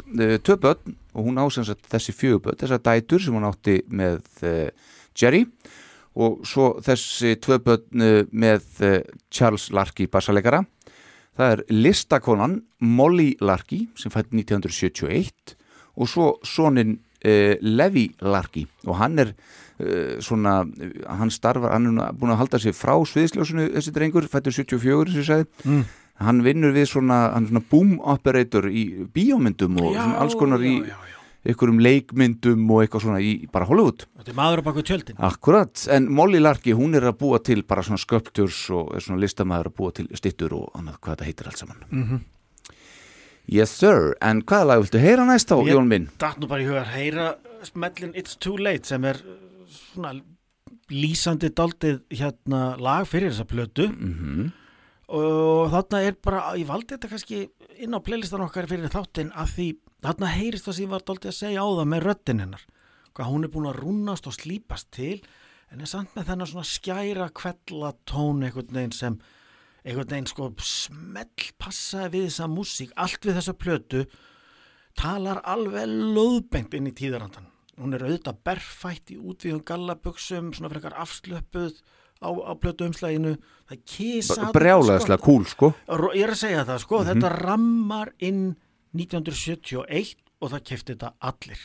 tvö 0.46 0.58
börn. 0.62 0.96
Og 1.16 1.30
hún 1.30 1.40
ásens 1.40 1.72
að 1.72 1.86
þessi 1.94 2.16
fjögubörn 2.16 2.60
þessar 2.60 2.82
dætur 2.84 3.24
sem 3.24 3.36
hún 3.36 3.48
átti 3.48 3.78
með 3.88 4.20
uh, 4.44 4.70
Jerry. 5.16 5.46
Og 6.16 6.42
svo 6.48 6.74
þessi 6.84 7.36
börn 7.40 8.04
uh, 8.04 8.22
með 8.32 8.68
Charles 9.32 9.70
Larky 9.72 10.10
bassalegara. 10.12 10.64
Það 11.36 11.54
er 11.54 11.64
listakonan 11.72 12.62
Molly 12.80 13.34
Larky 13.44 13.86
sem 14.00 14.12
fætt 14.12 14.32
1971 14.32 15.56
og 15.96 16.12
svo 16.12 16.34
sonin 16.44 17.00
Levi 17.26 18.10
Larky. 18.22 18.68
Og 18.86 19.00
hann 19.00 19.20
er 19.24 19.32
uh, 19.80 20.22
svona, 20.24 20.64
hann 21.08 21.32
starfar 21.34 21.74
hann 21.76 22.00
er 22.00 22.16
búin 22.16 22.34
að 22.34 22.42
halda 22.44 22.62
sig 22.62 22.76
frá 22.78 22.96
sviðsljósinu 23.08 23.70
þessi 23.74 23.94
drengur, 23.96 24.28
fættur 24.32 24.56
74 24.56 25.14
sem 25.14 25.24
ég 25.24 25.30
sagði. 25.30 25.48
Mm. 25.66 25.86
Hann 26.20 26.44
vinnur 26.46 26.72
við 26.76 26.88
svona, 26.94 27.18
svona 27.48 27.62
boom 27.72 27.98
operator 28.00 28.70
í 28.70 29.06
bíómyndum 29.14 29.76
og 29.82 29.94
svona 29.96 30.20
alls 30.22 30.36
konar 30.40 30.60
í 30.64 30.78
já, 30.80 30.86
já, 30.88 30.96
já. 30.96 31.20
einhverjum 31.46 31.80
leikmyndum 31.84 32.70
og 32.72 32.84
eitthvað 32.86 33.02
svona 33.06 33.20
í 33.22 33.34
bara 33.52 33.66
Hollywood 33.70 34.06
þetta 34.18 34.32
er 34.32 34.38
maður 34.40 34.62
á 34.62 34.68
baku 34.70 34.82
tjöldin 34.88 35.20
Akkurat, 35.20 35.88
en 35.92 36.08
Molly 36.10 36.40
Larky 36.40 36.74
hún 36.74 36.96
er 36.96 37.04
að 37.12 37.18
búa 37.20 37.42
til 37.44 37.64
bara 37.68 37.84
svona 37.84 38.00
sköpturs 38.02 38.70
og 38.74 38.96
er 38.96 39.04
svona 39.04 39.20
listamæður 39.22 39.70
að 39.72 39.76
búa 39.82 39.92
til 40.00 40.08
stittur 40.16 40.56
og 40.56 40.72
annað 40.80 40.98
hvað 41.02 41.16
þetta 41.18 41.26
heitir 41.32 41.48
allt 41.52 41.58
saman 41.64 41.84
Mhm. 41.92 42.24
Yes 43.48 43.70
sir, 43.78 44.16
en 44.26 44.40
hvaða 44.42 44.66
lag 44.72 44.80
viltu 44.82 44.98
heyra 45.04 45.26
næst 45.28 45.52
á, 45.54 45.58
Ég- 45.62 45.76
Jón 45.76 45.86
minn? 45.88 46.08
datt 46.18 46.40
nú 46.42 46.48
bara 46.50 46.64
í 46.64 46.66
huga 46.66 46.82
að 46.82 46.94
heyra 46.96 47.36
smellin 47.62 48.16
It's 48.18 48.36
Too 48.42 48.58
Late 48.58 48.88
sem 48.88 49.04
er 49.06 49.20
svona 49.70 50.16
lýsandi 50.90 51.50
daldið 51.54 52.00
hérna 52.10 52.76
lag 52.82 53.06
fyrir 53.06 53.30
þessa 53.34 53.46
plötu 53.46 53.90
Mm 53.92 54.52
og 55.14 55.72
þarna 55.74 56.02
er 56.02 56.18
bara, 56.18 56.42
ég 56.58 56.68
valdi 56.70 56.96
þetta 56.96 57.12
kannski 57.12 57.42
inn 57.84 57.94
á 57.94 58.00
playlistan 58.02 58.44
okkar 58.46 58.68
fyrir 58.70 58.92
þáttinn 58.94 59.32
að 59.38 59.54
því 59.54 59.68
þarna 60.06 60.32
heyrist 60.34 60.68
það 60.68 60.78
sem 60.78 60.86
ég 60.86 60.94
var 60.94 61.06
daldið 61.06 61.32
að 61.32 61.40
segja 61.40 61.66
á 61.66 61.68
það 61.70 61.90
með 61.94 62.06
röddin 62.06 62.44
hennar. 62.44 62.68
Hvað 63.16 63.32
hún 63.32 63.48
er 63.48 63.54
búin 63.54 63.70
að 63.70 63.80
rúnast 63.80 64.30
og 64.30 64.36
slípast 64.36 64.92
til 64.96 65.18
en 65.72 65.82
er 65.82 65.90
samt 65.90 66.14
með 66.18 66.30
þennan 66.30 66.52
svona 66.52 66.70
skæra 66.70 67.32
kvella 67.36 67.92
tón 68.10 68.44
einhvern 68.46 68.76
veginn 68.76 68.96
sem 68.96 69.18
einhvern 69.86 70.12
veginn 70.12 70.30
sko 70.30 70.52
smell 70.66 71.50
passaði 71.62 72.18
við 72.18 72.30
þessa 72.30 72.50
músík, 72.52 72.96
allt 72.98 73.26
við 73.26 73.38
þessa 73.40 73.58
plötu 73.58 74.06
talar 74.98 75.42
alveg 75.46 75.90
löðbengt 75.90 76.74
inn 76.78 76.90
í 76.90 76.96
tíðarandan 76.96 77.52
hún 77.82 77.96
er 77.96 78.06
auðvitað 78.06 78.42
berfætt 78.48 79.12
í 79.12 79.20
útvíðum 79.20 79.64
gallabuxum, 79.68 80.52
svona 80.56 80.72
frekar 80.72 80.96
afslöpuð 81.02 81.82
á, 82.22 82.30
á 82.30 82.52
plötu 82.60 82.88
umslæginu 82.90 83.36
það 83.70 83.82
kisa 83.86 84.52
Brjálæðislega 84.56 85.22
kúl 85.24 85.48
sko 85.50 85.74
Ég 86.16 86.24
er 86.24 86.36
að 86.36 86.42
segja 86.44 86.68
það 86.68 86.84
sko, 86.86 87.04
þetta 87.08 87.34
rammar 87.36 88.14
inn 88.20 88.56
1971 88.96 90.16
og 90.42 90.52
það 90.54 90.66
kefti 90.70 90.96
þetta 90.96 91.14
allir. 91.20 91.60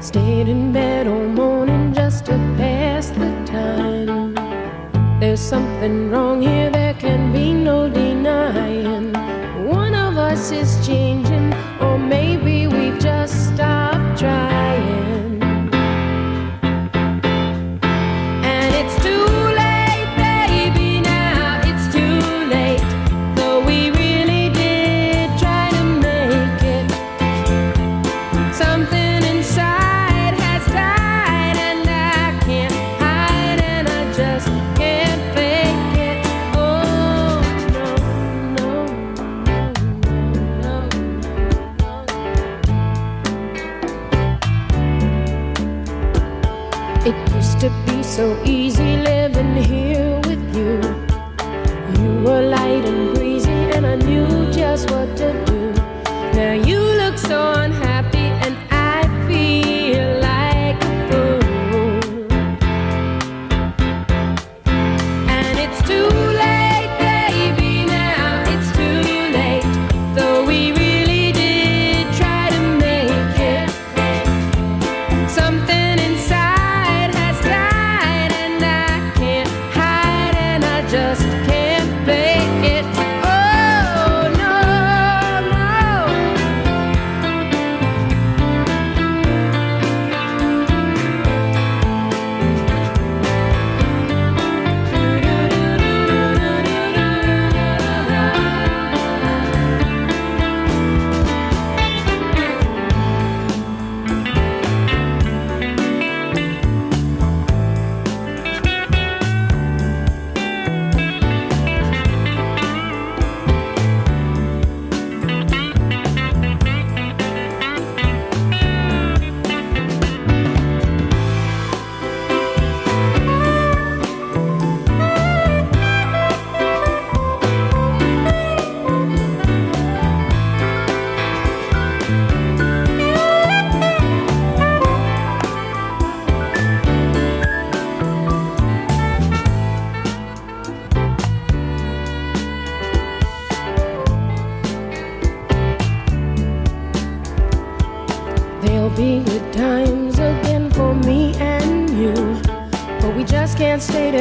Stayed 0.00 0.48
in 0.48 0.72
bed 0.72 1.06
all 1.06 1.28
morning 1.28 1.92
just 1.94 2.24
to 2.26 2.32
pass 2.56 3.10
the 3.10 3.30
time. 3.44 4.34
There's 5.20 5.40
something 5.40 6.10
wrong 6.10 6.42
here, 6.42 6.70
there 6.70 6.94
can 6.94 7.32
be 7.32 7.52
no 7.52 7.88
denying. 7.88 8.09
Us 10.30 10.52
is 10.52 10.86
changing, 10.86 11.52
or 11.80 11.98
maybe 11.98 12.49
so 48.20 48.36
easy 48.44 48.49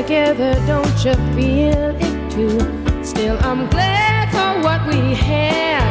together, 0.04 0.54
don't 0.66 1.04
you 1.04 1.14
feel 1.36 1.94
it 2.00 2.32
too? 2.32 2.58
Still, 3.04 3.38
I'm 3.42 3.70
glad 3.70 4.32
for 4.32 4.64
what 4.64 4.88
we 4.88 5.14
had 5.14 5.89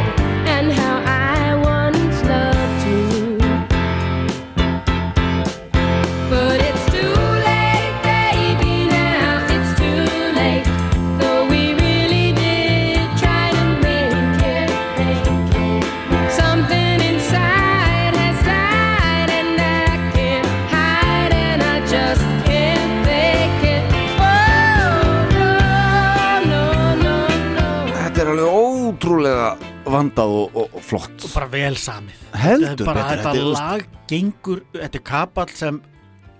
ótrúlega 28.98 29.50
vandað 29.88 30.32
og, 30.34 30.56
og, 30.58 30.80
flott 30.84 31.22
Og 31.24 31.30
bara 31.34 31.48
vel 31.52 31.76
samið. 31.78 32.24
Heldur 32.38 32.86
bara, 32.88 33.04
betur, 33.06 33.22
þetta 33.22 33.32
er- 33.38 33.52
lag 33.54 33.84
gengur, 34.10 34.62
þetta 34.74 34.98
er 34.98 35.04
kapall 35.06 35.52
sem 35.54 35.80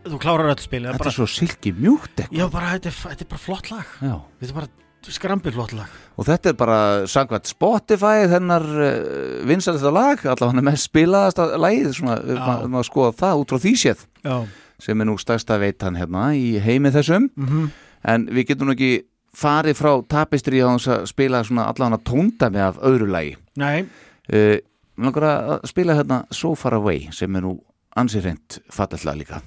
þú 0.09 0.18
klárar 0.22 0.51
öll 0.55 0.62
spilið. 0.62 0.90
Þetta 0.93 0.98
bara, 0.98 1.12
er 1.12 1.16
svo 1.18 1.26
silki 1.28 1.72
mjúkt 1.76 2.16
eitthvað 2.24 2.39
Já, 2.39 2.48
bara, 2.51 2.72
þetta 2.74 2.90
er, 2.90 2.98
þetta 3.05 3.24
er 3.26 3.30
bara 3.32 3.43
flott 3.44 3.70
lag. 3.70 3.86
Já. 4.02 4.14
Þetta 4.40 4.51
er 4.51 4.59
bara 4.59 4.68
skrambil 5.09 5.52
flott 5.55 5.72
lag. 5.72 5.93
Og 6.18 6.26
þetta 6.26 6.51
er 6.51 6.56
bara 6.59 6.78
sangvært 7.09 7.47
Spotify 7.48 8.26
þennar 8.28 8.64
uh, 8.66 9.44
vinsalista 9.48 9.93
lag 9.94 10.24
allavega 10.26 10.64
mest 10.66 10.89
spilaðasta 10.90 11.47
lagið 11.56 11.93
svona, 11.97 12.16
maður 12.35 12.72
ma 12.74 12.82
skoða 12.85 13.14
það 13.22 13.44
út 13.44 13.55
frá 13.55 13.62
því 13.62 13.74
séð 13.85 14.02
Já. 14.26 14.35
sem 14.82 15.01
er 15.01 15.09
nú 15.09 15.14
stærsta 15.18 15.59
veitan 15.62 15.97
hérna 15.97 16.32
í 16.36 16.59
heimi 16.60 16.90
þessum 16.90 17.30
Mhm. 17.36 17.70
en 18.05 18.26
við 18.26 18.51
getum 18.51 18.74
ekki 18.74 18.90
farið 19.39 19.78
frá 19.78 19.93
tapistri 20.10 20.62
á 20.62 20.69
þess 20.74 20.90
að 20.94 21.06
spila 21.12 21.44
svona 21.47 21.69
allavega 21.70 22.02
tóndami 22.09 22.62
af 22.65 22.81
öðru 22.82 23.10
lagi. 23.12 23.36
Nei, 23.60 23.86
uh, 24.35 24.56
langar 24.98 25.28
að 25.31 25.69
spila 25.70 25.98
hérna 25.98 26.24
So 26.35 26.55
Far 26.59 26.78
Away 26.78 27.09
sem 27.15 27.36
er 27.39 27.47
nú 27.47 27.59
ansið 27.98 28.31
reynd 28.31 28.62
fallallega 28.73 29.19
líka. 29.23 29.43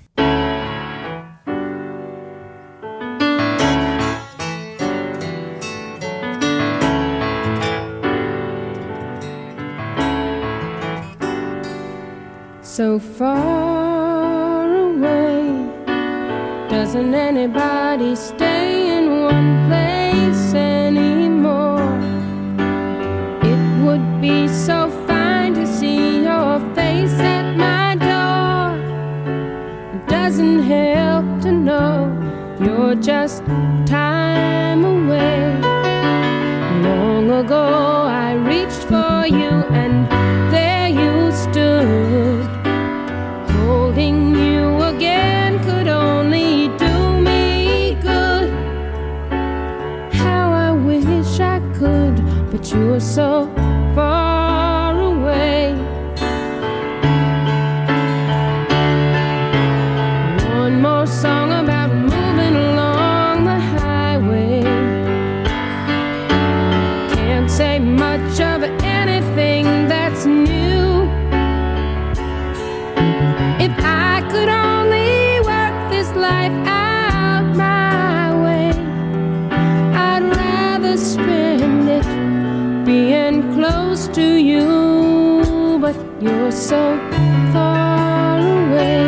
So 12.64 13.00
far 13.00 14.66
away, 14.66 15.44
doesn't 16.70 17.14
anybody 17.14 18.16
stay 18.16 18.98
in 18.98 19.12
one 19.24 19.61
be 24.22 24.48
so 24.48 24.88
fine 25.08 25.56
to 25.56 25.66
see 25.66 26.22
your 26.22 26.60
face 26.76 27.20
at 27.20 27.56
my 27.58 27.96
door. 27.96 28.78
It 29.96 30.08
doesn't 30.08 30.62
help 30.62 31.42
to 31.42 31.52
know 31.52 32.06
you're 32.60 32.94
just 32.94 33.44
time 33.88 34.86
away. 34.86 35.60
Long 36.84 37.32
ago 37.32 37.66
I 38.06 38.34
reached 38.34 38.84
for 38.92 39.26
you 39.26 39.54
and 39.82 40.08
there 40.54 40.90
you 40.90 41.32
stood. 41.32 42.46
Holding 43.50 44.36
you 44.36 44.84
again 44.84 45.58
could 45.64 45.88
only 45.88 46.68
do 46.78 47.20
me 47.20 47.98
good. 48.04 48.52
How 50.14 50.52
I 50.52 50.72
wish 50.74 51.40
I 51.40 51.60
could, 51.74 52.16
but 52.52 52.72
you 52.72 52.94
are 52.94 53.00
so 53.00 53.52
far 53.96 54.41
so 86.72 86.84
far 87.52 88.40
away. 88.40 89.04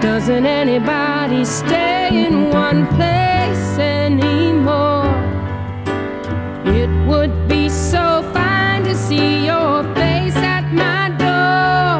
Doesn't 0.00 0.46
anybody 0.46 1.44
stay 1.44 2.06
in 2.26 2.34
one 2.50 2.86
place 2.94 3.70
anymore? 3.78 5.10
It 6.80 6.92
would 7.10 7.34
be 7.48 7.68
so 7.68 8.22
fine 8.32 8.84
to 8.84 8.94
see 8.94 9.46
your 9.50 9.82
face 9.98 10.36
at 10.36 10.66
my 10.70 11.10
door. 11.18 11.98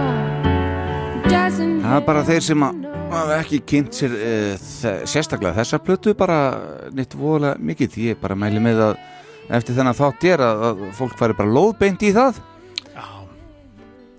Doesn't 1.26 1.82
Það 1.82 1.96
er 1.98 2.06
bara 2.06 2.22
þeir 2.28 2.46
sem 2.46 2.66
að 2.68 2.86
hafa 3.10 3.40
ekki 3.40 3.60
kynnt 3.72 3.98
sér 3.98 4.14
uh, 4.14 4.54
sérstaklega 5.10 5.56
þessa 5.58 5.82
plötu 5.82 6.14
bara 6.14 6.38
neitt 6.94 7.18
voðalega 7.18 7.58
mikið 7.72 7.90
því 7.96 8.06
ég 8.12 8.22
bara 8.22 8.38
mæli 8.38 8.62
með 8.62 8.84
að 8.92 8.94
eftir 9.58 9.74
þennan 9.74 9.98
þátt 9.98 10.30
er 10.30 10.46
að, 10.46 10.64
að 10.70 10.86
fólk 11.00 11.18
fari 11.18 11.34
bara 11.42 11.56
lóðbeint 11.58 12.06
í 12.06 12.14
það 12.14 12.38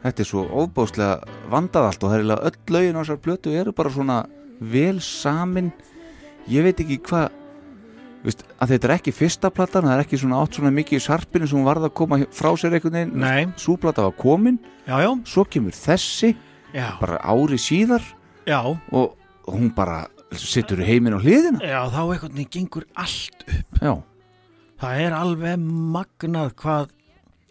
þetta 0.04 0.24
er 0.24 0.30
svo 0.30 0.46
óbáslega 0.50 1.20
vandað 1.52 1.88
allt 1.90 2.04
og 2.04 2.10
það 2.10 2.16
er 2.16 2.24
eiginlega 2.24 2.48
öll 2.50 2.76
lögin 2.76 2.98
á 2.98 3.02
þessar 3.04 3.22
plötu 3.26 3.54
eru 3.62 3.72
bara 3.78 3.90
svona 3.94 4.18
vel 4.62 5.00
samin. 5.02 5.72
Ég 6.50 6.64
veit 6.66 6.80
ekki 6.82 6.98
hvað 7.06 7.30
að 8.62 8.70
þetta 8.76 8.88
er 8.88 8.94
ekki 9.00 9.12
fyrsta 9.18 9.50
platan 9.54 9.88
það 9.88 9.96
er 9.96 10.04
ekki 10.04 10.20
svona 10.22 10.42
átt 10.44 10.58
svona 10.60 10.70
mikið 10.76 11.00
í 11.00 11.02
sarpinu 11.02 11.48
sem 11.50 11.58
hún 11.58 11.66
varð 11.66 11.88
að 11.88 11.94
koma 11.98 12.20
frá 12.30 12.52
sér 12.60 12.76
einhvern 12.78 12.94
veginn. 13.00 13.16
Nei. 13.18 13.48
súplata 13.58 14.04
var 14.06 14.14
komin, 14.18 14.60
já, 14.86 15.00
já, 15.02 15.10
svo 15.26 15.46
kemur 15.50 15.74
þessi 15.74 16.36
já, 16.76 16.88
bara 17.02 17.18
ári 17.26 17.58
síðar. 17.62 18.06
Já, 18.46 18.62
og 18.94 19.18
hún 19.50 19.72
bara 19.74 20.04
sittur 20.38 20.80
heiminn 20.86 21.18
á 21.18 21.20
hliðina. 21.22 21.60
Já, 21.66 21.82
þá 21.90 22.00
einhvern 22.14 22.38
veginn 22.38 22.52
gengur 22.54 22.86
allt 22.96 23.46
upp. 23.48 23.82
já, 23.82 23.94
Það 24.82 25.02
er 25.06 25.14
alveg 25.14 25.60
magnað 25.94 26.54
hvað, 26.58 26.88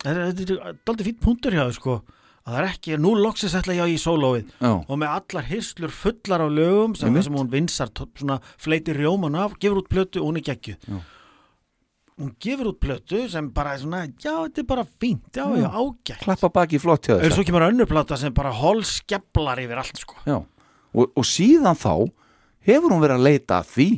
þetta 0.03 0.15
er- 0.19 0.33
þetta 0.35 0.55
er 0.71 0.79
daldið 0.87 1.07
fýtt 1.11 1.21
punktur 1.23 1.55
hjá 1.55 1.63
þau 1.69 1.75
sko, 1.77 1.99
að 2.47 2.55
það 2.55 2.59
er 2.63 2.69
ekki, 2.71 2.97
nú 2.99 3.11
loksins 3.21 3.55
ætla 3.59 3.75
ég 3.77 3.93
í 3.95 3.99
sólóið 4.01 4.53
og 4.65 4.93
með 4.99 5.09
allar 5.13 5.45
hyslur 5.51 5.93
fullar 5.93 6.41
af 6.47 6.53
lögum 6.57 6.95
sem, 6.99 7.17
sem 7.23 7.37
hún 7.37 7.51
vinsar, 7.53 7.91
svona 8.17 8.39
fleitir 8.59 8.97
rjóman 8.97 9.37
af, 9.39 9.59
gefur 9.61 9.83
út 9.83 9.91
plötu 9.93 10.23
og 10.23 10.31
hún 10.31 10.41
er 10.41 10.47
geggjuð. 10.49 10.87
Já. 10.89 11.01
Hún 12.21 12.33
gefur 12.41 12.73
út 12.73 12.81
plötu 12.81 13.23
sem 13.33 13.47
bara 13.57 13.75
er 13.77 13.83
svona, 13.85 14.03
já, 14.09 14.35
þetta 14.45 14.61
er 14.65 14.69
bara 14.69 14.85
fínt, 15.01 15.29
já, 15.37 15.45
já, 15.57 15.69
ágætt. 15.73 16.21
klappa 16.25 16.51
baki 16.53 16.81
flott 16.83 17.07
hjá 17.09 17.15
En 17.19 17.23
þess 17.27 17.39
svo 17.39 17.45
kemur 17.49 17.65
önnur 17.69 17.89
plata 17.89 18.17
sem 18.21 18.33
bara 18.37 18.51
holskeplar 18.53 19.61
yfir 19.63 19.81
allt 19.81 20.01
sko. 20.01 20.17
Og, 20.29 21.07
og 21.17 21.25
síðan 21.25 21.77
þá 21.81 21.95
hefur 22.67 22.93
hún 22.93 23.01
verið 23.05 23.17
að 23.21 23.25
leita 23.29 23.61
að 23.63 23.71
því 23.77 23.89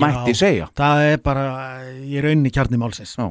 mætti 0.00 0.32
Já. 0.34 0.38
segja 0.40 0.66
Það 0.78 1.00
er 1.10 1.18
bara 1.22 1.44
í 1.98 2.20
rauninni 2.22 2.50
kjarni 2.54 2.78
málsins. 2.78 3.16
já, 3.18 3.26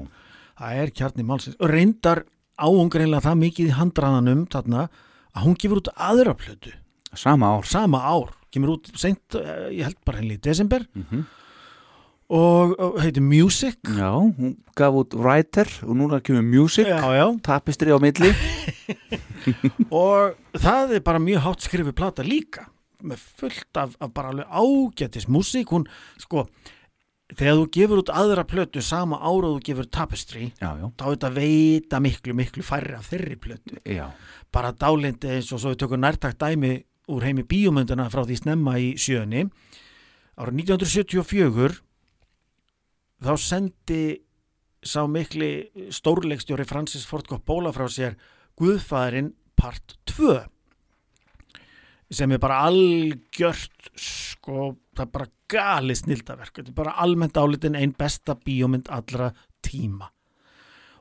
Það 0.59 0.79
er 0.83 0.91
kjarni 0.91 1.23
málsins. 1.27 1.55
Og 1.59 1.69
reyndar 1.71 2.23
áungreinlega 2.59 3.25
það 3.29 3.41
mikið 3.43 3.71
í 3.71 3.77
handraðanum 3.79 4.45
þarna 4.51 4.85
að 5.33 5.43
hún 5.45 5.57
gefur 5.59 5.81
út 5.81 5.91
aðra 5.95 6.35
plötu. 6.37 6.73
sama 7.15 7.55
ár 7.55 7.65
Sama 7.65 7.99
ár. 8.03 8.35
Kemur 8.51 8.77
út 8.77 8.89
seint, 8.97 9.35
eh, 9.35 9.69
ég 9.79 9.83
held 9.83 9.97
bara 10.05 10.17
henni 10.17 10.37
í 10.37 10.41
desember. 10.41 10.85
Mhm. 10.95 11.25
Og, 12.29 12.75
og 12.79 12.99
heitir 13.01 13.21
Music. 13.25 13.77
já, 13.81 14.13
hún 14.13 14.57
gaf 14.75 14.93
út 14.93 15.15
Writer 15.17 15.65
og 15.81 15.95
núna 15.97 16.21
kemur 16.21 16.43
Music 16.45 16.85
tapistri 17.41 17.89
á 17.89 17.97
milli 17.97 18.29
og 19.89 20.35
það 20.53 20.93
er 20.93 21.01
bara 21.01 21.17
mjög 21.17 21.41
hátt 21.41 21.65
skrifið 21.65 21.95
plata 21.97 22.21
líka 22.21 22.67
með 23.01 23.17
fullt 23.39 23.79
af, 23.81 23.95
af 23.97 24.13
bara 24.13 24.29
alveg 24.29 24.45
ágætis 24.45 25.25
músík, 25.25 25.71
hún 25.73 25.87
sko 26.21 26.45
þegar 27.29 27.57
þú 27.59 27.65
gefur 27.75 28.01
út 28.01 28.11
aðra 28.13 28.45
plötu 28.49 28.81
sama 28.85 29.19
ára 29.21 29.51
og 29.51 29.59
þú 29.59 29.65
gefur 29.67 29.89
tapestry 29.93 30.47
já, 30.57 30.69
já, 30.79 30.85
þá 30.97 31.03
er 31.05 31.11
þetta 31.15 31.31
veita 31.35 31.99
miklu, 32.03 32.35
miklu 32.37 32.65
færri 32.65 32.95
af 32.97 33.09
þeirri 33.11 33.37
plötu. 33.41 33.81
Já, 33.85 34.07
bara 34.53 34.73
dálindi 34.73 35.35
eins 35.35 35.51
og 35.53 35.61
svo 35.61 35.73
við 35.73 35.83
tökum 35.83 36.01
nærtakt 36.01 36.41
dæmi 36.41 36.79
úr 37.09 37.25
heimi 37.25 37.45
bíómynduna 37.49 38.09
frá 38.13 38.23
því 38.25 38.39
snemma 38.41 38.77
í 38.81 38.93
sjöunni. 39.01 39.47
Árið 40.39 40.63
1974 40.63 41.79
þá 43.19 43.33
sendi 43.43 44.03
sá 44.85 45.03
mikli 45.11 45.51
stórleikstjóri 45.91 46.65
Francis 46.67 47.05
Ford 47.07 47.27
Coppola 47.27 47.73
frá 47.75 47.89
sér 47.91 48.15
Guðfæðurinn 48.59 49.33
part 49.59 49.97
2 50.07 50.39
sem 52.09 52.31
er 52.33 52.41
bara 52.41 52.63
algjört 52.65 53.91
sko, 53.99 54.71
það 54.99 55.05
er 55.07 55.13
bara 55.15 55.29
gali 55.49 55.97
snildaverk, 55.97 56.55
þetta 56.59 56.73
er 56.73 56.77
bara 56.77 56.95
almennt 57.03 57.39
álitin 57.39 57.77
einn 57.79 57.95
besta 57.97 58.35
bíómynd 58.37 58.91
allra 58.93 59.31
tíma. 59.65 60.11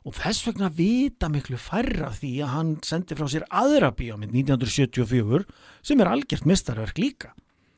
Og 0.07 0.15
þess 0.17 0.47
vegna 0.47 0.71
vita 0.73 1.29
miklu 1.29 1.59
færra 1.61 2.13
því 2.15 2.33
að 2.47 2.55
hann 2.55 2.71
sendi 2.87 3.19
frá 3.19 3.27
sér 3.29 3.45
aðra 3.51 3.91
bíómynd 3.99 4.33
1974 4.33 5.45
sem 5.85 6.01
er 6.01 6.13
algjört 6.13 6.49
mistarverk 6.49 7.03
líka. 7.03 7.35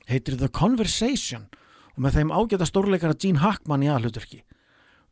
Heitir 0.06 0.36
The 0.38 0.50
Conversation 0.52 1.48
og 1.96 2.04
með 2.04 2.20
þeim 2.20 2.32
ágæta 2.34 2.68
stórleikara 2.68 3.18
Gene 3.18 3.42
Hackman 3.42 3.82
í 3.86 3.90
aðhluturki 3.90 4.44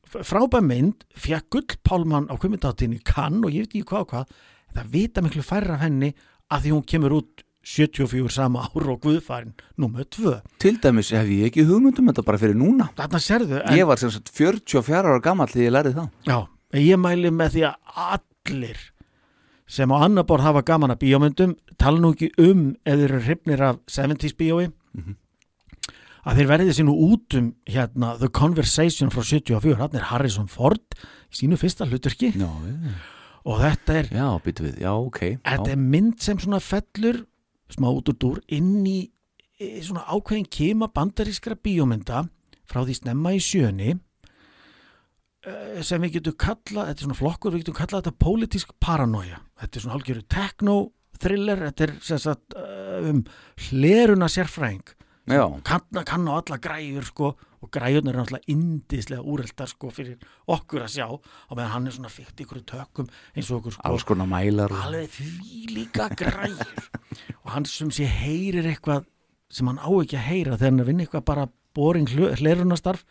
frábæð 0.08 0.64
mynd 0.64 1.04
fekk 1.18 1.50
gullpálmann 1.52 2.28
á 2.32 2.34
kvimindáttinni 2.40 3.00
kann 3.04 3.42
og 3.44 3.52
ég 3.52 3.66
veit 3.66 3.74
ekki 3.74 3.88
hvað 3.90 4.04
og 4.04 4.12
hvað 4.12 4.32
það 4.76 4.92
vita 4.94 5.24
miklu 5.24 5.44
færra 5.44 5.78
henni 5.82 6.12
að 6.48 6.64
því 6.64 6.72
hún 6.74 6.86
kemur 6.88 7.16
út 7.18 7.44
74 7.68 8.32
sama 8.32 8.64
ár 8.64 8.86
og 8.94 9.00
guðfærin 9.04 9.52
nummer 9.76 10.06
2 10.08 10.36
til 10.62 10.78
dæmis 10.80 11.10
hef 11.12 11.28
ég 11.28 11.50
ekki 11.50 11.66
hugmyndum 11.68 12.08
þetta 12.08 12.24
bara 12.24 12.40
fyrir 12.40 12.56
núna. 12.56 12.88
Þarna 12.96 13.20
sérðu 13.20 13.58
en, 13.60 13.74
ég 13.76 13.88
var 13.88 14.00
sem 14.00 14.12
sagt 14.14 14.32
44 14.32 15.02
ára 15.04 15.20
gammal 15.24 15.50
þegar 15.52 15.66
ég 15.66 15.74
lærið 15.76 15.98
það. 15.98 16.08
Já, 16.30 16.38
ég 16.80 17.02
mæli 17.02 17.34
með 17.34 17.58
því 17.58 17.66
að 17.68 18.06
allir 18.08 18.84
sem 19.68 19.92
á 19.92 19.96
annar 20.00 20.24
borð 20.24 20.48
hafa 20.48 20.64
gaman 20.64 20.94
að 20.94 21.02
bíómyndum 21.04 21.56
tala 21.76 22.00
nú 22.00 22.14
ekki 22.14 22.30
um 22.40 22.70
þeir 22.88 23.04
eru 23.04 23.22
hrifnir 23.26 23.64
af 23.68 23.82
70s 23.92 24.36
bíói 24.38 24.70
að 26.28 26.40
þeir 26.40 26.50
verði 26.50 26.84
nú 26.88 26.96
út 27.08 27.36
um 27.38 27.52
hérna 27.68 28.14
The 28.20 28.30
Conversation 28.32 29.12
frá 29.12 29.22
74 29.22 29.76
hann 29.80 29.96
er 29.96 30.08
Harrison 30.08 30.48
Ford 30.48 30.96
í 30.96 31.42
sínu 31.42 31.60
fyrsta 31.60 31.88
hluturki 31.88 32.32
já, 32.32 32.48
og 33.48 33.60
þetta 33.62 33.98
er, 34.00 34.10
já, 34.12 34.28
við, 34.44 34.80
já, 34.82 34.92
ok. 34.92 35.20
Þetta 35.44 35.68
já, 35.70 35.76
er 35.76 35.84
mynd 35.94 36.24
sem 36.24 36.40
svona 36.40 36.60
fellur 36.64 37.22
smá 37.72 37.88
út 37.90 38.10
úr 38.12 38.18
dúr 38.18 38.42
inn 38.54 38.84
í, 38.86 38.98
svona 39.84 40.06
ákveðin 40.08 40.48
kema 40.50 40.90
bandarískra 40.94 41.58
bíómynda 41.58 42.24
frá 42.68 42.82
því 42.84 42.98
snemma 42.98 43.34
í 43.36 43.40
sjöni 43.42 43.94
eh, 43.94 45.80
sem 45.82 46.02
við 46.04 46.18
getum 46.18 46.38
kalla, 46.38 46.88
þetta 46.88 46.98
er 46.98 47.06
svona 47.06 47.18
flokkur 47.18 47.54
við 47.54 47.64
getum 47.64 47.78
kalla 47.80 48.02
þetta 48.02 48.24
pólitísk 48.24 48.76
paranoia. 48.80 49.42
Þetta 49.58 49.78
er 49.78 49.84
svona 49.84 49.96
hálfgjöru 49.96 50.24
techno 50.30 50.78
thriller 51.18 51.64
þetta 51.66 51.88
er 51.88 51.96
sem 52.06 52.22
sagt 52.22 52.56
eh, 52.58 53.10
um 53.10 53.24
hleruna 53.68 54.30
sérfræðing. 54.30 54.86
já, 54.86 54.97
kann, 55.64 56.04
kann 56.06 56.28
á 56.28 56.32
alla 56.38 56.58
græjur 56.62 57.06
sko 57.06 57.32
og 57.58 57.70
græjurnar 57.74 58.14
er 58.14 58.20
náttúrulega 58.22 58.52
indislega 58.54 59.22
úreldar 59.22 59.68
sko 59.70 59.90
fyrir 59.90 60.18
okkur 60.46 60.84
að 60.86 60.92
sjá 60.94 61.06
og 61.10 61.54
meðan 61.56 61.72
hann 61.72 61.88
er 61.90 61.96
svona 61.96 62.12
fyrt 62.12 62.42
ykkur 62.44 62.62
tökum 62.68 63.08
eins 63.34 63.50
og 63.50 63.60
okkur 63.60 63.74
sko. 63.74 63.84
Alls 63.88 64.06
konar 64.06 64.30
mælar 64.30 64.72
og... 64.72 64.82
alveg 64.86 65.10
því 65.16 65.64
líka 65.74 66.08
græjur. 66.14 66.74
Og 67.44 67.52
hann 67.54 67.64
sem 67.64 67.90
sé 67.94 68.04
heyrir 68.04 68.66
eitthvað 68.68 69.06
sem 69.50 69.66
hann 69.66 69.80
á 69.80 69.88
ekki 69.88 70.18
að 70.18 70.26
heyra 70.28 70.58
þegar 70.58 70.68
hann 70.68 70.78
er 70.78 70.84
að 70.84 70.90
vinna 70.92 71.04
eitthvað 71.06 71.28
bara 71.30 71.46
boring 71.74 72.08
hlerunastarf 72.12 73.04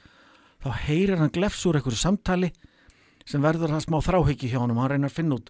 þá 0.63 0.69
heyrir 0.85 1.21
hann 1.21 1.33
glefs 1.33 1.65
úr 1.65 1.79
einhverju 1.79 1.99
samtali 1.99 2.51
sem 3.27 3.43
verður 3.43 3.73
það 3.73 3.87
smá 3.87 3.97
þráhyggji 4.05 4.51
hjá 4.53 4.61
honum. 4.61 4.79
Hann 4.79 4.93
reynir 4.93 5.11
að 5.11 5.17
finna 5.17 5.39
út 5.41 5.49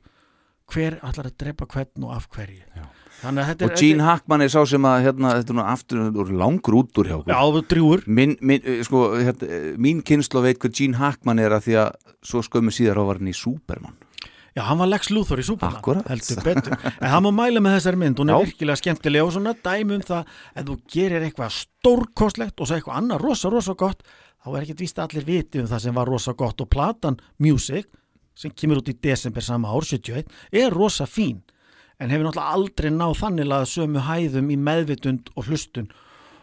hver 0.74 0.98
allar 1.06 1.30
að 1.30 1.38
drepa 1.44 1.68
hvern 1.70 2.08
og 2.08 2.16
af 2.16 2.30
hverju. 2.34 2.64
Já. 2.76 2.88
Að 3.26 3.64
og 3.66 3.76
Gene 3.80 4.04
Hackman 4.06 4.44
er 4.46 4.52
sá 4.54 4.60
sem 4.70 4.84
að 4.86 5.08
hérna, 5.08 5.32
þetta 5.40 5.54
er 5.54 5.58
nú 5.58 5.64
aftur 5.66 6.34
langur 6.38 6.78
út 6.84 7.00
úr 7.02 7.08
hjá 7.10 7.18
Já, 7.26 7.62
drjúur 7.70 8.04
Min, 8.06 8.38
min, 8.42 8.62
eh, 8.64 8.84
sko, 8.86 9.18
hérna, 9.18 9.48
eh, 9.48 9.72
mín 9.78 10.04
kynslu 10.06 10.42
veit 10.42 10.60
hvað 10.60 10.76
Gene 10.78 10.98
Hackman 10.98 11.40
er 11.40 11.52
að 11.52 11.66
því 11.66 11.80
að 11.82 11.96
svo 12.22 12.44
skömmu 12.46 12.74
síðar 12.74 13.02
á 13.02 13.04
var 13.08 13.18
hann 13.18 13.32
í 13.32 13.34
Superman. 13.34 13.96
Já, 14.58 14.64
hann 14.66 14.78
var 14.78 14.90
Lex 14.90 15.10
Luthor 15.10 15.38
í 15.38 15.46
Superman. 15.46 15.82
Akkúrat. 15.82 16.08
heldur 16.10 16.44
betur, 16.44 16.78
en 17.02 17.10
hann 17.10 17.24
má 17.24 17.32
mæla 17.34 17.62
með 17.62 17.78
þessari 17.78 17.98
mynd. 18.02 18.18
Hún 18.18 18.30
er 18.30 18.38
Já. 18.38 18.46
virkilega 18.46 18.82
skemmtilega 18.82 19.26
og 19.26 19.34
svona 19.34 19.54
dæmi 19.54 19.98
um 19.98 20.02
það 20.02 20.26
ef 20.56 20.66
þú 20.66 20.78
gerir 20.94 21.26
eitthvað 21.28 21.52
stórkostlegt 21.58 22.62
og 22.62 22.68
svo 22.68 22.78
eitthvað 22.78 22.98
annað 23.02 23.22
rosa, 23.22 23.50
rosa 23.50 23.76
gott 23.78 24.02
þá 24.42 24.50
er 24.56 24.64
ekkert 24.64 24.82
víst 24.82 24.98
að 24.98 25.10
allir 25.10 25.28
viti 25.28 25.62
um 25.62 25.68
það 25.70 25.84
sem 25.86 25.94
var 25.94 26.10
rosa 26.10 26.34
gott. 26.34 26.62
Og 26.62 26.70
platan 26.70 27.20
Music 27.38 27.86
sem 28.38 28.54
kemur 28.54 28.82
út 28.82 28.90
í 28.90 28.98
desember 28.98 29.42
sama 29.42 29.70
ár 29.70 29.86
71 29.86 30.26
er 30.52 30.74
rosa 30.74 31.06
fín 31.06 31.42
en 31.98 32.12
hefur 32.14 32.28
náttúrulega 32.28 32.58
aldrei 32.58 32.92
náð 32.94 33.16
þannig 33.22 33.54
að 33.56 33.70
sömu 33.72 34.04
hæðum 34.06 34.52
í 34.54 34.58
meðvitund 34.62 35.32
og 35.36 35.50
hlustun 35.50 35.90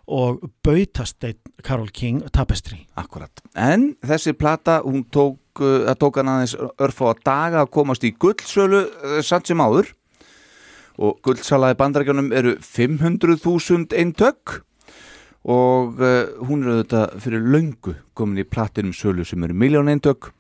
og 0.04 0.42
bautasteit 0.66 1.38
Karol 1.64 1.88
King 1.94 2.24
Tapestry 2.34 2.82
Akkurat. 3.00 3.40
En 3.56 3.94
þessi 4.04 4.34
plata, 4.36 4.82
hún 4.84 5.06
tók, 5.08 5.38
uh, 5.62 5.86
það 5.88 6.00
tók 6.02 6.20
hann 6.20 6.32
aðeins 6.34 6.56
örfá 6.58 7.06
að 7.12 7.22
daga 7.24 7.62
að 7.62 7.72
komast 7.78 8.04
í 8.04 8.12
gullsölu 8.12 8.82
uh, 8.84 9.20
samt 9.24 9.48
sem 9.48 9.62
áður. 9.62 9.94
Og 11.00 11.18
gullsalaði 11.26 11.78
bandarækjunum 11.80 12.30
eru 12.36 12.54
500.000 12.62 13.96
eintök. 13.98 14.60
Og 15.44 15.98
uh, 16.00 16.36
hún 16.44 16.64
er 16.64 16.74
auðvitað 16.74 17.18
fyrir 17.24 17.48
löngu 17.56 17.96
komin 18.16 18.44
í 18.44 18.48
platinum 18.48 18.94
sölu 18.96 19.24
sem 19.26 19.42
eru 19.46 19.56
miljón 19.56 19.90
eintök. 19.92 20.34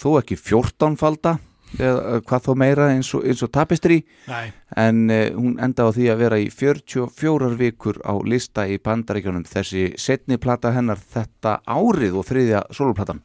Þó 0.00 0.14
ekki 0.22 0.38
14 0.38 0.96
falda 1.00 1.38
eða 1.78 2.20
hvað 2.26 2.46
þó 2.46 2.50
meira 2.58 2.88
eins 2.94 3.10
og, 3.16 3.24
eins 3.28 3.42
og 3.46 3.52
tapestri. 3.54 4.00
Nei. 4.30 4.50
en 4.80 5.10
uh, 5.10 5.28
hún 5.36 5.56
enda 5.62 5.86
á 5.86 5.90
því 5.94 6.08
að 6.12 6.20
vera 6.24 6.40
í 6.40 6.48
44 6.54 7.50
vikur 7.60 8.00
á 8.06 8.14
lista 8.26 8.66
í 8.70 8.78
bandaríkjunum 8.82 9.46
þessi 9.48 9.90
setni 9.98 10.38
plata 10.38 10.74
hennar 10.74 11.00
þetta 11.00 11.60
árið 11.66 12.18
og 12.20 12.28
þriðja 12.30 12.64
soloplatan. 12.74 13.22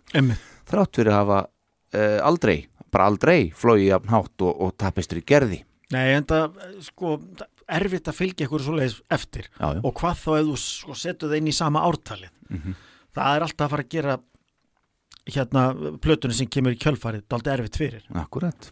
Þrátt 0.65 1.01
fyrir 1.01 1.13
að 1.13 1.19
hafa 1.21 1.41
uh, 1.45 2.19
aldrei, 2.25 2.57
bara 2.93 3.09
aldrei 3.11 3.51
flói 3.55 3.87
jafn 3.87 4.13
hátt 4.13 4.45
og, 4.45 4.53
og 4.61 4.77
tapestri 4.81 5.23
gerði. 5.25 5.63
Nei, 5.93 6.15
en 6.15 6.25
það, 6.25 6.55
sko, 6.81 7.19
er 7.69 7.85
erfitt 7.85 8.09
að 8.09 8.17
fylgja 8.17 8.47
ykkur 8.47 8.63
svoleiðis 8.65 8.99
eftir. 9.13 9.49
Já, 9.53 9.67
já. 9.77 9.81
og 9.81 9.93
hvað 9.99 10.21
þá 10.21 10.31
ef 10.39 10.47
þú 10.47 10.55
sko, 10.61 10.97
setur 10.97 11.31
það 11.31 11.41
inn 11.41 11.51
í 11.51 11.55
sama 11.55 11.83
ártalið? 11.85 12.31
Það 13.15 13.35
er 13.37 13.45
alltaf 13.45 13.67
að 13.67 13.75
fara 13.75 13.85
að 13.85 13.93
gera 13.93 14.15
hérna 15.29 15.69
plötunni 16.01 16.37
sem 16.37 16.49
kemur 16.51 16.75
í 16.75 16.79
kjölfarið 16.81 17.23
er 17.23 17.37
alltaf 17.37 17.53
erfitt 17.55 17.79
fyrir. 17.81 18.05
Akkurat. 18.21 18.71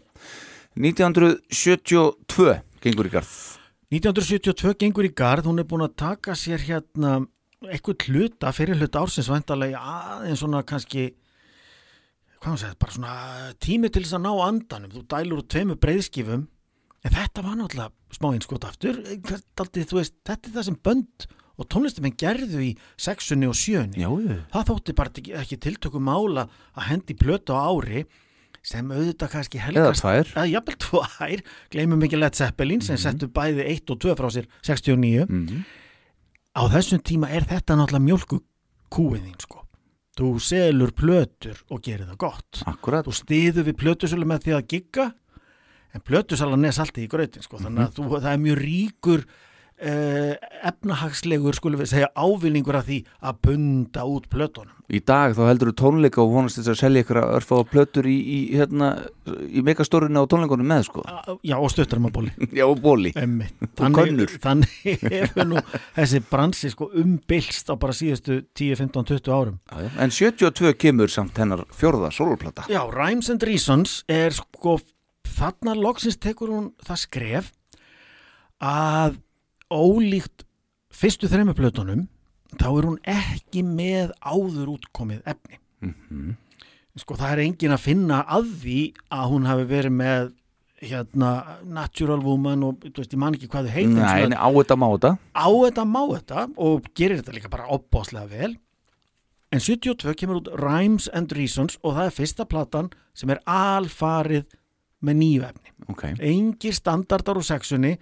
1972 0.77 2.55
gengur 2.84 3.09
í 3.09 3.13
garð. 3.13 3.34
1972 3.93 4.73
gengur 4.81 5.05
í 5.05 5.13
garð, 5.13 5.49
hún 5.49 5.61
er 5.61 5.67
búin 5.69 5.85
að 5.85 5.97
taka 6.01 6.38
sér 6.38 6.63
hérna 6.65 7.19
eitthvað 7.63 8.07
hluta 8.09 8.51
fyrir 8.55 8.80
hluta 8.80 9.03
ársins 9.03 9.30
væntalega 9.31 9.80
aðeins 9.80 10.41
svona 10.41 10.63
kannski 10.67 11.11
hvað 12.43 12.49
hann 12.49 12.59
segir, 12.59 12.80
bara 12.81 12.95
svona 12.97 13.13
tími 13.63 13.91
til 13.93 14.03
þess 14.03 14.17
að 14.17 14.25
ná 14.25 14.31
andanum, 14.47 14.91
þú 14.91 15.03
dælur 15.13 15.39
úr 15.39 15.47
tveimu 15.53 15.77
breyðskifum 15.80 16.43
en 17.03 17.15
þetta 17.15 17.45
var 17.45 17.55
náttúrulega 17.59 18.17
smá 18.17 18.27
einskot 18.34 18.67
aftur, 18.67 18.99
aldrei, 18.99 19.85
þetta 19.85 20.35
er 20.35 20.55
það 20.57 20.67
sem 20.67 20.80
bönd 20.84 21.27
og 21.59 21.69
tónlistamenn 21.69 22.17
gerðu 22.17 22.63
í 22.65 22.71
sexunni 22.97 23.49
og 23.49 23.57
sjöunni. 23.57 24.03
Það 24.53 24.69
þótti 24.71 24.97
bara 24.97 25.13
ekki, 25.13 25.35
ekki 25.43 25.59
tiltökum 25.67 26.05
mála 26.07 26.47
að 26.73 26.89
hendi 26.89 27.17
plötu 27.19 27.53
á 27.53 27.61
ári 27.69 28.05
sem 28.63 28.88
auðvitað 28.88 29.34
kannski 29.35 29.59
eða 29.59 29.67
helgast 29.67 30.05
tvær. 30.05 30.34
Að 30.39 30.51
jafnvel 30.53 30.75
tvær, 30.80 31.45
gleymum 31.73 32.03
ekki 32.07 32.19
Led 32.19 32.38
Zeppelin 32.39 32.84
sem 32.85 32.99
settu 33.01 33.27
bæði 33.27 33.67
1 33.75 33.91
og 33.91 34.03
2 34.05 34.17
frá 34.17 34.30
sér 34.31 34.47
69, 34.63 35.25
mm 35.27 35.63
á 36.53 36.61
þessum 36.69 37.01
tíma 37.01 37.30
er 37.34 37.45
þetta 37.49 37.77
náttúrulega 37.77 38.05
mjölku 38.07 38.39
kúið 38.93 39.25
þín 39.25 39.38
sko. 39.41 39.61
Þú 40.13 40.30
selur 40.45 40.93
plötur 40.93 41.61
og 41.73 41.81
gerir 41.81 42.05
það 42.11 42.19
gott. 42.21 42.61
Akkurat 42.69 43.07
þú 43.07 43.15
stiður 43.17 43.67
við 43.69 43.80
plötusölu 43.81 44.27
með 44.30 44.45
því 44.45 44.55
að 44.57 44.67
gigga 44.75 45.07
en 45.93 46.03
plötusalan 46.05 46.67
er 46.69 46.75
saltið 46.77 47.07
í 47.07 47.09
grötin 47.09 47.45
sko. 47.45 47.57
þannig 47.61 47.88
að 47.88 47.97
þú, 47.97 48.05
það 48.13 48.30
er 48.34 48.43
mjög 48.43 48.61
ríkur 48.61 49.25
efnahagslegur 49.83 51.55
skulum 51.57 51.81
við 51.81 51.89
segja 51.91 52.09
ávilningur 52.15 52.77
af 52.79 52.85
því 52.87 52.97
að 53.25 53.39
bunda 53.47 54.05
út 54.07 54.27
plötunum. 54.31 54.71
Í 54.93 54.99
dag 55.01 55.33
þá 55.33 55.41
heldur 55.47 55.71
þú 55.71 55.75
tónleika 55.79 56.21
og 56.21 56.31
vonast 56.35 56.59
þess 56.59 56.71
að 56.73 56.79
selja 56.81 57.03
ykkur 57.03 57.19
að 57.21 57.31
örfa 57.39 57.57
á 57.57 57.61
plötur 57.71 58.07
í, 58.11 58.15
í, 58.19 58.39
hérna, 58.59 58.89
í 59.49 59.63
megastórinu 59.65 60.21
á 60.21 60.29
tónleikunum 60.29 60.67
með 60.69 60.85
sko. 60.89 61.03
Á- 61.07 61.39
já 61.41 61.55
og 61.57 61.71
stuttar 61.73 62.01
maður 62.03 62.15
bóli 62.19 62.33
já, 62.59 62.65
og 62.67 62.81
bóli 62.83 63.13
könnur. 63.15 64.35
þannig 64.43 64.75
hefur 65.15 65.49
nú 65.49 65.63
þessi 65.97 66.21
bransi 66.29 66.71
sko 66.73 66.89
umbylst 67.03 67.71
á 67.71 67.75
bara 67.79 67.95
síðustu 67.97 68.41
10, 68.53 68.77
15, 68.83 69.07
20 69.15 69.33
árum. 69.33 69.57
Já, 69.71 69.87
já. 69.87 69.91
en 70.05 70.15
72 70.19 70.75
kemur 70.83 71.11
samt 71.11 71.37
hennar 71.41 71.65
fjórða 71.73 72.11
soloplata 72.13 72.67
Já, 72.71 72.83
Rhymes 72.91 73.31
and 73.33 73.43
Reasons 73.47 74.01
er 74.11 74.35
sko 74.35 74.77
þarna 75.33 75.73
loksins 75.79 76.19
tekur 76.21 76.51
hún 76.53 76.71
það 76.85 76.99
skref 77.07 77.51
að 78.63 79.17
ólíkt 79.73 80.45
fyrstu 80.93 81.29
þremmu 81.31 81.55
plötunum 81.57 82.05
þá 82.59 82.67
er 82.69 82.87
hún 82.87 82.99
ekki 83.09 83.63
með 83.65 84.13
áður 84.21 84.75
útkomið 84.77 85.25
efni. 85.33 85.59
Sko 87.01 87.17
það 87.17 87.31
er 87.33 87.43
engin 87.47 87.73
að 87.73 87.85
finna 87.87 88.21
að 88.29 88.49
því 88.61 88.79
að 89.17 89.29
hún 89.31 89.47
hafi 89.49 89.69
verið 89.71 89.95
með 89.97 90.31
hérna 90.83 91.29
Natural 91.63 92.19
Woman 92.21 92.65
og 92.67 92.83
þú 92.83 92.99
veist 92.99 93.15
ég 93.15 93.21
man 93.21 93.37
ekki 93.37 93.49
hvað 93.51 93.69
þau 93.69 93.75
heitir 93.77 94.35
á 94.35 94.49
þetta 94.51 94.77
má 94.77 94.87
þetta. 94.91 95.13
Á 95.33 95.47
þetta 95.47 95.85
má 95.87 96.01
þetta 96.11 96.43
og 96.67 96.89
gerir 96.93 97.21
þetta 97.21 97.35
líka 97.37 97.51
bara 97.53 97.69
opbáslega 97.73 98.27
vel. 98.29 98.51
En 99.53 99.61
72 99.61 100.15
kemur 100.17 100.41
út 100.41 100.51
Rhymes 100.57 101.07
and 101.13 101.33
Reasons 101.37 101.77
og 101.81 101.95
það 101.97 102.09
er 102.09 102.17
fyrsta 102.17 102.45
platan 102.49 102.91
sem 103.17 103.31
er 103.33 103.41
alfarið 103.45 104.45
með 105.03 105.19
nýju 105.19 105.47
efni. 105.47 105.73
Ok, 105.91 106.03
engir 106.23 106.75
standardar 106.75 107.39
úr 107.39 107.45
sexunni 107.45 107.97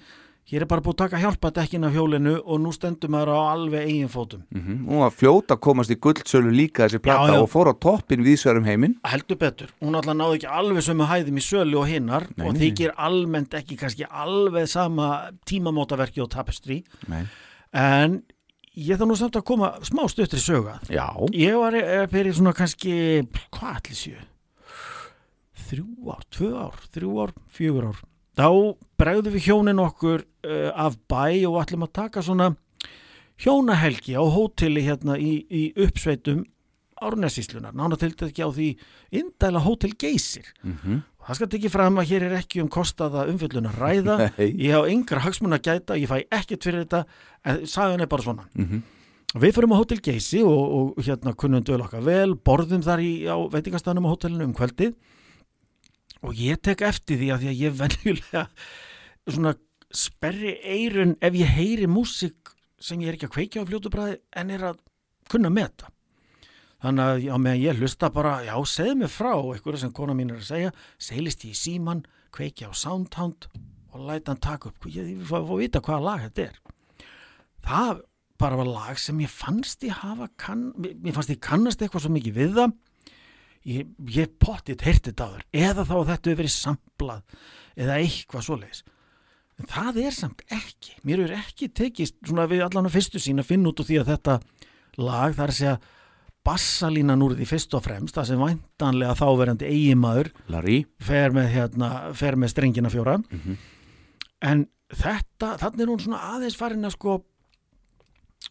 hér 0.49 0.63
er 0.65 0.68
bara 0.68 0.81
búið 0.84 0.95
að 0.95 1.01
taka 1.03 1.19
hjálpadekkin 1.22 1.85
af 1.88 1.93
hjólinu 1.95 2.34
og 2.41 2.59
nú 2.63 2.72
stendur 2.73 3.11
maður 3.13 3.30
á 3.38 3.39
alveg 3.53 3.85
eigin 3.88 4.09
fótum 4.11 4.41
mm 4.49 4.81
hún 4.89 5.03
var 5.03 5.13
fljóta 5.13 5.55
að 5.55 5.61
komast 5.68 5.93
í 5.93 5.99
guldsölu 6.01 6.51
líka 6.51 6.88
þessi 6.88 6.99
plata 7.03 7.30
Já, 7.30 7.35
já. 7.38 7.41
og 7.43 7.49
fór 7.53 7.69
á 7.72 7.76
toppin 7.77 8.23
viðsverum 8.26 8.65
heiminn 8.68 8.97
heldur 9.07 9.38
betur, 9.38 9.69
hún 9.80 9.95
alltaf 9.95 10.18
náði 10.18 10.39
ekki 10.41 10.49
alveg 10.59 10.84
sömu 10.88 11.07
hæðum 11.11 11.38
í 11.38 11.45
sölu 11.45 11.80
og 11.84 11.88
hinnar 11.91 12.27
Nei, 12.35 12.47
og 12.49 12.57
þykir 12.59 12.95
almennt 12.97 13.53
ekki 13.61 13.77
kannski 13.80 14.09
alveg 14.09 14.68
sama 14.68 15.07
tímamótaverki 15.45 16.22
og 16.26 16.30
tapestry 16.34 16.81
Nei. 17.07 17.23
en 17.72 18.22
ég 18.76 18.97
þarf 18.97 19.07
nú 19.11 19.15
samt 19.19 19.35
að 19.39 19.45
koma 19.47 19.72
smá 19.85 20.03
stuttri 20.09 20.39
söga 20.41 20.80
já, 20.89 21.05
Ég 21.38 21.55
var 21.59 21.76
fyrir 22.11 22.34
svona 22.34 22.53
kannski, 22.57 23.23
hvað 23.53 23.77
allir 23.77 23.97
séu? 23.99 24.27
Þrjú 25.72 26.11
ár, 26.11 26.23
tvö 26.34 26.49
ár, 26.59 26.80
þrjú 26.91 27.11
ár, 27.23 27.31
fjögur 27.55 27.85
ár. 27.91 27.99
Þá 28.35 28.47
bregðum 29.02 29.36
við 29.36 29.48
hjónin 29.49 29.82
okkur 29.82 30.23
uh, 30.23 30.72
af 30.78 30.98
bæ 31.10 31.48
og 31.49 31.60
ætlum 31.64 31.88
að 31.88 31.94
taka 31.98 32.23
svona 32.26 32.52
hjónahelgi 33.41 34.14
á 34.14 34.23
hóteli 34.23 34.86
hérna 34.86 35.18
í, 35.18 35.41
í 35.49 35.69
uppsveitum 35.73 36.45
Árnessíslunar. 37.02 37.73
Nána 37.73 37.98
til 37.98 38.11
þetta 38.11 38.28
ekki 38.30 38.45
á 38.45 38.49
því 38.53 38.68
indæla 39.22 39.64
hótel 39.65 39.95
geysir. 39.98 40.45
mm 40.61 41.02
Og 41.22 41.28
Það 41.28 41.38
skal 41.38 41.49
tekið 41.53 41.69
fram 41.69 41.99
að 42.02 42.07
hér 42.10 42.23
er 42.26 42.32
ekki 42.40 42.61
um 42.64 42.69
kostaða 42.73 43.28
umfjöllun 43.30 43.68
að 43.69 43.76
ræða. 43.78 44.15
Nei. 44.40 44.48
Ég 44.57 44.73
á 44.73 44.82
yngra 44.90 45.22
hagsmun 45.22 45.53
að 45.53 45.68
gæta, 45.68 45.98
ég 46.02 46.10
fæ 46.10 46.23
ekkert 46.34 46.65
fyrir 46.65 46.82
þetta, 46.82 47.03
en 47.45 47.60
sagan 47.69 48.02
er 48.02 48.10
bara 48.10 48.26
svona. 48.26 48.48
Mhm. 48.57 48.82
Við 49.38 49.53
fyrir 49.53 49.69
á 49.69 49.78
Hotel 49.78 50.02
Geysi 50.02 50.41
og, 50.41 50.95
og 50.98 51.06
hérna 51.06 51.36
kunnum 51.38 51.61
döl 51.64 51.78
okkar 51.86 52.02
vel, 52.03 52.34
borðum 52.36 52.82
þar 52.82 53.06
í, 53.06 53.11
á 53.30 53.38
veitingastanum 53.53 54.10
á 54.10 54.11
hótelinu 54.11 54.49
um 54.49 54.56
kvöldið 54.57 54.98
og 56.26 56.34
ég 56.36 56.60
tek 56.61 56.82
eftir 56.84 57.22
því 57.22 57.30
að 57.32 57.45
því 57.45 57.52
að 57.52 57.61
ég 57.61 57.78
venjulega 57.80 58.44
svona 59.27 59.56
sperri 59.91 60.56
eirun 60.64 61.15
ef 61.22 61.35
ég 61.35 61.56
heyri 61.57 61.88
músík 61.89 62.53
sem 62.81 63.02
ég 63.03 63.11
er 63.11 63.18
ekki 63.18 63.30
að 63.30 63.35
kveikja 63.35 63.64
á 63.65 63.69
fljótu 63.69 63.91
bræði 63.93 64.19
en 64.41 64.53
er 64.53 64.68
að 64.72 64.80
kunna 65.31 65.52
meta. 65.53 65.91
Þannig 66.81 67.03
að 67.06 67.19
já, 67.27 67.34
meðan 67.38 67.61
ég 67.61 67.81
hlusta 67.81 68.10
bara, 68.10 68.38
já, 68.41 68.56
segð 68.65 68.95
mér 69.03 69.11
frá 69.14 69.34
eitthvað 69.38 69.81
sem 69.84 69.91
kona 69.93 70.15
mín 70.18 70.31
er 70.34 70.39
að 70.41 70.48
segja, 70.48 70.72
seilist 70.98 71.43
ég 71.45 71.53
í 71.53 71.60
síman, 71.60 72.06
kveikja 72.34 72.72
á 72.72 72.73
Soundhound 72.73 73.52
og 73.91 74.07
læta 74.07 74.34
hann 74.34 74.41
taka 74.41 74.72
upp, 74.72 74.88
ég, 74.89 75.11
ég 75.14 75.27
fá 75.30 75.38
að 75.43 75.60
vita 75.60 75.84
hvaða 75.84 76.07
lag 76.07 76.23
þetta 76.26 76.48
er. 76.48 76.57
Það 77.61 78.02
bara 78.41 78.57
var 78.57 78.69
lag 78.69 78.98
sem 78.98 79.19
ég 79.22 79.30
fannst 79.30 79.84
ég 79.85 79.99
hafa 80.02 80.31
kann, 80.41 80.72
mér 80.80 81.14
fannst 81.14 81.34
ég 81.34 81.41
kannast 81.43 81.84
eitthvað 81.84 82.07
svo 82.07 82.14
mikið 82.15 82.39
við 82.39 82.56
það 82.57 82.73
ég, 83.69 83.91
ég 84.15 84.34
pottið 84.41 84.85
heyrti 84.88 85.11
þetta 85.11 85.27
áður 85.27 85.45
eða 85.53 85.85
þá 85.85 85.93
þetta 85.93 86.31
hefur 86.31 86.39
verið 86.41 86.56
samplað 86.56 87.38
eða 87.77 87.99
eitthvað 88.02 88.48
svoleiðis 88.48 88.84
en 89.62 89.70
það 89.70 90.02
er 90.04 90.18
samt 90.18 90.44
ekki. 90.52 90.98
Mér 91.08 91.26
er 91.28 91.38
ekki 91.38 91.70
tekist 91.78 92.18
svona 92.26 92.48
við 92.50 92.66
allan 92.66 92.90
að 92.90 92.98
fyrstu 92.98 93.22
sín 93.22 93.42
að 93.42 93.52
finna 93.54 93.72
út 93.72 93.82
úr 93.84 93.88
því 93.88 94.02
að 94.02 94.14
þetta 94.16 94.38
lag 95.02 95.36
það 95.38 95.48
er 95.48 95.58
að 95.72 95.90
bassalínan 96.42 97.22
úr 97.22 97.36
því 97.38 97.48
fyrst 97.52 97.76
og 97.78 97.84
fremst 97.86 98.18
það 98.18 98.32
sem 98.32 98.42
væntanlega 98.42 99.18
þáverandi 99.20 99.68
eigimaður 99.70 100.32
Larry. 100.50 100.80
fer 100.98 101.36
með, 101.36 101.52
hérna, 101.54 101.90
fer 102.18 102.38
með 102.40 102.54
strengina 102.56 102.90
fjóra. 102.90 103.20
En 104.42 104.66
þetta, 104.90 105.56
þannig 105.62 105.84
er 105.86 105.92
hún 105.92 106.02
svona 106.02 106.24
aðeins 106.34 106.58
farin 106.58 106.88
að 106.90 106.96
sko 106.98 107.20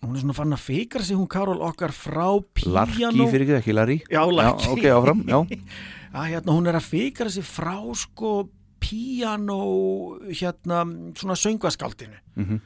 hún 0.00 0.14
er 0.14 0.22
svona 0.22 0.36
farin 0.38 0.54
að 0.56 0.62
fikra 0.68 1.02
sig 1.04 1.18
hún 1.18 1.28
Karol 1.30 1.58
okkar 1.66 1.92
frá 1.92 2.28
Larki 2.70 3.00
píanó 3.00 3.26
fyrir 3.32 3.48
ekki, 3.48 3.56
ekki 3.58 3.74
Larry? 3.74 3.98
Já, 4.06 4.22
Larki. 4.30 4.68
Já, 4.68 4.72
ok, 4.76 4.86
áfram, 4.94 5.24
já. 5.26 5.40
Að 6.20 6.30
hérna 6.32 6.54
hún 6.56 6.66
er 6.70 6.78
að 6.78 6.88
fikra 6.90 7.30
sig 7.30 7.44
frá 7.46 7.76
sko 7.98 8.30
píanó 8.80 9.60
hérna 10.30 10.84
svona 11.18 11.36
söngvaskaldinu. 11.36 12.16
Mhm. 12.36 12.60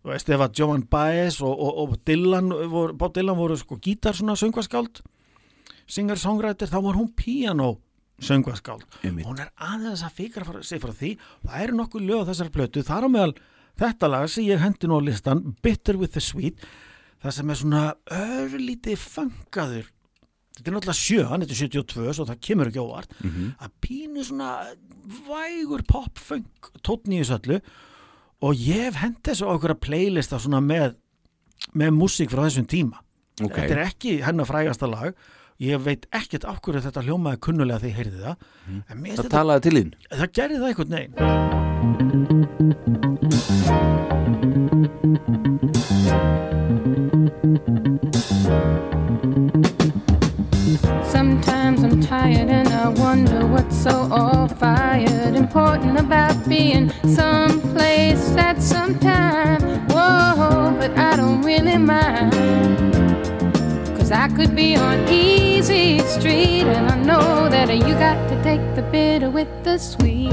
þú 0.00 0.08
veist 0.14 0.28
ef 0.32 0.40
að 0.40 0.54
Joan 0.58 0.82
Baez 0.88 1.40
og, 1.44 1.52
og, 1.60 1.78
og 1.82 1.96
Dylan 2.08 2.48
voru, 2.72 2.94
Bob 2.96 3.12
Dylan 3.14 3.36
voru 3.36 3.56
sko 3.60 3.76
gítar 3.76 4.16
svona 4.16 4.32
söngvaskáld 4.40 5.02
singer-songwriter 5.90 6.70
þá 6.70 6.78
var 6.86 6.96
hún 6.96 7.10
píanó 7.12 7.74
söngvaskáld 8.20 8.84
Einmitt. 9.04 9.26
hún 9.26 9.40
er 9.40 9.50
aðeins 9.56 10.02
að 10.06 10.16
fikra 10.22 10.44
frá, 10.46 10.62
sig 10.64 10.80
frá 10.80 10.92
því 10.96 11.14
það 11.44 11.62
eru 11.66 11.76
nokkuð 11.80 12.06
lög 12.08 12.22
á 12.24 12.28
þessari 12.30 12.54
plötu 12.54 12.82
þar 12.86 13.08
á 13.08 13.08
meðal 13.12 13.34
þetta 13.80 14.10
lag 14.12 14.26
sem 14.32 14.44
ég 14.48 14.60
hendi 14.64 14.88
nú 14.88 15.00
á 15.00 15.02
listan 15.04 15.44
Bitter 15.62 15.96
with 16.00 16.12
the 16.16 16.20
Sweet 16.24 16.60
það 17.20 17.36
sem 17.36 17.50
er 17.52 17.60
svona 17.60 17.84
örlítið 18.16 19.00
fangaður 19.04 19.88
þetta 20.56 20.64
er 20.68 20.74
náttúrulega 20.76 21.00
sjö, 21.00 21.22
hann 21.28 21.44
er 21.44 21.52
72 21.52 22.12
svo 22.16 22.24
það 22.28 22.40
kemur 22.44 22.68
ekki 22.68 22.80
óvart. 22.82 23.12
Að 23.64 23.70
pínu 23.80 24.24
svona 24.26 24.48
vægur 25.26 25.82
pop-funk 25.88 26.70
tótni 26.86 27.14
í 27.18 27.22
þessu 27.24 27.36
öllu 27.40 27.58
og 28.46 28.52
ég 28.56 28.80
hef 28.88 28.96
hent 29.02 29.20
þessu 29.26 29.44
á 29.48 29.52
einhverja 29.52 29.82
playlista 29.82 30.36
svona 30.40 30.60
með 30.64 30.88
með 31.76 31.90
músík 31.92 32.30
frá 32.32 32.42
þessum 32.46 32.66
tíma. 32.70 32.98
Ok. 33.40 33.56
þetta 33.56 33.74
er 33.76 33.82
ekki 33.84 34.10
hennar 34.24 34.46
frægasta 34.48 34.86
lag. 34.90 35.10
Ég 35.60 35.76
veit 35.84 36.04
ekkert 36.16 36.44
af 36.48 36.58
hverju 36.64 36.80
þetta 36.86 37.04
hljómaði 37.04 37.42
kunnulega 37.44 37.82
þegar 37.82 37.92
ég 37.92 37.98
heyrði 38.00 38.20
það. 38.24 38.36
Finnst 38.64 38.88
Það 38.88 39.20
þetta, 39.20 39.36
talaði 39.36 39.60
til 39.66 39.76
þín. 39.76 39.90
Það 40.16 40.30
gerði 40.40 40.56
það 40.62 40.70
einhvern 40.72 40.96
veginn 40.96 43.09
tired 52.10 52.50
and 52.50 52.68
I 52.70 52.88
wonder 52.88 53.46
what's 53.46 53.84
so 53.84 54.08
all 54.10 54.48
fired 54.48 55.36
important 55.36 55.96
about 55.96 56.36
being 56.48 56.90
someplace 57.14 58.34
at 58.36 58.60
some 58.60 58.98
time. 58.98 59.62
Whoa, 59.86 60.74
but 60.80 60.90
I 60.98 61.14
don't 61.14 61.40
really 61.42 61.78
mind. 61.78 62.32
Cause 63.96 64.10
I 64.10 64.26
could 64.26 64.56
be 64.56 64.74
on 64.74 65.08
easy 65.08 66.00
street 66.00 66.66
and 66.76 66.90
I 66.90 66.96
know 66.96 67.48
that 67.48 67.68
you 67.72 67.94
got 67.94 68.18
to 68.30 68.42
take 68.42 68.64
the 68.74 68.82
bitter 68.82 69.30
with 69.30 69.50
the 69.62 69.78
sweet. 69.78 70.32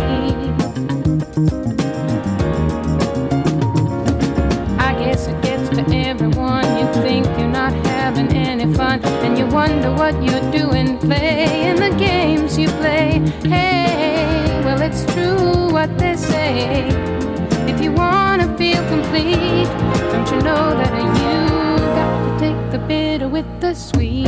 I 4.90 4.92
guess 4.98 5.28
it 5.28 5.40
gets 5.44 5.70
to 5.70 5.84
everyone. 5.96 6.66
You 6.80 6.88
think 7.04 7.28
you're 7.38 7.56
not 7.62 7.74
having 7.86 8.36
any 8.36 8.74
fun, 8.74 9.00
wonder 9.68 9.92
what 9.94 10.16
you're 10.24 10.52
doing, 10.52 10.98
playing 10.98 11.76
the 11.76 11.94
games 11.98 12.58
you 12.58 12.70
play. 12.82 13.20
Hey, 13.44 14.62
well, 14.64 14.82
it's 14.82 15.04
true 15.14 15.72
what 15.72 15.98
they 15.98 16.16
say. 16.16 16.88
If 17.72 17.82
you 17.82 17.92
want 17.92 18.42
to 18.42 18.48
feel 18.58 18.82
complete, 18.88 19.70
don't 20.12 20.30
you 20.32 20.42
know 20.42 20.66
that 20.80 20.94
you 21.22 21.40
got 22.00 22.12
to 22.24 22.40
take 22.40 22.72
the 22.72 22.80
bitter 22.88 23.28
with 23.28 23.50
the 23.60 23.74
sweet? 23.74 24.28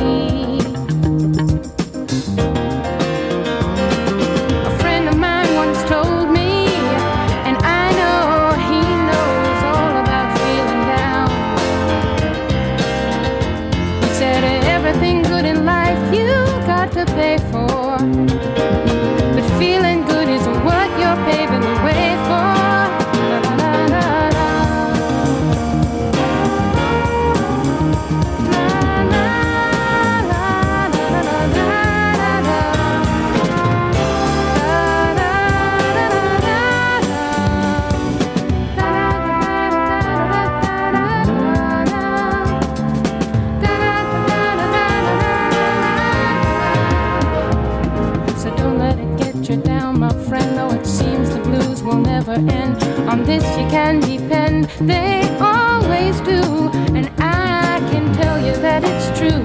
They 54.82 55.22
always 55.40 56.20
do. 56.22 56.70
And 56.96 57.10
I 57.20 57.80
can 57.92 58.14
tell 58.16 58.40
you 58.40 58.54
that 58.62 58.84
it's 58.84 59.20
true. 59.20 59.44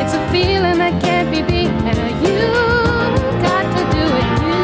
It's 0.00 0.14
a 0.14 0.30
feeling 0.30 0.78
that 0.78 1.00
can't 1.02 1.30
be 1.30 1.42
beat. 1.42 1.70
And 1.88 1.98
you 2.24 2.38
got 3.42 3.64
to 3.76 3.82
do 3.96 4.04
it. 4.20 4.28
You 4.44 4.56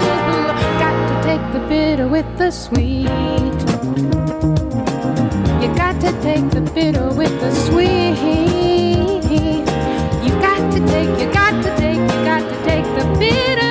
got 0.85 0.97
to 1.09 1.14
take 1.28 1.44
the 1.52 1.60
bitter 1.69 2.09
with 2.09 2.27
the 2.39 2.51
sweet. 2.51 3.05
You 5.62 5.69
got 5.74 6.01
to 6.01 6.12
take 6.23 6.51
the 6.51 6.62
bitter 6.74 7.09
with 7.10 7.35
the 7.40 7.52
sweet. 7.66 8.19
You 10.24 10.32
got 10.40 10.73
to 10.73 10.81
take, 10.86 11.10
you 11.20 11.32
got 11.32 11.62
to 11.62 11.70
take, 11.77 11.98
you 11.98 12.24
got 12.24 12.40
to 12.40 12.64
take 12.64 12.85
the 12.98 13.05
bitter 13.19 13.61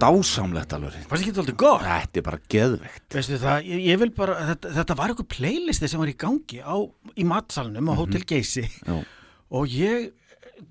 Dásamlegt 0.00 0.72
alveg. 0.76 0.96
Hvað 1.08 1.20
sem 1.20 1.28
getur 1.28 1.42
aldrei 1.44 1.56
gott? 1.60 1.84
Þetta 1.84 2.20
er 2.20 2.26
bara 2.26 2.40
geðvegt 2.54 3.16
Veistu 3.16 3.38
það, 3.42 3.66
ég, 3.68 3.82
ég 3.90 4.00
vil 4.00 4.10
bara, 4.16 4.36
þetta, 4.50 4.72
þetta 4.78 4.96
var 5.00 5.12
eitthvað 5.12 5.30
playlisti 5.34 5.90
sem 5.90 6.00
var 6.02 6.12
í 6.12 6.16
gangi 6.24 6.60
á, 6.64 6.76
í 7.14 7.26
matsalnum 7.28 7.90
á 7.92 7.94
Hotel 7.98 8.24
Geysi. 8.28 8.64
Já. 8.86 9.00
og 9.50 9.74
ég 9.74 10.10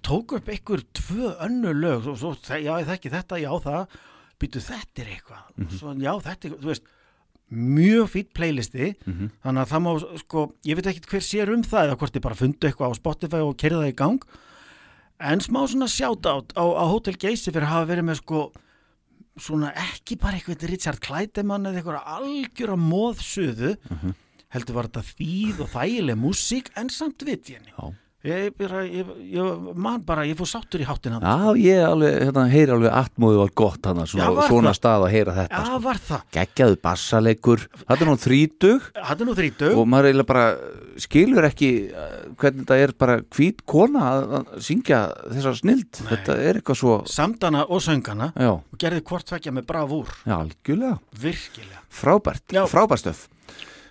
tók 0.05 0.35
upp 0.37 0.49
einhver 0.49 0.83
tvö 0.95 1.33
önnu 1.45 1.73
lög 1.75 2.07
og 2.09 2.17
svo, 2.21 2.35
já, 2.57 2.71
ég 2.79 2.87
þekki 2.89 3.11
þetta, 3.13 3.41
já, 3.41 3.51
það. 3.65 3.99
Býtu 4.39 4.61
þetta 4.63 5.03
er 5.03 5.11
eitthvað. 5.15 5.43
Svo, 5.75 5.93
já, 5.99 6.11
þetta 6.29 6.49
er, 6.49 6.57
þú 6.61 6.71
veist 6.71 6.91
mjög 7.49 8.11
fýtt 8.13 8.29
playlisti. 8.37 8.91
Þannig 9.43 9.63
að 9.63 9.71
það 9.73 9.83
má, 9.85 9.89
sko, 10.21 10.45
ég 10.69 10.77
veit 10.77 10.89
ekki 10.91 11.09
hver 11.09 11.25
sér 11.25 11.51
um 11.53 11.65
það 11.65 11.87
eða 11.87 11.99
hvort 11.99 12.15
þið 12.15 12.25
bara 12.27 12.39
fundu 12.39 12.69
eitthvað 12.69 12.93
á 12.93 12.99
Spotify 12.99 13.41
og 13.43 13.57
kerði 13.59 13.81
það 13.83 13.91
í 13.91 13.97
gang. 14.03 14.27
En 15.19 15.41
smá 15.43 15.59
svona 15.67 15.89
shoutout 15.91 16.53
á, 16.55 16.63
á 16.63 16.83
Hotel 16.87 17.17
Geysi 17.19 17.51
fyrir 17.51 17.67
að 17.67 17.73
hafa 17.73 17.89
verið 17.89 18.07
með 18.07 18.19
sko 18.21 18.43
svona 19.41 19.71
ekki 19.87 20.17
bara 20.21 20.39
eitthvað 20.39 20.67
Richard 20.71 20.99
Kleidemann 21.03 21.69
eða 21.69 21.81
eitthvað 21.81 22.11
algjör 22.17 22.73
að 22.75 22.83
móðsuðu 22.89 23.71
heldur 24.49 24.75
var 24.79 24.89
þetta 24.89 25.03
þýð 25.13 25.63
og 25.65 25.71
þægileg 25.75 26.17
músík 26.19 26.71
en 26.79 26.89
samt 26.89 27.25
vit 27.27 27.51
ég. 27.53 27.71
Ég, 28.27 28.49
bara, 28.59 28.81
ég, 28.83 29.11
ég 29.31 29.69
man 29.79 30.01
bara, 30.05 30.25
ég 30.27 30.35
fór 30.39 30.49
sáttur 30.49 30.83
í 30.83 30.87
háttin 30.87 31.15
hann 31.15 31.23
Já, 31.23 31.55
ég 31.59 31.83
alveg, 31.87 32.17
hérna, 32.27 32.45
heyri 32.51 32.73
alveg 32.75 32.95
atmóðu 32.99 33.39
var 33.43 33.53
gott 33.61 33.87
hann 33.87 34.01
Já, 34.03 34.09
svona, 34.11 34.29
var 34.35 34.51
svona 34.51 34.73
stað 34.75 35.05
að 35.07 35.13
heyra 35.15 35.35
þetta 35.37 35.61
Já, 35.61 35.69
sko. 35.69 35.79
var 35.85 36.01
það, 36.09 36.25
Geggjaðu 36.35 36.79
bassalegur. 36.83 37.65
Þetta 37.85 37.99
er 37.99 38.11
nú 38.11 38.17
þrítug 38.25 38.89
hann 39.09 39.23
er 39.23 39.29
nú 39.29 39.37
þrítug 39.39 39.79
og 39.79 39.89
maður 39.93 40.09
eiginlega 40.11 40.31
bara 40.33 40.45
skilur 40.99 41.47
ekki 41.47 41.71
uh, 41.93 42.11
hvernig 42.39 42.65
þetta 42.65 42.79
er 42.83 42.95
bara 42.99 43.17
hvít 43.37 43.63
kona 43.69 44.05
að, 44.11 44.53
syngja 44.67 45.01
þessa 45.29 45.55
snild. 45.61 46.03
Þetta 46.09 46.37
er 46.43 46.59
eitthvað 46.59 46.81
svo 46.81 46.99
samdana 47.09 47.65
og 47.71 47.83
söngana. 47.85 48.31
Já, 48.35 48.51
og 48.59 48.79
gerði 48.81 49.05
hvort 49.07 49.29
tvekja 49.31 49.55
með 49.55 49.67
bravúr. 49.71 50.11
Já, 50.27 50.35
algjörlega, 50.41 50.99
virkilega. 51.23 51.83
Frábært. 51.89 52.45
Já. 52.51 52.65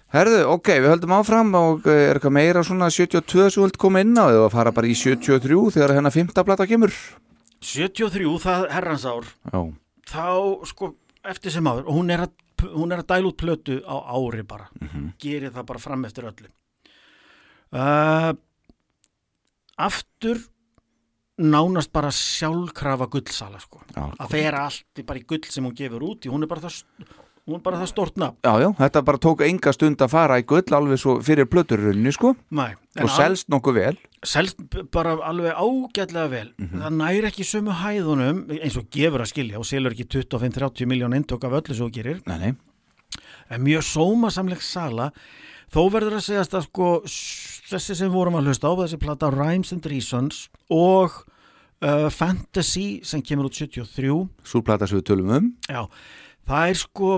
Herðu, 0.08 0.38
ok, 0.54 0.70
við 0.80 0.88
höldum 0.88 1.12
áfram 1.18 1.50
og 1.58 1.84
uh, 1.84 1.92
er 1.92 2.16
eitthvað 2.16 2.32
meira 2.38 2.62
svona 2.64 2.88
72 2.88 3.50
sem 3.50 3.58
þú 3.58 3.66
vilt 3.66 3.80
koma 3.82 4.00
inn 4.00 4.16
á 4.16 4.24
eða 4.32 4.48
fara 4.54 4.72
bara 4.72 4.88
í 4.88 4.94
73 4.96 5.58
þegar 5.74 5.92
hennar 5.98 6.14
fymta 6.14 6.44
plata 6.48 6.64
kemur? 6.70 6.94
73, 7.60 8.24
það 8.40 8.64
er 8.64 8.72
herrans 8.72 9.04
ár. 9.04 9.28
Já, 9.52 9.60
þá 10.08 10.28
sko 10.70 10.92
eftir 11.28 11.52
sem 11.52 11.68
áður 11.68 11.90
og 11.90 11.98
hún 11.98 12.14
er 12.14 12.24
að, 12.24 12.32
hún 12.72 12.94
er 12.94 13.02
að 13.02 13.10
dæla 13.12 13.28
út 13.28 13.40
plötu 13.42 13.80
á 13.84 13.96
ári 14.16 14.46
bara. 14.48 14.70
Gerir 15.20 15.52
það 15.52 15.68
bara 15.74 15.82
fram 15.82 16.06
eftir 16.08 16.30
öllu. 16.30 16.48
Uh, 17.68 18.32
aftur 19.76 20.40
nánast 21.38 21.92
bara 21.92 22.08
sjálfkrafa 22.14 23.10
gullsala 23.12 23.60
sko. 23.62 23.82
Já, 23.92 24.06
að 24.08 24.32
fera 24.32 24.64
allt 24.70 25.02
í 25.02 25.04
bara 25.06 25.20
í 25.20 25.26
gull 25.28 25.44
sem 25.46 25.68
hún 25.68 25.76
gefur 25.76 26.08
út 26.08 26.24
því 26.24 26.32
hún 26.32 26.46
er 26.46 26.50
bara 26.50 26.64
það, 26.64 26.80
hún 27.48 27.58
er 27.58 27.64
bara 27.64 27.80
það 27.80 27.90
stort 27.90 28.20
nafn. 28.20 28.36
Já, 28.44 28.52
já, 28.62 28.68
þetta 28.78 29.02
bara 29.08 29.20
tók 29.24 29.42
enga 29.46 29.72
stund 29.74 30.04
að 30.04 30.12
fara 30.12 30.38
í 30.38 30.46
gull 30.48 30.76
alveg 30.78 31.00
svo 31.00 31.16
fyrir 31.24 31.48
plöturunni 31.50 32.12
sko. 32.14 32.34
Nei, 32.54 32.70
og 33.00 33.10
selst 33.14 33.48
nokkuð 33.52 33.80
vel. 33.80 33.98
Selst 34.26 34.60
bara 34.94 35.16
alveg 35.26 35.56
ágætlega 35.56 36.28
vel. 36.32 36.48
Það 36.60 36.96
næri 37.00 37.28
ekki 37.30 37.46
sömu 37.48 37.76
hæðunum 37.80 38.44
eins 38.58 38.78
og 38.78 38.88
gefur 38.94 39.24
að 39.24 39.32
skilja 39.32 39.60
og 39.60 39.68
selur 39.68 39.96
ekki 39.96 40.08
25-30 40.20 40.90
miljón 40.90 41.16
eintök 41.16 41.48
af 41.48 41.60
öllu 41.62 41.78
svo 41.78 41.90
gerir. 41.94 42.20
Nei, 42.28 42.38
nei, 42.42 42.52
en 43.48 43.64
mjög 43.64 43.86
sómasamleg 43.88 44.62
sala. 44.64 45.10
Þó 45.72 45.82
verður 45.92 46.18
að 46.18 46.24
segjast 46.24 46.54
að 46.56 46.68
sko 46.68 46.92
þessi 47.68 47.96
sem 47.98 48.12
vorum 48.12 48.38
að 48.38 48.48
hlusta 48.48 48.70
á 48.72 48.74
þessi 48.82 49.00
plata 49.02 49.28
Rhymes 49.32 49.74
and 49.74 49.88
Reasons 49.88 50.46
og 50.72 51.18
uh, 51.84 52.08
Fantasy 52.12 53.02
sem 53.04 53.22
kemur 53.24 53.50
út 53.50 53.58
73 53.58 54.14
súrplata 54.48 54.88
sem 54.88 55.00
við 55.00 55.08
tölum 55.10 55.34
um. 55.36 55.50
Já, 55.68 55.84
það 56.48 56.72
er 56.72 56.80
sko 56.80 57.10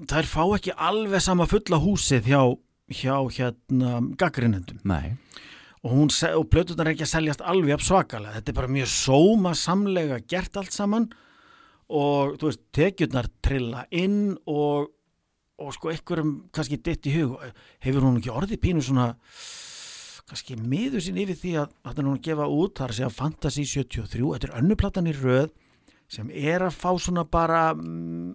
er 0.00 0.28
fá 0.28 0.44
ekki 0.56 0.72
alveg 0.72 1.20
sama 1.20 1.46
fulla 1.48 1.80
húsið 1.82 2.30
hjá, 2.30 2.40
hjá 2.92 3.16
hérna 3.36 3.98
gaggrinnendum 4.18 4.80
Nei, 4.88 5.16
og, 5.82 6.08
og 6.32 6.46
plötunar 6.48 6.88
er 6.88 6.94
ekki 6.94 7.04
að 7.04 7.12
seljast 7.12 7.44
alveg 7.44 7.82
svakalega, 7.84 8.38
þetta 8.38 8.52
er 8.52 8.58
bara 8.60 8.72
mjög 8.72 8.90
sómasamlega 8.94 10.20
gert 10.30 10.56
allt 10.56 10.72
saman. 10.72 11.10
Og 11.92 12.38
þú 12.40 12.48
veist, 12.48 12.62
tekjurnar 12.72 13.26
trilla 13.44 13.82
inn 13.92 14.36
og, 14.48 14.92
og 15.60 15.74
sko 15.76 15.90
einhverjum 15.92 16.30
kannski 16.54 16.78
ditt 16.80 17.08
í 17.10 17.16
hug. 17.18 17.34
Hefur 17.84 18.06
hún 18.06 18.16
ekki 18.20 18.32
orðið 18.32 18.62
pínu 18.62 18.84
svona 18.86 19.10
kannski 20.30 20.56
miður 20.56 21.04
sín 21.04 21.20
yfir 21.20 21.36
því 21.36 21.52
að 21.60 21.74
þetta 21.82 22.00
er 22.00 22.06
hún 22.08 22.16
að 22.16 22.24
gefa 22.30 22.46
út, 22.48 22.78
það 22.78 22.86
er 22.86 22.94
að 22.94 22.98
segja 23.00 23.12
Fantasy 23.18 23.66
73, 23.68 24.22
þetta 24.38 24.48
er 24.48 24.56
önnuplatan 24.62 25.10
í 25.10 25.14
röð 25.18 25.50
sem 26.12 26.28
er 26.32 26.64
að 26.66 26.74
fá 26.76 26.90
svona 27.00 27.24
bara 27.24 27.70
mm, 27.74 28.34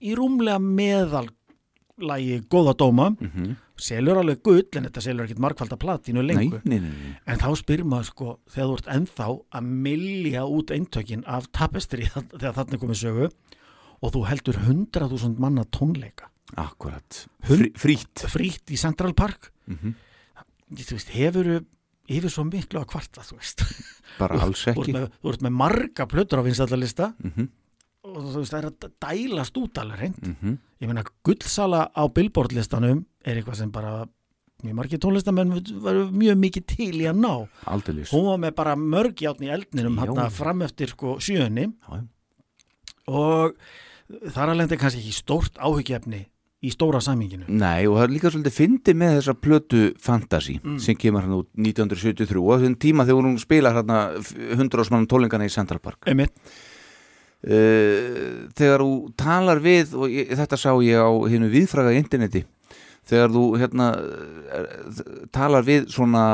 í 0.00 0.14
rúmlega 0.16 0.58
meðallægi 0.64 2.38
góða 2.50 2.76
dóma. 2.80 3.10
Mm 3.20 3.56
selur 3.78 4.18
alveg 4.18 4.40
gull 4.42 4.64
en 4.74 4.88
þetta 4.88 5.02
selur 5.04 5.22
ekkit 5.28 5.38
markvalda 5.38 5.76
platínu 5.78 6.24
lengur. 6.26 6.64
Nei, 6.66 6.80
nei, 6.82 6.88
nei. 6.90 7.12
en 7.30 7.38
þá 7.38 7.52
spyr 7.60 7.84
maður 7.86 8.08
sko 8.08 8.32
þegar 8.50 8.66
þú 8.72 8.74
ert 8.80 8.88
ennþá 8.96 9.26
að 9.54 9.68
milja 9.84 10.40
út 10.50 10.72
eintökin 10.74 11.22
af 11.30 11.46
tapestri 11.54 12.08
þegar 12.40 12.56
þarna 12.56 12.80
komið 12.82 12.98
sögu 13.04 13.28
og 13.28 14.12
þú 14.16 14.24
heldur 14.32 14.58
100.000 14.64 15.38
manna 15.38 15.62
tónleika. 15.70 16.26
Akkurat, 16.58 17.20
Hund- 17.46 17.68
Frí, 17.68 17.70
frýtt 17.78 18.26
frýtt 18.34 18.74
í 18.74 18.80
Central 18.82 19.14
Park. 19.14 19.52
Mm 19.70 19.94
þú 20.74 20.98
veist, 20.98 21.14
hefur 21.14 21.52
yfir 22.08 22.32
svo 22.32 22.44
miklu 22.48 22.80
að 22.80 22.90
kvarta 22.94 23.24
þú 23.26 23.38
veist. 23.38 23.64
Bara 24.18 24.40
alls 24.44 24.64
þú 24.64 24.74
ekki. 24.74 24.94
með, 24.96 25.08
þú 25.22 25.32
ert 25.32 25.46
með 25.46 25.56
marga 25.62 26.06
plötur 26.10 26.40
á 26.40 26.46
vinstallalista 26.46 27.12
mm 27.18 27.48
og 28.08 28.28
þú 28.32 28.42
veist, 28.42 28.52
það 28.52 28.58
er 28.58 28.68
að 28.68 28.92
dælast 29.04 29.58
út 29.60 29.80
alveg 29.82 30.00
reynd 30.00 30.20
-hmm. 30.22 30.58
ég 30.80 30.86
meina, 30.86 31.04
gullsala 31.24 31.90
á 31.92 32.02
billboardlistanum 32.08 33.04
er 33.24 33.36
eitthvað 33.36 33.56
sem 33.56 33.70
bara 33.70 34.06
mjög 34.62 34.74
margir 34.74 34.98
tónlistamenn 34.98 35.52
varu 35.82 36.10
mjög 36.10 36.36
mikið 36.38 36.64
til 36.66 36.94
í 36.94 37.06
að 37.06 37.20
ná. 37.22 37.48
Aldeilis. 37.64 38.10
Hún 38.10 38.24
var 38.26 38.38
með 38.38 38.54
bara 38.54 38.76
mörg 38.76 39.14
játn 39.22 39.44
í 39.44 39.52
eldninum 39.54 39.98
hann 39.98 40.30
fram 40.30 40.62
eftir 40.62 40.88
sko 40.88 41.18
sjöunni. 41.18 41.72
Og 43.06 43.54
þar 44.34 44.48
að 44.48 44.56
lendi 44.56 44.76
kannski 44.76 45.00
ekki 45.00 45.12
stórt 45.12 45.54
áhyggjefni 45.58 46.26
í 46.64 46.72
stóra 46.74 46.98
saminginu 47.04 47.44
Nei, 47.48 47.86
og 47.86 47.98
það 48.00 48.04
er 48.08 48.14
líka 48.16 48.30
svolítið 48.34 48.54
fyndi 48.56 48.94
með 48.98 49.12
þessa 49.20 49.34
plötu 49.38 49.82
Fantasy 50.02 50.56
Mm. 50.62 50.78
sem 50.82 50.96
kemur 50.98 51.22
hann 51.22 51.36
út 51.38 51.48
1973 51.54 52.40
og 52.42 52.58
þessum 52.58 52.74
tíma 52.82 53.06
þegar 53.06 53.28
hún 53.28 53.38
spilar 53.38 53.76
hérna 53.78 53.98
100 54.56 54.82
ásmannum 54.82 55.06
tólingana 55.10 55.46
í 55.46 55.52
Central 55.54 55.78
Park 55.78 56.02
einmitt, 56.10 56.32
uh, 57.46 58.48
þegar 58.58 58.82
þú 58.84 58.92
talar 59.18 59.60
við 59.62 59.94
og 59.98 60.10
ég, 60.10 60.32
þetta 60.34 60.58
sá 60.58 60.70
ég 60.82 60.98
á 60.98 61.08
hinu 61.30 61.50
viðfraga 61.52 61.94
interneti 61.96 62.44
þegar 63.08 63.30
þú 63.32 63.42
hérna 63.56 63.86
eh, 63.96 65.28
talar 65.32 65.64
við 65.64 65.86
svona 65.94 66.24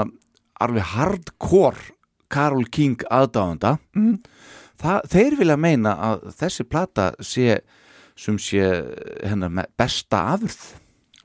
alveg 0.64 0.88
hardcore 0.94 1.92
Karol 2.32 2.64
King 2.72 2.96
aðdáðanda 3.12 3.76
Mm. 3.94 4.16
þeir 5.08 5.36
vilja 5.38 5.54
meina 5.56 5.92
að 6.02 6.24
þessi 6.40 6.64
plata 6.68 7.12
sé 7.22 7.60
sem 8.16 8.36
sé 8.38 8.62
hennar 9.26 9.50
me- 9.50 9.66
besta 9.78 10.22
afurð. 10.34 10.74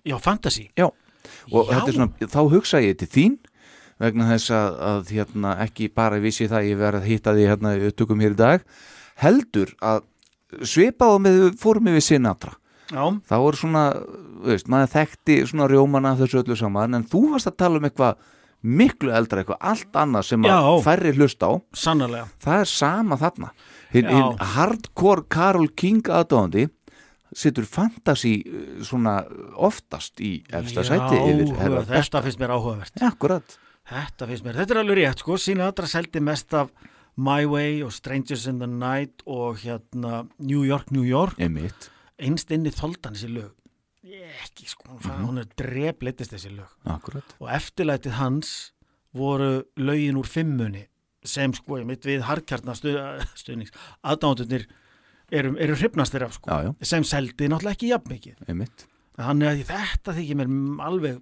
Já, 0.05 0.17
fantasy. 0.19 0.69
Og 0.79 1.67
Já. 1.69 1.73
þetta 1.75 1.87
er 1.87 1.93
svona, 1.97 2.29
þá 2.33 2.39
hugsa 2.53 2.81
ég 2.81 2.97
til 2.97 3.07
þín 3.07 3.37
vegna 3.99 4.29
þess 4.31 4.49
að, 4.55 4.77
að 4.89 5.09
hérna, 5.11 5.57
ekki 5.65 5.89
bara 5.93 6.19
vissi 6.23 6.47
það 6.47 6.61
að 6.61 6.69
ég 6.69 6.77
verið 6.79 7.01
að 7.01 7.09
hitta 7.11 7.33
því 7.35 7.47
hérna 7.49 7.73
í 7.75 7.83
upptökum 7.89 8.21
hér 8.23 8.31
í 8.31 8.39
dag 8.39 8.63
heldur 9.19 9.73
að 9.83 10.01
svipaðu 10.65 11.19
með 11.21 11.39
við 11.43 11.57
fórum 11.61 11.89
yfir 11.91 12.05
Sinatra. 12.05 12.53
Já, 12.89 13.03
þá 13.29 13.35
er 13.37 13.57
svona, 13.59 13.83
veist, 14.47 14.69
maður 14.71 14.93
þekkti 14.95 15.35
svona 15.51 15.67
rjómana 15.69 16.15
þessu 16.17 16.39
öllu 16.41 16.55
saman 16.57 16.97
en 16.97 17.03
þú 17.05 17.25
varst 17.35 17.51
að 17.51 17.57
tala 17.61 17.77
um 17.77 17.85
eitthvað 17.85 18.15
miklu 18.65 19.11
eldra 19.15 19.43
eitthvað, 19.43 19.59
allt 19.61 19.99
annað 20.01 20.25
sem 20.31 20.47
að 20.47 20.49
Já. 20.55 20.71
færri 20.87 21.11
hlusta 21.15 21.47
á, 21.47 21.53
sannarlega. 21.79 22.25
Það 22.43 22.63
er 22.63 22.71
sama 22.71 23.17
þarna. 23.21 23.51
Hinn 23.93 24.09
Já. 24.09 24.15
hin 24.15 24.41
hardcore 24.55 25.23
Karol 25.31 25.69
King 25.79 26.01
aðdóðandi 26.09 26.65
situr 27.35 27.65
fantasy 27.69 28.43
uh, 28.45 28.83
svona 28.83 29.19
oftast 29.55 30.19
í 30.21 30.43
efsta 30.49 30.83
sæti 30.87 31.17
yfir 31.29 31.55
herra 31.59 31.83
þetta 31.85 32.21
finnst 32.25 32.39
mér 32.39 32.53
áhugavert. 32.55 32.93
Ja, 33.01 33.11
þetta 33.89 34.27
finnst 34.29 34.45
mér, 34.45 34.55
þetta 34.61 34.75
er 34.75 34.81
alveg 34.83 34.97
rétt 35.03 35.19
sko 35.23 35.37
Sinatra 35.37 35.87
seldi 35.89 36.19
mest 36.21 36.53
af 36.53 36.69
My 37.19 37.43
Way 37.45 37.81
og 37.83 37.91
Strangers 37.91 38.45
in 38.47 38.59
the 38.59 38.67
Night 38.67 39.21
og 39.27 39.57
hérna 39.63 40.27
New 40.39 40.63
York, 40.63 40.91
New 40.91 41.03
York. 41.03 41.35
Einst 42.19 42.51
inni 42.51 42.71
þoldan 42.71 43.15
þessi 43.15 43.29
lög. 43.33 43.51
Ekki 44.43 44.65
sko, 44.67 44.87
hún, 44.93 45.01
Mhm. 45.03 45.25
hún 45.27 45.39
er 45.39 45.45
drefleitist 45.57 46.31
þessi 46.31 46.49
lög. 46.55 46.69
Akkurat, 46.85 47.23
og 47.39 47.49
eftirlætið 47.49 48.11
hans 48.17 48.71
voru 49.13 49.63
lögin 49.77 50.15
úr 50.17 50.25
fimmunni 50.25 50.85
sem 51.23 51.51
sko, 51.53 51.77
ég 51.79 51.85
mitt 51.85 52.01
við 52.05 52.21
harkjarnastuðnings 52.23 53.71
aðdándunir 54.03 54.65
eru, 55.31 55.55
eru 55.59 55.75
hrifnastir 55.75 56.23
af 56.25 56.33
sko. 56.37 56.49
Já, 56.51 56.69
já, 56.69 56.73
sem 56.93 57.03
seldi 57.03 57.47
náttúrulega 57.51 57.75
ekki 57.77 57.89
jafn 57.93 58.13
mikið. 58.13 58.85
Þannig 59.19 59.49
að 59.51 59.63
þetta 59.67 60.13
þykir 60.19 60.37
mér 60.39 60.53
alveg 60.87 61.17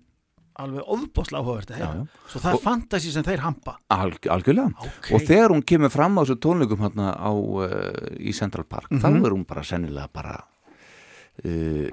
alveg 0.58 0.88
ofbóðslega 0.90 1.44
áhugavert 1.44 1.72
að 1.78 2.00
svo 2.32 2.40
það 2.42 2.56
er 2.56 2.62
fantasi 2.64 3.12
sem 3.14 3.22
þeir 3.28 3.44
hampa. 3.44 3.76
Alg, 3.94 4.24
algjörlega. 4.34 4.72
Ok, 4.82 5.10
og 5.14 5.22
þegar 5.28 5.54
hún 5.54 5.62
kemur 5.70 5.92
fram 5.94 6.18
á 6.18 6.22
þessu 6.26 6.38
tónleikum 6.42 6.82
hérna 6.82 7.12
á, 7.14 7.30
uh, 7.30 8.18
í 8.18 8.34
Central 8.34 8.66
Park 8.66 8.90
þá 8.90 9.06
Mhm. 9.12 9.26
er 9.26 9.36
hún 9.36 9.46
bara 9.46 9.62
sennilega 9.62 10.08
bara 10.14 10.40
uh, 11.46 11.90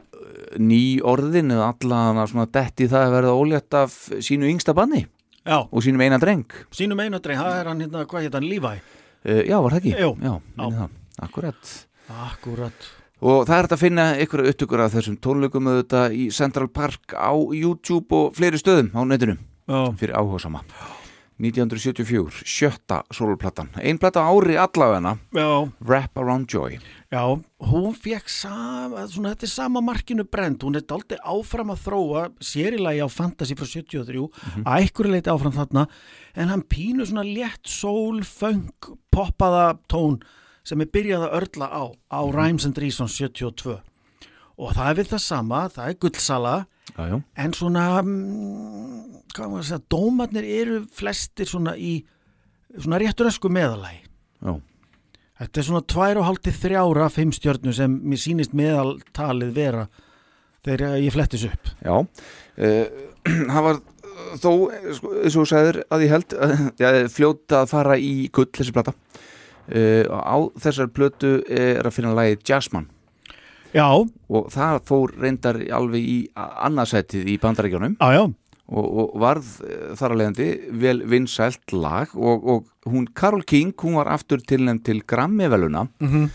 ný 0.56 0.80
orðin 1.04 1.52
eða 1.52 1.68
allan 1.74 2.22
svona 2.30 2.46
detti 2.48 2.88
það 2.88 3.04
að 3.08 3.14
verða 3.18 3.34
ólétt 3.36 3.76
af 3.82 3.92
sínu 4.24 4.48
yngsta 4.48 4.72
banni. 4.76 5.04
Já, 5.44 5.58
og 5.60 5.82
sínum 5.84 6.00
eina 6.00 6.16
dreng. 6.18 6.46
Sínum 6.72 7.00
einadrein, 7.04 7.36
það 7.38 7.58
er 7.60 7.68
hann 7.68 7.80
hérna, 7.84 8.06
hvað 8.08 8.22
heit 8.24 8.32
hann, 8.38 8.48
Levi? 8.48 8.78
Uh, 9.28 9.42
já, 9.44 9.58
var 9.60 9.72
það 9.76 9.80
ekki? 9.82 9.92
Jú. 10.00 10.12
já, 10.24 10.34
minni 10.56 10.78
það, 10.80 10.94
akkurat 11.20 11.74
akkurat, 12.10 12.90
og 13.24 13.46
það 13.46 13.54
er 13.56 13.62
hægt 13.62 13.76
að 13.76 13.84
finna 13.84 14.08
ykkur 14.24 14.44
upptökur 14.50 14.84
af 14.84 14.96
þessum 14.96 15.20
tónleikum 15.22 15.70
auðvitað 15.70 16.18
í 16.18 16.26
Central 16.34 16.68
Park 16.68 17.14
á 17.16 17.32
YouTube 17.32 18.12
og 18.12 18.34
fleiri 18.36 18.60
stöðum 18.60 18.92
á 18.92 19.00
netinu. 19.08 19.38
Já, 19.64 19.80
fyrir 19.96 20.12
áhugasama. 20.18 20.60
1974, 21.40 22.44
sjötta 22.46 23.00
sólplatan. 23.10 23.72
Ein 23.82 23.98
plata 23.98 24.22
á 24.22 24.30
ári 24.30 24.54
allavegna 24.54 25.16
Wrap 25.80 26.18
Around 26.18 26.46
Joy. 26.46 26.78
Já, 27.10 27.24
hún 27.58 27.96
fekk 27.98 28.30
sama, 28.30 29.02
svona, 29.10 29.32
þetta 29.34 29.48
er 29.48 29.50
sama 29.50 29.82
markinu 29.82 30.24
brend, 30.30 30.62
hún 30.62 30.78
er 30.78 30.86
daldi 30.86 31.18
áfram 31.18 31.72
að 31.74 31.82
þróa 31.88 32.22
sérilagi 32.38 33.02
á 33.02 33.08
Fantasy 33.10 33.58
frá 33.58 33.66
73, 33.66 34.28
að 34.62 34.78
einhverju 34.78 35.16
leiti 35.16 35.34
áfram 35.34 35.56
þarna, 35.58 35.88
en 36.38 36.54
hann 36.54 36.64
pínu 36.70 37.06
svona 37.08 37.26
létt 37.26 37.66
sól, 37.66 38.22
funk, 38.22 38.92
poppaða 39.10 39.72
tón 39.90 40.20
sem 40.64 40.80
er 40.80 40.90
byrjað 40.92 41.26
að 41.26 41.36
örla 41.40 41.68
á, 41.68 41.82
á 41.92 42.20
Rhymes 42.32 42.68
and 42.68 42.78
Reasons 42.80 43.16
72 43.20 43.76
og 44.54 44.76
það 44.76 44.90
er 44.90 44.98
við 45.00 45.10
það 45.12 45.24
sama, 45.24 45.62
það 45.74 45.90
er 45.90 45.98
guldsala 46.02 46.54
já, 46.94 47.02
já. 47.10 47.16
en 47.44 47.56
svona 47.56 47.86
mm, 48.02 49.00
hvað 49.34 49.48
maður 49.50 49.64
að 49.64 49.70
segja, 49.70 49.86
dómarnir 49.90 50.50
eru 50.60 50.84
flestir 50.94 51.50
svona 51.50 51.74
í 51.76 51.96
svona 52.74 53.02
réttur 53.02 53.30
ösku 53.30 53.50
meðalagi 53.52 54.04
já. 54.04 54.54
Þetta 55.34 55.60
er 55.60 55.66
svona 55.66 55.82
tvær 55.90 56.20
og 56.20 56.26
hálfti 56.28 56.52
þrjára 56.54 57.08
fimm 57.10 57.32
stjörnu 57.34 57.72
sem 57.74 57.94
mér 58.06 58.20
sýnist 58.22 58.52
meðaltalið 58.54 59.50
vera 59.56 59.88
þegar 60.64 61.00
ég 61.02 61.14
flettis 61.14 61.46
upp. 61.48 61.72
Já, 61.82 61.96
uh, 61.98 62.84
það 63.50 63.66
var 63.66 63.80
uh, 63.80 64.36
þó, 64.38 64.50
eh, 64.70 64.86
sko, 64.94 65.14
eins 65.18 65.34
og 65.34 65.40
þú 65.42 65.46
sagðir 65.50 65.80
að 65.90 66.04
ég 66.06 66.14
held, 66.14 66.36
uh, 66.38 66.62
já, 66.80 66.88
fljóta 67.12 67.64
að 67.64 67.72
fara 67.74 67.98
í 67.98 68.12
gull 68.34 68.46
þessi 68.54 68.76
plata. 68.76 68.94
Uh, 69.64 70.04
á 70.12 70.36
þessar 70.60 70.90
plötu 70.92 71.38
er 71.48 71.86
að 71.88 71.94
finna 71.96 72.10
lagið 72.12 72.42
Jazzman. 72.50 72.86
Já, 73.74 73.86
og 74.28 74.50
það 74.54 74.80
fór 74.86 75.14
reyndar 75.18 75.56
alveg 75.74 76.04
í 76.04 76.18
annarsætið 76.36 77.30
í 77.32 77.38
já, 78.14 78.22
og, 78.68 78.84
og 79.00 79.14
varð 79.20 79.48
uh, 79.64 79.94
þar 79.98 80.12
að 80.14 80.20
leiðandi 80.20 80.48
vel 80.84 81.00
vinsælt 81.10 81.72
lag 81.74 82.12
og, 82.14 82.44
og 82.44 82.92
hún 82.92 83.08
Karol 83.16 83.42
King, 83.48 83.72
hún 83.80 83.96
var 83.98 84.12
aftur 84.14 84.44
tilnæmt 84.44 84.84
til 84.86 85.00
Grammy-veluna 85.02 85.88
Mhm. 86.00 86.28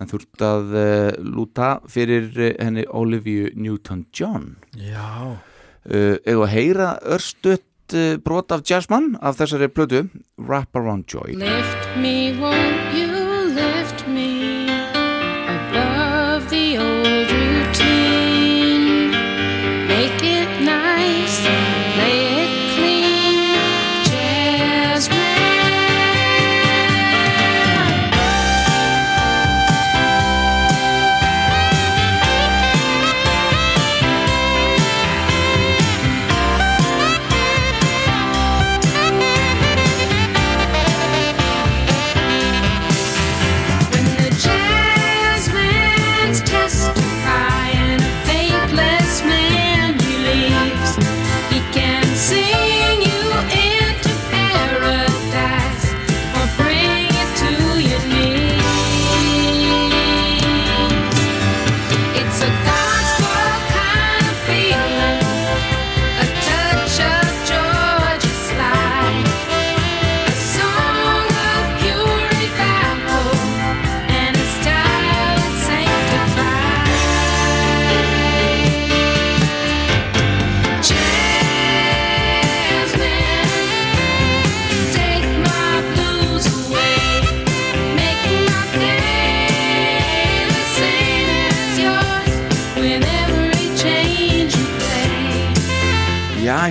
en 0.00 0.08
þurft 0.08 0.40
að 0.40 0.74
uh, 0.80 1.12
lúta 1.20 1.70
fyrir 1.90 2.30
henni 2.58 2.86
Olivia 2.88 3.50
Newton-John. 3.54 4.54
Já, 4.80 5.36
uh, 5.36 6.16
eða 6.24 6.46
að 6.46 6.52
heyra 6.56 6.90
örstutt 7.04 7.66
eitt 7.90 8.18
uh, 8.18 8.22
brot 8.22 8.52
af 8.52 8.62
Jazzman 8.64 9.16
af 9.20 9.38
þessari 9.38 9.68
plötu 9.68 10.08
Wrap 10.38 10.76
Around 10.76 11.04
Joy. 11.10 11.34
Lift 11.36 11.96
me, 11.96 12.32
won't 12.38 12.94
you 12.94 13.09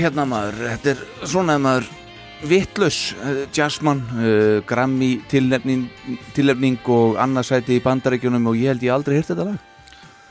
hérna 0.03 0.25
maður, 0.29 0.59
þetta 0.73 0.91
er 0.93 1.01
svona 1.29 1.57
maður 1.61 1.89
vittlus, 2.49 2.99
uh, 3.19 3.41
Jazzman 3.55 4.03
uh, 4.15 4.59
Grammy 4.67 5.17
tilnefning, 5.31 5.87
tilnefning 6.35 6.79
og 6.95 7.17
annarsæti 7.21 7.77
í 7.77 7.83
bandaríkjunum 7.83 8.47
og 8.51 8.59
ég 8.59 8.73
held 8.73 8.85
ég 8.87 8.95
aldrei 8.95 9.17
hýrt 9.19 9.33
þetta 9.33 9.49
lag. 9.49 9.65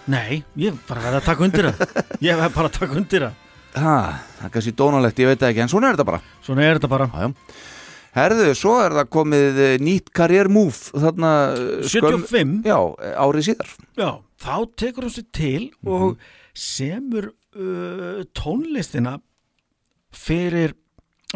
Nei, 0.09 0.39
ég 0.57 0.77
bara 0.89 1.05
verið 1.05 1.21
að 1.21 1.27
taka 1.29 1.45
undir 1.45 1.69
það. 1.69 2.05
Ég 2.25 2.39
hef 2.41 2.55
bara 2.55 2.71
að 2.71 2.79
taka 2.79 2.97
undir 2.97 3.27
það. 3.27 3.43
Ha, 3.79 3.97
það 4.39 4.47
er 4.47 4.53
kannski 4.55 4.73
dónalegt, 4.79 5.19
ég 5.21 5.29
veit 5.29 5.43
ekki, 5.45 5.61
en 5.61 5.69
svona 5.69 5.91
er 5.91 5.99
þetta 5.99 6.07
bara. 6.09 6.21
Svona 6.47 6.65
er 6.65 6.79
þetta 6.79 6.89
bara. 6.95 7.09
Já, 7.13 7.27
já. 7.29 7.77
Herðu, 8.17 8.47
svo 8.57 8.73
er 8.81 8.97
það 8.97 9.11
komið 9.15 9.61
eh, 9.63 9.75
nýtt 9.85 10.11
move 10.49 11.03
þarna 11.05 11.33
eh, 11.53 11.85
skömm- 11.85 12.25
75 12.25 12.67
Já, 12.67 12.79
árið 13.21 13.47
síðar. 13.51 13.75
Já, 14.01 14.11
þá 14.41 14.55
tekur 14.81 15.07
hún 15.07 15.15
sér 15.15 15.27
til 15.31 15.71
og 15.87 16.17
semur 16.59 17.29
uh, 17.55 18.25
tónlistina 18.35 19.19
fyrir 20.15 20.75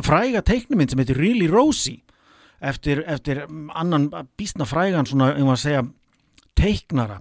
fræga 0.03 0.43
teiknumind 0.47 0.93
sem 0.93 1.03
heitir 1.03 1.19
Really 1.21 1.49
Rosie 1.51 2.03
eftir, 2.63 3.03
eftir 3.07 3.45
annan 3.75 4.09
býstna 4.39 4.67
frægan 4.69 5.09
svona, 5.09 5.33
maður 5.39 5.57
að 5.57 5.63
segja 5.65 5.87
teiknara. 6.59 7.21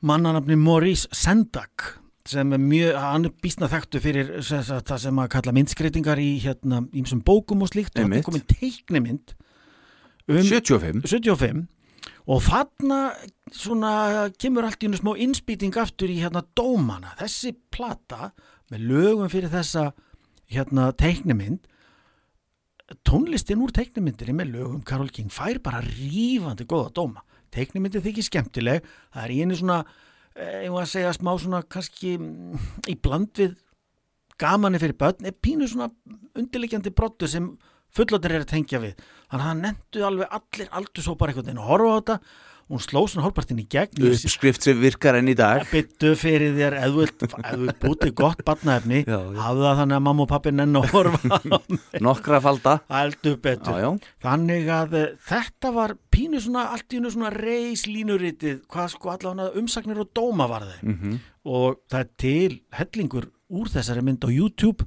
Mannanafni 0.00 0.56
Maurice 0.56 1.08
Sendak 1.12 1.98
sem 2.28 2.52
er 2.52 2.60
mjög, 2.60 2.96
hann 3.00 3.24
er 3.24 3.34
býstna 3.42 3.70
þekktu 3.72 4.00
fyrir 4.04 4.30
sem 4.44 4.62
það 4.62 5.00
sem 5.06 5.20
að 5.22 5.30
kalla 5.32 5.54
myndskreitingar 5.56 6.20
í 6.20 6.30
hérna, 6.42 6.82
ímsum 6.92 7.22
bókum 7.24 7.64
og 7.64 7.72
slíkt. 7.72 7.96
Og 7.96 8.04
Einmitt. 8.04 8.20
er 8.20 8.28
komin 8.28 8.44
teiknumynd 8.48 9.34
um 10.28 10.42
75 10.44 11.06
75 11.08 11.64
og 12.28 12.42
þarna 12.44 12.98
svona 13.56 13.92
kemur 14.36 14.66
allt 14.68 14.84
í 14.84 14.90
einu 14.90 15.00
smá 15.00 15.14
innspýting 15.16 15.76
aftur 15.80 16.12
í 16.12 16.18
hérna 16.20 16.44
dómana. 16.56 17.14
Þessi 17.16 17.54
plata 17.72 18.34
með 18.68 18.84
lögum 18.90 19.32
fyrir 19.32 19.48
þessa 19.52 19.88
hérna 20.52 20.90
teiknumynd 20.96 21.66
tónlistin 23.04 23.60
úr 23.60 23.72
teiknumyndir 23.74 24.32
með 24.32 24.52
lögum 24.54 24.82
Karol 24.86 25.10
King 25.12 25.32
fær 25.32 25.60
bara 25.64 25.82
rífandi 25.84 26.64
góða 26.68 26.92
dóma. 26.96 27.24
Teiknumyndir 27.52 28.04
þykir 28.04 28.26
skemmtileg 28.26 28.84
það 29.12 29.24
er 29.24 29.34
í 29.34 29.40
einu 29.44 29.58
svona 29.58 29.78
eh, 30.34 30.64
ég 30.64 30.72
var 30.72 30.86
að 30.86 30.92
segja 30.94 31.14
smá 31.16 31.34
svona 31.36 31.62
kannski 31.68 32.16
mm, 32.16 32.68
í 32.88 32.96
bland 32.96 33.32
við 33.36 33.56
gamanni 34.40 34.80
fyrir 34.80 34.96
börn 34.98 35.28
er 35.28 35.36
pínu 35.36 35.68
svona 35.68 35.90
undirleikjandi 36.38 36.94
brottu 36.94 37.28
sem 37.28 37.50
fullóttir 37.94 38.36
er 38.36 38.44
að 38.44 38.52
tengja 38.52 38.80
við. 38.82 38.98
Þannig 39.28 39.42
að 39.42 39.48
hann 39.48 39.64
nendu 39.64 40.04
alveg 40.06 40.36
allir 40.38 40.70
aldursópar 40.80 41.32
einhvern 41.32 41.48
veginn 41.48 41.62
að 41.64 41.70
horfa 41.72 41.88
á 41.92 41.96
þetta 41.98 42.18
hún 42.68 42.80
sló 42.84 43.00
svona 43.08 43.24
hálfpartin 43.26 43.60
í 43.62 43.66
gegn. 43.70 44.02
Uppskrift 44.10 44.62
sem 44.66 44.76
virkar 44.80 45.16
enn 45.16 45.30
í 45.32 45.34
dag. 45.38 45.62
Byttu 45.72 46.10
fyrir 46.20 46.52
þér 46.58 46.76
ef 46.82 46.92
þú 46.92 47.72
bútið 47.80 48.12
gott 48.20 48.42
barnaefni 48.44 49.02
hafðu 49.08 49.64
það 49.64 49.78
þannig 49.82 49.96
að 49.98 50.04
mamma 50.08 50.26
og 50.26 50.28
pappi 50.34 50.52
nenn 50.52 50.76
að 50.76 50.90
horfa 50.92 51.38
nokkra 52.08 52.40
falda. 52.44 52.74
Já, 53.72 53.80
já, 53.86 53.90
þannig 54.26 54.68
að 54.74 54.98
eh, 55.00 55.08
þetta 55.30 55.72
var 55.78 55.96
pínu 56.12 56.42
svona 56.44 56.66
allt 56.74 56.92
í 56.92 57.00
einu 57.00 57.12
svona 57.14 57.32
reis 57.34 57.86
línuritið 57.88 58.60
hvað 58.68 58.92
sko 58.94 59.14
allavega 59.14 59.56
umsagnir 59.62 60.02
og 60.04 60.12
dóma 60.16 60.48
var 60.50 60.68
þeir 60.68 60.84
Mhm. 60.88 61.18
og 61.48 61.78
það 61.88 62.00
er 62.04 62.08
til 62.20 62.60
hellingur 62.76 63.26
úr 63.48 63.68
þessari 63.72 64.02
mynd 64.04 64.24
á 64.24 64.28
YouTube 64.28 64.84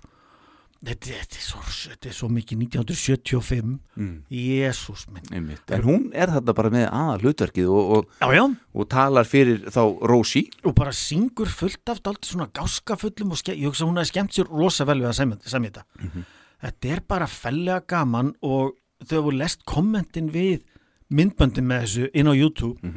þetta, 0.82 1.12
þetta, 1.12 1.38
er, 1.38 1.46
svo, 1.46 1.62
þetta 1.92 2.10
er 2.10 2.16
svo 2.18 2.30
mikið 2.34 2.62
1975 2.66 3.78
Mm. 4.02 4.24
Jésús 4.34 5.04
minn. 5.12 5.28
Einmitt. 5.36 5.70
En 5.76 5.84
hún 5.86 6.08
er 6.18 6.32
þarna 6.32 6.56
bara 6.58 6.72
með 6.74 6.86
aða 6.90 7.18
hlutverkið 7.22 7.68
og, 7.70 7.92
og, 7.98 8.14
já, 8.22 8.28
já, 8.40 8.44
og 8.74 8.88
talar 8.90 9.28
fyrir 9.30 9.66
þá 9.70 9.82
Rósi. 10.10 10.46
Og 10.66 10.74
bara 10.78 10.94
syngur 10.96 11.52
fullt 11.52 11.92
af 11.92 12.02
dálítið 12.02 12.32
svona 12.34 12.50
gáskafullum 12.56 13.36
og 13.36 13.44
ég 13.52 13.66
hugsa 13.68 13.86
að 13.86 13.92
hún 13.92 14.02
hefði 14.02 14.12
skemmt 14.14 14.38
sér 14.38 14.50
rosa 14.50 14.88
vel 14.90 15.02
við 15.04 15.12
að 15.12 15.18
semja, 15.20 15.42
þetta. 15.46 16.24
Þetta 16.62 16.94
er 16.96 17.04
bara 17.10 17.28
fellega 17.30 17.84
gaman 17.94 18.34
og 18.42 18.74
þau 19.06 19.18
hefur 19.20 19.38
lest 19.38 19.66
kommentin 19.70 20.30
við 20.34 20.62
myndböndin 21.12 21.68
með 21.68 21.86
þessu 21.86 22.10
inn 22.16 22.30
á 22.32 22.34
YouTube. 22.38 22.96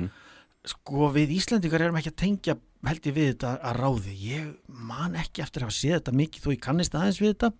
Sko 0.65 1.11
við 1.13 1.35
Íslandingar 1.37 1.83
erum 1.85 1.99
ekki 2.01 2.13
að 2.15 2.21
tengja 2.23 2.55
held 2.91 3.07
ég 3.09 3.15
við 3.17 3.29
þetta 3.33 3.53
að 3.71 3.77
ráði. 3.81 4.15
Ég 4.29 4.49
man 4.69 5.15
ekki 5.21 5.43
eftir 5.45 5.65
að 5.67 5.75
séð 5.77 5.97
þetta 5.99 6.15
mikið 6.21 6.45
þó 6.45 6.51
ég 6.55 6.61
kannist 6.67 6.95
aðeins 6.99 7.21
við 7.23 7.33
þetta. 7.35 7.53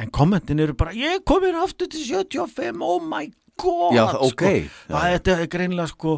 En 0.00 0.10
kommentin 0.14 0.60
eru 0.62 0.74
bara 0.78 0.92
ég 0.96 1.24
komin 1.26 1.56
aftur 1.60 1.88
til 1.90 2.04
75 2.06 2.80
oh 2.82 3.00
my 3.02 3.26
god 3.60 3.92
Já, 3.96 4.04
það- 4.14 4.22
ok. 4.28 4.44
sko. 4.70 4.94
að 4.96 5.08
þetta 5.16 5.34
er 5.40 5.50
greinlega 5.52 5.88
sko 5.90 6.14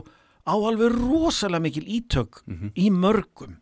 á 0.47 0.55
alveg 0.55 0.93
rosalega 0.99 1.63
mikil 1.63 1.85
ítök 1.87 2.43
í 2.77 2.91
mörgum. 2.91 3.57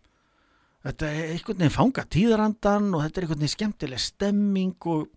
Þetta 0.85 1.07
er 1.12 1.33
einhvern 1.35 1.59
veginn 1.61 1.75
fanga 1.77 2.05
tíðarandan 2.09 2.95
og 2.97 3.03
þetta 3.05 3.19
er 3.21 3.25
einhvern 3.27 3.41
veginn 3.45 3.55
skemmtileg 3.57 4.01
stemming 4.01 4.77
og, 4.89 5.09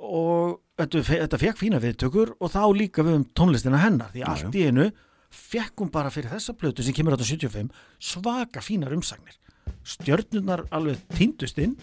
og 0.00 0.58
þetta, 0.80 1.02
þetta 1.08 1.38
fekk 1.40 1.60
fína 1.60 1.80
viðtökur 1.80 2.34
og 2.40 2.50
þá 2.52 2.62
líka 2.76 3.04
við 3.06 3.18
um 3.20 3.24
tónlistina 3.36 3.80
hennar 3.80 4.12
því 4.14 4.24
allt 4.28 4.54
í 4.60 4.66
einu 4.68 4.90
fekk 5.30 5.84
hún 5.84 5.92
bara 5.94 6.12
fyrir 6.12 6.32
þessa 6.32 6.54
plötu 6.58 6.84
sem 6.84 6.96
kemur 6.96 7.16
átta 7.16 7.28
75 7.28 7.70
svaka 7.98 8.62
fínar 8.64 8.94
umsagnir. 8.96 9.38
Stjörnunar 9.86 10.66
alveg 10.74 11.00
týndust 11.14 11.60
inn 11.62 11.76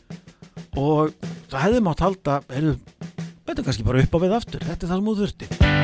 og 0.78 1.16
það 1.50 1.64
hefði 1.64 1.84
mátt 1.88 2.04
halda 2.06 2.42
heyrðu, 2.52 2.78
þetta 3.48 3.60
er 3.60 3.66
kannski 3.66 3.88
bara 3.88 4.04
upp 4.04 4.20
á 4.20 4.20
við 4.26 4.38
aftur. 4.42 4.68
Þetta 4.68 4.82
er 4.84 4.92
það 4.92 4.98
sem 4.98 5.12
þú 5.12 5.18
þurfti 5.24 5.77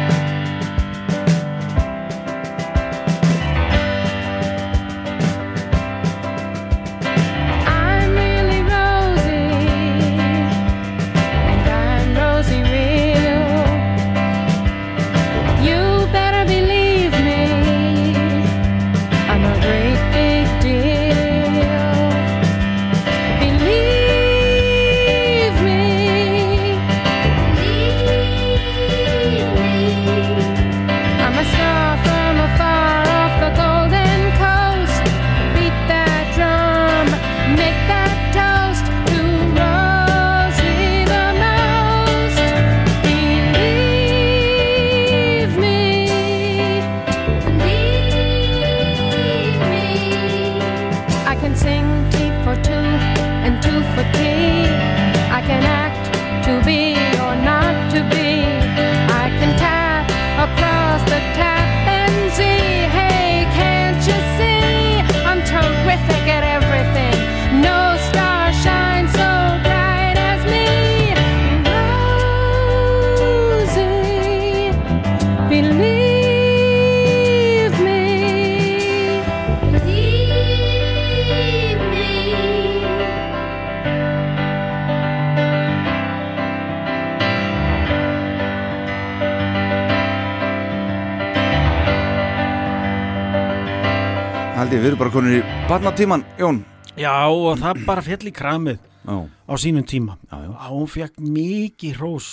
barnatíman, 95.73 96.21
Jón? 96.37 96.59
Já, 96.93 97.25
og 97.33 97.57
það 97.57 97.79
bara 97.87 98.01
fjall 98.05 98.27
í 98.29 98.31
kramið 98.35 98.75
Já, 98.77 99.15
á 99.25 99.53
sínum 99.57 99.81
tíma. 99.89 100.19
Já, 100.29 100.35
já, 100.45 100.49
að 100.53 100.69
hún 100.69 100.89
fekk 100.91 101.15
mikið 101.17 101.95
hrós 101.97 102.27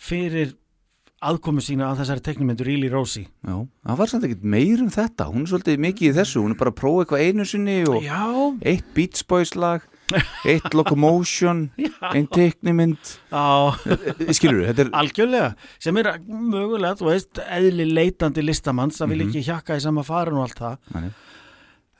fyrir 0.00 0.54
aðkomu 1.20 1.60
sína 1.60 1.90
að 1.90 2.00
þessari 2.00 2.22
teknumyndur 2.24 2.70
Íli 2.72 2.88
Rósi 2.90 3.26
já 3.26 3.52
Það 3.84 3.98
var 4.00 4.10
samt 4.10 4.24
ekkert 4.24 4.46
meir 4.54 4.80
um 4.80 4.88
þetta. 4.94 5.26
Hún 5.28 5.44
er 5.44 5.50
svolítið 5.52 5.82
mikið 5.84 6.08
í 6.08 6.14
þessu. 6.16 6.40
Hún 6.40 6.54
er 6.54 6.58
bara 6.62 6.72
að 6.72 6.78
prófa 6.80 7.04
eitthvað 7.04 7.24
einu 7.26 7.46
sinni 7.50 7.74
og 7.92 8.06
Já, 8.06 8.22
eitt 8.72 8.88
Beach 8.96 9.26
Boys 9.28 9.52
lag 9.52 9.84
eitt 10.48 10.72
Locomotion 10.78 11.60
einn 12.14 12.30
teiknimynd. 12.32 13.12
Á, 13.28 13.76
skilur 14.32 14.70
þetta 14.70 14.86
er 14.86 14.94
algjörlega 15.02 15.50
sem 15.84 16.00
er 16.00 16.14
mögulega, 16.24 16.96
þú 16.96 17.10
veist, 17.10 17.44
eðli 17.44 17.90
leitandi 17.92 18.46
listamanns, 18.46 19.02
það 19.04 19.12
vil 19.12 19.26
ekki 19.26 19.44
hjakka 19.50 19.76
í 19.76 19.84
sama 19.84 20.06
farin 20.06 20.40
og 20.40 20.48
allt 20.48 20.64
það. 20.64 20.80
Nei. 20.96 21.12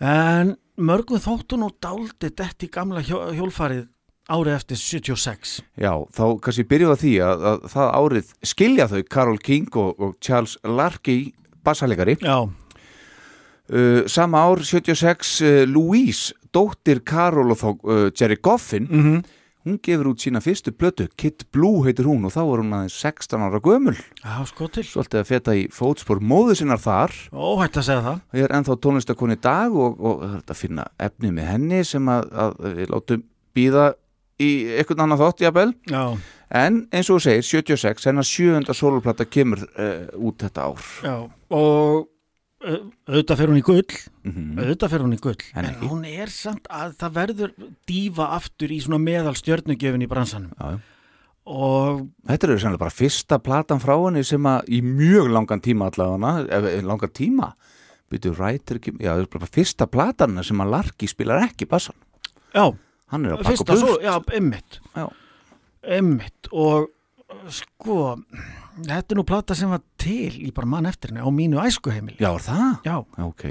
En 0.02 0.56
mörgum 0.82 1.20
þóttu 1.22 1.58
nú 1.60 1.70
dáldi 1.82 2.32
dett 2.34 2.64
í 2.66 2.70
gamla 2.72 3.02
hjó, 3.06 3.28
hjólfarið 3.36 3.86
árið 4.32 4.56
eftir 4.56 4.78
76 4.80 5.54
já, 5.78 5.92
þá 6.14 6.24
kannski 6.42 6.66
byrjuð 6.70 6.94
að 6.94 7.02
því 7.02 7.12
að, 7.26 7.46
að 7.50 7.68
það 7.74 7.92
árið 7.98 8.32
skilja 8.52 8.88
þau 8.90 9.00
Carol 9.14 9.38
King 9.42 9.78
og, 9.78 9.92
og 10.02 10.16
Charles 10.22 10.56
Larky 10.66 11.18
bassalegari. 11.62 12.16
Já, 12.22 12.38
uh, 12.42 14.02
sama 14.10 14.42
ár 14.42 14.64
76 14.66 15.36
uh, 15.42 15.62
Louise, 15.70 16.34
dóttir 16.54 17.02
Carol 17.06 17.54
og 17.54 17.60
þá 17.60 17.68
uh, 17.70 18.08
Jerry 18.10 18.40
Goffin 18.42 18.88
mm 18.90 19.22
hún 19.66 19.78
gefur 19.82 20.10
út 20.12 20.22
sína 20.22 20.42
fyrstu 20.42 20.72
plötu 20.74 21.06
Kid 21.18 21.46
Blue 21.54 21.84
heitir 21.86 22.08
hún 22.08 22.26
og 22.26 22.34
þá 22.34 22.40
var 22.42 22.62
hún 22.62 22.76
aðeins 22.76 22.98
16 22.98 23.46
ára 23.46 23.60
gömul. 23.62 23.96
Já, 24.22 24.34
sko 24.48 24.68
til 24.72 24.84
svolítið 24.88 25.22
að 25.22 25.30
feta 25.30 25.56
í 25.58 25.64
fótspor 25.72 26.22
móðu 26.22 26.58
sinnar 26.58 26.82
þar. 26.82 27.14
Óhætt 27.30 27.78
að 27.80 27.88
segja 27.88 28.04
það. 28.06 28.22
Ég 28.38 28.46
er 28.48 28.56
ennþá 28.58 28.78
tónlistakon 28.84 29.36
í 29.36 29.40
dag 29.42 29.74
og, 29.86 29.98
og 29.98 30.22
að 30.42 30.54
finna 30.58 30.86
efni 31.02 31.32
með 31.34 31.50
henni 31.52 31.82
sem 31.86 32.12
að, 32.12 32.30
að 32.44 32.56
við 32.78 32.94
látum 32.94 33.26
býða 33.52 33.88
í 34.42 34.52
einhvern 34.78 35.04
annan 35.06 35.20
þátt 35.20 35.44
jafnvel. 35.44 35.68
Já, 35.90 36.04
en 36.62 36.80
eins 36.92 37.10
og 37.10 37.20
þú 37.20 37.26
segir 37.26 37.48
76, 37.48 38.08
hennar 38.10 38.26
sjöunda 38.28 38.76
soloplata 38.76 39.26
kemur 39.28 39.62
uh, 39.76 40.08
út 40.18 40.42
þetta 40.42 40.68
ár. 40.68 40.88
Já, 41.04 41.16
og 41.54 42.08
auðvitað 42.62 43.40
fer 43.40 43.52
hún 43.52 43.58
í 43.60 43.64
gull. 43.66 43.98
Mm 44.26 44.60
auðvitað 44.62 44.94
fer 44.94 45.04
hún 45.04 45.16
í 45.16 45.20
gull. 45.22 45.44
En 45.54 45.68
en, 45.68 45.76
hún 45.90 46.06
er 46.08 46.32
samt 46.32 46.68
að 46.70 46.96
það 47.00 47.16
verður 47.18 47.54
dífa 47.88 48.30
aftur 48.38 48.72
í 48.72 48.80
svona 48.84 49.00
meðal 49.02 49.34
stjörnugjöfin 49.38 50.06
í 50.06 50.10
bransanum. 50.10 50.52
Já, 50.58 50.76
já. 50.76 50.78
og 51.50 52.06
Þetta 52.30 52.48
eru 52.48 52.58
sannlega 52.62 52.84
bara 52.84 52.96
fyrsta 52.96 53.40
platan 53.42 53.82
frá 53.82 53.96
henni 53.96 54.24
sem 54.24 54.46
að 54.46 54.70
í 54.70 54.82
mjög 54.86 55.32
langan 55.32 55.64
tíma 55.64 55.90
allavega, 55.90 56.46
ef 56.60 56.86
langan 56.86 57.14
tíma. 57.16 57.52
Byrju 58.12 58.36
rættir 58.36 58.76
ekki, 58.78 58.92
já 59.00 59.14
það 59.14 59.24
er 59.24 59.28
bara 59.32 59.48
fyrsta 59.48 59.88
platan 59.88 60.42
sem 60.44 60.60
að 60.60 60.72
Larky 60.74 61.08
spilar 61.08 61.46
ekki 61.46 61.64
bassan, 61.64 61.96
já, 62.52 62.66
hann 63.08 63.24
er 63.24 63.38
að 63.38 63.38
pakka 63.40 63.52
fyrsta 63.54 63.76
svo, 63.80 63.94
já, 64.04 64.18
emmitt 64.36 64.82
emmitt 65.82 66.50
og 66.52 66.90
sko 67.50 68.18
þetta 68.80 69.12
er 69.12 69.18
nú 69.20 69.24
plata 69.28 69.54
sem 69.54 69.68
var 69.70 69.82
til 69.98 70.32
í 70.46 70.52
bara 70.54 70.66
mann 70.66 70.86
eftir 70.86 71.10
henni 71.12 71.20
á 71.20 71.28
mínu 71.30 71.60
æskuheimili 71.60 72.16
Já, 72.20 72.32
það? 72.38 72.82
já, 72.84 72.96
Ok, 73.26 73.44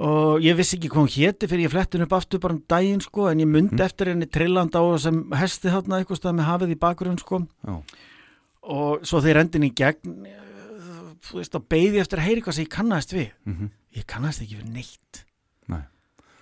og 0.00 0.40
ég 0.42 0.56
vissi 0.58 0.76
ekki 0.78 0.88
hvað 0.90 1.04
hún 1.04 1.12
héti 1.14 1.46
fyrir 1.50 1.66
ég 1.68 1.70
flettin 1.74 2.02
upp 2.02 2.12
aftur 2.16 2.40
bara 2.42 2.54
um 2.56 2.62
daginn 2.68 3.00
sko 3.04 3.28
en 3.30 3.38
ég 3.38 3.46
myndi 3.46 3.74
Mhm. 3.76 3.84
eftir 3.84 4.06
henni 4.08 4.26
trillandi 4.26 4.74
á 4.74 4.82
sem 4.98 5.30
hesti 5.30 5.68
þarna 5.70 6.00
eitthvað 6.02 6.18
stað 6.18 6.34
með 6.40 6.48
hafið 6.50 6.72
í 6.74 6.78
bakgrunn 6.78 7.18
sko 7.20 7.46
já, 7.66 7.82
og 8.62 9.00
svo 9.06 9.20
þeir 9.20 9.40
endin 9.44 9.62
í 9.68 9.74
gegn 9.74 10.26
þú 11.24 11.38
veist 11.40 11.54
að 11.54 11.68
beði 11.68 12.00
eftir 12.00 12.18
að 12.18 12.26
heyri 12.28 12.42
hvað 12.42 12.52
sem 12.54 12.64
ég 12.64 12.70
kannast 12.74 13.12
við 13.12 13.30
Mhm. 13.46 13.70
ég 13.96 14.06
kannast 14.06 14.42
ekki 14.42 14.56
við 14.58 14.72
neitt 14.72 15.24
Nei. 15.68 15.84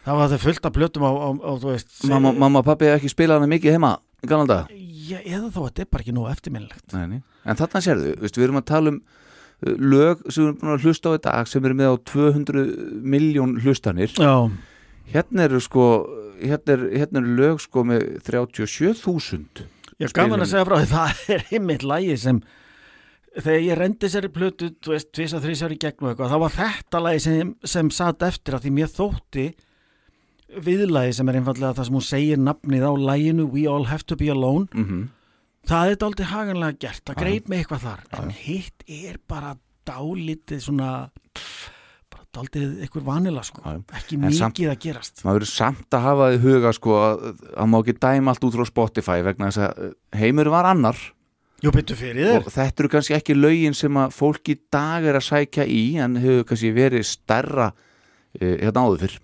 það 0.06 0.16
var 0.16 0.28
það 0.28 0.38
fullt 0.40 0.66
af 0.66 0.72
plötum 0.72 1.02
á, 1.02 1.10
á, 1.12 1.28
á 1.44 1.52
þú 1.60 1.66
veist 1.72 2.08
Mamma, 2.08 2.32
mamma 2.32 2.58
og 2.60 2.64
pappi 2.64 2.86
hefði 2.86 2.98
ekki 3.02 3.14
spilað 3.14 3.40
hana 3.40 3.46
mikið 3.52 3.72
heima 3.76 3.98
í 4.22 4.30
galan 4.30 4.50
dag 4.50 4.72
Já, 5.02 5.18
eða 5.18 5.50
þá 5.50 5.58
að 5.58 5.66
þetta 5.66 5.82
er 5.82 5.90
bara 5.90 6.04
ekki 6.04 6.12
nóg 6.14 6.28
eftirminnilegt. 6.30 6.92
Nei, 6.94 7.06
nei. 7.10 7.22
En 7.42 7.58
þarna 7.58 7.80
sérðu, 7.82 8.12
veist, 8.22 8.36
við 8.38 8.44
erum 8.46 8.60
að 8.60 8.68
tala 8.70 8.92
um 8.92 8.98
uh, 9.02 9.72
lög 9.82 10.22
sem 10.28 10.44
við 10.44 10.46
erum 10.46 10.58
búin 10.60 10.74
að 10.76 10.86
hlusta 10.86 11.10
á 11.10 11.16
í 11.16 11.22
dag 11.26 11.50
sem 11.50 11.66
eru 11.66 11.78
með 11.80 11.90
á 11.90 11.96
200 12.12 12.66
miljón 13.14 13.56
hlustanir. 13.64 14.14
Já, 14.14 14.46
hérna 15.10 15.48
eru 15.48 15.60
sko 15.62 15.86
hérna 16.42 16.76
eru, 16.76 16.90
hérna 16.94 17.22
eru 17.22 17.36
lög 17.38 17.62
sko 17.62 17.84
með 17.86 18.06
37.000 18.26 19.66
ég 19.98 20.08
er 20.08 20.16
gaman 20.16 20.42
að 20.42 20.52
segja 20.52 20.66
frá 20.66 20.78
því 20.80 20.90
það 20.96 21.34
er 21.36 21.44
einmitt 21.50 21.86
lægi 21.86 22.16
sem 22.24 22.40
þegar 23.32 23.66
ég 23.66 23.78
rendi 23.80 24.10
sér 24.12 24.28
í 24.28 24.32
plötu 24.32 24.70
þú 24.82 24.94
veist, 24.94 25.10
tvisa, 25.14 25.42
þrísar 25.42 25.74
í 25.74 25.78
gegn 25.82 26.06
og 26.06 26.12
eitthvað 26.12 26.32
þá 26.32 26.38
var 26.44 26.56
þetta 26.56 27.02
lægi 27.06 27.24
sem, 27.26 27.52
sem 27.74 27.92
satt 27.94 28.26
eftir 28.26 28.58
að 28.58 28.66
því 28.66 28.74
mér 28.78 28.92
þótti 28.92 29.46
viðlægi 30.60 31.14
sem 31.16 31.28
er 31.32 31.38
einfallega 31.40 31.74
það 31.78 31.88
sem 31.88 31.96
hún 31.98 32.06
segir 32.06 32.40
nafnið 32.42 32.84
á 32.84 32.92
læginu 33.08 33.48
We 33.52 33.66
All 33.70 33.86
Have 33.90 34.04
To 34.10 34.16
Be 34.20 34.30
Alone. 34.34 34.68
Mm 34.74 35.08
það 35.62 35.92
er 35.92 35.98
dálítið 36.02 36.26
haganlega 36.26 36.74
gert, 36.82 37.02
það 37.06 37.18
greip 37.22 37.44
mig 37.48 37.60
eitthvað 37.62 37.82
þar. 37.84 38.00
En 38.18 38.30
hitt 38.34 38.82
er 38.90 39.18
bara 39.30 39.52
dálítið 39.86 40.58
svona 40.64 40.88
bara 42.10 42.24
dálítið 42.34 42.80
eitthvað 42.82 43.04
vanila 43.06 43.44
sko. 43.46 43.62
Ekki 43.94 44.16
En 44.18 44.24
mikið 44.24 44.38
samt- 44.40 44.58
að 44.66 44.78
gerast. 44.82 45.22
maður 45.22 45.38
verður 45.38 45.52
samt 45.52 45.94
að 45.94 46.02
hafa 46.08 46.26
því 46.32 46.40
huga 46.42 46.72
sko 46.74 46.96
að 46.98 47.22
að 47.54 47.70
má 47.70 47.78
ekki 47.78 47.94
dæma 48.02 48.34
allt 48.34 48.44
út 48.48 48.58
frá 48.58 48.66
Spotify 48.72 49.22
vegna 49.22 49.52
þess 49.52 49.62
að 49.68 49.86
uh, 49.86 49.92
heimur 50.18 50.50
var 50.50 50.64
annar. 50.72 50.98
Jú, 51.62 51.70
og 51.70 52.50
þetta 52.50 52.82
eru 52.82 52.88
kannski 52.90 53.14
ekki 53.14 53.38
lögin 53.38 53.74
sem 53.78 53.94
að 54.02 54.10
fólk 54.18 54.48
í 54.50 54.58
dag 54.74 55.04
er 55.06 55.14
að 55.14 55.28
sækja 55.30 55.62
í 55.70 55.94
en 56.02 56.16
hefur 56.18 56.42
kannski 56.50 56.72
verið 56.74 57.06
stærra 57.06 57.68
uh, 57.70 58.56
hérna 58.58 58.82
áður 58.82 59.04
fyrr 59.06 59.18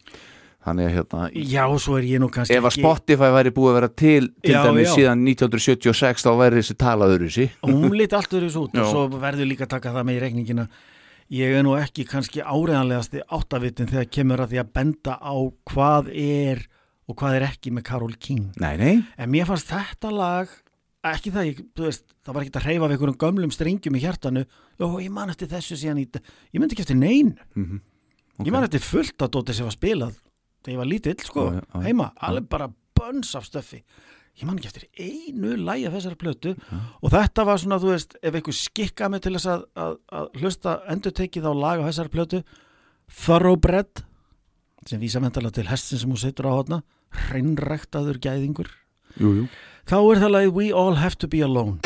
þannig 0.67 0.89
að 0.89 0.95
hérna 0.97 1.21
Já, 1.49 1.65
svo 1.79 1.97
er 1.99 2.07
ég 2.09 2.21
nú 2.23 2.29
kannski 2.35 2.57
ef 2.59 2.67
að 2.69 2.77
Spotify 2.81 3.31
væri 3.37 3.53
búið 3.55 3.71
að 3.71 3.77
vera 3.79 3.89
til 4.03 4.29
til 4.43 4.53
Já, 4.55 4.61
dæmis 4.67 4.89
já. 4.89 4.95
síðan 4.97 5.25
1976 5.29 6.25
þá 6.27 6.31
væri 6.43 6.61
þessi 6.63 6.77
talaður 6.83 7.25
þessi 7.29 7.47
hún 7.65 7.97
lít 7.99 8.17
allt 8.19 8.33
öðru 8.39 8.51
út 8.65 8.75
Já. 8.75 8.83
og 8.83 8.91
svo 8.93 9.21
verður 9.23 9.51
líka 9.53 9.67
að 9.69 9.75
taka 9.77 9.93
það 9.95 10.09
með 10.09 10.19
í 10.19 10.23
reikningina. 10.27 10.69
Ég 11.29 11.53
er 11.59 11.63
nú 11.67 11.75
ekki 11.77 12.07
kannski 12.09 12.41
áreðanlegasti 12.41 13.21
áttavitin 13.37 13.91
þegar 13.91 14.07
kemur 14.17 14.41
að 14.41 14.55
því 14.55 14.61
að 14.63 14.71
benda 14.79 15.17
á 15.21 15.35
hvað 15.69 16.07
er 16.17 16.63
og 17.09 17.17
hvað 17.21 17.37
er 17.37 17.45
ekki 17.51 17.73
með 17.77 17.85
Karol 17.85 18.15
King. 18.17 18.47
Nei, 18.61 18.77
nei, 18.81 18.95
en 19.17 19.29
mér 19.33 19.45
fannst 19.49 19.69
þetta 19.69 20.11
lag 20.13 20.49
ekki 21.09 21.31
það, 21.33 21.47
ég, 21.51 21.61
þú 21.77 21.85
veist, 21.87 22.05
það 22.25 22.35
var 22.35 22.43
ekki 22.47 22.57
að 22.59 22.65
hreyfa 22.67 22.89
við 22.89 22.95
einhverjum 22.97 23.19
gömlum 23.23 23.53
strengjum 23.55 23.97
í 23.97 24.01
hjartanu. 24.03 24.43
Og 24.85 24.97
ég 25.05 25.13
man 25.15 25.31
eftir 25.33 25.49
þessu 25.53 25.77
síðan 25.79 26.01
í, 26.03 26.09
ég 26.09 26.61
myndi 26.61 26.75
ekki 26.77 26.85
eftir 26.89 26.99
nein 26.99 27.37
Mhm. 27.55 27.79
ég 28.45 28.53
man 28.53 28.65
eftir 28.65 28.81
fullt 28.81 29.17
að 29.21 29.31
dóti 29.37 29.53
sem 29.55 29.65
var 29.69 29.77
spilað 29.77 30.17
þegar 30.63 30.75
ég 30.75 30.81
var 30.83 30.91
lítill 30.93 31.25
sko, 31.25 31.49
Já, 31.55 31.61
já, 31.63 31.81
heima, 31.87 32.13
alveg 32.29 32.49
bara 32.51 32.71
bönns 32.99 33.35
af 33.39 33.47
stöffi. 33.47 33.83
Ég 34.39 34.47
man 34.47 34.59
ekki 34.61 34.69
eftir 34.71 34.85
einu 35.03 35.57
lægi 35.67 35.89
af 35.89 35.97
þessari 35.97 36.19
plötu. 36.19 36.53
Og 37.03 37.11
þetta 37.11 37.45
var 37.49 37.59
svona, 37.59 37.81
þú 37.83 37.91
veist, 37.91 38.15
ef 38.23 38.37
einhver 38.39 38.55
skikka 38.55 39.09
mig 39.11 39.25
til 39.25 39.35
þess 39.35 39.49
að, 39.51 39.65
að, 39.75 39.97
að 40.15 40.29
hlusta 40.43 40.77
endur 40.95 41.15
tekið 41.19 41.49
á 41.51 41.53
lag 41.59 41.83
af 41.83 41.91
þessari 41.91 42.15
plötu 42.15 42.43
Thoroughbred 43.09 44.05
sem 44.87 45.01
vísa 45.03 45.21
mentala 45.21 45.51
til 45.51 45.67
hestin 45.69 45.99
sem 46.01 46.13
hún 46.13 46.21
situr 46.21 46.49
á 46.49 46.53
hotna 46.55 46.83
hreinræktaður 47.29 48.21
gæðingur. 48.23 48.71
Jú, 49.19 49.33
jú. 49.41 49.49
Þá 49.89 49.99
er 49.99 50.23
það 50.23 50.35
lagið 50.37 50.57
We 50.61 50.71
All 50.77 51.01
Have 51.01 51.19
To 51.25 51.33
Be 51.33 51.43
Alone 51.43 51.81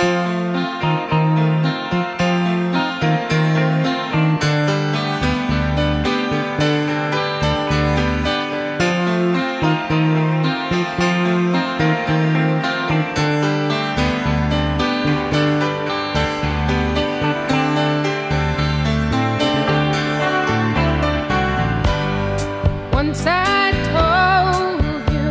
once 23.05 23.27
I 23.27 23.73
told 23.91 25.13
you 25.13 25.31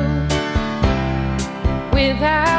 without. 1.93 2.51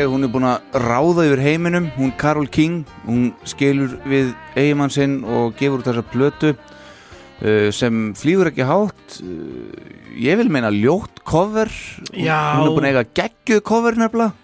Ég, 0.00 0.08
hún 0.10 0.24
er 0.26 0.30
búin 0.32 0.46
að 0.48 0.76
ráða 0.82 1.24
yfir 1.28 1.42
heiminum, 1.44 1.86
hún 1.96 2.12
Karol 2.20 2.48
King, 2.52 2.82
hún 3.06 3.30
skilur 3.48 3.96
við 4.08 4.32
eigimann 4.58 4.92
sinn 4.92 5.20
og 5.24 5.54
gefur 5.60 5.80
út 5.82 5.88
þessa 5.90 6.04
plötu 6.10 6.50
uh, 6.56 7.70
sem 7.74 8.10
flýgur 8.18 8.50
ekki 8.50 8.66
hátt, 8.68 9.16
uh, 9.22 9.88
ég 10.20 10.40
vil 10.40 10.50
meina 10.52 10.70
ljótt 10.74 11.22
cover, 11.28 11.70
Já. 12.12 12.58
hún 12.58 12.68
er 12.70 12.76
búin 12.76 12.88
að 12.88 12.92
eiga 12.94 13.06
geggjuð 13.22 13.62
cover 13.70 13.98
nefnilega. 14.00 14.36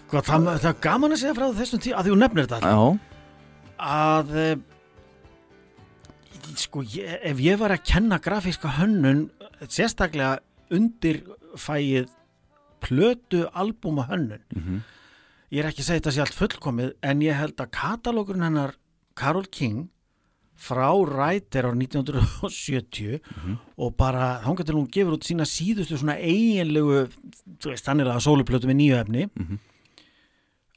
Sko, 0.00 0.20
það, 0.22 0.48
það 0.62 0.68
er 0.72 0.80
gaman 0.86 1.14
að 1.16 1.22
segja 1.24 1.36
frá 1.38 1.46
þessum 1.58 1.80
tíu 1.82 1.94
að 1.98 2.06
því 2.06 2.12
hún 2.14 2.22
nefnir 2.24 2.46
þetta 2.50 2.70
Já, 2.70 2.84
að 3.90 4.36
eh, 4.38 4.54
sko, 6.60 6.82
ég, 6.94 7.16
ef 7.30 7.42
ég 7.42 7.58
var 7.60 7.74
að 7.74 7.84
kenna 7.90 8.18
grafíska 8.22 8.70
hönnun 8.78 9.24
sérstaklega 9.66 10.38
undir 10.74 11.22
fæið 11.58 12.08
plötu 12.80 13.44
albúma 13.52 14.06
hönnun 14.10 14.40
Mhm. 14.56 14.80
Ég 15.50 15.62
er 15.62 15.70
ekki 15.70 15.82
að 15.82 15.88
segja 15.88 16.00
þetta 16.00 16.12
sé 16.16 16.24
allt 16.24 16.38
fullkomið 16.38 16.92
en 17.10 17.24
ég 17.24 17.38
held 17.40 17.62
að 17.62 17.72
katalókurinn 17.74 18.46
hennar 18.46 18.76
Karol 19.18 19.48
King 19.50 19.88
frá 20.60 20.90
Ræter 21.08 21.64
á 21.64 21.72
1970 21.72 23.20
og 23.80 23.94
bara 23.96 24.40
þá 24.44 24.50
getur 24.60 24.76
hún 24.76 24.90
gefur 24.92 25.16
út 25.16 25.24
sína 25.24 25.46
síðustu 25.48 25.96
svona 25.96 26.18
eiginlegu 26.20 27.06
þú 27.60 27.72
veist, 27.72 27.86
þannig 27.86 28.10
að 28.12 28.24
sóluplötu 28.26 28.68
með 28.68 28.78
nýju 28.82 28.98
efni. 29.00 29.24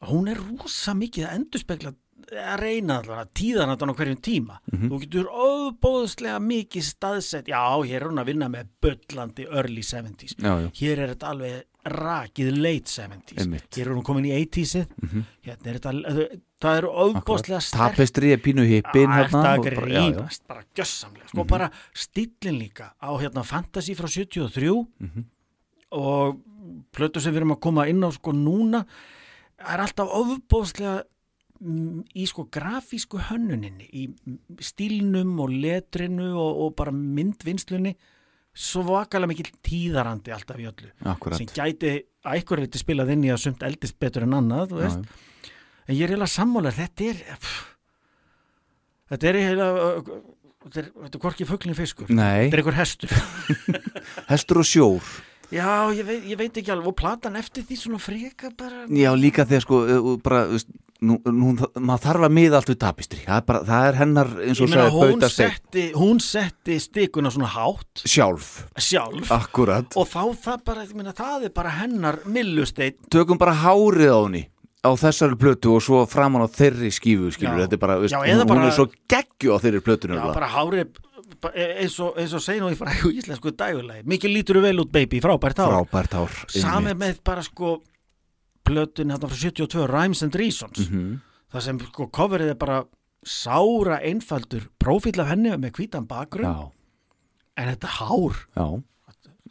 Hún 0.07 0.31
er 0.31 0.39
rosa 0.39 0.95
mikið 0.95 1.27
að 1.27 1.35
endurspegla 1.37 1.93
að 2.33 2.61
reyna 2.63 3.01
allavega 3.01 3.27
tíðanatan 3.35 3.91
á 3.91 3.97
hverjum 3.99 4.21
tíma. 4.23 4.57
Þú 4.71 4.99
getur 5.03 5.27
óbóðslega 5.27 6.39
mikið 6.43 6.87
staðsett 6.87 7.51
já, 7.51 7.59
hér 7.83 7.99
er 8.01 8.07
hún 8.07 8.23
að 8.23 8.31
vinna 8.31 8.49
með 8.51 8.71
böllandi 8.83 9.45
early 9.51 9.83
70s 9.83 10.37
já, 10.39 10.53
já. 10.63 10.69
hér 10.79 11.03
er 11.03 11.13
þetta 11.13 11.31
alveg 11.35 11.67
rakið 11.83 12.49
late 12.55 12.87
70s 12.87 13.41
Einmitt. 13.43 13.67
hér 13.75 13.89
er 13.89 13.95
hún 13.97 14.05
komin 14.07 14.27
í 14.29 14.33
80sið 14.37 14.85
hérna 15.43 15.71
er 15.71 15.79
þetta 15.79 16.39
það 16.63 16.77
eru 16.79 16.91
óbóðslega 17.03 17.59
sterk 17.59 17.81
Tapestri 17.81 18.31
er 18.31 18.39
pínu 18.43 18.63
hippin 18.67 19.11
hérna. 19.11 19.25
þetta 19.27 19.41
já, 19.43 19.57
já. 19.57 20.13
grínast, 20.13 20.43
bara 20.47 20.63
gjössamlega 20.75 21.27
sko 21.27 21.45
bara 21.49 21.69
stillin 21.91 22.59
líka 22.61 22.93
á 22.95 23.11
hérna 23.19 23.43
Fantasy 23.43 23.97
frá 23.99 24.07
73 24.07 24.71
og 25.93 26.39
plötu 26.95 27.21
sem 27.21 27.33
við 27.33 27.43
erum 27.43 27.57
að 27.57 27.63
koma 27.67 27.87
inn 27.91 28.03
á 28.03 28.09
sko 28.15 28.31
núna 28.31 28.85
er 29.59 29.83
alltaf 29.83 30.07
ofbóðslega 30.07 31.03
mm, 31.59 31.99
í 32.15 32.27
sko 32.29 32.47
grafísku 32.47 33.19
hönnuninni 33.27 33.89
í 33.91 34.07
stílnum 34.63 35.35
og 35.43 35.51
letrinu 35.51 36.31
og, 36.31 36.63
og 36.63 36.75
bara 36.79 36.95
myndvinnslunni 36.95 37.97
svo 38.53 38.83
vakalega 38.85 39.31
mikil 39.33 39.49
tíðarandi 39.65 40.33
alltaf 40.35 40.59
í 40.61 40.67
öllu 40.69 40.91
Akkurat. 41.09 41.39
sem 41.39 41.47
gæti 41.49 41.93
að 42.23 42.35
einhver 42.37 42.61
viti 42.61 42.81
spilað 42.81 43.13
inn 43.15 43.23
í 43.25 43.31
að 43.33 43.41
sumt 43.47 43.63
eldist 43.65 43.97
betur 43.99 44.27
en 44.27 44.35
annað 44.37 44.75
veist. 44.77 45.07
en 45.87 45.95
ég 45.97 46.05
er 46.05 46.13
eiginlega 46.13 46.29
sammálar 46.35 46.75
þetta 46.77 47.07
er 47.09 47.21
pff, 47.33 47.63
þetta 49.09 49.29
er 49.31 49.39
eiginlega 49.41 49.89
þetta 50.63 50.83
er, 50.83 51.19
hvorki 51.25 51.47
fuglin 51.49 51.75
fiskur 51.77 52.13
Nei, 52.13 52.45
þetta 52.47 52.59
er 52.59 52.61
einhver 52.63 52.77
hestur 52.77 53.15
hestur 54.31 54.61
og 54.61 54.69
sjór. 54.69 55.09
já, 55.53 55.67
ég 55.97 56.05
veit, 56.07 56.23
ég 56.31 56.39
veit 56.39 56.61
ekki 56.61 56.71
alveg 56.75 56.93
og 56.93 56.97
platan 57.01 57.35
eftir 57.41 57.65
því 57.67 57.79
svona 57.81 57.99
freka 58.05 58.53
bara 58.57 58.85
Já, 58.87 59.11
líka 59.17 59.47
þegar 59.49 59.65
sko, 59.65 59.81
bara, 60.23 60.45
nú, 61.03 61.17
nú, 61.27 61.51
maður 61.83 62.03
þarf 62.05 62.25
að 62.27 62.33
miða 62.37 62.59
allt 62.59 62.71
við 62.71 62.77
tapestri. 62.83 63.19
Það 63.25 63.35
er, 63.39 63.45
bara, 63.49 63.61
það 63.67 63.87
er 63.89 63.97
hennar, 63.99 64.31
eins 64.47 64.61
og 64.63 64.71
sagði, 64.71 64.93
hún 65.11 65.25
setti, 65.35 65.83
hún 65.97 66.21
setti 66.23 66.79
stikuna 66.83 67.31
svona 67.33 67.51
hátt 67.53 68.03
sjálf. 68.07 68.49
sjálf 68.79 69.31
og 69.95 70.07
þá 70.09 70.23
það 70.47 70.63
bara, 70.65 70.87
meina, 70.95 71.13
það 71.17 71.47
er 71.49 71.53
bara 71.55 71.75
hennar 71.81 72.19
millusteit 72.25 72.97
Tökum 73.13 73.37
bara 73.41 73.53
hárið 73.63 74.11
á 74.13 74.19
henni 74.25 74.43
á 74.83 74.91
þessari 74.99 75.37
plötu 75.39 75.77
og 75.77 75.83
svo 75.85 76.01
framan 76.09 76.43
á 76.43 76.47
þeirri 76.51 76.89
skífu, 76.91 77.29
skilur, 77.31 77.61
þetta 77.63 77.77
er 77.77 77.81
bara, 77.85 77.95
veist, 78.01 78.11
Já, 78.15 78.19
hún, 78.19 78.47
bara- 78.49 78.59
hún 78.59 78.67
er 78.67 78.75
svo 78.75 78.87
geggju 79.07 79.55
á 79.55 79.57
þeirri 79.63 79.79
plötu 79.85 80.09
já, 80.09 80.11
nefnilega. 80.11 80.33
bara 80.35 80.49
hárið 80.51 80.89
ba- 81.39 81.53
eins 81.55 81.95
og, 82.03 82.17
og 82.35 82.43
segja 82.43 82.61
nú 82.65 82.71
í 82.73 82.75
frægu 82.75 83.13
íslensku 83.15 83.53
dægulegi 83.55 84.03
mikið 84.11 84.33
lítur 84.35 84.59
vel 84.61 84.79
út 84.83 84.91
baby, 84.91 85.21
frábært 85.23 85.61
hár 85.63 85.71
Frábært 85.71 86.13
hár. 86.19 86.35
sami 86.51 86.91
einmitt. 86.91 86.99
með 86.99 87.23
bara 87.23 87.41
sko 87.47 87.77
plötun 88.65 89.11
hérna 89.11 89.29
frá 89.29 89.35
72 89.35 89.87
Rhymes 89.91 90.23
and 90.23 90.35
Reasons 90.35 90.79
Mhm. 90.89 91.19
það 91.53 91.61
sem 91.61 91.79
sko 91.79 92.07
coverið 92.07 92.49
er 92.49 92.55
bara 92.55 92.83
sára 93.25 93.99
einfaldur 94.03 94.67
prófíl 94.79 95.19
af 95.21 95.27
henni 95.31 95.49
með 95.57 95.71
hvítan 95.77 96.07
bakgrunn 96.07 96.49
Já, 96.49 96.71
en 97.57 97.75
þetta 97.75 97.87
hár, 97.99 98.35
já. 98.57 98.83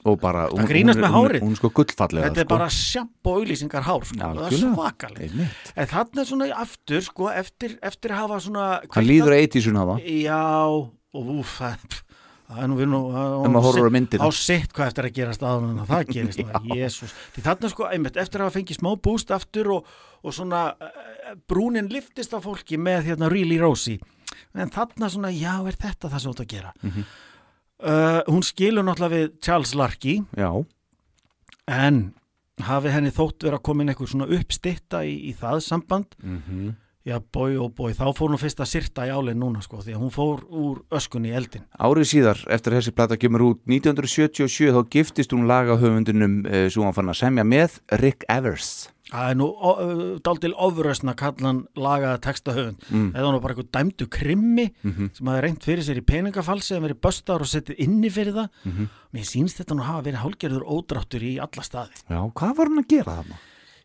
Og 0.04 0.18
bara, 0.18 0.48
hún, 0.50 0.66
grínast 0.66 0.98
hún, 0.98 1.04
með 1.04 1.12
hún, 1.14 1.28
hárið. 1.30 1.40
hún 1.44 1.50
er 1.52 1.56
sko 1.60 1.68
gullfallega, 1.70 2.26
þetta 2.26 2.40
er 2.40 2.46
sko. 2.46 2.54
bara 2.56 2.66
sjampó 2.74 3.34
auðlýsingar 3.38 3.82
hár 3.86 4.02
sko, 4.04 4.16
Já, 4.18 4.34
það 4.34 4.46
er 4.48 4.58
svakaleg 4.58 5.36
en 5.76 5.86
þarna 5.86 6.20
er 6.20 6.26
svona 6.26 6.48
aftur 6.58 7.00
sko 7.06 7.28
eftir, 7.30 7.78
eftir 7.82 8.10
hafa 8.10 8.40
svona 8.42 8.64
Hann 8.90 9.06
líður 9.06 9.30
að 9.36 9.42
eitísun 9.46 9.76
hafa. 9.78 10.00
já, 10.02 10.66
og 11.14 11.24
úf 11.38 11.52
það, 11.60 12.02
það 12.48 12.62
er 12.62 12.70
nú 12.70 12.78
við 12.78 12.88
nú 12.92 13.00
á 14.22 14.28
sitt 14.36 14.72
hvað 14.74 14.90
eftir 14.90 15.08
að 15.08 15.16
gerast 15.18 15.44
áður 15.44 15.66
en 15.68 15.82
að 15.82 15.92
það 15.92 16.12
gerist 16.12 16.40
því 17.34 17.44
þarna 17.46 17.70
sko 17.72 17.88
einmitt, 17.88 18.18
eftir 18.20 18.42
að 18.42 18.48
hafa 18.48 18.56
fengið 18.58 18.80
smá 18.80 18.90
búst 19.06 19.32
aftur 19.34 19.70
og, 19.76 19.92
og 20.22 20.36
svona 20.36 20.62
uh, 20.74 21.34
brúnin 21.48 21.90
liftist 21.92 22.34
af 22.36 22.46
fólki 22.46 22.78
með 22.80 23.10
hérna 23.10 23.30
Really 23.32 23.58
Rosie. 23.60 24.00
En 24.56 24.72
þarna 24.72 25.10
svona, 25.12 25.32
já, 25.32 25.54
er 25.68 25.76
þetta 25.80 26.10
það 26.12 26.18
sem 26.24 26.30
þú 26.30 26.34
ert 26.34 26.44
að 26.44 26.52
gera? 26.54 26.74
Mhm. 26.82 27.06
uh, 27.82 28.20
hún 28.28 28.46
skilur 28.46 28.86
náttúrulega 28.86 29.16
við 29.16 29.38
Charles 29.44 29.74
Larky. 29.78 30.18
Já, 30.36 30.50
en 31.72 32.04
hafi 32.62 32.92
henni 32.92 33.10
þótt 33.14 33.46
vera 33.46 33.58
komin 33.58 33.90
einhver 33.90 34.10
svona 34.10 34.28
uppstitta 34.30 35.04
í, 35.08 35.18
í 35.30 35.36
það 35.38 35.62
samband. 35.66 36.16
Mhm 36.22 36.72
já, 37.04 37.18
bói 37.34 37.56
og 37.58 37.72
bói, 37.74 37.92
þá 37.98 38.12
fór 38.14 38.30
hún 38.30 38.38
fyrst 38.38 38.60
að 38.62 38.70
sirta 38.70 39.06
í 39.08 39.10
álinn 39.10 39.40
núna 39.42 39.62
sko, 39.64 39.80
því 39.82 39.96
að 39.96 40.02
hún 40.04 40.14
fór 40.14 40.44
úr 40.50 40.82
öskunni 40.94 41.32
í 41.32 41.36
eldin 41.36 41.64
Árið 41.78 42.08
síðar, 42.12 42.38
eftir 42.48 42.72
þessi 42.78 42.94
plata 42.94 43.16
kemur 43.18 43.42
út 43.50 43.60
1977, 43.66 44.70
þá 44.72 44.80
giftist 44.92 45.32
hún 45.34 45.46
lagahöfundunum 45.50 46.42
uh, 46.46 46.66
sem 46.70 46.82
hann 46.86 46.94
fann 46.96 47.10
að 47.12 47.20
semja 47.24 47.44
með 47.46 47.80
Rick 48.02 48.24
Evers 48.30 48.88
Það 49.12 49.28
er 49.28 49.36
nú 49.36 49.46
daldil 50.24 50.54
ofrösna 50.56 51.12
kallan 51.18 51.66
lagaða 51.76 52.20
textahöfund 52.24 52.86
Mm. 52.88 53.10
eða 53.12 53.26
hann 53.26 53.34
var 53.34 53.42
bara 53.44 53.54
eitthvað 53.54 53.72
dæmdu 53.76 54.06
krimmi 54.08 54.64
Mhm. 54.82 55.10
sem 55.12 55.26
hafi 55.26 55.42
reynt 55.42 55.62
fyrir 55.66 55.84
sér 55.84 55.98
í 56.00 56.04
peningafalsi 56.06 56.76
en 56.76 56.82
verið 56.86 57.00
böstar 57.04 57.40
og 57.44 57.46
settið 57.50 57.76
inni 57.84 58.08
fyrir 58.10 58.32
það 58.32 58.48
Mhm. 58.64 58.88
mér 59.12 59.26
sýnst 59.28 59.60
þetta 59.60 59.76
nú 59.76 59.82
hafa 59.84 60.02
verið 60.08 60.22
hálgerður 60.24 60.64
ódráttur 60.64 61.20
í 61.22 61.36
alla 61.38 61.62
staði 61.62 61.92
Já, 62.08 62.32
hvað 62.32 62.56
var 62.56 62.66
hann 62.72 62.78
að 62.84 62.88
gera 62.88 63.16
þarna? 63.20 63.36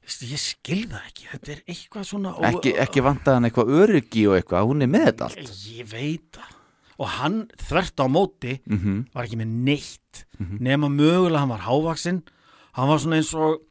Ég 0.07 0.39
skil 0.39 0.85
það 0.87 1.07
ekki, 1.09 1.25
þetta 1.33 1.51
er 1.51 1.61
eitthvað 1.67 2.05
svona 2.07 2.31
Ekki, 2.47 2.71
ekki 2.79 3.01
vantaði 3.03 3.33
hann 3.35 3.47
eitthvað 3.49 3.71
öryggi 3.81 4.21
og 4.29 4.37
eitthvað, 4.37 4.67
hún 4.69 4.81
er 4.85 4.87
með 4.93 5.05
þetta 5.09 5.25
allt. 5.27 5.51
Ég 5.75 5.89
veit 5.91 6.29
það. 6.37 6.53
Og 6.97 7.07
hann 7.19 7.35
þvert 7.67 7.99
á 8.01 8.05
móti 8.09 8.53
Mhm. 8.65 8.93
var 9.13 9.25
ekki 9.27 9.37
með 9.37 9.51
neitt 9.67 10.25
nema 10.39 10.87
mögulega 10.89 11.39
hann 11.43 11.49
var 11.49 11.65
hávaksinn 11.67 12.23
hann 12.73 12.87
var 12.89 12.97
svona 13.03 13.17
eins 13.19 13.33
og 13.35 13.61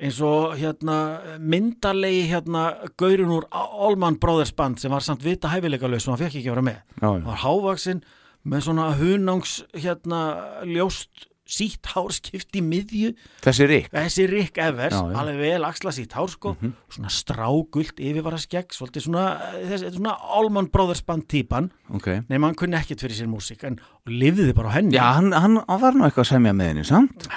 eins 0.00 0.20
og 0.24 0.56
hérna 0.56 0.96
myndarlegi 1.38 2.24
hérna 2.30 2.88
gaurinn 2.96 3.30
úr 3.30 3.44
Allman 3.52 4.16
Brothers 4.18 4.50
band 4.56 4.78
sem 4.80 4.90
var 4.90 5.00
samt 5.04 5.22
vita 5.22 5.48
hæfileikalaus 5.52 6.08
og 6.08 6.16
hann 6.16 6.24
fekk 6.26 6.40
ekki 6.40 6.48
að 6.48 6.54
vera 6.56 6.62
með. 6.70 6.78
Já, 7.02 7.06
hann 7.12 7.20
já. 7.20 7.26
var 7.26 7.36
hávaksinn 7.44 8.02
með 8.46 8.60
svona 8.64 8.86
hunangs 8.96 9.62
hérna 9.74 10.20
ljóst 10.64 11.26
sítt 11.50 11.88
hár 11.92 12.12
skipt 12.14 12.54
í 12.56 12.62
miðju. 12.62 13.10
Þessi 13.44 13.66
Rick. 13.70 13.90
Þessi 13.94 14.26
Rick 14.30 14.60
Evers, 14.62 14.94
Já, 14.94 15.00
já. 15.10 15.16
alveg 15.20 15.40
vel 15.42 15.66
axla 15.68 15.92
sítt 15.96 16.14
hár 16.14 16.30
sko, 16.30 16.54
svona 16.94 17.10
strágult 17.10 17.98
yfirvara 18.00 18.38
skegg, 18.40 18.70
svolítið 18.76 19.06
svona 19.08 19.24
þessi, 19.66 19.90
svona 19.98 20.14
Allman 20.38 20.70
Brothers 20.72 21.02
band 21.06 21.26
típan. 21.30 21.70
Ok. 21.92 22.08
Nema 22.30 22.50
hann 22.52 22.58
kunni 22.60 22.78
ekkit 22.78 23.02
fyrir 23.02 23.18
sér 23.18 23.30
músík 23.32 23.64
en 23.66 23.80
og 23.82 24.14
lifði 24.14 24.54
bara 24.56 24.70
á 24.70 24.76
henni. 24.78 24.94
Já, 24.96 25.04
hann, 25.18 25.32
hann 25.34 25.58
var 25.66 25.98
nú 25.98 26.06
eitthvað 26.06 26.24
að 26.28 26.32
semja 26.32 26.54
með 26.56 26.72
henni, 26.72 26.86
samt? 26.88 27.28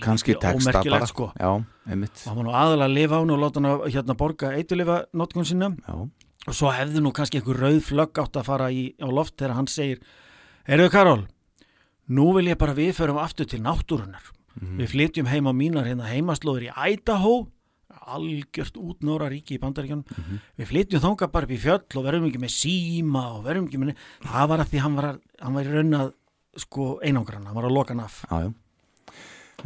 Kanski 0.00 0.34
texta 0.40 0.80
bara. 0.86 1.06
sko. 1.08 1.30
Já, 1.36 1.50
og 1.50 1.64
hann 1.90 2.36
var 2.38 2.44
nú 2.46 2.52
aðalega 2.54 2.86
að 2.88 2.94
lifa 2.96 3.16
á 3.16 3.20
hann 3.20 3.32
og 3.34 3.40
láta 3.42 3.60
hann 3.60 3.68
að 3.72 3.82
hérna 3.92 4.14
borga 4.16 4.52
eitulifa 4.56 5.00
notkun 5.16 5.44
sinna 5.48 5.68
og 5.90 6.54
svo 6.56 6.70
hefði 6.72 7.02
nú 7.04 7.10
kannski 7.12 7.40
einhver 7.40 7.58
rauð 7.60 7.82
flögg 7.84 8.20
átt 8.22 8.38
að 8.40 8.46
fara 8.48 8.70
í, 8.72 8.94
á 8.96 9.08
loft 9.12 9.34
þegar 9.36 9.56
hann 9.58 9.68
segir 9.68 9.98
Heyrðu 10.70 10.90
Karol, 10.94 11.26
nú 12.10 12.26
vil 12.36 12.50
ég 12.50 12.58
bara 12.60 12.76
við 12.76 12.92
förum 12.98 13.22
aftur 13.22 13.48
til 13.48 13.62
náttúrunar 13.64 14.32
við 14.58 14.92
flytjum 14.92 15.30
heim 15.30 15.48
á 15.48 15.52
mínar 15.54 15.88
hérna 15.88 16.10
heimaslóður 16.10 16.68
í 16.68 16.70
Idaho 16.94 17.34
algjört 18.10 18.78
útnóra 18.80 19.28
ríki 19.30 19.56
í 19.56 19.60
bandaríkjunum. 19.62 20.06
Við 20.58 20.70
flytjum 20.70 21.02
þangað 21.04 21.32
bara 21.34 21.46
upp 21.46 21.54
í 21.54 21.60
fjöll 21.60 21.98
og 22.00 22.06
verðum 22.06 22.26
ekki 22.30 22.40
með 22.42 22.54
síma 22.54 23.22
og 23.36 23.44
verðum 23.46 23.68
ekki 23.68 23.80
með 23.82 23.92
það 24.24 24.50
var 24.52 24.62
að 24.64 24.72
því 24.72 24.82
hann 24.84 24.96
var, 24.98 25.08
að, 25.10 25.20
hann 25.44 25.56
var 25.58 25.68
í 25.68 25.76
raun 25.76 25.98
að 26.00 26.10
sko 26.60 26.88
einangran, 27.06 27.46
hann 27.46 27.58
var 27.58 27.68
að 27.68 27.76
loka 27.76 27.94
hann 27.94 28.04
af. 28.04 28.18
Já, 28.26 28.48
já. 28.48 28.50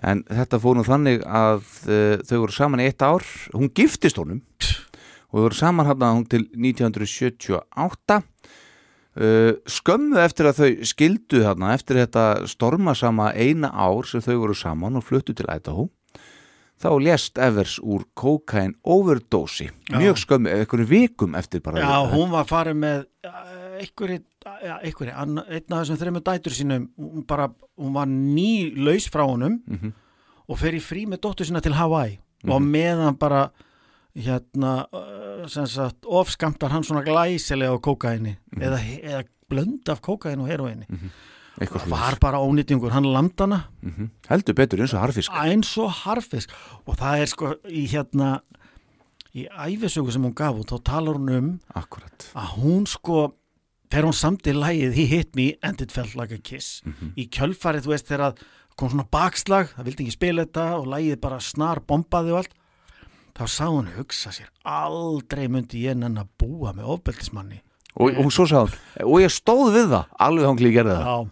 En 0.02 0.24
þetta 0.26 0.58
fór 0.58 0.76
nú 0.76 0.84
þannig 0.84 1.22
að 1.22 1.66
uh, 1.86 2.16
þau 2.26 2.38
voru 2.42 2.56
saman 2.56 2.82
í 2.82 2.88
eitt 2.90 3.04
ár. 3.04 3.24
Hún 3.54 3.70
giftist 3.78 4.18
honum. 4.18 4.42
Og 5.30 5.38
þau 5.38 5.44
voru 5.46 5.58
saman 5.58 5.90
hann 5.90 6.24
til 6.30 6.44
1978 6.50 8.18
uh, 8.18 8.26
Skömmu 9.14 10.18
eftir 10.18 10.48
að 10.50 10.58
þau 10.58 10.70
skildu 10.90 11.42
þarna 11.44 11.74
eftir 11.76 12.00
þetta 12.02 12.24
stormasama 12.50 13.28
eina 13.38 13.70
ár 13.70 14.08
sem 14.10 14.22
þau 14.24 14.40
voru 14.42 14.56
saman 14.58 14.98
og 14.98 15.04
fluttu 15.06 15.34
til 15.38 15.46
Idaho 15.54 15.88
þá 16.82 16.88
lést 16.98 17.38
Evers 17.38 17.76
úr 17.78 18.02
kokain 18.18 18.72
overdósi 18.82 19.68
mjög 19.94 20.18
skömmu, 20.18 20.50
eða 20.50 20.64
einhverjum 20.64 20.88
vikum 20.90 21.36
eftir 21.38 21.62
bara 21.62 21.78
Já, 21.84 22.00
hún 22.10 22.32
var 22.34 22.48
farin 22.50 22.80
með 22.82 23.04
einhverju, 23.78 24.18
einhverju 24.82 25.14
anna- 25.14 25.44
einn 25.46 25.70
af 25.70 25.84
þessum 25.84 26.00
þreymur 26.02 26.24
dætur 26.26 26.56
sínum 26.58 26.88
hún, 26.98 27.22
bara, 27.26 27.46
hún 27.78 27.94
var 27.94 28.10
ný 28.10 28.74
laus 28.76 29.06
frá 29.08 29.22
honum 29.22 29.60
og 30.48 30.58
fer 30.58 30.74
í 30.74 30.82
frí 30.82 31.06
með 31.06 31.22
dóttur 31.24 31.46
sína 31.46 31.62
til 31.62 31.72
Hawaii. 31.78 32.18
Og 32.50 32.60
meðan 32.60 33.16
bara 33.16 33.46
hérna 34.14 34.86
sem 35.50 35.66
sagt, 35.66 36.04
ofskamtar 36.06 36.70
hann 36.70 36.84
svona 36.86 37.02
glæsilega 37.06 37.74
á 37.74 37.78
kókaini 37.82 38.36
eða, 38.60 38.78
eða 39.02 39.22
blönd 39.50 39.90
af 39.90 40.02
kókaini 40.04 40.44
og 40.44 40.50
heroini 40.52 40.86
eitthvað 41.60 41.86
var 41.90 42.16
bara 42.22 42.40
ónýtingur, 42.42 42.90
hann 42.94 43.06
landana 43.10 43.64
mm 43.82 44.10
heldur 44.30 44.54
betur 44.58 44.80
eins 44.82 44.94
og 44.94 45.02
harfisk 45.04 45.34
eins 45.44 45.72
og 45.78 45.90
harfisk 46.04 46.50
og 46.86 46.96
það 46.98 47.20
er 47.24 47.30
sko 47.30 47.54
í 47.68 47.86
hérna 47.90 48.40
í 49.34 49.48
æfisögu 49.50 50.14
sem 50.14 50.22
hún 50.22 50.34
gaf 50.34 50.58
út 50.62 50.70
þá 50.70 50.78
talar 50.86 51.18
hún 51.18 51.32
um 51.34 51.48
akkurat 51.74 52.28
að 52.34 52.52
hún 52.62 52.86
sko 52.86 53.32
þegar 53.90 54.08
hún 54.08 54.18
samti 54.18 54.54
lægið 54.54 54.94
He 54.98 55.04
Hit 55.10 55.36
Me 55.38 55.52
and 55.62 55.82
It 55.82 55.92
Felt 55.94 56.14
Like 56.18 56.34
a 56.34 56.42
Kiss 56.42 56.82
í 57.18 57.26
kjölfarið, 57.30 57.86
þú 57.86 57.92
veist, 57.92 58.08
þegar 58.10 58.28
að 58.30 58.44
kom 58.74 58.90
svona 58.90 59.06
bakslag, 59.10 59.68
það 59.76 59.86
vildi 59.86 60.06
ekki 60.06 60.14
spila 60.16 60.44
þetta 60.46 60.64
og 60.80 60.88
lægið 60.90 61.20
bara 61.22 61.38
snar 61.42 61.82
bombaði 61.86 62.32
og 62.34 62.40
allt 62.40 62.54
þá 63.34 63.44
sá 63.50 63.64
hún 63.68 63.88
hugsa 63.96 64.30
sér 64.34 64.50
aldrei 64.64 65.48
myndi 65.50 65.84
ég 65.88 65.96
nenn 65.98 66.18
að 66.20 66.28
búa 66.38 66.72
með 66.76 66.90
ofbeldismanni. 66.96 67.60
Og, 67.94 68.10
og 68.18 68.30
svo 68.34 68.46
sagði 68.50 68.74
hún 69.00 69.10
og 69.10 69.20
ég 69.22 69.30
stóð 69.34 69.68
við 69.74 69.90
það, 69.92 70.08
alveg 70.26 70.48
hangli 70.50 70.70
ég 70.70 70.78
gerði 70.80 70.96
það. 70.98 71.28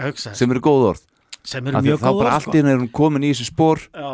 Já, 0.00 0.34
sem 0.40 0.50
eru 0.54 0.60
góð 0.64 0.84
orð. 0.90 1.06
Sem 1.50 1.66
eru 1.70 1.80
mjög 1.80 1.96
að 1.96 2.02
þá 2.04 2.10
góð 2.10 2.20
bara 2.20 2.34
allt 2.36 2.52
í 2.52 2.58
henni 2.60 2.74
er 2.74 2.82
hún 2.82 2.92
komin 2.92 3.24
í 3.24 3.30
þessi 3.32 3.46
spór 3.48 3.80
Já, 3.96 4.10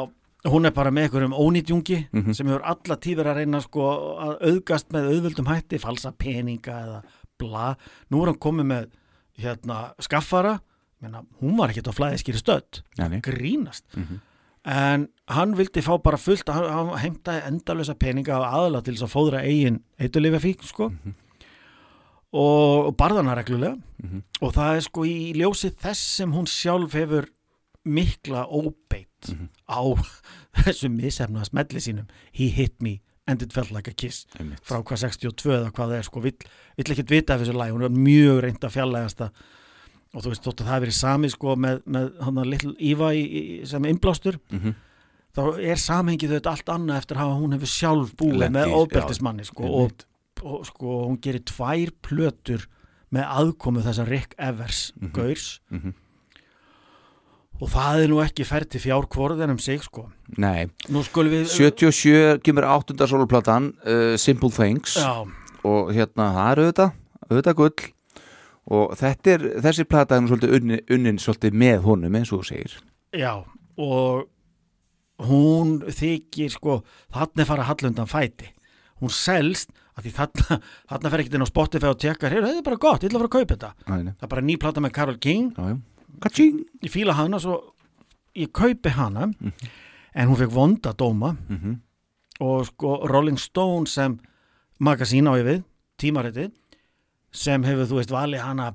hún 0.52 0.68
er 0.68 0.74
bara 0.76 0.92
með 0.94 1.08
einhverjum 1.08 1.34
ónýtjungi 1.34 1.98
Mhm. 2.12 2.34
sem 2.38 2.46
hefur 2.46 2.62
alla 2.62 2.96
tífur 2.96 3.26
að 3.26 3.36
reyna 3.40 3.60
sko, 3.60 3.88
að 4.22 4.36
auðgast 4.50 4.92
með 4.94 5.10
auðvöldum 5.10 5.50
hætti 5.50 5.80
falsa 5.82 6.12
peninga 6.12 6.76
eða 6.86 7.02
bla. 7.38 7.76
Nú 8.10 8.22
er 8.22 8.30
hann 8.30 8.38
komið 8.38 8.66
með 8.70 8.86
hérna, 9.42 9.92
skaffara. 10.00 10.60
Menna, 11.02 11.24
hún 11.42 11.58
var 11.58 11.68
ekkert 11.68 11.90
á 11.90 11.98
flæðiskýri 11.98 12.40
nei. 13.10 13.20
grínast. 13.20 13.84
Mhm. 13.96 14.20
En 14.66 15.06
hann 15.30 15.55
vildi 15.59 15.82
fá 15.84 15.93
bara 16.02 16.18
fullt 16.18 16.48
hann, 16.51 16.66
hann 16.66 16.90
heimtaði 16.98 17.44
endalösa 17.47 17.94
peninga 17.98 18.40
og 18.40 18.47
aðla 18.51 18.82
til 18.82 18.97
þess 18.97 19.06
að 19.06 19.14
fóðra 19.14 19.44
eigin 19.47 19.80
eitulífa 20.02 20.40
fík 20.43 20.66
sko. 20.66 20.90
Mhm. 20.90 21.14
og, 22.36 22.90
og 22.90 22.97
barðana 22.98 23.36
reglulega. 23.38 23.78
Og 24.43 24.52
það 24.52 24.76
er 24.76 24.84
sko 24.84 25.05
í 25.09 25.32
ljósi 25.38 25.70
þess 25.72 26.02
sem 26.18 26.32
hún 26.34 26.48
sjálf 26.51 26.93
hefur 26.98 27.30
mikla 27.86 28.44
óbeitt 28.51 29.30
á 29.70 29.80
þessu 30.64 30.90
misefna 30.93 31.44
smelli 31.47 31.80
sínum. 31.80 32.09
He 32.32 32.48
hit 32.51 32.82
me 32.82 33.01
and 33.26 33.43
it 33.43 33.52
felt 33.55 33.70
like 33.70 33.90
a 33.90 33.94
kiss. 33.94 34.26
Einmitt. 34.38 34.60
frá 34.62 34.82
hvað 34.82 35.06
62 35.06 35.55
eða 35.55 35.70
hvað 35.74 35.94
það 35.94 35.97
er 35.98 36.09
sko 36.10 36.20
vill, 36.26 36.36
vill 36.76 36.90
ekkert 36.93 37.10
vita 37.14 37.34
af 37.34 37.43
þessu 37.43 37.56
læg 37.56 37.72
hún 37.74 37.86
er 37.86 37.94
mjög 37.94 38.43
reynd 38.44 38.66
að 38.66 38.74
fjallægast 38.76 39.22
það 39.22 39.40
og 40.14 40.22
þú 40.22 40.28
veist 40.32 40.44
þótt 40.46 40.60
að 40.60 40.66
það 40.66 40.72
hafi 40.74 40.84
verið 40.86 40.98
sami 41.00 41.28
sko 41.32 41.56
með, 41.56 41.80
með 41.86 42.10
hann 42.24 42.38
að 42.42 42.50
little 42.52 42.74
Íva 42.80 43.10
í, 43.14 43.22
í, 43.26 43.66
sem 43.66 43.82
innblástur 43.84 44.38
Mhm. 44.52 44.74
þá 45.36 45.42
er 45.60 45.76
samhengið 45.76 46.30
þetta 46.38 46.50
allt 46.54 46.66
annað 46.72 46.96
eftir 47.02 47.16
að 47.20 47.34
hún 47.40 47.52
hefur 47.52 47.68
sjálf 47.68 48.14
búið 48.16 48.38
Lent 48.38 48.50
í- 48.56 48.58
með 48.58 48.66
já, 48.70 48.74
ofbeldismanni 48.80 49.44
sko, 49.44 49.64
og, 49.82 49.92
og 50.42 50.66
sko 50.66 50.94
hún 51.10 51.18
gerir 51.20 51.44
tvær 51.44 51.90
plötur 52.02 52.66
með 53.12 53.24
aðkomu 53.28 53.82
þessa 53.84 54.06
Rick 54.08 54.34
Evers 54.38 54.92
Mhm. 55.00 55.12
gaurs. 55.12 55.60
Mhm. 55.70 55.92
og 57.60 57.70
það 57.72 58.02
er 58.04 58.08
nú 58.12 58.18
ekki 58.20 58.44
ferð 58.44 58.68
til 58.74 58.80
fjár 58.84 59.06
kvorðin 59.08 59.50
um 59.54 59.58
sig 59.58 59.80
sko. 59.82 60.10
Nei, 60.36 60.66
nú 60.92 61.00
skulum 61.06 61.32
við 61.32 61.46
77 61.48 62.42
kemur 62.44 62.66
áttunda 62.68 63.06
soloplatan 63.08 63.70
uh, 63.86 64.16
Simple 64.20 64.50
Things. 64.52 64.96
Já, 65.00 65.24
og 65.64 65.88
hérna 65.96 66.26
það 66.36 66.50
er 66.50 66.60
auðvitað, 66.64 66.92
auðvitað 67.30 67.56
gull 67.56 67.86
og 68.66 68.97
þetta 68.98 69.32
er, 69.36 69.44
þessi 69.64 69.84
plata 69.88 70.16
er 70.16 70.24
nú 70.24 70.30
svolítið 70.32 70.56
unnin, 70.59 70.80
unnin 70.90 71.20
svolítið 71.22 71.55
með 71.62 71.84
honum 71.86 72.18
eins 72.18 72.32
og 72.32 72.43
þú 72.43 72.48
segir. 72.51 72.76
Já 73.16 73.32
og 73.76 74.26
hún 75.26 75.78
þykir 75.84 76.51
sko 76.52 76.80
þarna 77.12 77.44
er 77.44 77.48
fara 77.48 77.66
hallundan 77.68 78.09
fæti. 78.10 78.51
Hún 79.01 79.12
selst 79.12 79.70
að 79.97 80.06
því 80.06 80.12
þarna, 80.16 80.59
þarna 80.90 81.12
fer 81.12 81.22
ekkert 81.22 81.36
inn 81.38 81.44
á 81.47 81.52
Spotify 81.52 81.90
og 81.93 82.01
tekkar, 82.01 82.32
heyrðu, 82.32 82.51
þetta 82.51 82.62
er 82.62 82.68
bara 82.70 82.80
gott, 82.80 83.02
ég 83.05 83.10
ætla 83.10 83.20
að 83.20 83.22
fara 83.22 83.30
að 83.30 83.36
kaupa 83.36 83.55
þetta. 83.56 83.70
Nei. 83.93 84.12
það 84.12 84.26
er 84.26 84.32
bara 84.34 84.44
ný 84.48 84.56
plata 84.60 84.84
með 84.84 84.94
Karol 84.97 85.18
King. 85.20 85.51
Kaching. 86.24 86.60
Ég 86.84 86.93
fíla 86.93 87.16
hana 87.16 87.40
svo 87.40 87.59
ég 88.36 88.52
kaupi 88.56 88.93
hana 88.97 89.30
en 90.16 90.28
hún 90.30 90.38
fekk 90.40 90.52
vonda 90.52 90.93
dóma. 90.97 91.36
Mhm. 91.48 91.82
og 92.40 92.66
sko 92.66 93.06
Rolling 93.09 93.38
Stone 93.40 93.86
sem 93.88 94.18
magasín 94.80 95.24
á 95.24 95.32
ég 95.40 95.44
við, 95.47 95.62
tímariti 95.97 96.51
sem 97.36 97.64
hefur 97.66 97.88
þú 97.90 98.00
veist 98.00 98.14
valið 98.14 98.44
hana 98.46 98.72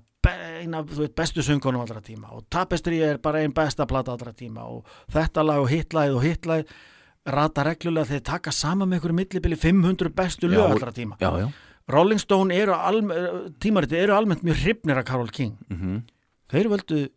eina 0.62 0.84
þú 0.86 1.02
veist, 1.02 1.16
bestu 1.18 1.44
söngunum 1.46 1.82
allra 1.82 2.02
tíma. 2.06 2.32
Og 2.36 2.46
Tapestry 2.54 3.02
er 3.02 3.18
bara 3.24 3.42
einn 3.42 3.54
besta 3.56 3.88
plata 3.90 4.14
allra 4.14 4.34
tíma. 4.38 4.68
Og 4.70 4.86
þetta 5.12 5.46
lag 5.46 5.64
og 5.64 5.72
hitlæð 5.72 6.18
og 6.18 6.26
hitlæð 6.26 6.76
rata 7.32 7.66
reglulega 7.66 8.10
þeir 8.10 8.24
taka 8.30 8.54
saman 8.54 8.90
með 8.90 9.02
ykkur 9.02 9.16
millibili 9.18 9.58
500 9.60 10.14
bestu 10.18 10.50
Já, 10.50 10.56
lög 10.58 10.76
allra 10.78 10.94
tíma. 10.96 11.18
Já, 11.22 11.32
já. 11.42 11.50
Rolling 11.92 12.22
Stone 12.22 12.56
eru 12.56 12.76
tímariti 13.60 13.98
eru 13.98 14.14
almennt 14.16 14.46
mjög 14.46 14.62
hrifnir 14.64 15.02
af 15.02 15.06
Karol 15.06 15.30
King. 15.30 15.58
Mhm. 15.70 16.04
þeir 16.52 16.68
völdu 16.68 17.10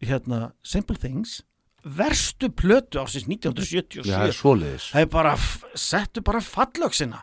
hérna 0.00 0.52
Simple 0.62 0.96
Things 0.96 1.42
verstu 1.84 2.48
plötu 2.48 2.98
1977 2.98 4.06
það 4.06 4.28
er 4.28 4.32
svoleiðis. 4.32 4.90
Það 4.92 5.00
er 5.00 5.06
bara, 5.06 5.36
settu 5.74 6.22
bara 6.22 6.40
fallöksina 6.40 7.22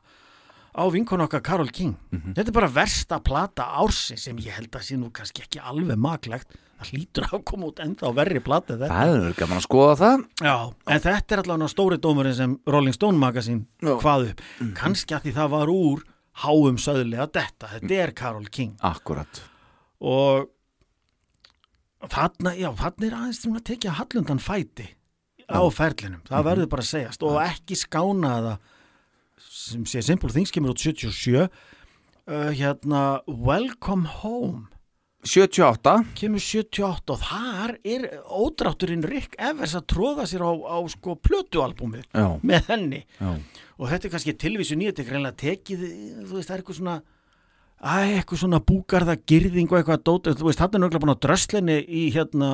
á 0.76 0.84
vinkonu 0.94 1.26
okkar 1.26 1.44
Karol 1.46 1.70
King. 1.74 1.96
Þetta 2.12 2.48
er 2.48 2.56
bara 2.56 2.72
versta 2.72 3.20
plata 3.24 3.68
ársins 3.82 4.26
sem 4.28 4.38
ég 4.44 4.56
held 4.58 4.74
að 4.76 4.86
sé 4.88 4.98
nú 5.00 5.10
kannski 5.14 5.46
ekki 5.46 5.62
alveg 5.62 6.00
maklegt. 6.00 6.58
Það 6.80 6.91
hlýtur 6.94 7.26
að 7.28 7.41
koma 7.50 7.68
út 7.72 7.82
ennþá 7.84 8.12
verri 8.16 8.40
plata 8.44 8.76
en 8.76 8.80
þetta. 8.86 9.00
Það 9.00 9.16
er 9.30 9.34
gaman 9.41 9.60
að 9.60 9.66
skoða 9.66 9.96
það. 10.00 10.22
Já, 10.46 10.56
en 10.94 11.02
þetta 11.04 11.36
er 11.36 11.41
allavega 11.44 11.72
stóri 11.74 11.98
dómurinn 12.00 12.38
sem 12.38 12.54
Rolling 12.70 12.96
Stone 12.96 13.20
magasin 13.20 13.66
Já. 13.84 13.98
hvað 14.00 14.30
upp. 14.30 14.46
Kannski 14.80 15.18
að 15.18 15.26
því 15.28 15.34
það 15.41 15.52
var 15.58 15.74
úr 15.74 16.06
háum 16.40 16.80
söðlega 16.80 17.28
detta, 17.36 17.68
þetta 17.74 18.00
er 18.00 18.16
Karol 18.16 18.48
King. 18.48 18.78
Akkurat 18.86 19.41
og 20.00 20.48
þarna, 22.08 22.54
já, 22.56 22.70
þarna 22.80 23.08
er 23.10 23.16
aðeins 23.18 23.41
að 23.50 23.64
tekja 23.68 23.96
hallundan 23.98 24.40
fæti 24.40 24.88
á 25.50 25.60
ferlinum, 25.74 26.22
það 26.30 26.46
verður 26.48 26.70
bara 26.72 26.86
að 26.86 26.91
segjast. 26.94 27.26
Og 27.26 27.40
ekki 27.44 27.76
skána 27.80 28.36
það 28.46 28.76
sem 29.70 29.86
sé 29.90 30.02
Simple 30.06 30.32
Things 30.34 30.52
kemur 30.56 30.74
út 30.74 30.82
77 30.82 31.46
uh, 31.46 31.50
hérna 32.56 33.04
Welcome 33.28 34.08
Home. 34.22 34.68
78 35.28 35.94
kemur 36.16 36.40
78 36.40 37.12
og 37.12 37.20
þar 37.26 37.74
er 37.84 38.06
ódrátturinn 38.32 39.04
Rick 39.04 39.34
Evers 39.36 39.74
að 39.76 39.88
tróða 39.91 40.24
sér 40.32 40.46
á, 40.48 40.52
á 40.56 40.80
sko 40.88 41.18
plötualbúmið 41.20 42.06
Já, 42.16 42.28
með 42.40 42.70
henni. 42.72 43.02
Já, 43.20 43.34
og 43.76 43.90
þetta 43.91 44.08
er 44.08 44.14
kannski 44.14 44.36
tilvísu 44.40 44.78
nýja 44.80 44.94
þetta 44.94 45.04
er 45.04 45.10
greinlega 45.10 45.40
tekið, 45.44 45.84
þú 46.24 46.38
veist, 46.38 46.48
það 46.48 46.56
er 46.56 46.64
eitthvað 46.64 46.80
svona 46.80 46.96
æ, 47.84 47.96
eitthvað 48.22 48.41
svona 48.46 48.62
búgarða 48.72 49.18
girðing 49.28 49.68
og 49.74 49.82
eitthvað 49.82 50.06
dót, 50.08 50.32
þú 50.40 50.48
veist, 50.48 50.64
þetta 50.64 50.80
er 50.80 50.84
nöglega 50.86 51.04
búin 51.04 51.14
að 51.18 51.22
dröslinni 51.28 51.78
í 51.84 52.06
hérna 52.16 52.52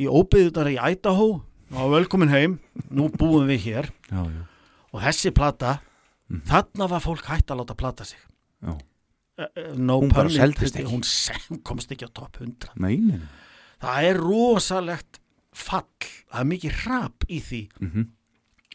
í 0.00 0.08
óbyðunar 0.08 0.72
í 0.72 0.78
Idaho. 0.80 1.28
Og 1.76 1.92
velkomin 1.92 2.32
heim, 2.32 2.56
nú 2.88 3.10
búum 3.12 3.44
við 3.52 3.66
hér. 3.68 3.92
Já, 4.08 4.24
já, 4.24 4.42
og 4.92 5.04
þessi 5.04 5.32
plata 5.36 5.76
þarna 6.48 6.88
var 6.88 7.00
fólk 7.04 7.24
hætt 7.28 7.50
að 7.52 7.60
láta 7.62 7.74
plata 7.76 8.04
sig. 8.08 8.18
Uh, 8.62 8.76
no 9.76 9.96
Hún 10.02 10.12
bara 10.12 10.28
seldist 10.30 10.76
ekki. 10.76 10.90
hún 10.92 11.60
komst 11.64 11.90
ekki 11.94 12.04
á 12.06 12.10
topp 12.12 12.36
100 12.40 12.68
Nei, 12.76 12.96
nei, 13.00 13.16
nei. 13.16 13.28
það 13.80 14.04
er 14.10 14.18
rosalegt 14.20 15.18
fall, 15.56 15.88
það 16.30 16.40
er 16.42 16.48
mikið 16.52 16.82
rap 16.86 17.24
í 17.28 17.40
því. 17.40 17.62
Mhm. 17.80 18.04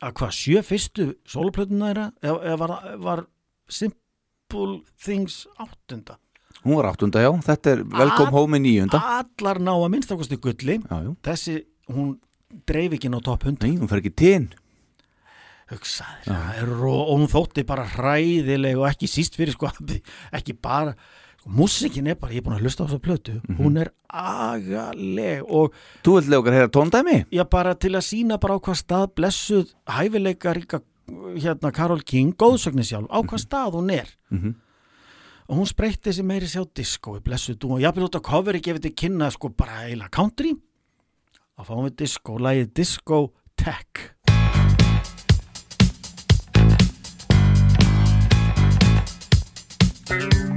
að 0.01 0.11
hvað 0.13 0.33
sjö 0.37 0.61
fyrstu 0.65 1.05
soloplötuna 1.25 1.87
þeirra? 1.91 2.07
Eða 2.21 2.41
eða 2.51 2.57
var, 2.61 2.73
var 3.05 3.21
Simple 3.69 4.81
Things 5.03 5.47
áttunda? 5.57 6.17
Hún 6.65 6.75
var 6.81 6.89
áttunda, 6.91 7.21
já, 7.21 7.31
þetta 7.47 7.71
er 7.71 7.83
Welcome 7.85 8.27
Að- 8.29 8.35
Home 8.35 8.57
í 8.57 8.61
níunda. 8.65 8.99
allar 9.01 9.57
ná 9.61 9.71
að 9.77 9.89
minnstakosti 9.93 10.37
gulli. 10.41 10.79
Já, 10.83 11.15
þessi, 11.23 11.65
hún 11.89 12.19
dreif 12.65 12.91
ekki 12.97 13.09
ná 13.09 13.21
topp 13.23 13.43
100 13.45 13.61
nei, 13.63 13.77
hún 13.77 13.87
fer 13.89 14.01
ekki 14.01 14.13
tinn 14.15 14.49
hugsaðir, 15.71 16.33
er 16.61 16.69
ró, 16.79 16.93
og 17.11 17.13
hún 17.19 17.27
þótti 17.31 17.63
bara 17.67 17.85
hræðileg 17.95 18.77
og 18.79 18.87
ekki 18.89 19.07
síst 19.11 19.35
fyrir 19.39 19.53
sko, 19.57 19.69
ekki 20.37 20.53
bara 20.53 20.93
sko, 21.39 21.49
músikin 21.51 22.07
er 22.07 22.15
bara, 22.19 22.31
ég 22.35 22.41
er 22.41 22.45
búin 22.47 22.57
að 22.57 22.63
hlusta 22.67 22.83
á 22.83 22.87
þessa 22.87 23.03
plötu 23.03 23.37
hún 23.59 23.79
er 23.81 23.91
agaleg 24.09 25.43
og 25.47 25.73
Þú 26.05 26.15
vilt 26.17 26.29
lega 26.31 26.41
okkar 26.43 26.57
heyra 26.57 26.71
tóndæmi? 26.77 27.17
já 27.31 27.43
bara 27.49 27.73
til 27.75 27.93
að 27.95 28.05
sína 28.07 28.37
bara 28.39 28.55
á 28.55 28.63
hvað 28.63 28.79
stað 28.83 29.09
blessuð 29.19 29.73
hæfileika 29.97 30.53
ríka 30.57 30.81
hérna 31.37 31.71
Karol 31.71 32.01
King, 32.03 32.33
góðsögnin 32.35 32.83
sjálf 32.87 33.07
á 33.11 33.19
hvað 33.23 33.43
stað 33.45 33.77
hún 33.79 33.91
er. 33.95 34.09
Mhm. 34.31 34.55
og 35.47 35.55
hún 35.61 35.67
spreytti 35.69 36.09
þessi 36.11 36.23
meiri 36.27 36.47
sjá 36.51 36.65
disco 36.75 37.13
blessuð 37.23 37.55
dú 37.63 37.69
og 37.77 37.79
jafnvel 37.79 38.09
út 38.09 38.17
á 38.19 38.21
coveri 38.27 38.59
gefið 38.59 38.81
til 38.83 38.95
kynna 38.99 39.29
sko 39.31 39.47
bara 39.55 39.85
eiginlega 39.87 40.11
country. 40.11 40.51
Að 41.57 41.65
fáum 41.69 41.85
við 41.87 41.95
disco, 42.03 42.35
lagið 42.37 42.73
Disco 42.75 43.19
Tech 43.55 44.16
Thank 50.07 50.33
you. 50.35 50.56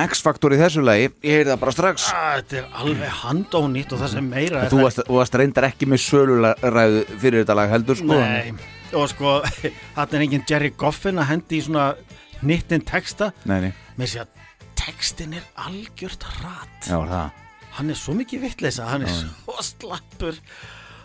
Engin 0.00 0.14
X-faktor 0.14 0.54
í 0.54 0.58
þessu 0.60 0.82
lagi, 0.84 1.08
ég 1.24 1.34
heyrði 1.34 1.52
það 1.52 1.60
bara 1.60 1.72
strax. 1.74 2.04
Ah, 2.14 2.36
þetta 2.38 2.58
er 2.60 2.68
alveg 2.80 3.14
handónýtt 3.20 3.92
og 3.92 4.00
það 4.00 4.12
sem 4.14 4.28
meira 4.32 4.62
er 4.64 4.72
Þú 4.72 4.80
varst, 4.80 5.00
þú 5.06 5.16
varst 5.18 5.36
reyndar 5.36 5.66
ekki 5.68 5.88
með 5.90 6.02
söluræðu 6.06 7.02
fyrir 7.20 7.42
þetta 7.42 7.56
lag 7.58 7.72
heldur 7.74 7.98
sko. 8.00 8.20
Nei, 8.20 8.54
og 8.96 9.06
sko 9.12 9.34
þarna 9.96 10.18
er 10.18 10.24
engin 10.24 10.46
Jerry 10.48 10.72
Goffin 10.80 11.20
að 11.20 11.30
hendi 11.34 11.58
í 11.58 11.64
svona 11.66 11.86
nýttin 12.46 12.84
texta. 12.88 13.30
Nei, 13.50 13.58
nei, 13.66 13.72
með 14.00 14.12
sér 14.14 14.24
að 14.24 14.70
textin 14.80 15.36
er 15.36 15.44
algjört 15.66 16.24
rat. 16.40 16.88
Já, 16.88 16.96
það. 16.96 17.44
Hann 17.76 17.92
er 17.92 18.00
svo 18.00 18.16
mikið 18.16 18.46
vitleisa, 18.46 18.88
hann 18.88 19.04
er 19.04 19.12
svo 19.12 19.60
slappur 19.64 20.40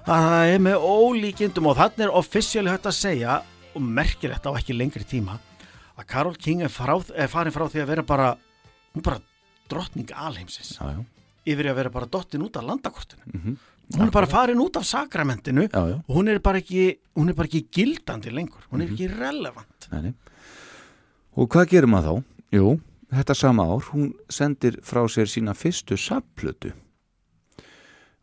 að 0.06 0.30
það 0.30 0.54
er 0.54 0.64
með 0.70 0.88
ólíkindum. 0.88 1.68
Og 1.72 1.78
þannig 1.82 2.08
er 2.08 2.16
offisíali 2.16 2.72
hægt 2.72 2.88
að 2.90 2.98
segja 3.02 3.42
og 3.76 3.84
merkilegt 3.84 4.48
á 4.48 4.56
ekki 4.56 4.78
lengri 4.78 5.04
tíma 5.04 5.36
að 5.96 6.08
Karol 6.12 6.36
King 6.40 6.64
er, 6.66 6.72
frá, 6.72 6.96
er 7.16 7.30
farin 7.32 7.54
frá 7.56 7.68
því 7.72 7.84
að 7.84 7.92
vera 7.92 8.04
bara 8.08 8.34
hún 8.96 9.04
bara 9.06 9.20
drottning 9.70 10.12
alheimsins. 10.16 10.76
Já, 10.80 10.96
já, 10.96 11.04
yfir 11.54 11.72
að 11.72 11.80
vera 11.82 11.94
bara 11.94 12.10
dottin 12.10 12.46
út 12.46 12.58
af 12.58 12.66
landakortinu. 12.66 13.58
Hún 13.96 14.08
er 14.08 14.14
bara 14.14 14.26
farin 14.30 14.62
út 14.64 14.80
af 14.80 14.86
sakramentinu 14.90 15.68
já, 15.68 15.82
og 16.02 16.16
hún 16.16 16.32
er 16.32 16.40
bara 16.42 16.58
ekki 16.64 16.96
hún 17.16 17.30
er 17.30 17.38
bara 17.38 17.50
ekki 17.52 17.68
gildandi 17.70 18.34
lengur. 18.34 18.64
Hún 18.72 18.82
er 18.82 18.90
ekki 18.90 19.12
relevant. 19.14 19.90
Nei, 19.92 20.14
Og 21.36 21.50
hvað 21.52 21.68
gerir 21.68 21.92
maður 21.92 22.22
þá? 22.24 22.24
Jú, 22.56 22.70
þetta 23.12 23.36
sama 23.36 23.66
ár, 23.68 23.84
hún 23.92 24.14
sendir 24.32 24.80
frá 24.88 25.02
sér 25.12 25.28
sína 25.28 25.52
fyrstu 25.54 25.98
sapplötu 26.00 26.72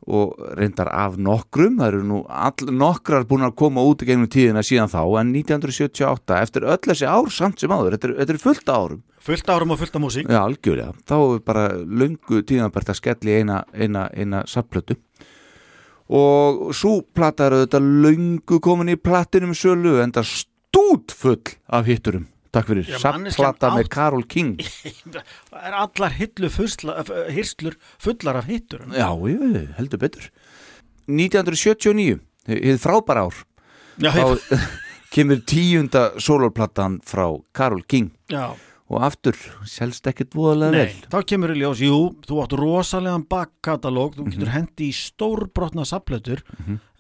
og 0.03 0.35
reyndar 0.59 0.89
af 0.91 1.15
nokkrum, 1.15 1.77
það 1.79 1.93
eru 1.93 2.01
nú 2.09 2.17
all, 2.27 2.73
nokkrar 2.75 3.23
búin 3.29 3.45
að 3.47 3.55
koma 3.61 3.85
út 3.87 4.03
í 4.03 4.09
gegnum 4.09 4.27
tíðina 4.27 4.65
síðan 4.67 4.91
þá, 4.91 5.03
en 5.21 5.31
1978 5.31 6.41
eftir 6.43 6.67
öll 6.67 6.81
þessi 6.89 7.07
ár 7.07 7.31
samt 7.31 7.63
sem 7.63 7.71
áður, 7.71 7.95
þetta 7.95 8.09
er, 8.09 8.17
þetta 8.19 8.35
er 8.35 8.41
fullt 8.43 8.73
árum 8.73 9.05
fullt 9.23 9.49
árum 9.55 9.73
og 9.75 9.79
fullt 9.81 9.97
af 9.99 10.03
músík 10.03 10.29
Já, 10.31 10.41
algjörlega. 10.43 10.93
Þá 11.07 11.17
er 11.21 11.43
bara 11.47 11.65
löngu 11.79 12.43
tíðanbært 12.49 12.91
að 12.93 12.99
skelli 13.01 13.37
eina, 13.41 13.63
eina, 13.75 14.09
eina 14.15 14.43
sapplötu. 14.51 14.97
Og 16.13 16.73
svo 16.77 16.99
plata 17.15 17.47
er 17.47 17.57
auðvitað 17.61 17.87
löngu 18.05 18.59
komin 18.65 18.91
í 18.93 18.99
platinum 19.01 19.55
sölu 19.57 19.97
en 20.03 20.13
það 20.13 20.29
stút 20.33 21.15
full 21.17 21.41
af 21.73 21.87
hitturum. 21.89 22.27
Takk 22.53 22.69
fyrir. 22.69 22.89
Sapplata 23.01 23.71
með 23.73 23.89
Karol 23.95 24.27
King. 24.29 24.59
það 24.61 25.63
er 25.71 25.77
allar 25.79 26.13
hirslur 26.19 27.79
fullar 28.03 28.37
af 28.43 28.51
hittur 28.51 28.83
Já, 28.93 29.09
ég, 29.31 29.71
heldur 29.79 30.03
betur. 30.03 30.27
1979, 31.09 32.21
hið 32.51 32.77
frábæra 32.83 33.25
ár, 33.27 33.39
já, 33.99 34.13
þá 34.15 34.59
kemur 35.15 35.41
tíunda 35.49 36.05
sólorplatan 36.21 37.01
frá 37.09 37.25
Karol 37.57 37.83
King. 37.89 38.13
já. 38.31 38.53
Og 38.93 39.01
aftur, 39.01 39.33
selst 39.65 40.05
ekkert 40.11 40.35
voðalega 40.37 40.71
Nei, 40.75 40.81
vel. 40.85 41.09
þá 41.09 41.25
kemur 41.31 41.53
í 41.55 41.57
ljós, 41.63 41.81
jú, 41.81 41.95
þú 42.29 42.41
átt 42.43 42.53
rosalegan 42.61 43.23
bakkatalóg, 43.31 44.19
þú 44.19 44.25
Mhm. 44.27 44.33
getur 44.35 44.51
hendi 44.53 44.89
í 44.91 44.93
stórbrotna 44.93 45.87
saplötur, 45.89 46.43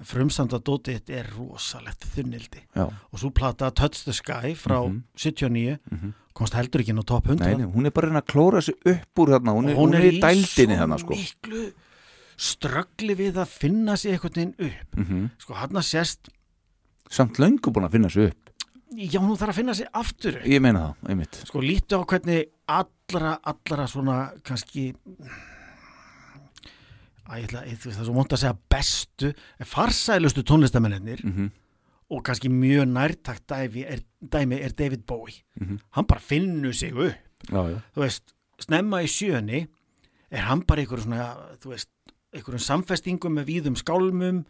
frumstanda 0.02 0.58
dótið 0.58 1.00
þetta 1.02 1.18
er 1.18 1.26
rosalegt 1.36 2.06
þunnildi 2.14 2.62
Já, 2.74 2.86
og 2.88 3.18
svo 3.20 3.30
plata 3.30 3.70
Touch 3.70 4.04
the 4.04 4.12
Sky 4.12 4.54
frá 4.56 4.80
79, 5.14 5.78
komst 6.34 6.54
heldur 6.54 6.80
ekki 6.80 6.88
inn 6.94 7.02
á 7.04 7.04
top 7.04 7.26
100 7.28 7.44
Mhm. 7.44 7.58
nei, 7.58 7.66
nei, 7.66 7.72
hún 7.74 7.86
er 7.86 7.90
bara 7.90 8.08
reyna 8.08 8.22
að 8.22 8.32
klóra 8.32 8.62
sig 8.62 8.74
upp 8.86 9.14
úr 9.18 9.28
þarna, 9.28 9.52
hún 9.52 9.68
er, 9.68 9.76
og 9.76 9.78
hún 9.88 9.94
er 9.94 10.00
í 10.10 10.18
dældinni 10.20 10.78
þarna 10.78 10.98
sko. 10.98 11.14
miklu 11.14 11.72
ströggli 12.38 13.14
við 13.14 13.34
að 13.34 13.46
finna 13.48 13.96
sig 13.96 14.12
einhvern 14.18 14.34
veginn 14.34 14.54
upp 14.58 14.96
Mhm. 14.96 15.30
sko 15.38 15.54
hann 15.54 15.70
að 15.76 15.84
sést 15.84 16.28
samt 17.10 17.36
löngu 17.36 17.70
búin 17.70 17.84
að 17.86 17.92
finna 17.92 18.08
sig 18.10 18.28
upp 18.30 18.41
já 18.96 19.18
hún 19.20 19.38
þarf 19.40 19.52
að 19.54 19.58
finna 19.60 19.74
sig 19.74 19.88
aftur. 19.92 20.38
Ég 20.48 20.62
meina 20.64 20.84
það, 20.88 21.08
einmitt. 21.12 21.40
Sko 21.48 21.62
lítu 21.64 21.98
á 21.98 22.02
hvernig 22.04 22.52
allra, 22.66 23.38
allra 23.52 23.88
svona 23.90 24.18
kannski 24.44 24.92
að 27.32 27.40
ég 27.40 27.48
ætla, 27.48 27.64
það 27.64 27.90
er 27.94 28.06
svo 28.06 28.14
mónt 28.16 28.34
að 28.34 28.42
segja 28.42 28.56
bestu, 28.74 29.32
farsælustu 29.72 30.44
tónlistamennir 30.46 31.22
mm 31.24 31.50
og 32.12 32.20
kannski 32.26 32.50
mjög 32.52 32.90
nærtakt 32.92 33.44
dæmi 33.48 33.84
er, 33.88 34.02
dæmi 34.20 34.58
er 34.60 34.72
David 34.76 35.06
Bowie. 35.06 35.42
Mhm. 35.56 35.78
hann 35.90 36.06
bara 36.06 36.20
finnur 36.20 36.72
sig 36.72 36.92
upp. 36.92 37.14
Já, 37.50 37.68
já. 37.70 37.80
þú 37.94 38.00
veist, 38.00 38.34
snemma 38.60 39.02
í 39.02 39.06
sjöni 39.08 39.66
er 40.30 40.40
hann 40.40 40.62
bara 40.62 40.80
einhver 40.80 41.00
svona 41.00 41.36
þú 41.60 41.70
veist, 41.72 41.88
einhverjum 42.34 42.60
samfestingum 42.60 43.32
með 43.32 43.44
víðum 43.46 43.76
skálmum 43.76 44.44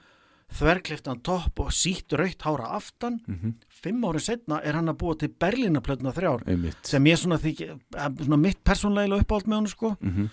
þverkliftan 0.59 1.23
topp 1.23 1.61
og 1.65 1.71
sítt 1.73 2.13
rautt 2.19 2.43
hára 2.47 2.71
aftan 2.77 3.21
Mhm. 3.29 3.55
fimm 3.69 4.03
árið 4.05 4.21
setna 4.29 4.61
er 4.65 4.73
hann 4.75 4.89
að 4.89 4.99
búa 4.99 5.19
til 5.19 5.29
Berlínaplötna 5.29 6.13
þrjár 6.15 6.45
einmitt 6.47 6.87
sem 6.87 7.05
ég 7.05 7.19
svona 7.19 7.39
þykja, 7.39 7.79
eh, 7.97 8.09
svona 8.25 8.39
mitt 8.41 8.63
persónlega 8.65 9.21
uppáhald 9.21 9.47
með 9.47 9.55
hann 9.55 9.67
sko 9.67 9.97
Mhm. 10.01 10.29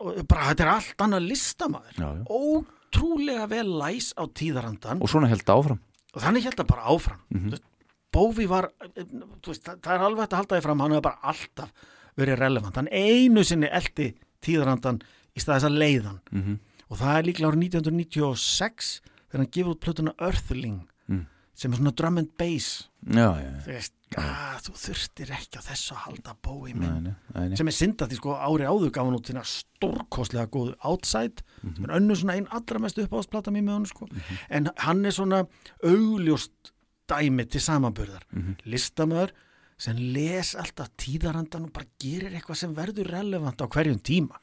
og 0.00 0.26
bara 0.28 0.52
þetta 0.54 0.60
er 0.66 0.72
allt 0.74 0.96
annað 1.06 1.28
listamaður 1.30 1.96
Já, 1.96 2.08
já. 2.16 2.24
ótrúlega 2.28 3.48
vel 3.48 3.66
læs 3.80 4.12
á 4.16 4.24
tíðarandan 4.28 5.00
og 5.02 5.08
svona 5.08 5.28
held 5.28 5.44
það 5.44 5.62
áfram 5.64 5.80
og 6.14 6.22
þannig 6.22 6.42
held 6.42 6.56
það 6.56 6.66
bara 6.66 6.82
áfram 6.82 7.20
mm 7.30 7.40
-hmm. 7.50 7.58
Bófi 8.12 8.46
var 8.48 8.70
eh, 8.96 9.02
veist, 9.46 9.62
það, 9.64 9.80
það 9.80 9.92
er 9.94 10.00
alveg 10.06 10.20
hægt 10.20 10.32
að 10.32 10.36
halda 10.36 10.56
því 10.56 10.62
fram 10.62 10.80
hann 10.80 10.90
hefur 10.92 11.02
bara 11.02 11.18
alltaf 11.22 11.72
verið 12.16 12.38
relevant 12.38 12.76
hann 12.76 12.88
einu 12.90 13.44
sinni 13.44 13.68
eldi 13.68 14.14
tíðarandan 14.40 15.00
í 15.36 15.40
staðis 15.40 15.64
að 15.64 15.76
leiðan. 15.76 16.20
Og 16.90 16.98
það 17.00 17.16
er 17.18 17.26
líklega 17.30 17.50
árið 17.52 17.64
1996 17.68 18.90
þegar 19.26 19.42
hann 19.42 19.52
gefur 19.56 19.74
út 19.76 19.82
plötuna 19.86 20.14
Earthling 20.18 20.82
Mm. 21.06 21.26
sem 21.54 21.72
er 21.72 21.78
svona 21.78 21.92
drum 21.94 22.18
and 22.18 22.32
bass. 22.36 22.88
Já, 23.06 23.28
já, 23.38 23.50
veist, 23.64 23.92
að, 24.18 24.56
þú 24.66 24.72
þurftir 24.82 25.30
ekki 25.36 25.56
á 25.56 25.62
þessu 25.62 25.92
að 25.94 26.00
halda 26.02 26.34
Bói 26.42 26.72
minn. 26.74 27.04
Nei, 27.04 27.14
nei, 27.34 27.48
nei. 27.48 27.56
sem 27.56 27.68
er 27.70 27.76
syndað 27.76 28.10
því 28.10 28.16
sko 28.18 28.34
ári 28.34 28.66
áður 28.66 28.90
gaf 28.90 29.06
hann 29.06 29.14
út 29.16 29.30
þína 29.30 29.44
stórkostlega 29.46 30.50
góðu 30.50 30.74
Outside 30.82 31.44
sem 31.62 31.84
er 31.86 31.94
önnur 32.00 32.18
svona 32.18 32.34
einn 32.36 32.48
allra 32.50 32.78
mest 32.82 32.98
uppáðsplata 32.98 33.54
mér 33.54 33.62
með 33.68 33.76
hann 33.78 33.86
sko. 33.86 34.08
En 34.50 34.68
hann 34.82 35.04
er 35.06 35.14
svona 35.14 35.44
augljóst 35.86 36.72
dæmi 37.08 37.46
til 37.48 37.60
samanburðar. 37.62 38.26
Listamöður 38.66 39.30
sem 39.78 39.96
les 39.96 40.54
alltaf 40.58 40.90
tíðarandan 40.98 41.68
og 41.68 41.72
bara 41.72 41.86
gerir 42.02 42.34
eitthvað 42.34 42.56
sem 42.64 42.74
verður 42.74 43.12
relevant 43.14 43.62
á 43.62 43.66
hverjum 43.70 44.02
tíma. 44.02 44.42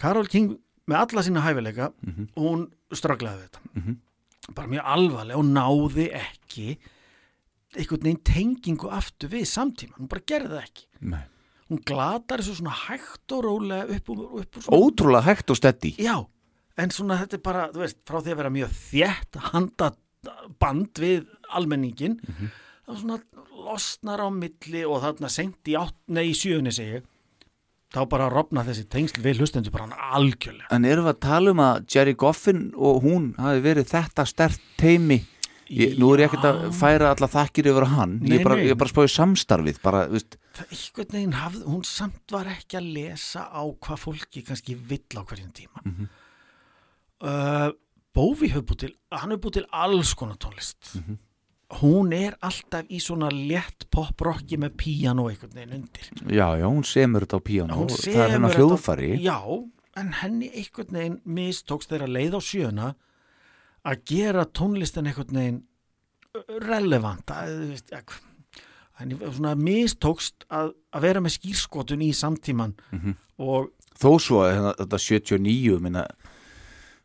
Karol 0.00 0.26
King 0.32 0.56
með 0.88 1.00
alla 1.04 1.22
sína 1.26 1.42
hæfileika 1.44 1.90
Mhm. 2.06 2.28
hún 2.36 2.68
strögglaði 2.92 3.42
við 3.42 3.48
þetta. 3.48 3.96
Bara 4.54 4.68
mjög 4.72 4.84
alvarlega 4.94 5.38
og 5.38 5.44
náði 5.44 6.06
ekki 6.16 6.78
einhvern 7.76 8.02
veginn 8.06 8.24
tengingu 8.24 8.88
aftur 8.90 9.28
við 9.28 9.44
samtíma, 9.50 9.98
hún 10.00 10.08
bara 10.08 10.22
gerði 10.24 10.48
það 10.54 10.64
ekki. 10.64 10.86
Nei. 11.00 11.24
hún 11.68 11.82
glatar 11.84 12.40
þessu 12.40 12.54
svona 12.62 12.72
hægt 12.88 13.32
og 13.36 13.42
rólega 13.44 13.90
upp 13.92 14.06
úr, 14.08 14.20
upp 14.40 14.56
úr 14.56 14.62
svona, 14.64 14.78
ótrúlega 14.80 15.22
hægt 15.26 15.50
og 15.52 15.56
steddi 15.58 15.90
já, 16.00 16.14
en 16.78 16.88
svona 16.88 17.18
þetta 17.20 17.34
er 17.36 17.42
bara, 17.44 17.66
þú 17.74 17.82
veist, 17.82 17.98
frá 18.08 18.22
því 18.24 18.32
að 18.32 18.38
vera 18.40 18.52
mjög 18.54 18.70
þétt 18.72 19.38
handa 19.52 19.90
band 20.58 20.94
við 20.96 21.26
almenningin 21.52 22.16
þá 22.88 22.94
svona 22.96 23.18
losnar 23.52 24.18
á 24.24 24.28
milli 24.32 24.80
og 24.88 25.02
þarna 25.04 25.28
seint 25.28 25.60
í 25.68 25.76
í 26.24 26.32
sjöunni 26.32 26.72
segi 26.72 26.94
ég 26.96 27.04
þá 27.94 28.02
bara 28.10 28.28
rofna 28.32 28.64
þessi 28.66 28.84
tengsl 28.92 29.22
við 29.24 29.40
hlustendur 29.42 29.72
bara 29.74 29.88
hann 29.88 30.12
algjörlega. 30.18 30.68
En 30.74 30.84
erum 30.88 31.08
við 31.08 31.14
að 31.14 31.24
tala 31.24 31.54
um 31.54 31.64
að 31.64 31.80
Jerry 31.94 32.14
Goffin 32.20 32.62
og 32.76 33.02
hún 33.06 33.32
hafi 33.40 33.64
verið 33.64 33.90
þetta 33.94 34.26
stert 34.28 34.62
teimi 34.80 35.22
ég, 35.72 35.96
Nú 36.00 36.12
er 36.12 36.24
ég 36.24 36.30
ekkert 36.30 36.48
að 36.48 36.60
færa 36.76 37.12
alla 37.14 37.28
þakkir 37.32 37.70
yfir 37.72 37.88
hann. 37.92 38.14
Nei, 38.22 38.38
Ég 38.38 38.44
bara, 38.46 38.60
bara 38.82 38.92
spáði 38.92 39.12
samstarfið 39.14 39.82
bara, 39.84 40.04
það 40.08 40.72
einhvern 40.76 41.12
veginn 41.16 41.36
hafði, 41.38 41.64
hún 41.68 41.84
samt 41.88 42.34
var 42.34 42.48
ekki 42.52 42.80
að 42.80 42.88
lesa 42.96 43.48
á 43.48 43.62
hvað 43.64 44.02
fólki 44.04 44.44
kannski 44.46 44.76
vill 44.76 45.04
á 45.16 45.22
hverjum 45.22 45.52
tíma. 45.56 45.84
Mm 45.84 46.08
Bófi 48.18 48.48
hefur 48.50 48.64
búið 48.66 48.78
til 48.82 48.92
hann 49.14 49.30
hefur 49.30 49.42
búið 49.44 49.56
til 49.58 49.66
alls 49.84 50.12
konar 50.18 50.38
tónlist 50.42 50.94
hún 51.78 52.12
er 52.16 52.36
alltaf 52.44 52.88
í 52.88 53.00
svona 53.02 53.28
létt 53.32 53.88
poprocki 53.92 54.56
með 54.60 54.76
píano 54.80 55.26
einhvern 55.28 55.56
veginn 55.56 55.74
undir. 55.82 56.06
Já, 56.32 56.46
já, 56.56 56.66
hún 56.66 56.86
semur 56.88 57.26
þetta 57.26 57.40
á 57.40 57.42
píano 57.44 57.76
Hún 57.76 57.90
Það 57.92 58.22
er 58.24 58.32
hennar 58.36 58.56
hljóðfari 58.56 59.10
já, 59.20 59.36
en 60.00 60.14
henni 60.22 60.48
einhvern 60.54 60.96
veginn 60.96 61.18
mistókst 61.24 61.92
þeirra 61.92 62.08
leið 62.08 62.38
á 62.38 62.40
sjöuna 62.40 62.88
að 63.88 64.04
gera 64.08 64.46
tónlistin 64.48 65.10
einhvern 65.10 65.40
veginn 65.42 65.60
relevant. 66.64 67.30
Veist, 67.68 67.92
að, 67.92 68.16
henni 69.00 69.18
svona 69.20 69.54
mistókst 69.58 70.48
að, 70.48 70.72
að 70.94 71.04
vera 71.04 71.22
með 71.24 71.36
skýrskotun 71.36 72.06
í 72.06 72.12
samtíman 72.16 72.76
og 73.38 73.74
Þó 73.98 74.12
svo 74.22 74.42
að 74.44 74.52
hérna, 74.54 74.72
þetta 74.78 74.98
79 75.02 75.78
minna, 75.82 76.04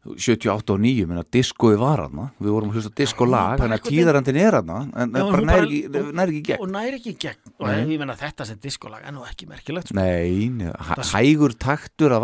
78 0.04 0.74
og 0.74 0.80
9 0.84 1.06
minna, 1.08 1.24
diskoði 1.32 1.78
var 1.80 2.02
hana 2.04 2.26
Við 2.42 2.50
vorum 2.52 2.70
að 2.72 2.76
hlusta 2.76 2.92
disko 3.00 3.24
lag 3.26 3.54
bara 3.58 3.62
Þannig 3.64 3.80
að 3.80 3.88
tíðarandin 3.88 4.40
er 4.42 4.58
hana 4.58 4.80
En 5.00 5.14
Já, 5.14 5.24
bara 5.24 5.38
hún 5.38 5.46
nær 5.48 5.54
bara- 5.54 5.68
ekki, 5.68 6.40
í 6.40 6.44
gegn. 6.44 6.60
og 6.60 6.70
næri 6.74 6.98
ekki 7.00 7.14
í 7.14 7.18
gegn. 7.24 7.54
Og 7.60 7.68
ég 7.70 8.00
meina 8.02 8.16
þetta 8.20 8.46
sem 8.46 8.58
diskolag 8.60 9.06
er 9.08 9.12
nú 9.16 9.24
ekki 9.24 9.48
merkilegt 9.48 9.88
sko. 9.88 9.96
Nei, 9.96 10.50
nei, 10.50 10.68
hæ- 10.68 10.98
Það- 11.00 11.14
hægur 11.16 11.54
taktur 11.58 12.12
að 12.12 12.22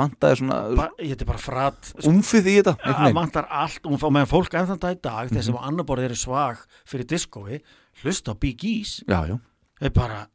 ba, 0.75 0.89
ég 0.99 1.15
er 1.21 1.25
bara 1.25 1.37
frat 1.39 1.93
sko, 1.93 2.09
umfið 2.11 2.45
í 2.51 2.55
þetta? 2.61 2.75
Að 2.83 3.13
vantar 3.13 3.47
allt 3.49 3.79
og 3.85 4.11
meðan 4.11 4.27
fólk 4.27 4.53
enn 4.59 4.67
þann 4.67 4.79
dag 4.79 4.97
í 4.97 5.01
dag 5.01 5.29
þeir 5.29 5.43
sem 5.43 5.53
Mhm. 5.55 5.63
á 5.63 5.67
annar 5.67 5.85
borð 5.85 6.03
eru 6.03 6.15
svag 6.15 6.57
fyrir 6.85 7.05
diskói 7.07 7.61
hlusta 8.03 8.31
á 8.35 8.39
Big 8.39 8.59
E's 8.63 9.03
já, 9.07 9.39
er 9.81 9.89
bara, 9.91 10.27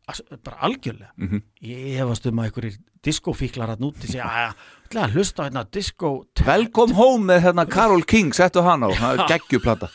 bara 0.43 0.57
algjörlega. 0.63 1.13
Mhm. 1.19 1.43
ég 1.63 1.97
hefast 1.99 2.27
um 2.27 2.37
að 2.41 2.51
einhverjir 2.51 2.79
diskófíklar 3.05 3.75
að 3.75 3.85
núti 3.87 4.11
segja 4.11 4.31
að 4.95 5.17
hlusta 5.17 5.43
á 5.43 5.47
hérna 5.49 5.65
diskó 5.75 6.11
Welcome 6.47 6.95
home 6.95 7.33
með 7.33 7.47
hérna 7.49 7.67
Carol 7.67 8.05
King, 8.07 8.35
settu 8.37 8.63
hann 8.63 8.87
á, 8.87 8.91
er 8.93 9.25
geggjuplata 9.31 9.91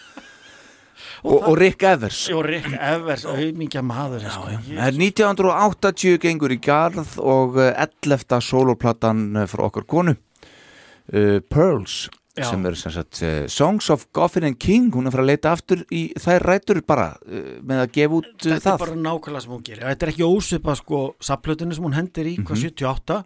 og, 1.23 1.49
og 1.49 1.57
Rick 1.59 1.83
Evers. 1.83 2.21
Og 2.33 2.43
Rick 2.45 2.71
Evers, 2.73 3.25
auðmingja 3.27 3.83
maður 3.85 4.25
sko. 4.31 4.53
Það 4.67 4.85
er 4.85 4.99
1980 4.99 6.19
gengur 6.23 6.53
í 6.53 6.59
garð 6.63 7.17
og 7.19 7.59
eh, 7.59 7.73
11. 7.75 8.39
soloplatan 8.45 9.25
eh, 9.35 9.49
frá 9.49 9.65
okkar 9.67 9.87
konu 9.89 10.15
uh, 10.15 11.39
Pearls 11.49 12.07
Já. 12.39 12.49
sem 12.49 12.65
er 12.69 12.75
sem 12.79 12.91
sagt 12.95 13.19
uh, 13.23 13.47
Songs 13.51 13.89
of 13.93 14.07
Goffin 14.15 14.45
and 14.47 14.57
King 14.59 14.89
hún 14.95 15.07
er 15.09 15.13
frá 15.15 15.21
að 15.23 15.29
leita 15.29 15.51
aftur 15.53 15.83
í 15.91 16.01
þær 16.19 16.45
rætur 16.47 16.81
bara 16.87 17.07
uh, 17.27 17.59
með 17.61 17.83
að 17.83 17.91
gefa 17.99 18.17
út 18.19 18.29
uh, 18.29 18.35
þetta 18.43 18.55
er 18.57 18.65
það. 18.65 18.79
bara 18.85 18.97
nákvæmlega 19.05 19.43
sem 19.45 19.53
hún 19.55 19.63
gerir. 19.69 19.85
Þetta 19.91 20.05
er 20.07 20.13
ekki 20.13 20.27
ósvipa 20.29 20.75
sko 20.79 20.99
sapplötinu 21.29 21.75
sem 21.77 21.83
hún 21.89 21.97
hendir 21.99 22.25
í 22.31 22.35
Mhm. 22.39 22.45
hvað 22.49 22.63
78 22.65 23.19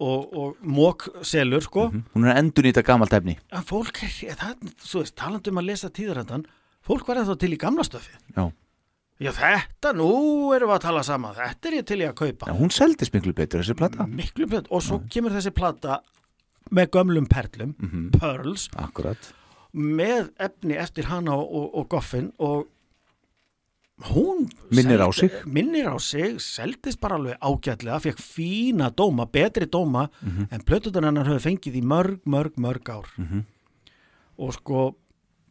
og, 0.00 0.34
og 0.36 0.56
mók 0.62 1.08
selur 1.24 1.62
sko. 1.64 1.88
Hún 2.14 2.26
er 2.28 2.36
endur 2.42 2.64
nýta 2.66 2.82
gamalt 2.84 3.12
efni. 3.16 3.38
En 3.52 3.62
fólk 3.66 4.02
er, 4.04 4.36
það, 4.36 4.74
svo 4.84 5.00
veist, 5.04 5.14
talandi 5.16 5.50
um 5.50 5.58
að 5.62 5.68
lesa 5.70 5.90
tíðarandan 5.90 6.44
fólk 6.84 7.06
var 7.08 7.22
ennþá 7.22 7.38
til 7.40 7.54
í 7.54 7.58
gamla 7.58 7.84
stöfi 7.86 8.12
Já. 8.36 8.50
já 9.24 9.30
þetta, 9.32 9.94
nú 9.96 10.08
erum 10.52 10.68
við 10.68 10.76
að 10.76 10.82
tala 10.84 11.02
saman. 11.06 11.34
Þetta 11.38 11.68
er 11.70 11.76
ég 11.78 11.86
til 11.88 12.00
í 12.02 12.08
að 12.08 12.16
kaupa. 12.18 12.48
Já, 12.50 12.56
hún 12.58 12.72
seldist 12.74 13.14
miklu 13.14 13.32
betur 13.32 13.62
þessi 13.62 13.76
plata. 13.78 14.04
Miklu 14.10 14.48
betur. 14.50 14.68
Og 14.74 14.82
svo 14.84 14.98
kemur 15.08 15.32
þessi 15.32 15.52
plata 15.54 16.00
með 16.72 16.90
gömlum 16.90 17.26
perlum 17.28 17.74
Mhm. 17.78 18.10
Pearls 18.18 18.68
Akkurat 18.76 19.32
með 19.74 20.30
efni 20.38 20.76
eftir 20.78 21.04
hana 21.04 21.34
og, 21.34 21.74
og, 21.74 21.88
Goffin 21.88 22.32
og 22.38 22.66
hún 24.10 24.48
Minnir 24.70 24.98
á 25.00 25.10
sig. 25.14 25.30
minnir 25.46 25.86
á 25.86 25.98
sig, 26.00 26.40
seldist 26.40 27.00
bara 27.00 27.16
alveg 27.16 27.38
ágætlega 27.40 28.00
fekk 28.02 28.18
fína 28.18 28.90
dóma, 28.90 29.26
betri 29.30 29.66
dóma 29.66 30.08
Mhm. 30.22 30.48
en 30.50 30.60
plötutan 30.62 31.04
hennar 31.04 31.26
höfðu 31.26 31.40
fengið 31.58 31.76
í 31.76 31.82
mörg, 31.82 32.20
mörg, 32.26 32.54
mörg 32.56 32.88
ár 32.88 33.06
Mhm. 33.18 33.44
og 34.38 34.52
sko 34.52 34.94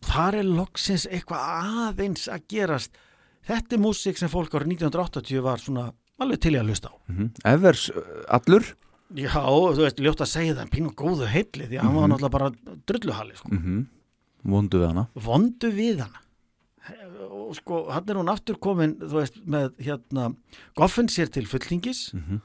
þar 0.01 0.33
er 0.35 0.43
loksins 0.43 1.07
eitthvað 1.07 1.95
aðeins 1.95 2.27
að 2.27 2.41
gerast 2.47 2.89
þetta 3.47 3.73
er 3.73 3.79
músík 3.79 4.17
sem 4.17 4.29
fólk 4.29 4.49
árið 4.51 4.67
1980 4.77 5.41
var 5.41 5.57
svona 5.57 5.93
alveg 6.19 6.39
til 6.41 6.53
í 6.53 6.59
að 6.59 6.67
hlusta 6.69 6.89
á 6.89 6.95
Mhm. 7.09 7.31
Evers 7.45 7.89
uh, 7.89 8.01
allur 8.29 8.75
Já, 9.13 9.29
þú 9.35 9.77
veist, 9.83 9.97
ljótt 10.01 10.21
að 10.25 10.31
segja 10.31 10.53
það 10.55 10.61
en 10.61 10.69
pínu 10.73 10.93
góðu 10.95 11.27
heilli 11.29 11.67
því 11.69 11.77
að 11.77 11.81
hann 11.83 11.95
var 11.95 12.07
Mhm. 12.07 12.11
náttúrulega 12.13 12.31
bara 12.31 12.51
drulluhalli 12.87 13.35
sko. 13.37 13.49
mm 13.49 13.85
vondu 14.45 14.77
við 14.79 14.87
hana. 14.87 15.07
Vondu 15.15 15.71
við 15.71 15.99
hana. 15.99 16.19
Og 17.31 17.55
sko, 17.55 17.89
hann 17.89 18.03
er 18.09 18.15
hún 18.15 18.27
aftur 18.29 18.55
komin 18.59 18.95
þú 18.99 19.13
veist, 19.21 19.37
með 19.47 19.69
hérna 19.79 20.35
Goffin 20.75 21.07
sér 21.07 21.29
til 21.31 21.45
fulltingis 21.45 22.13
Mhm. 22.13 22.41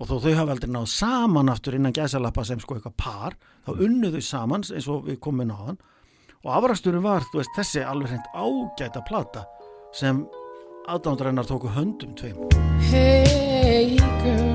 og 0.00 0.08
þó 0.08 0.20
þau 0.22 0.34
hafa 0.34 0.52
aldrei 0.52 0.70
náð 0.70 0.88
saman 0.88 1.48
aftur 1.50 1.74
innan 1.74 1.92
gæsalappa 1.92 2.44
sem 2.46 2.58
sko 2.60 2.74
eitthvað 2.76 2.96
par 2.96 3.32
þá 3.66 3.76
unnu 3.78 4.10
þau 4.10 4.22
saman 4.22 4.62
eins 4.62 4.88
og 4.88 5.04
við 5.04 5.18
komum 5.18 5.50
á 5.50 5.56
hann. 5.66 5.78
Og 6.44 6.50
afrasturum 6.64 7.02
var, 7.02 7.20
þú 7.20 7.42
veist, 7.42 7.50
þessi 7.56 7.84
alveg 7.84 8.08
hreint 8.08 8.26
ágæta 8.34 9.04
plata 9.06 9.44
sem 9.92 10.26
aðdándarinnar 10.88 11.44
tóku 11.46 11.68
höndum 11.68 12.14
tveim. 12.14 12.36
Hey 12.80 13.96
girl, 13.96 14.53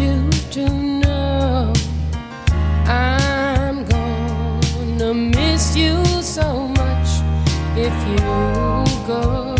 you 0.00 0.30
to 0.52 0.68
know 0.68 1.72
I'm 2.86 3.84
gonna 3.84 5.14
miss 5.14 5.76
you 5.76 6.04
so 6.22 6.68
much 6.68 7.08
if 7.76 7.94
you 8.08 8.18
go. 9.06 9.57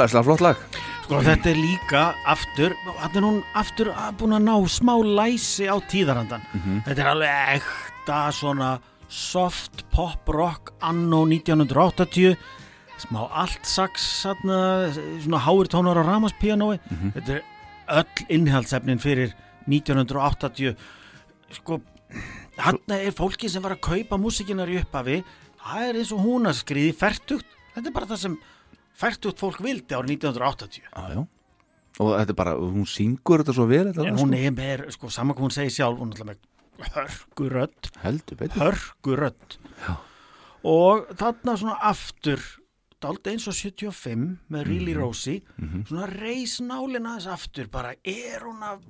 Brjálæðislega 0.00 0.24
flott 0.24 0.40
lag 0.44 0.56
Sko 1.04 1.18
þetta 1.26 1.50
er 1.50 1.58
líka 1.58 2.02
aftur, 2.30 2.74
þetta 2.86 3.18
er 3.18 3.24
hún 3.26 3.38
aftur 3.58 3.88
að- 3.90 4.12
búin 4.20 4.34
að 4.36 4.44
ná 4.46 4.54
smá 4.70 4.92
læsi 5.02 5.66
á 5.66 5.74
tíðarandan. 5.90 6.42
Þetta 6.86 7.00
er 7.02 7.08
alveg 7.10 7.56
ekta 7.58 8.18
svona 8.30 8.78
soft 9.08 9.82
pop 9.90 10.28
rock 10.28 10.70
anno 10.80 11.24
1980, 11.26 12.36
smá 13.02 13.26
allt 13.32 13.66
sax, 13.66 14.22
svona, 14.22 15.40
háir 15.42 15.66
tónar 15.66 15.98
á 15.98 16.06
ramaspíanói. 16.06 16.78
Þetta 17.16 17.28
er 17.34 17.42
öll 17.88 18.26
innhaldsefnin 18.28 19.00
fyrir 19.02 19.34
1980. 19.66 20.76
Sko, 21.50 21.80
hann 22.56 22.78
er 22.88 23.10
fólki 23.10 23.50
sem 23.50 23.60
var 23.62 23.72
að 23.74 23.80
kaupa 23.80 24.16
músikinar 24.16 24.68
í 24.70 24.78
upphafi, 24.78 25.24
það 25.58 25.88
er 25.88 25.94
eins 25.98 26.12
og 26.12 26.22
hún 26.22 26.46
að 26.46 26.62
skriði 26.62 26.94
færtugt. 26.94 27.46
Þetta 27.74 27.86
er 27.88 27.92
bara 27.98 28.06
það 28.06 28.18
sem 28.18 28.38
færtugt 29.00 29.40
fólk 29.40 29.60
vildi 29.64 29.96
árið 29.96 30.16
1980. 30.20 30.82
Já, 30.86 31.14
já 31.16 31.26
Og 32.00 32.14
þetta 32.16 32.32
er 32.32 32.36
bara, 32.38 32.52
hún 32.56 32.86
syngur 32.88 33.42
þetta 33.42 33.52
svo 33.56 33.64
vel 33.68 33.88
þetta 33.90 34.04
En 34.08 34.16
hún 34.16 34.30
sko. 34.30 34.38
er 34.46 34.52
með, 34.56 34.84
sko, 34.94 35.08
saman 35.12 35.34
hvað 35.36 35.44
hún 35.48 35.52
segir 35.56 35.74
sjálf, 35.74 35.98
hún 36.00 36.12
er 36.14 36.20
alltaf 36.22 36.28
með 36.30 36.38
hörgurödd, 36.94 37.90
hörgurödd. 38.56 39.56
Og 40.70 41.10
þarna 41.18 41.54
svona 41.60 41.76
aftur, 41.90 42.40
daldi 43.00 43.32
eins 43.34 43.46
og 43.48 43.56
75 43.56 44.24
með 44.52 44.66
Really 44.68 44.94
Mhm. 44.94 45.00
Rosie, 45.00 45.42
svona 45.88 46.06
reis 46.12 46.60
nálina 46.60 47.16
þess 47.18 47.26
aftur, 47.32 47.70
bara 47.70 47.94
er 48.04 48.40
hún 48.44 48.60
að, 48.62 48.80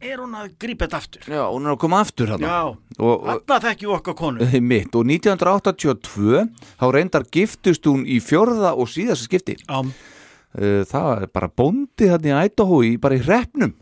er 0.00 0.20
hún 0.22 0.36
að 0.38 0.52
grípa 0.60 0.86
þetta 0.86 1.00
aftur. 1.02 1.26
Já, 1.30 1.42
hún 1.52 1.66
er 1.66 1.74
að 1.74 1.80
koma 1.84 2.02
aftur 2.04 2.34
hann 2.34 2.44
þarna 2.98 3.58
þekkju 3.64 3.94
okkar 3.96 4.14
konu. 4.18 4.48
mitt. 4.60 4.94
Og 4.94 5.04
1982 5.06 6.46
þá 6.78 6.86
reyndar 6.94 7.26
giftust 7.30 7.86
hún 7.86 8.06
í 8.06 8.20
fjörða 8.22 8.74
og 8.76 8.88
síðasta 8.90 9.28
skipti. 9.28 9.58
Já, 9.64 9.82
Uh, 10.58 10.80
það 10.88 11.04
var 11.04 11.24
bara 11.36 11.48
bóndi 11.60 12.06
hann 12.08 12.24
í 12.24 12.32
Idaho 12.32 12.78
í, 12.80 12.94
bara 12.96 13.18
í 13.18 13.20
hreppnum 13.20 13.74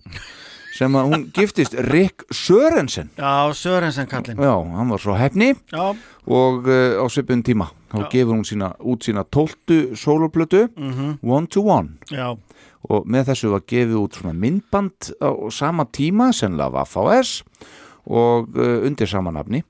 sem 0.75 0.97
að 0.99 1.13
hún 1.13 1.23
giftist 1.33 1.77
Rick 1.87 2.25
Sörensen 2.35 3.13
já, 3.15 3.55
Sörensen 3.55 4.09
kallinn. 4.11 4.43
já, 4.43 4.51
hann 4.75 4.91
var 4.91 4.99
svo 5.01 5.15
hefni 5.17 5.53
Já, 5.71 5.95
og 6.27 6.67
uh, 6.67 6.99
á 6.99 7.07
svipun 7.07 7.45
tíma 7.47 7.71
þá 7.93 8.11
gefur 8.11 8.35
hún 8.35 8.45
sína, 8.45 8.73
út 8.83 9.07
sína 9.07 9.23
tóltu 9.23 9.95
soloplötu, 9.97 10.67
mhm, 10.75 11.19
One 11.23 11.47
to 11.47 11.63
One. 11.63 11.95
Já, 12.11 12.35
og 12.91 13.07
með 13.11 13.31
þessu 13.33 13.51
var 13.51 13.65
gefið 13.67 13.97
út 13.99 14.15
svona 14.21 14.35
myndband 14.39 15.11
á 15.19 15.31
sama 15.51 15.87
tíma, 15.91 16.31
sennilega 16.37 16.71
var 16.77 16.87
FAS 16.87 17.41
og 18.07 18.53
uh, 18.57 18.87
undir 18.87 19.09
samanafni 19.11 19.63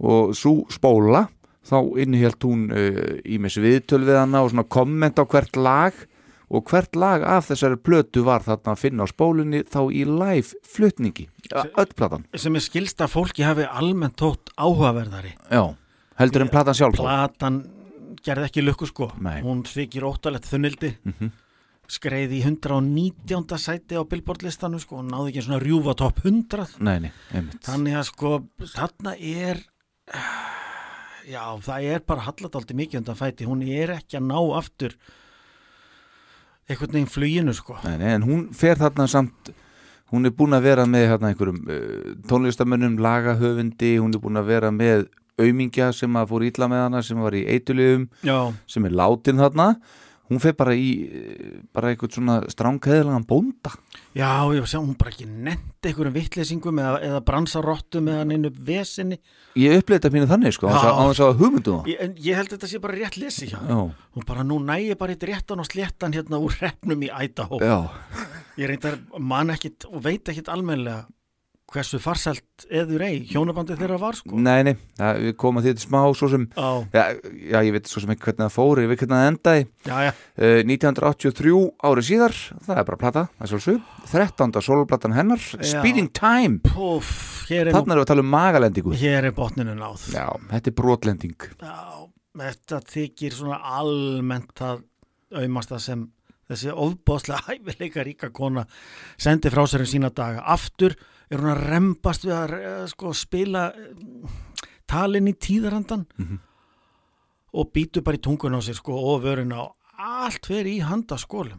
og 0.00 0.34
svo 0.36 0.62
spóla 0.72 1.26
þá 1.66 1.78
innihjalt 2.00 2.44
hún 2.46 2.68
uh, 2.72 3.16
ímis 3.28 3.56
viðtöl 3.60 4.04
við 4.06 4.20
hana 4.22 4.44
og 4.44 4.52
svona 4.54 4.68
komment 4.70 5.18
á 5.20 5.24
hvert 5.28 5.56
lag 5.60 5.92
og 6.46 6.62
hvert 6.70 6.94
lag 6.94 7.24
af 7.26 7.48
þessari 7.50 7.76
plötu 7.82 8.22
var 8.22 8.44
þarna 8.46 8.76
að 8.76 8.82
finna 8.84 9.02
á 9.02 9.10
spólunni 9.10 9.64
þá 9.66 9.80
í 9.90 10.04
live 10.06 10.54
flutningi, 10.62 11.26
öll 11.74 11.90
platan 11.98 12.22
sem 12.38 12.54
er 12.54 12.62
skilst 12.62 13.02
að 13.02 13.10
fólki 13.16 13.42
hafi 13.42 13.66
almennt 13.66 14.14
tótt 14.20 14.52
áhugaverðari. 14.54 15.32
já, 15.50 15.64
heldur 16.20 16.44
en 16.46 16.52
platan 16.52 16.78
sjálf. 16.78 17.00
Platan 17.02 17.64
gerði 18.22 18.46
ekki 18.48 18.62
lukku 18.62 18.86
sko 18.86 19.10
Nei. 19.18 19.40
hún 19.42 19.64
þykir 19.66 20.06
óttalegt 20.06 20.46
þunnildi 20.46 20.94
Mhm. 21.04 21.32
Skreið 21.92 22.34
í 22.38 22.40
119. 22.44 23.58
sæti 23.60 23.98
á 23.98 24.02
Billboard-listanum 24.08 24.82
sko 24.82 25.00
og 25.00 25.10
náði 25.10 25.32
ekki 25.32 25.44
svona 25.46 25.60
rjúfa 25.62 25.96
topp 25.98 26.24
100 26.24 26.80
nei, 26.84 26.96
nei, 27.06 27.12
einmitt. 27.32 27.60
Þannig 27.66 27.98
að 28.00 28.08
sko 28.10 28.32
þarna 28.74 29.14
er 29.16 29.62
já 31.26 31.44
það 31.66 31.90
er 31.92 32.02
bara 32.06 32.26
halladaldi 32.26 32.76
mikið 32.78 33.02
undan 33.02 33.18
fæti. 33.18 33.46
Hún 33.48 33.62
er 33.66 33.96
ekki 33.98 34.18
að 34.20 34.28
ná 34.30 34.38
aftur 34.58 34.96
einhvern 36.66 36.96
veginn 36.96 37.10
fluginu 37.10 37.54
sko. 37.54 37.78
Nei, 37.84 37.96
nei, 38.02 38.10
en 38.16 38.26
hún 38.26 38.48
fer 38.56 38.78
þarna 38.80 39.06
samt 39.10 39.52
hún 40.12 40.26
er 40.26 40.34
búin 40.34 40.54
að 40.54 40.68
vera 40.68 40.86
með 40.86 41.08
hérna, 41.10 41.30
einhverjum 41.32 41.62
uh, 41.66 42.10
tónlistamönnum, 42.30 42.98
lagahöfundi 43.02 43.96
hún 43.98 44.14
er 44.14 44.22
búin 44.22 44.38
að 44.38 44.50
vera 44.52 44.72
með 44.74 45.06
aumingja 45.36 45.90
sem 45.92 46.16
að 46.16 46.30
fór 46.30 46.46
illa 46.46 46.68
með 46.70 46.82
hana 46.84 47.02
sem 47.04 47.18
var 47.20 47.34
í 47.36 47.44
eitulegum 47.52 48.06
já, 48.24 48.38
sem 48.70 48.86
er 48.88 48.94
látin 48.96 49.42
þarna 49.42 49.74
hún 50.30 50.40
fer 50.42 50.54
bara 50.58 50.74
í 50.74 50.86
eh, 51.06 51.60
bara 51.74 51.92
einhvern 51.92 52.12
svona 52.12 52.36
stránkæðilegan 52.50 53.26
bónda. 53.28 53.72
Já, 54.16 54.30
já, 54.56 54.62
sjá, 54.66 54.78
hún 54.80 54.96
bara 54.98 55.12
ekki 55.12 55.26
nefndi 55.28 55.90
einhverjum 55.90 56.14
vitleysingum 56.16 56.80
eða, 56.82 57.00
eða 57.10 57.20
bransarottum 57.28 58.08
eða 58.12 58.24
neinu 58.30 58.50
vesinni. 58.66 59.18
Ég 59.56 59.78
uppleita 59.80 60.10
mínu 60.12 60.26
þannig 60.30 60.56
sko, 60.56 60.68
á 60.68 60.74
þess 60.76 61.20
að- 61.22 61.30
að 61.30 61.38
hugmyndum 61.42 61.80
það. 61.82 61.90
Ég, 61.94 62.16
ég 62.26 62.36
held 62.40 62.48
að 62.50 62.56
þetta 62.58 62.70
sé 62.72 62.80
bara 62.82 62.98
rétt 63.00 63.16
lesi 63.22 63.46
hjá 63.52 63.58
já, 63.60 63.78
hún 64.16 64.26
bara 64.26 64.42
nú 64.44 64.58
nægi 64.64 64.96
bara 64.98 65.12
eitt 65.14 65.22
réttan 65.28 65.60
og 65.62 65.66
sléttan 65.70 66.12
hérna 66.16 66.40
úr 66.42 66.52
hreppnum 66.58 67.02
í 67.06 67.10
Idaho. 67.12 67.60
Já, 67.60 67.78
ég 68.58 68.68
reyndar 68.72 68.98
man 69.18 69.50
ekkit 69.54 69.84
og 69.92 70.02
veit 70.02 70.24
ekkit 70.32 70.48
almennilega 70.48 71.06
hversu 71.72 71.98
farsælt 71.98 72.66
eður 72.70 73.02
ei 73.08 73.16
hjónabandið 73.26 73.80
þeirra 73.80 73.98
var 73.98 74.16
sko? 74.18 74.38
Nei, 74.38 74.62
nei 74.68 74.74
það, 74.98 75.20
við 75.24 75.32
komum 75.42 75.60
að 75.60 75.66
því 75.66 75.72
til 75.76 75.84
smá 75.86 75.98
svo 76.14 76.28
sem 76.30 76.44
já, 76.54 77.00
já, 77.50 77.58
ég 77.66 77.74
veit 77.74 77.90
svo 77.90 78.02
sem 78.04 78.12
ekki 78.14 78.28
hvernig 78.28 78.44
það 78.44 78.54
fór 78.54 78.82
ég 78.82 78.90
veit 78.92 79.02
hvernig 79.02 79.16
það 79.18 79.30
endaði. 79.32 79.66
Já, 79.88 80.14
Uh, 80.36 80.60
1983 80.68 81.52
árið 81.88 82.04
síðar 82.10 82.34
það 82.66 82.80
er 82.80 82.86
bara 82.90 82.98
plata, 83.00 83.22
það 83.38 83.46
er 83.46 83.50
sjálfsög 83.52 83.78
13. 84.12 84.58
soloplatan 84.66 85.14
hennar. 85.16 85.46
Speeding 85.64 86.10
Time. 86.12 86.60
Hér 87.48 87.70
er, 87.70 87.72
við 87.72 88.02
að 88.02 88.10
tala 88.10 88.24
um 88.24 88.28
magalendingu. 88.34 88.92
Hér 89.00 89.30
er 89.30 89.34
botninu 89.36 89.72
náð. 89.78 90.04
Já, 90.12 90.26
þetta 90.50 90.72
er 90.72 90.76
brotlending. 90.76 91.48
Já, 91.62 92.04
þetta 92.42 92.82
þykir 92.92 93.38
svona 93.38 93.62
almennt 93.78 94.60
að 94.66 94.84
aumasta 95.40 95.80
sem 95.82 96.04
þessi 96.50 96.72
ofbóðslega 96.72 97.42
hæfileika 97.48 98.04
ríka 98.08 98.30
kona 98.34 98.66
sendi 99.18 99.50
frá 99.52 99.64
sér 99.66 99.86
um 99.86 99.90
sína 99.90 100.12
daga 100.14 100.44
aftur 100.54 100.94
er 101.30 101.40
hún 101.42 101.50
að 101.52 101.62
rembast 101.70 102.26
við 102.26 102.34
að 102.36 102.52
eh, 102.60 102.82
sko, 102.92 103.12
spila 103.16 103.64
eh, 103.74 104.36
talin 104.86 105.26
í 105.30 105.34
tíðarandan 105.34 106.06
Mhm. 106.18 106.38
og 107.56 107.70
býtu 107.72 108.02
bara 108.04 108.18
í 108.18 108.22
tungun 108.22 108.54
á 108.54 108.60
sér 108.60 108.76
sko, 108.76 108.92
og 108.94 109.22
vörun 109.24 109.54
á. 109.56 109.64
Allt 109.96 110.44
fyrir 110.44 110.68
í 110.76 110.80
handaskólum 110.84 111.56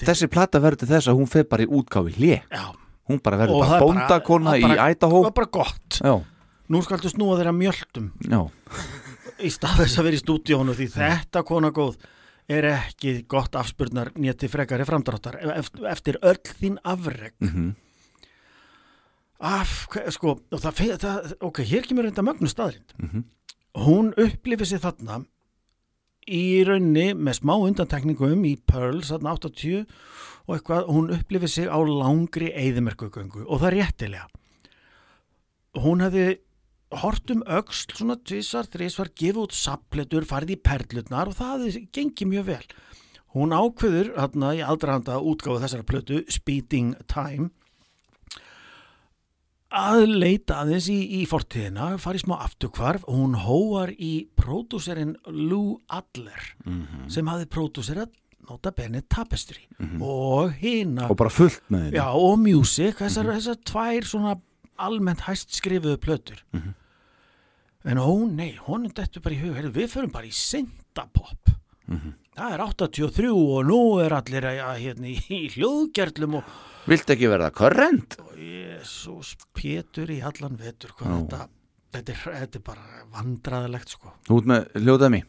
þessi 0.00 0.30
plata 0.32 0.58
verður 0.64 0.78
til 0.80 0.88
þess 0.88 1.10
að 1.12 1.18
hún 1.18 1.28
fer 1.28 1.44
bara 1.44 1.62
í 1.62 1.68
útgáfi 1.68 2.16
já, 2.48 2.72
hún 3.10 3.20
bara 3.22 3.36
verður 3.36 3.58
Og 3.58 3.66
bara 3.68 3.80
bóndakona 3.84 4.54
í 4.56 4.62
það 4.64 5.12
var 5.12 5.32
bara 5.36 5.50
gott. 5.52 5.98
Já, 6.00 6.14
nú 6.72 6.80
skaltu 6.82 7.10
snúa 7.12 7.36
þeirra 7.36 7.52
mjöldum 7.52 8.08
já, 8.24 8.40
í 9.44 9.50
stað 9.52 9.82
þess 9.84 9.98
að 10.00 10.04
vera 10.08 10.16
í 10.16 10.22
stúdíónu 10.24 10.74
því 10.78 10.88
þetta 10.96 11.44
kona 11.44 11.70
góð 11.70 11.98
er 12.48 12.64
ekki 12.72 13.26
gott 13.28 13.52
afspurnar 13.60 14.10
nýtti 14.16 14.48
frekari 14.48 14.86
framdráttar 14.88 15.36
eftir, 15.92 16.16
öll 16.22 16.40
þín 16.56 16.78
afreg 16.82 17.34
mhm 17.44 17.74
af, 19.40 19.86
sko, 20.14 20.36
og 20.52 20.60
það, 20.62 20.98
það 21.02 21.32
ok, 21.44 21.62
hér 21.68 21.86
kemur 21.88 22.06
reynda 22.08 22.24
mögnu 22.24 22.48
staðrind 22.48 22.94
Mhm. 22.98 23.24
hún 23.86 24.12
upplifir 24.16 24.66
sér 24.66 24.80
þarna 24.80 25.24
í 26.26 26.64
raunni 26.66 27.12
með 27.14 27.40
smá 27.40 27.54
undantekningum 27.54 28.44
í 28.48 28.56
Pearl, 28.66 29.02
þarna 29.02 29.36
80 29.36 29.86
og 30.48 30.56
eitthvað, 30.56 30.88
hún 30.88 31.12
upplifir 31.14 31.48
sig 31.48 31.68
á 31.68 31.78
langri 31.84 32.48
eyðimerkugöngu 32.54 33.44
og 33.46 33.60
það 33.60 33.68
er 33.72 33.76
réttilega. 33.82 34.26
Hún 35.76 36.00
hefði 36.00 36.38
hort 37.02 37.30
um 37.30 37.42
öxl 37.42 37.92
svona 37.98 38.16
tvisar, 38.24 38.64
þrisvar, 38.70 39.10
gefið 39.14 39.42
út 39.42 39.52
sapletur, 39.52 40.24
farið 40.24 40.54
í 40.56 40.62
perlutnar 40.62 41.28
og 41.28 41.36
það 41.36 41.66
gengið 41.92 42.30
mjög 42.30 42.44
vel. 42.46 42.66
Hún 43.36 43.52
ákveður 43.52 44.14
hérna 44.16 44.54
í 44.56 44.62
aldrahanda 44.64 45.18
útgáfu 45.20 45.60
þessara 45.60 45.84
plötu 45.84 46.22
Speeding 46.32 46.94
Time 47.06 47.50
að 49.74 50.04
leita 50.10 50.60
aðeins 50.62 50.86
í, 50.92 50.98
í 51.20 51.24
fortíðina, 51.28 51.96
farið 52.02 52.26
smá 52.26 52.36
afturkvarf 52.44 53.06
og 53.08 53.18
hún 53.18 53.34
hóar 53.46 53.92
í 53.96 54.28
pródúserinn 54.38 55.16
Lou 55.26 55.80
Adler 55.90 56.52
sem 57.12 57.26
hafði 57.26 57.48
pródúserað 57.50 58.12
nota 58.46 58.70
bene 58.70 59.02
Tapestry. 59.10 59.64
Og 59.98 60.54
hina 60.60 61.08
og 61.10 61.18
bara 61.18 61.32
fullt 61.34 61.64
með 61.68 61.88
henni. 61.88 61.98
Já, 61.98 62.06
og 62.14 62.38
Music, 62.38 63.00
þessar, 63.00 63.32
þessar 63.34 63.62
tvær 63.66 64.06
svona 64.06 64.36
almennt 64.76 65.24
hæst 65.26 65.56
skrifuðu 65.56 65.98
plötur. 65.98 66.44
En 67.86 68.02
ó 68.02 68.10
nei, 68.26 68.56
honum 68.66 68.90
dettur 68.94 69.22
bara 69.22 69.34
í 69.34 69.42
hug 69.42 69.54
heyrðu, 69.54 69.74
við 69.74 69.92
förum 69.92 70.14
bara 70.14 70.30
í 70.30 70.34
syndapopp 70.34 71.56
það 72.36 72.54
er 72.54 72.62
83 72.64 73.28
og 73.32 73.60
nú 73.68 73.80
er 74.02 74.14
allir 74.16 74.46
að, 74.48 74.62
að, 74.66 74.80
hérna, 74.84 75.10
í, 75.12 75.16
í 75.32 75.50
hljóðgerlum 75.54 76.38
og 76.40 76.56
vilt 76.90 77.12
ekki 77.14 77.30
verða 77.30 77.52
korrent 77.54 78.18
Jésús 78.76 79.34
Pétur 79.56 80.12
í 80.12 80.20
allan 80.24 80.56
vetur 80.60 80.92
hvað 80.96 81.16
þetta, 81.16 81.44
þetta, 81.96 82.12
er, 82.12 82.40
þetta 82.42 82.60
er 82.60 82.66
bara 82.66 83.04
vandraðilegt 83.16 83.96
sko. 83.96 84.12
Út 84.36 84.48
með 84.48 84.68
hljóðami 84.78 85.24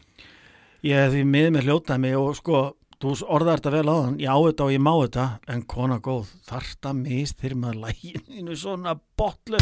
ég 0.86 0.94
er 0.94 1.10
því 1.10 1.24
miður 1.26 1.54
með 1.56 1.66
hljótaði 1.66 2.12
og 2.18 2.36
sko 2.38 2.60
þú 3.02 3.14
orðar 3.30 3.60
þetta 3.60 3.72
vel 3.74 3.88
á 3.90 3.96
þann, 3.96 4.18
ég 4.22 4.30
á 4.30 4.38
þetta 4.38 4.66
og 4.66 4.74
ég 4.74 4.82
má 4.82 4.92
þetta 4.94 5.26
en 5.54 5.64
kona 5.70 5.98
góð, 6.02 6.34
þarft 6.48 6.90
að 6.90 7.00
mist 7.04 7.38
þegar 7.40 7.58
maður 7.62 7.82
læginu 7.86 8.58
svona 8.58 8.98
botlu 9.18 9.58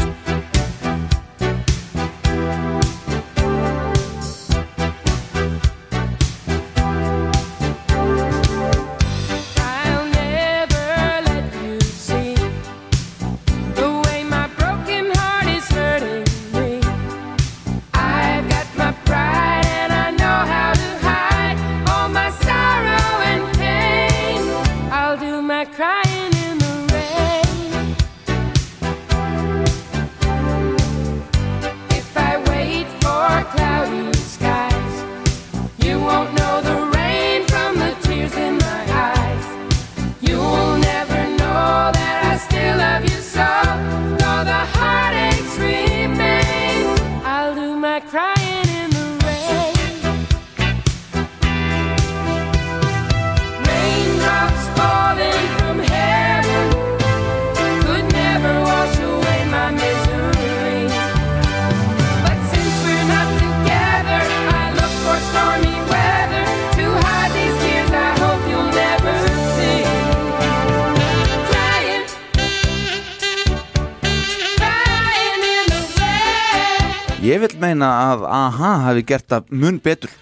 Ég 77.37 77.43
vil 77.43 77.59
meina 77.61 77.87
að 78.09 78.23
AHA 78.33 78.69
hafi 78.87 79.03
gert 79.05 79.27
það 79.29 79.51
mun 79.61 79.75
betur. 79.85 80.13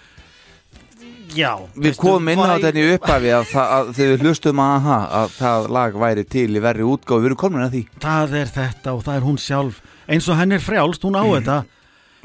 Já, 1.36 1.52
Við 1.80 1.98
komum 2.00 2.28
inn 2.32 2.40
á 2.44 2.56
þetta 2.60 2.72
í 2.80 2.84
upphafi 2.96 3.30
að, 3.36 3.46
það, 3.54 3.70
að 3.76 3.90
þegar 3.96 4.12
við 4.12 4.26
hlustum 4.26 4.60
að 4.64 4.74
AHA 4.76 4.98
að 5.20 5.30
það 5.36 5.68
lag 5.78 5.96
væri 6.04 6.26
til 6.36 6.46
í 6.48 6.62
verri 6.64 6.88
útgáfi 6.88 7.24
Við 7.24 7.30
erum 7.30 7.40
komin 7.40 7.64
að 7.64 7.74
því. 7.76 7.82
Það 8.04 8.36
er 8.40 8.52
þetta 8.58 8.94
og 8.96 9.06
það 9.06 9.20
er 9.20 9.26
hún 9.30 9.40
sjálf. 9.46 9.80
Eins 10.12 10.28
og 10.32 10.40
henn 10.40 10.56
er 10.56 10.64
frjálst, 10.64 11.08
hún 11.08 11.16
á 11.20 11.24
þetta. 11.24 11.56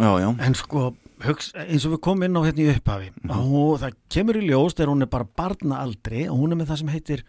Já, 0.00 0.10
já, 0.24 0.28
en 0.46 0.58
sko, 0.58 0.82
hugs, 1.26 1.52
eins 1.54 1.86
og 1.86 1.94
við 1.94 2.02
komum 2.08 2.26
inn 2.26 2.38
á 2.38 2.42
hérna 2.48 2.64
í 2.64 2.68
upphafi 2.74 3.08
og 3.36 3.78
það 3.84 3.96
kemur 4.14 4.40
í 4.40 4.44
ljós 4.48 4.74
þegar 4.74 4.92
hún 4.94 5.06
er 5.06 5.10
bara 5.14 5.28
barnaaldri 5.42 6.26
og 6.32 6.42
hún 6.42 6.54
er 6.56 6.60
með 6.60 6.70
það 6.72 6.82
sem 6.82 6.92
heitir 6.96 7.24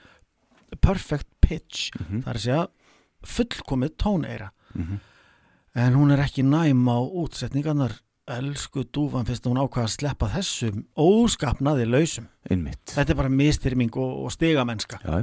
perfect 0.81 1.30
pitch. 1.45 1.91
Það 1.93 2.30
er 2.33 2.41
að 2.41 2.43
segja 2.48 2.65
fullkomið 3.38 3.95
tóneira 4.01 4.49
en 5.75 5.93
hún 5.95 6.11
er 6.14 6.24
ekki 6.25 6.43
næm 6.43 6.88
á 6.90 6.98
útsetningarnar. 7.00 8.00
Elsku 8.32 8.83
dúfan 8.93 9.25
fyrst 9.27 9.43
að 9.43 9.51
hún 9.51 9.59
ákvaða 9.66 9.88
að 9.90 9.93
sleppa 9.95 10.27
þessum 10.32 10.83
óskapnaði 10.95 11.88
lausum. 11.90 12.27
Einmitt. 12.48 12.93
Þetta 12.93 13.11
er 13.11 13.17
bara 13.17 13.32
mistyrming 13.33 13.91
og, 14.00 14.11
og 14.27 14.32
stigamennska 14.32 15.00
Já, 15.01 15.16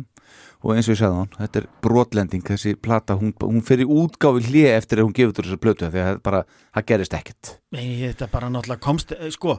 og 0.61 0.73
eins 0.75 0.89
og 0.91 0.93
ég 0.93 0.99
sagði 1.01 1.21
hann, 1.23 1.31
þetta 1.39 1.61
er 1.63 1.69
brotlending 1.87 2.45
þessi 2.45 2.75
plata, 2.77 3.17
hún, 3.17 3.31
hún 3.41 3.63
fyrir 3.65 3.89
útgáfi 3.89 4.51
hlið 4.51 4.69
eftir 4.75 5.01
að 5.01 5.09
hún 5.09 5.15
gefur 5.17 5.39
þessar 5.39 5.63
plötu 5.63 5.89
því 5.95 6.03
að 6.05 6.21
bara, 6.27 6.43
það 6.75 6.89
gerist 6.91 7.17
ekkert. 7.17 7.53
Nei, 7.79 7.87
þetta 8.03 8.29
bara 8.35 8.51
náttúrulega 8.53 8.85
komst 8.91 9.15
eh, 9.17 9.31
sko, 9.33 9.57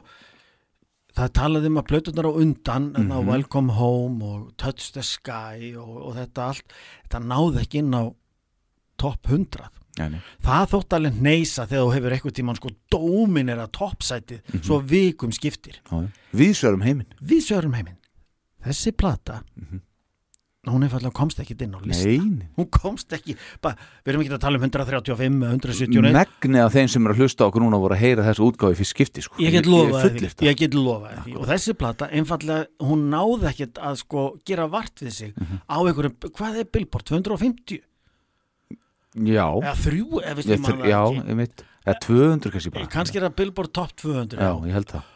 það 1.16 1.34
talaði 1.40 1.72
um 1.72 1.80
að 1.82 1.88
plötunar 1.90 2.30
á 2.30 2.32
undan 2.44 2.90
mm 2.92 3.08
Mhm. 3.08 3.26
Welcome 3.32 3.72
Home 3.80 4.30
og 4.30 4.52
Touch 4.60 4.92
the 4.94 5.02
Sky 5.02 5.72
og, 5.80 5.96
og 6.10 6.14
þetta 6.20 6.50
allt, 6.52 6.76
þetta 7.08 7.24
náði 7.24 7.64
ekki 7.64 7.82
inn 7.82 7.96
á 7.96 8.04
topp 9.00 9.32
100 9.32 9.72
Nei. 10.08 10.20
það 10.42 10.70
þótt 10.70 10.96
alveg 10.96 11.20
neysa 11.20 11.66
þegar 11.66 11.84
þú 11.84 11.94
hefur 11.94 12.12
eitthvað 12.16 12.36
tímann 12.40 12.56
sko 12.56 12.70
dóminera 12.90 13.66
toppsætið 13.68 14.40
Mhm. 14.54 14.62
svo 14.64 14.80
vikum 14.82 15.32
skiptir. 15.32 15.80
Við 16.34 16.52
sörum 16.54 16.82
heiminn 16.82 17.06
við 17.22 17.40
sörum 17.42 17.74
heiminn 17.74 17.96
þessi 18.64 18.92
plata 18.96 19.42
hún 20.68 20.84
er 20.84 20.90
fallega 20.92 21.10
komst 21.16 21.38
ekki 21.40 21.54
inn 21.64 21.72
á 21.74 21.80
list 21.80 22.04
Mhm. 22.06 22.38
Nei, 22.38 22.48
hún 22.56 22.68
komst 22.70 23.08
ekki, 23.16 23.34
bara, 23.62 23.74
við 24.04 24.12
erum 24.12 24.20
ekki 24.22 24.34
að 24.36 24.40
tala 24.40 24.56
um 24.58 24.62
135 24.62 25.40
eða 25.42 25.52
171 25.56 26.12
megni 26.12 26.58
af 26.60 26.72
þeim 26.74 26.88
sem 26.88 27.06
er 27.06 27.12
að 27.14 27.16
hlusta 27.16 27.46
okkur 27.48 27.62
núna 27.64 27.80
voru 27.80 27.94
að 27.96 28.02
heyra 28.04 28.22
þessu 28.28 28.44
útgáfi 28.52 28.76
fyrir 28.76 28.90
skipti 28.92 29.22
sko. 29.24 29.36
Ég 29.40 29.50
get 29.52 29.64
lofað 29.64 30.10
því, 30.36 30.54
get 30.56 30.70
lofað 30.76 31.24
því 31.24 31.36
og 31.40 31.46
þessi 31.48 31.74
plata, 31.78 32.08
einfallega, 32.12 32.66
hún 32.80 33.08
náði 33.08 33.48
ekkert 33.48 33.74
að 33.80 33.96
sko 33.96 34.38
gera 34.44 34.68
vart 34.68 34.94
við 35.00 35.12
sig 35.12 35.34
Mhm. 35.34 35.60
á 35.68 35.76
einhverjum, 35.80 36.16
hvað 36.30 36.58
er 36.60 36.64
Billboard, 36.64 37.04
250 37.06 37.80
Já, 39.16 39.46
eða 39.50 39.72
þrjú, 39.82 40.20
ef 40.22 40.36
við 40.38 40.50
þur, 40.50 40.76
að 40.76 40.90
já, 40.90 41.00
það 41.00 41.16
ekki 41.18 41.30
ég 41.32 41.40
veit 41.40 41.64
Eða 41.80 41.96
200 42.04 42.52
kannski 42.54 42.70
bara. 42.74 42.90
Kannski 42.92 43.18
er 43.18 43.24
það 43.26 43.34
Billboard 43.40 43.72
Top 43.74 43.94
200 43.98 44.38
Já, 44.38 44.50
ég 44.68 44.76
held 44.76 44.90
það. 44.92 45.08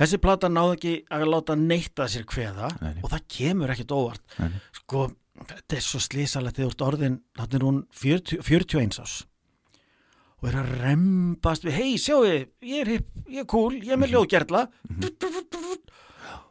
Þessi 0.00 0.18
plata 0.20 0.48
náði 0.52 0.74
ekki 0.76 0.94
að 1.16 1.26
láta 1.30 1.54
neitta 1.60 2.06
sér 2.10 2.24
kveða 2.28 2.70
Nei, 2.82 2.96
og 3.04 3.12
það 3.12 3.22
kemur 3.36 3.72
ekkert 3.72 3.94
óvart. 3.96 4.24
Nei, 4.40 4.50
sko, 4.80 5.04
þetta 5.44 5.76
er 5.78 5.84
svo 5.86 6.00
slísalegt 6.02 6.56
þegar 6.58 6.72
þú 6.72 6.74
ert 6.74 6.84
orðin, 6.88 7.18
þannig 7.38 7.56
er 7.60 7.66
hún 7.68 7.80
40, 8.02 8.42
41 8.48 9.00
ás 9.04 9.16
og 10.36 10.50
er 10.50 10.58
að 10.60 10.72
rembast 10.82 11.64
við, 11.64 11.72
hei, 11.78 11.94
sjáu 11.96 12.18
ég 12.28 12.82
er 12.82 12.90
hipp, 12.92 13.06
ég 13.32 13.40
er 13.40 13.46
cool, 13.48 13.72
ég 13.80 13.94
er 13.94 14.00
með 14.02 14.12
ljóðgerla 14.12 14.66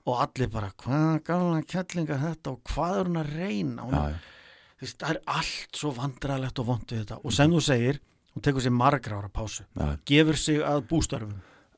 og 0.06 0.22
allir 0.22 0.49
bara, 0.53 0.72
hvað 0.82 1.19
gamla 1.27 1.61
kjallinga 1.69 2.17
þetta 2.22 2.53
og 2.56 2.72
hvað 2.74 2.98
er 2.99 3.09
hún 3.11 3.19
að 3.22 3.30
reyna? 3.38 3.85
Hún, 3.85 3.93
Já, 3.95 4.09
já. 4.09 4.17
þú 4.17 4.35
veist, 4.82 4.98
það 5.00 5.10
er 5.16 5.22
allt 5.40 5.80
svo 5.80 5.92
vandralegt 5.95 6.60
og 6.60 6.66
vond 6.68 6.86
við 6.92 7.04
þetta. 7.04 7.20
Og 7.24 7.34
sem 7.34 7.52
þú 7.52 7.62
segir, 7.64 8.00
hún 8.36 8.44
tekur 8.45 8.62
sér 8.66 8.76
margra 8.76 9.20
ára 9.22 9.30
pásu. 9.32 9.64
Já. 9.76 9.98
gefur 10.06 10.36
sig 10.38 10.60
að 10.64 10.84
bústörfum. 10.90 11.36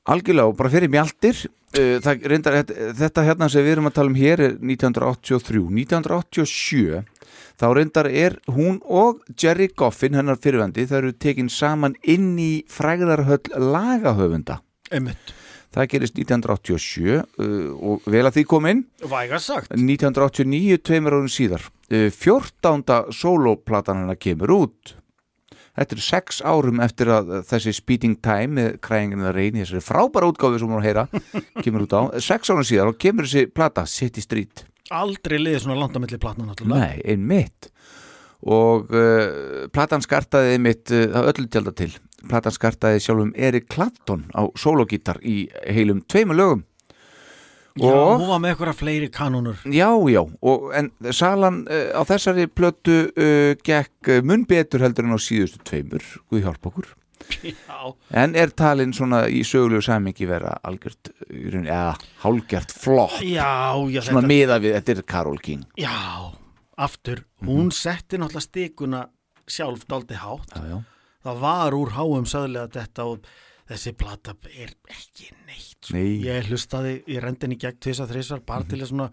Algjörlega 0.07 0.47
og 0.47 0.55
bara 0.55 0.69
fyrir 0.71 0.87
mjaldir 0.89 1.35
uh, 1.43 2.13
reyndar, 2.31 2.61
þetta- 2.95 3.25
hérna 3.27 3.49
sem 3.51 3.65
við 3.65 3.73
erum 3.75 3.89
að 3.89 3.95
tala 3.97 4.07
um 4.13 4.15
hér 4.15 4.39
er 4.45 4.53
1983 4.55 5.65
1987 5.67 7.03
þá 7.59 7.65
reyndar 7.75 8.07
er 8.07 8.37
hún 8.47 8.77
og 8.87 9.19
Jerry 9.35 9.67
Goffin 9.75 10.15
hennar 10.15 10.39
fyrirvendi 10.39 10.85
það 10.87 10.97
eru 11.01 11.11
tekin 11.19 11.49
saman 11.51 11.97
inn 12.07 12.37
í 12.39 12.63
frægðarhöll 12.71 13.51
lagahöfunda. 13.59 14.61
Einmitt, 14.91 15.33
það 15.75 15.89
gerist 15.93 16.19
1987 16.19 17.17
uh, 17.17 17.71
og 17.75 18.05
vel 18.09 18.23
að 18.27 18.37
því 18.37 18.45
kom 18.49 18.69
inn 18.69 18.85
væga 19.03 19.39
sagt 19.43 19.73
1989, 19.75 20.79
tveimur 20.87 21.17
árum 21.17 21.31
síðar. 21.31 21.67
Uh, 21.91 22.07
14. 22.13 23.11
soloplatan 23.15 24.03
hennar 24.03 24.19
kemur 24.21 24.55
út. 24.57 24.95
Þetta 25.77 25.93
eru 25.93 26.01
sex 26.01 26.39
árum 26.41 26.81
eftir 26.81 27.11
að 27.13 27.35
uh, 27.35 27.43
þessi 27.45 27.75
Speeding 27.77 28.17
Time 28.25 28.57
með 28.57 28.79
kræðingin 28.85 29.27
að 29.27 29.37
reyni 29.37 29.61
þessari 29.63 29.85
frábæra 29.85 30.31
útgáfi 30.31 30.63
sem 30.63 30.73
hún 30.73 30.85
heyra 30.85 31.05
kemur 31.63 31.85
út 31.85 31.93
á, 31.93 32.01
sex 32.23 32.49
árum 32.49 32.65
síðar 32.67 32.93
og 32.93 32.99
kemur 33.01 33.29
þessi 33.29 33.51
plata 33.53 33.85
City 33.89 34.23
Street. 34.23 34.65
Aldrei 34.95 35.37
liðið 35.41 35.65
svona 35.65 35.81
langt 35.81 35.97
á 35.97 36.01
milli 36.01 36.19
platna 36.21 36.47
náttúrulega. 36.47 36.79
Nei, 36.79 37.01
einmitt. 37.13 37.69
Og 38.47 38.91
uh, 38.93 39.67
platan 39.73 40.03
skartaði 40.05 40.55
einmitt 40.55 40.93
uh, 40.95 41.25
öllu 41.27 41.49
tjálta 41.51 41.73
til 41.75 41.91
platan 42.29 42.55
skartaði 42.55 43.03
sjálfum 43.03 43.33
Erik 43.35 43.69
Clapton 43.71 44.25
á 44.35 44.47
sologítar 44.59 45.21
í 45.25 45.45
heilum 45.65 46.03
tveimur 46.09 46.39
lögum. 46.39 46.65
Já, 47.77 47.93
og 47.93 48.21
hún 48.21 48.29
var 48.31 48.39
með 48.41 48.53
eitthvað 48.55 48.77
fleiri 48.79 49.07
kanónur. 49.13 49.59
Já, 49.69 49.89
já, 50.09 50.21
og, 50.25 50.69
en 50.73 50.89
salan 51.13 51.59
uh, 51.69 51.91
á 51.93 52.01
þessari 52.09 52.47
plötu 52.49 52.95
uh, 53.11 53.53
gekk 53.61 54.09
uh, 54.15 54.21
mun 54.25 54.47
betur 54.49 54.81
heldur 54.85 55.05
en 55.05 55.13
á 55.13 55.19
síðustu 55.21 55.61
tveimur, 55.67 56.05
Guð 56.31 56.47
hjálp 56.47 56.71
okkur. 56.71 56.95
Já, 57.43 57.79
en 58.23 58.35
er 58.39 58.53
talin 58.55 58.93
svona 58.95 59.25
í 59.29 59.43
sögulegu 59.45 59.83
samingi 59.85 60.27
vera 60.29 60.55
algjört, 60.65 61.11
eða 61.29 61.95
hálgjört 62.23 62.73
flott, 62.73 63.17
já, 63.25 63.75
já 63.91 64.01
svona 64.05 64.23
þetta, 64.23 64.31
miða 64.31 64.59
við 64.63 64.77
þetta 64.77 64.93
er 64.95 65.01
Karol 65.13 65.41
King. 65.43 65.65
Já, 65.77 65.97
aftur, 66.87 67.25
hún 67.45 67.73
setti 67.75 68.21
náttúrulega 68.21 68.47
stikuna 68.47 69.01
sjálf 69.49 69.85
daldi 69.89 70.17
hátt. 70.17 70.55
Já, 70.55 70.77
já, 70.77 70.79
Það 71.27 71.39
var 71.43 71.75
úr 71.75 71.89
háum 71.97 72.25
söðlega 72.29 72.71
þetta 72.77 73.05
og 73.11 73.27
þessi 73.67 73.91
plata 73.99 74.33
er 74.55 74.69
ekki 74.87 75.27
neitt 75.47 75.81
sko. 75.89 75.93
Nei. 75.97 76.21
Ég 76.23 76.47
hlustaði 76.47 76.93
í 77.11 77.17
rendinni 77.19 77.57
gegn 77.59 77.79
tvisa 77.83 78.07
þrísvar 78.07 78.45
bara 78.47 78.63
til 78.63 78.79
að 78.79 78.91
svona 78.93 79.09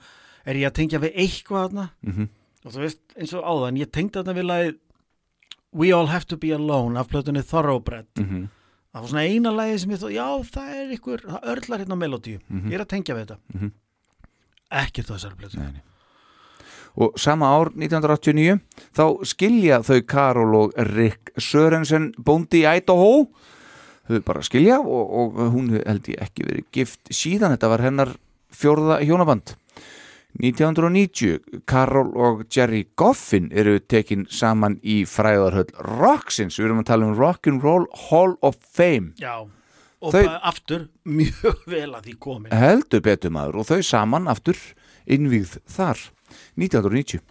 er 0.46 0.54
ég 0.60 0.68
að 0.70 0.76
tengja 0.78 1.00
við 1.02 1.16
eitthvað 1.24 1.64
þarna 1.68 1.86
Mhm. 2.06 2.28
og 2.64 2.72
þú 2.72 2.78
veist 2.84 3.00
eins 3.18 3.32
og 3.34 3.42
áðan, 3.44 3.78
ég 3.82 3.90
tengdi 3.90 4.20
þarna 4.22 4.34
við 4.38 4.46
lagið 4.52 4.78
We 5.74 5.90
All 5.92 6.06
Have 6.06 6.24
to 6.30 6.36
Be 6.36 6.52
Alone 6.54 6.96
af 7.00 7.08
plötunni 7.08 7.42
Thoroughbred 7.42 8.06
Mhm. 8.14 8.48
það 8.94 9.00
var 9.00 9.08
svona 9.08 9.26
eina 9.26 9.50
lagið 9.50 9.78
sem 9.80 9.90
ég 9.90 9.98
þó, 9.98 10.12
já 10.14 10.28
það 10.54 10.68
er 10.74 10.96
ykkur, 10.96 11.18
það 11.26 11.42
örlar 11.50 11.78
hérna 11.82 11.96
á 11.98 12.02
melodíu 12.04 12.38
ég 12.70 12.72
er 12.74 12.84
að 12.84 12.92
tengja 12.94 13.14
við 13.16 13.26
þetta 13.26 13.38
Mhm. 13.54 13.72
ekkert 14.70 15.10
á 15.10 15.14
þessari 15.18 15.36
plötu 15.36 15.58
Nei, 15.58 15.72
nei. 15.72 15.82
Og 16.96 17.16
sama 17.18 17.48
ár 17.56 17.72
1989 17.74 18.60
þá 18.94 19.04
skilja 19.26 19.80
þau 19.82 20.00
Karol 20.06 20.54
og 20.60 20.76
Rick 20.94 21.32
Sörensen 21.42 22.12
bóndi 22.14 22.62
í 22.62 22.68
Idaho. 22.78 23.26
Þau 24.06 24.20
bara 24.26 24.42
skilja 24.44 24.78
og, 24.78 25.04
og 25.34 25.38
hún 25.54 25.72
held 25.80 26.08
ég 26.12 26.20
ekki 26.22 26.44
verið 26.46 26.66
gift 26.76 27.10
síðan. 27.10 27.54
Þetta 27.56 27.70
var 27.72 27.82
hennar 27.86 28.14
fjórða 28.54 29.00
hjónaband. 29.02 29.56
1990 30.42 31.62
Karol 31.66 32.10
og 32.18 32.40
Jerry 32.50 32.84
Goffin 32.98 33.50
eru 33.54 33.76
tekin 33.78 34.24
saman 34.30 34.80
í 34.82 35.04
fræðarhöll 35.06 35.70
Roxins, 36.00 36.56
við 36.58 36.66
erum 36.68 36.80
að 36.82 36.88
tala 36.90 37.06
um 37.06 37.14
Rock'n'Roll 37.18 37.86
Hall 38.08 38.34
of 38.42 38.58
Fame. 38.74 39.12
Já, 39.22 39.44
og 40.02 40.12
Þau- 40.14 40.40
aftur 40.42 40.88
mjög 41.06 41.62
vel 41.70 41.90
að 41.94 42.08
því 42.08 42.16
komin. 42.18 42.52
Heldur 42.52 43.00
betur 43.06 43.30
maður 43.34 43.62
og 43.62 43.68
þau 43.70 43.80
saman 43.86 44.26
aftur 44.28 44.58
innvíð 45.06 45.58
þar 45.70 46.02
1990 46.60 47.22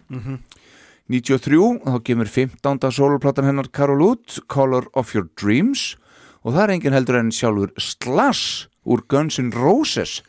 93 1.12 1.82
þá 1.84 1.98
kemur 2.00 2.28
15. 2.32 2.88
soloplatan 2.96 3.44
hennar 3.44 3.68
Karol 3.68 4.00
út 4.06 4.38
Color 4.48 4.88
of 4.96 5.12
Your 5.12 5.28
Dreams. 5.36 5.98
Og 6.44 6.54
það 6.54 6.62
er 6.62 6.72
engin 6.74 6.96
heldur 6.96 7.18
en 7.20 7.32
sjálfur 7.32 7.72
Slash 7.76 8.70
úr 8.88 9.04
Guns 9.08 9.36
N' 9.40 9.52
Roses 9.52 10.22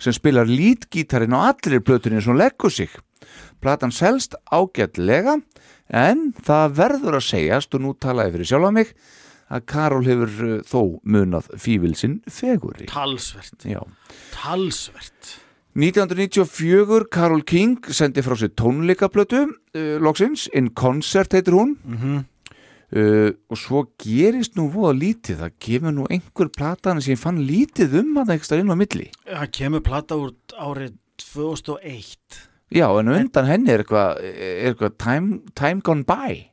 sem 0.00 0.14
spilar 0.14 0.48
lítgítarinn 0.48 1.34
á 1.34 1.50
allri 1.50 1.80
plötunni 1.82 2.22
sem 2.22 2.38
leggur 2.38 2.70
sig. 2.70 2.90
Platan 3.60 3.92
selst 3.92 4.38
ágætlega 4.50 5.40
en 5.90 6.30
það 6.38 6.76
verður 6.78 7.18
að 7.18 7.26
segjast 7.26 7.74
og 7.74 7.84
nú 7.84 7.94
talaði 7.98 8.38
fyrir 8.38 8.50
sjálfa 8.52 8.72
mig 8.78 8.94
að 9.50 9.66
Karol 9.66 10.06
hefur 10.06 10.34
uh, 10.46 10.56
þó 10.62 10.80
munað 11.02 11.50
fívilsinn 11.58 12.20
fegurri. 12.30 12.86
Talsvert, 12.90 13.66
Já. 13.66 13.82
Talsvert 14.34 15.34
1994 15.78 17.06
Karol 17.12 17.42
King 17.46 17.78
sendi 17.94 18.22
frá 18.26 18.34
sér 18.38 18.50
tónleikaplötu 18.58 19.44
uh, 19.46 19.96
loksins, 20.02 20.48
In 20.54 20.72
Concert 20.74 21.32
heitir 21.36 21.54
hún. 21.54 21.76
Mhm. 21.84 22.24
uh, 22.90 23.30
og 23.48 23.56
svo 23.58 23.84
gerist 24.02 24.56
nú 24.58 24.64
voða 24.74 24.96
lítið. 24.98 25.36
Það 25.44 25.52
kemur 25.62 25.94
nú 25.94 26.06
einhver 26.10 26.48
platan 26.50 27.00
sem 27.00 27.14
ég 27.14 27.20
fann 27.22 27.38
lítið 27.46 27.94
um 28.02 28.16
að 28.18 28.26
það 28.32 28.34
ekki 28.40 28.48
stað 28.48 28.62
inn 28.64 28.74
á 28.74 28.80
milli. 28.82 29.06
Það 29.30 29.50
kemur 29.60 29.84
plata 29.86 30.18
úr 30.18 30.32
árið 30.58 30.96
2001 31.20 32.46
já 32.70 32.86
en 33.00 33.08
undan 33.10 33.46
henni 33.50 33.70
er 33.74 33.82
eitthvað 33.82 34.20
eitthvað 34.22 34.92
time, 35.02 35.40
time 35.58 35.80
Gone 35.86 36.04
By. 36.06 36.46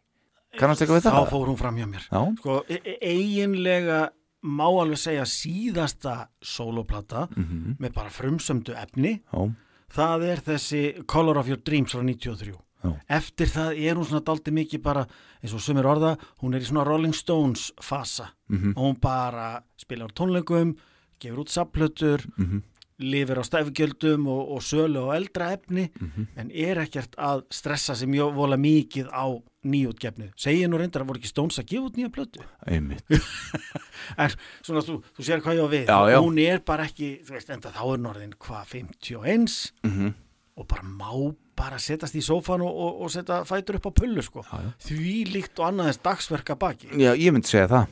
Kannast 0.57 0.81
eitthvað 0.81 0.97
við 1.01 1.05
Þá 1.05 1.13
það? 1.13 1.27
fór 1.31 1.49
hún 1.51 1.57
fram 1.59 1.75
hjá 1.77 1.85
mér. 1.89 2.05
Já, 2.09 2.21
Sko, 2.39 2.55
e 2.69 2.77
e 2.85 2.95
eiginlega 3.05 3.99
má 4.45 4.65
alveg 4.81 4.97
segja 4.97 5.23
síðasta 5.25 6.27
soloplata 6.43 7.27
Mhm. 7.35 7.77
með 7.79 7.93
bara 7.93 8.09
frumsömdu 8.09 8.73
efni 8.75 9.21
Já, 9.33 9.53
það 9.93 10.23
er 10.31 10.37
þessi 10.37 11.05
Color 11.07 11.37
of 11.37 11.47
Your 11.47 11.57
Dreams 11.63 11.91
frá 11.93 12.01
93 12.03 12.53
Já. 12.83 12.99
eftir 13.09 13.47
það 13.47 13.79
er 13.89 13.95
hún 13.95 14.05
svona 14.05 14.23
daldi 14.23 14.51
mikið 14.51 14.81
bara 14.83 15.07
eins 15.43 15.53
og 15.53 15.59
sumir 15.61 15.83
orða, 15.85 16.17
hún 16.41 16.53
er 16.55 16.59
í 16.61 16.65
svona 16.65 16.85
Rolling 16.85 17.13
Stones 17.13 17.71
fasa 17.81 18.29
Mhm. 18.49 18.73
og 18.77 18.83
hún 18.95 18.99
bara 19.01 19.63
spilar 19.77 20.09
tónleikum 20.13 20.75
gefur 21.19 21.39
út 21.39 21.49
sapplötur 21.49 22.25
Mhm. 22.37 22.61
lifir 22.99 23.37
á 23.37 23.43
stæfgjöldum 23.43 24.27
og, 24.27 24.51
og 24.51 24.61
sölu 24.61 25.09
á 25.09 25.15
eldra 25.15 25.51
efni 25.57 25.89
Mhm. 25.99 26.27
en 26.37 26.51
er 26.51 26.75
ekkert 26.77 27.15
að 27.17 27.43
stressa 27.51 27.95
sig 27.95 28.07
mjög 28.09 28.33
vola 28.35 28.55
mikið 28.57 29.09
á 29.11 29.41
nýjútgefnu 29.71 30.29
segir 30.39 30.69
nú 30.71 30.79
reyndar 30.81 31.03
að 31.03 31.09
voru 31.11 31.21
ekki 31.21 31.31
Stones 31.31 31.59
að 31.61 31.67
gefa 31.71 31.89
út 31.89 31.97
nýja 31.99 32.11
plötu. 32.13 32.45
Einmitt. 32.67 33.03
En 34.17 34.31
svona 34.63 34.81
þú, 34.85 34.99
þú 35.17 35.23
sér 35.27 35.41
hvað 35.43 35.57
ég 35.57 35.65
á 35.65 35.69
við. 35.73 35.85
Já, 35.89 35.97
já. 36.13 36.17
hún 36.23 36.37
er 36.39 36.61
bara 36.65 36.85
ekki, 36.87 37.09
þú 37.27 37.33
veist, 37.35 37.49
enda 37.51 37.71
þá 37.75 37.81
er 37.93 37.99
norðin 38.05 38.35
hvað 38.39 38.71
51 38.71 39.57
Mhm. 39.83 40.13
og 40.57 40.67
bara 40.67 40.83
má 40.87 41.11
bara 41.57 41.77
setjast 41.81 42.13
í 42.15 42.21
sófan 42.21 42.61
og, 42.61 42.69
og, 42.71 43.01
og 43.01 43.09
setja 43.11 43.39
fætur 43.49 43.79
upp 43.79 43.87
á 43.89 43.91
pullu 43.97 44.21
sko. 44.23 44.43
Já, 44.45 44.71
því 44.87 45.13
líkt 45.33 45.59
og 45.59 45.71
annaðins 45.71 45.99
dagsverka 46.05 46.55
baki. 46.55 46.91
Já, 46.93 47.11
ég 47.17 47.33
myndi 47.33 47.49
segja 47.49 47.67
það. 47.71 47.87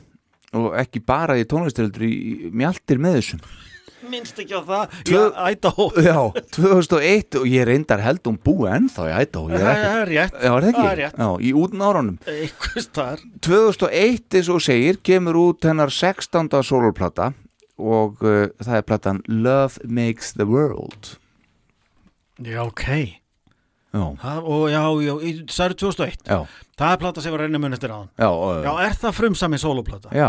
Og 0.56 0.76
ekki 0.78 1.00
bara 1.04 1.34
í 1.36 1.44
tónlistaröldur 1.44 2.04
í 2.06 2.50
mjaltir 2.54 3.00
með 3.02 3.18
þessum 3.18 3.40
minnst 4.10 4.38
ekki 4.42 4.56
á 4.56 4.62
það? 4.66 4.94
Tvö- 5.08 5.32
Já, 5.32 5.50
Idaho. 5.54 5.86
Já, 6.06 6.18
2001 6.56 7.38
og 7.40 7.46
ég 7.50 7.66
reyndar 7.68 8.02
held 8.04 8.22
hún 8.28 8.38
búi 8.42 8.68
ennþá 8.70 9.08
í 9.10 9.16
Idaho 9.26 9.50
ég 9.52 9.64
það 9.66 9.84
er 10.02 10.10
rétt. 10.12 10.38
Já, 10.40 10.52
er 10.56 10.68
það 10.70 10.90
er 10.92 11.00
rétt. 11.02 11.18
Já, 11.20 11.28
í 11.40 11.52
útn 11.62 11.84
árunum 11.88 12.18
einhvers 12.30 12.88
þar 12.96 13.22
2001 13.46 14.38
eins 14.40 14.50
og 14.54 14.62
segir 14.64 15.00
kemur 15.06 15.38
út 15.42 15.68
hennar 15.68 15.92
16. 15.94 16.50
soloplata 16.66 17.32
og 17.76 18.22
uh, 18.24 18.46
það 18.64 18.78
er 18.80 18.86
platan 18.88 19.22
Love 19.28 19.82
Makes 19.84 20.32
the 20.38 20.46
World. 20.48 21.16
Já, 22.40 22.62
ok. 22.66 22.84
Það, 23.96 24.40
og 24.44 24.64
já, 24.68 24.80
já, 25.00 25.12
það 25.48 25.62
er 25.70 25.74
2001 25.80 26.26
já, 26.28 26.38
það 26.76 26.90
er 26.92 26.98
plata 27.00 27.22
sem 27.24 27.32
var 27.32 27.40
reynir 27.46 27.60
mun 27.62 27.72
eftir 27.72 27.92
aðan 27.94 28.10
já, 28.20 28.26
uh, 28.28 28.58
já, 28.60 28.72
er 28.84 28.96
það 29.00 29.14
frumsami 29.16 29.60
sóloplata 29.62 30.10
já 30.12 30.26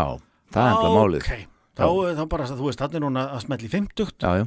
það 0.54 0.62
er 0.62 0.70
ennlega 0.70 0.94
málið. 0.94 1.26
ok, 1.26 1.42
þá, 1.78 1.86
þá 2.18 2.24
bara, 2.28 2.46
þú 2.50 2.64
veist, 2.68 2.80
þannig 2.82 2.98
er 3.00 3.06
hún 3.08 3.20
að 3.22 3.40
smelli 3.46 3.68
50 3.72 4.14
Já, 4.24 4.32
já. 4.42 4.46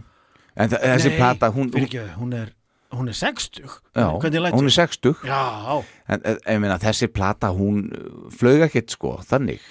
En 0.60 0.70
þessi 0.74 1.14
plata, 1.16 1.48
hún, 1.56 1.70
ekki, 1.80 2.02
hún 2.20 2.34
er 2.36 2.50
hún 2.92 3.08
er 3.08 3.16
60 3.16 3.62
já, 3.96 4.08
hún 4.52 4.66
er 4.68 4.74
60 4.76 5.14
já, 5.24 5.84
En 6.12 6.22
en, 6.28 6.62
meina, 6.62 6.76
þessi 6.78 7.08
plata, 7.08 7.54
hún 7.56 7.86
flög 8.36 8.66
ekkert 8.68 8.92
sko, 8.92 9.14
þannig. 9.24 9.62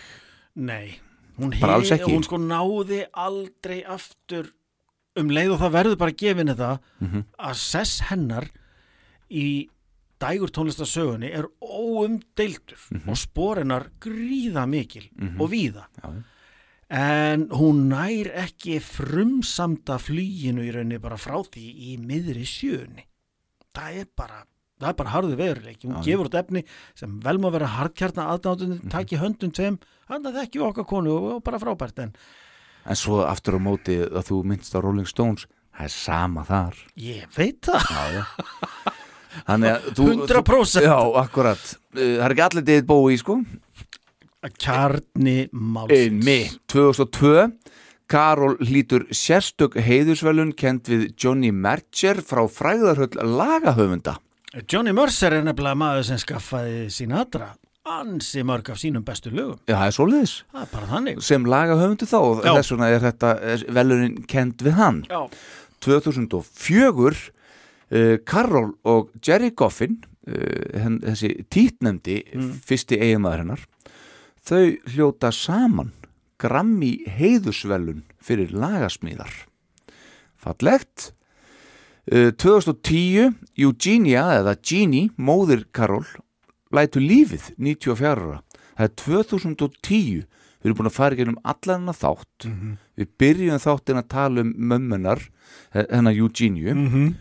Nei, 0.57 0.95
hún, 1.39 1.53
ekki? 1.53 2.09
hún 2.09 2.25
sko 2.25 2.39
náði 2.41 3.03
aldrei 3.13 3.83
aftur 3.85 4.49
um 5.21 5.29
leið 5.29 5.53
og 5.53 5.61
það 5.61 5.75
verður 5.77 5.99
bara 6.01 6.17
gefin 6.17 6.49
þetta 6.55 6.79
Mhm. 7.01 7.25
að 7.39 7.55
sess 7.61 8.01
hennar 8.09 8.49
í 9.31 9.69
dægur 10.21 10.51
tónlistasögunni 10.53 11.31
er 11.33 11.47
óumdeildur 11.61 12.81
og 13.09 13.17
sporinnar 13.21 13.91
gríða 14.01 14.65
mikil 14.69 15.09
og 15.39 15.51
víða. 15.53 15.87
Já, 16.03 16.09
já. 16.09 16.23
En 16.91 17.45
hún 17.55 17.85
nær 17.93 18.31
ekki 18.45 18.81
frumsamda 18.83 19.99
flýinu 20.03 20.65
í 20.67 20.73
rauninni 20.75 20.99
bara 21.03 21.17
frá 21.21 21.37
því 21.47 21.67
í 21.91 21.99
miðri 22.03 22.43
sjöunni 22.51 23.05
það 23.77 24.01
er 24.03 24.09
bara 24.19 24.41
það 24.81 24.89
er 24.89 24.97
bara 24.97 25.11
harðu 25.13 25.37
veðurleiki, 25.37 25.87
hún 25.87 25.99
já. 26.01 26.05
gefur 26.09 26.27
út 26.31 26.37
efni 26.41 26.63
sem 26.97 27.19
vel 27.23 27.37
má 27.39 27.51
vera 27.53 27.67
hardkjarna 27.69 28.27
aðdáttun 28.33 28.79
Mhm. 28.81 28.91
taki 28.91 29.17
höndum 29.21 29.53
tveim, 29.53 29.79
hann 30.09 30.25
að 30.25 30.41
þekki 30.41 30.63
okkar 30.67 30.87
konu 30.89 31.13
og, 31.37 31.43
bara 31.45 31.59
frábært 31.59 31.99
en 32.03 32.13
En 32.87 32.97
svo 32.97 33.21
aftur 33.29 33.55
á 33.55 33.61
móti 33.61 33.99
að 34.09 34.25
þú 34.25 34.43
minnst 34.45 34.73
á 34.75 34.81
Rolling 34.81 35.07
Stones 35.07 35.47
Það 35.77 35.85
er 35.85 35.89
sama 35.95 36.43
þar. 36.45 36.75
Ég 36.99 37.27
veit 37.37 37.61
það. 37.63 37.85
Já, 37.89 38.05
já. 38.13 38.25
Þannig 39.47 39.71
að 39.71 39.85
þú 39.97 40.07
100%. 40.27 40.83
Já, 40.83 40.97
akkurat. 41.23 41.63
Uh, 41.95 42.01
Það 42.01 42.25
er 42.27 42.31
ekki 42.35 42.45
allir 42.49 42.65
David 42.67 42.87
Bowie, 42.87 43.17
sko. 43.21 43.37
að 43.41 43.70
kjarni 44.49 45.49
málsins. 45.53 46.09
Einmitt, 46.09 46.59
2002 46.73 47.51
Karol 48.11 48.57
hlýtur 48.59 49.07
sérstök 49.15 49.77
heiðusvelun 49.79 50.51
kent 50.59 50.89
við 50.91 51.11
Johnny 51.15 51.53
Mercher 51.55 52.19
frá 52.27 52.43
fræðarhöll 52.51 53.15
lagahöfunda. 53.23 54.17
Johnny 54.67 54.91
Mercer 54.97 55.37
er 55.37 55.45
nefnilega 55.47 55.79
maður 55.79 56.09
sem 56.09 56.19
skaffaði 56.19 56.89
Sinatra 56.91 57.53
ansi 57.91 58.43
mörg 58.47 58.71
af 58.71 58.79
sínum 58.81 59.05
bestu 59.07 59.31
lögum. 59.33 59.59
Já, 59.69 59.77
það 59.77 59.87
er 59.87 59.97
svoleiðis. 59.97 60.35
Það 60.53 60.63
er 60.63 60.71
bara 60.75 60.91
þannig. 60.91 61.23
Sem 61.25 61.47
lagahöfundu 61.49 62.09
þá 62.11 62.19
og 62.19 62.43
Já. 62.45 62.53
þess 62.59 62.73
vegna 62.75 62.91
er 62.91 63.05
þetta 63.07 63.33
velunin 63.79 64.17
kent 64.31 64.65
við 64.67 64.77
hann. 64.79 65.03
Já. 65.11 65.21
2004 65.81 67.11
uh, 67.17 68.17
Karol 68.29 68.73
og 68.85 69.11
Jerry 69.25 69.51
Goffin 69.57 70.01
uh, 70.29 70.81
henn, 70.83 71.01
þessi 71.07 71.33
títnemdi 71.49 72.21
fyrsti 72.67 73.01
eiginmaður 73.01 73.47
hennar 73.47 73.65
þau 74.47 74.65
hljóta 74.91 75.33
saman 75.35 75.93
Grammy 76.41 77.03
heiðusvelun 77.05 78.05
fyrir 78.23 78.53
lagasmíðar. 78.57 79.33
Fallegt. 80.41 81.13
Uh, 82.11 82.33
2010 82.33 83.35
Eugenia 83.61 84.25
eða 84.39 84.57
Jeannie, 84.65 85.11
móðir 85.21 85.67
Karol 85.77 86.07
lætu 86.75 87.03
lífið 87.03 87.53
94 87.61 88.15
ára. 88.17 88.41
Það 88.79 88.87
er 88.87 88.95
2010 89.05 90.25
við 90.61 90.69
erum 90.69 90.79
búin 90.79 90.91
að 90.91 90.97
fara 90.97 91.19
gennum 91.19 91.39
allan 91.45 91.83
hennar 91.83 91.99
þátt. 91.99 92.49
Við 92.97 93.13
byrjum 93.21 93.63
þáttin 93.63 94.01
að 94.01 94.11
tala 94.13 94.45
um 94.45 94.53
mömmunar 94.57 95.23
hennar 95.73 96.17
Eugeniu 96.17 96.75
-hmm. 96.75 97.15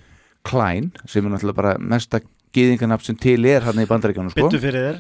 Klein 0.44 0.92
sem 1.06 1.26
er 1.26 1.32
náttúrulega 1.32 1.56
bara 1.56 1.78
mesta 1.78 2.22
gyðingarnafn 2.54 3.06
sem 3.06 3.16
til 3.16 3.46
er 3.46 3.62
hann 3.62 3.80
í 3.80 3.86
bandaríkjanum 3.86 4.32
sko. 4.32 4.48
byttu 4.48 4.60
fyrir 4.60 4.86
þér. 4.88 4.98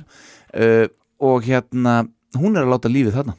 Uh, 0.53 0.87
og 1.19 1.45
hérna 1.45 2.01
hún 2.37 2.57
er 2.57 2.65
að 2.65 2.73
láta 2.75 2.91
lífið 2.91 3.15
þarna. 3.19 3.35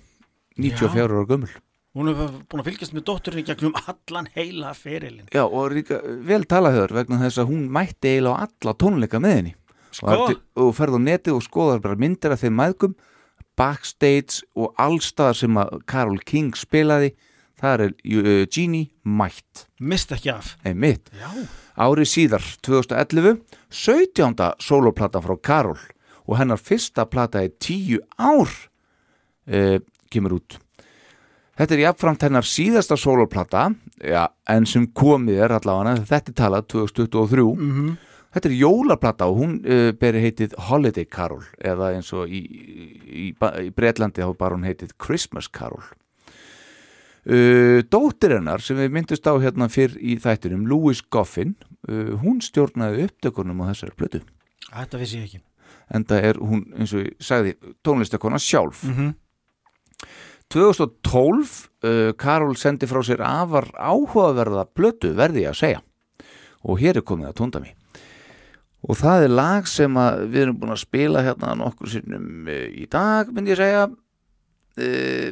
94 0.61 1.05
ára 1.07 1.27
gömul. 1.29 1.51
Hún 1.97 2.11
er 2.13 2.19
búin 2.47 2.61
að 2.63 2.69
fylgjast 2.69 2.95
með 2.95 3.07
dótturinn 3.09 3.47
gegnum 3.49 3.75
allan 3.81 4.29
heila 4.37 4.71
ferilin 4.79 5.27
Já, 5.35 5.43
og 5.43 5.73
líka 5.75 5.97
vel 6.23 6.45
talaður 6.47 6.93
vegna 6.95 7.19
þess 7.19 7.41
að 7.43 7.49
hún 7.51 7.65
mætti 7.75 8.13
eiginlega 8.13 8.37
á 8.39 8.43
alla 8.47 8.75
tónleika 8.79 9.19
með 9.23 9.35
henni. 9.39 9.55
Sko? 9.91 10.07
og, 10.07 10.13
eftir- 10.15 10.63
og 10.63 10.75
ferð 10.79 10.99
á 10.99 11.01
netið 11.03 11.35
og 11.35 11.43
skoðar 11.43 11.83
bara 11.83 11.99
myndir 11.99 12.31
af 12.37 12.45
þeim 12.45 12.55
maðgum 12.61 12.95
backstage 13.59 14.45
og 14.55 14.71
allstaðar 14.79 15.41
sem 15.41 15.59
að 15.61 15.81
Karol 15.91 16.21
King 16.23 16.55
spilaði 16.57 17.11
þar 17.61 17.83
er 17.89 17.91
uh, 17.93 18.47
Genie 18.49 18.87
mætt. 19.05 19.67
Mist 19.83 20.15
ekki 20.15 20.31
af. 20.33 20.55
Árið 21.81 22.09
síðar, 22.09 22.45
2011, 22.65 23.41
17. 23.73 24.47
soloplata 24.63 25.21
frá 25.25 25.35
Karol 25.43 25.81
og 26.31 26.39
hennar 26.39 26.61
fyrsta 26.63 27.05
plata 27.11 27.43
í 27.43 27.51
tíu 27.59 27.99
ár 28.15 28.51
e, 29.51 29.81
kemur 30.11 30.39
út. 30.39 30.59
Þetta 31.61 31.77
er 31.77 31.83
jafnframt 31.83 32.23
hennar 32.25 32.47
síðasta 32.49 32.97
soloplata, 32.97 33.67
ja, 34.01 34.29
en 34.49 34.65
sem 34.69 34.87
komið 34.97 35.43
er 35.45 35.53
allavega, 35.59 36.07
þetta 36.09 36.33
er 36.33 36.39
talað 36.39 36.71
2023. 36.73 37.45
Mhm. 37.53 37.91
Þetta 38.31 38.47
er 38.47 38.55
jólaplata 38.55 39.27
og 39.27 39.41
hún 39.41 39.57
uh, 39.67 39.89
beri 39.99 40.21
heitið 40.23 40.53
Holiday 40.69 41.05
Carol 41.05 41.43
eða 41.59 41.89
eins 41.97 42.13
og 42.15 42.31
í, 42.31 42.39
í, 42.39 42.85
í, 43.11 43.25
í 43.35 43.73
Breitlandi 43.75 44.23
þá 44.23 44.37
bara 44.39 44.55
hún 44.55 44.69
heitið 44.69 44.95
Christmas 45.03 45.51
Carol. 45.51 45.83
Uh, 47.27 47.83
dóttir 47.91 48.37
hennar 48.39 48.63
sem 48.63 48.79
við 48.79 48.95
myndust 48.95 49.27
á 49.27 49.35
hérna 49.43 49.67
fyrr 49.69 49.99
í 49.99 50.15
þættinum, 50.23 50.63
Louis 50.71 51.03
Goffin, 51.11 51.57
uh, 51.91 52.15
hún 52.23 52.39
stjórnaði 52.41 53.11
upptökunum 53.11 53.67
á 53.67 53.75
þessari 53.75 53.99
plötu. 53.99 54.23
þetta 54.71 55.03
vissi 55.03 55.19
ég 55.19 55.27
ekki 55.27 55.43
Enda 55.95 56.21
er 56.23 56.39
hún, 56.39 56.65
eins 56.79 56.95
og 56.95 57.05
ég 57.05 57.17
sagði, 57.23 57.57
tónlistakona 57.83 58.39
sjálf. 58.39 58.85
mm 58.85 58.95
-hmm. 58.95 59.15
2012, 60.51 61.69
uh, 61.85 62.13
Karol 62.19 62.57
sendi 62.57 62.87
frá 62.87 63.03
sér 63.07 63.21
afar 63.23 63.69
áhugaverða 63.79 64.67
plötu, 64.75 65.13
verði 65.15 65.45
ég 65.45 65.53
að 65.53 65.61
segja. 65.61 65.83
Og 66.67 66.81
hér 66.81 66.99
er 66.99 67.07
komið 67.07 67.29
að 67.29 67.37
tónda 67.39 67.61
mér. 67.63 67.77
Og 68.83 68.97
það 68.97 69.25
er 69.25 69.29
lag 69.29 69.69
sem 69.69 69.95
við 70.33 70.41
erum 70.43 70.59
búin 70.59 70.75
að 70.75 70.83
spila 70.83 71.23
hérna 71.23 71.55
nokkur 71.55 71.89
sinnum 71.93 72.49
uh, 72.49 72.67
í 72.67 72.89
dag, 72.91 73.31
myndi 73.31 73.55
ég 73.55 73.61
segja. 73.61 73.87
Uh, 74.81 75.31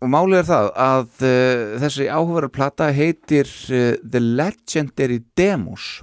og 0.00 0.10
málið 0.12 0.38
er 0.38 0.48
það 0.50 0.66
að 0.86 1.06
uh, 1.26 1.76
þessi 1.84 2.08
áhugaverða 2.08 2.52
plata 2.52 2.90
heitir 2.92 3.48
uh, 3.68 3.94
The 4.00 4.20
Legendary 4.20 5.20
Demos. 5.36 6.02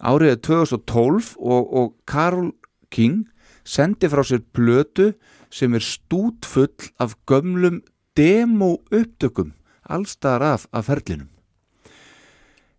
Árið 0.00 0.34
er 0.34 0.40
2012 0.44 1.36
og, 1.38 1.72
og 1.72 1.94
Karol 2.08 2.52
King 2.92 3.24
sendi 3.66 4.10
frá 4.12 4.22
sér 4.26 4.42
plötu 4.54 5.12
sem 5.50 5.74
er 5.74 5.84
stútfull 5.84 6.90
af 7.00 7.16
gömlum 7.26 7.80
demo 8.16 8.76
upptökum 8.92 9.54
allstaðar 9.88 10.42
af, 10.42 10.66
af 10.72 10.88
ferlinum. 10.90 11.30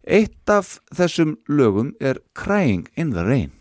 Eitt 0.07 0.49
af 0.49 0.77
þessum 0.95 1.35
lögum 1.49 1.93
er 1.99 2.21
Crying 2.35 2.87
in 2.95 3.11
the 3.11 3.23
Rain. 3.25 3.51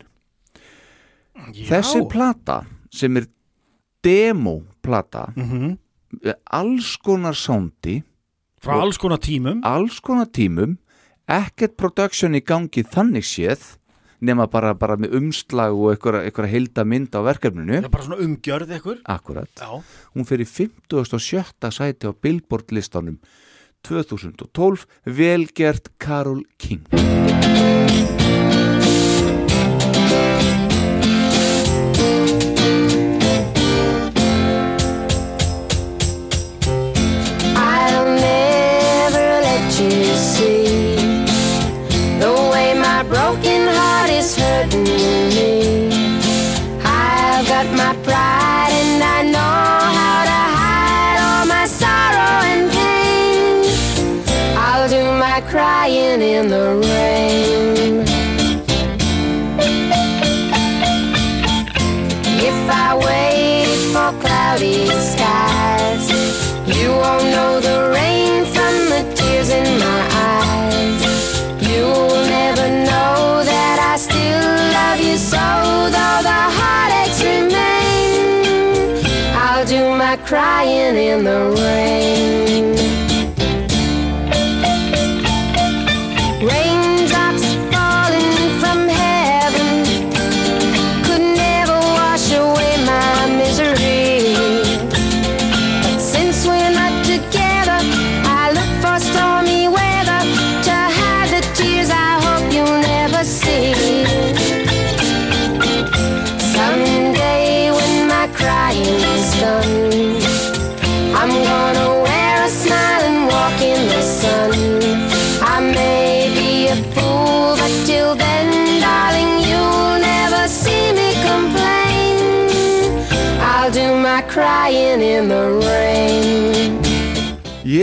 Þessi 1.67 2.05
plata 2.09 2.61
sem 2.93 3.17
er 3.19 3.27
demo 4.03 4.61
plata 4.83 5.27
mm 5.35 5.75
með 6.23 6.37
alls 6.55 6.93
konar 7.03 7.35
soundi 7.37 7.99
frá 8.63 8.77
alls 8.81 8.99
konar 9.01 9.19
tímum 9.23 9.61
alls 9.67 9.99
konar 10.03 10.29
tímum 10.33 10.77
ekkert 11.27 11.75
production 11.79 12.37
í 12.37 12.41
gangi 12.45 12.83
þannig 12.87 13.25
séð 13.27 13.73
nema 14.23 14.47
bara, 14.49 14.71
bara 14.73 14.95
með 14.97 15.17
umslag 15.19 15.75
og 15.75 15.91
eitthvað, 15.91 16.21
eitthvað 16.25 16.49
heilda 16.49 16.85
mynd 16.87 17.13
á 17.13 17.21
verkefninu. 17.27 17.81
Er 17.83 17.91
bara 17.93 18.07
svona 18.07 18.21
umgjörð 18.23 18.73
ykkur 18.79 19.03
akkurat, 19.13 19.51
já, 19.59 19.69
hún 20.15 20.25
í 20.25 20.47
57. 20.47 21.69
sæti 21.69 22.09
á 22.09 22.11
Billboard 22.15 22.73
listanum 22.73 23.19
2012 23.85 24.87
velgert 25.05 25.91
Carol 26.01 26.41
King 26.57 26.87
in 56.37 56.49
the 56.49 56.69
rain. 56.93 58.05
If 62.49 62.59
I 62.85 62.89
wait 63.07 63.69
for 63.93 64.09
cloudy 64.21 64.85
skies, 65.11 66.05
you 66.77 66.89
won't 67.01 67.27
know 67.35 67.53
the 67.59 67.77
rain 67.97 68.45
from 68.53 68.73
the 68.93 69.01
tears 69.15 69.49
in 69.49 69.67
my 69.85 70.01
eyes. 70.29 71.01
You'll 71.67 72.21
never 72.37 72.67
know 72.89 73.43
that 73.51 73.77
I 73.91 73.97
still 74.07 74.49
love 74.77 74.99
you 75.07 75.17
so, 75.17 75.47
though 75.95 76.21
the 76.29 76.41
heartaches 76.59 77.19
remain. 77.31 79.03
I'll 79.33 79.65
do 79.65 79.81
my 80.03 80.17
crying 80.17 80.95
in 80.95 81.23
the 81.23 81.39
rain. 81.49 81.56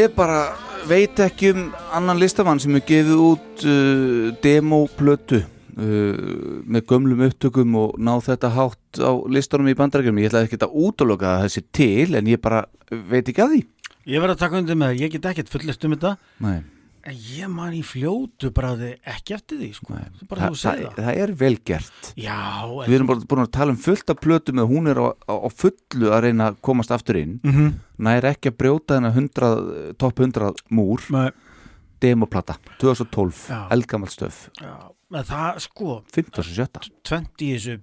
Ég 0.05 0.12
bara 0.12 0.50
veit 0.84 1.16
ekki 1.23 1.55
um 1.55 1.60
annan 1.97 2.18
listamann 2.20 2.58
sem 2.60 2.74
er 2.76 2.83
gefið 2.84 3.20
út 3.24 3.62
uh, 3.65 4.26
demoplötu 4.44 5.39
uh, 5.41 6.18
með 6.68 6.84
gömlum 6.91 7.23
upptökum 7.24 7.78
og 7.81 7.94
ná 7.97 8.10
þetta 8.26 8.50
hátt 8.52 9.00
á 9.00 9.16
listanum 9.33 9.70
í 9.73 9.76
bandarækjum 9.78 10.20
ég 10.20 10.28
ætla 10.28 10.42
ekki 10.44 10.58
að 10.60 10.76
útloka 10.76 11.39
þessi 11.47 11.62
til 11.73 12.18
en 12.18 12.28
ég 12.28 12.42
bara 12.44 12.66
veit 12.91 13.31
ekki 13.33 13.47
að 13.47 13.55
því. 13.55 13.62
Ég 14.12 14.20
verð 14.20 14.34
að 14.34 14.42
taka 14.42 14.60
undir 14.60 14.76
með 14.83 14.92
það, 14.92 15.00
ég 15.07 15.15
get 15.15 15.31
ekkert 15.31 15.55
fullist 15.55 15.89
um 15.89 15.97
þetta. 15.97 16.12
Nei, 16.44 16.58
ég 17.12 17.50
man 17.52 17.74
í 17.76 17.83
fljótu 17.84 18.50
bara 18.55 18.73
ekki 19.15 19.34
eftir 19.36 19.60
því 19.60 19.70
sko. 19.76 19.94
nei. 19.94 20.07
Það 20.31 20.84
það, 20.97 21.10
er 21.12 21.33
vel 21.41 21.55
gert. 21.66 22.10
Já, 22.16 22.65
en, 22.65 22.86
Við 22.89 22.97
erum 22.97 23.10
bara 23.10 23.28
búin 23.31 23.44
að 23.44 23.50
tala 23.58 23.74
um 23.74 23.81
fullt 23.81 24.12
af 24.15 24.20
plötu 24.24 24.55
með 24.57 24.70
hún 24.73 24.89
er 24.89 25.00
á, 25.00 25.07
á, 25.12 25.49
fullu 25.52 26.12
að 26.15 26.23
reyna 26.26 26.50
að 26.50 26.60
komast 26.65 26.94
aftur 26.94 27.20
inn. 27.20 27.41
Mm 27.44 27.74
nær 27.94 28.26
ekki 28.26 28.50
að 28.50 28.57
brjóta 28.58 28.97
þennan 28.97 29.12
100, 29.15 29.50
topp 30.02 30.18
100 30.18 30.65
múr. 30.74 31.05
Nei, 31.15 31.28
demoplata 32.02 32.57
2012, 32.83 33.44
Já. 33.49 33.60
eldgammal 33.70 34.10
stöf. 34.10 34.49
Já, 34.58 34.91
en 35.15 35.28
það 35.28 35.60
sko 35.62 36.00
15.7 36.10 36.91
tvent 37.07 37.44
í 37.47 37.52
þessu 37.55 37.76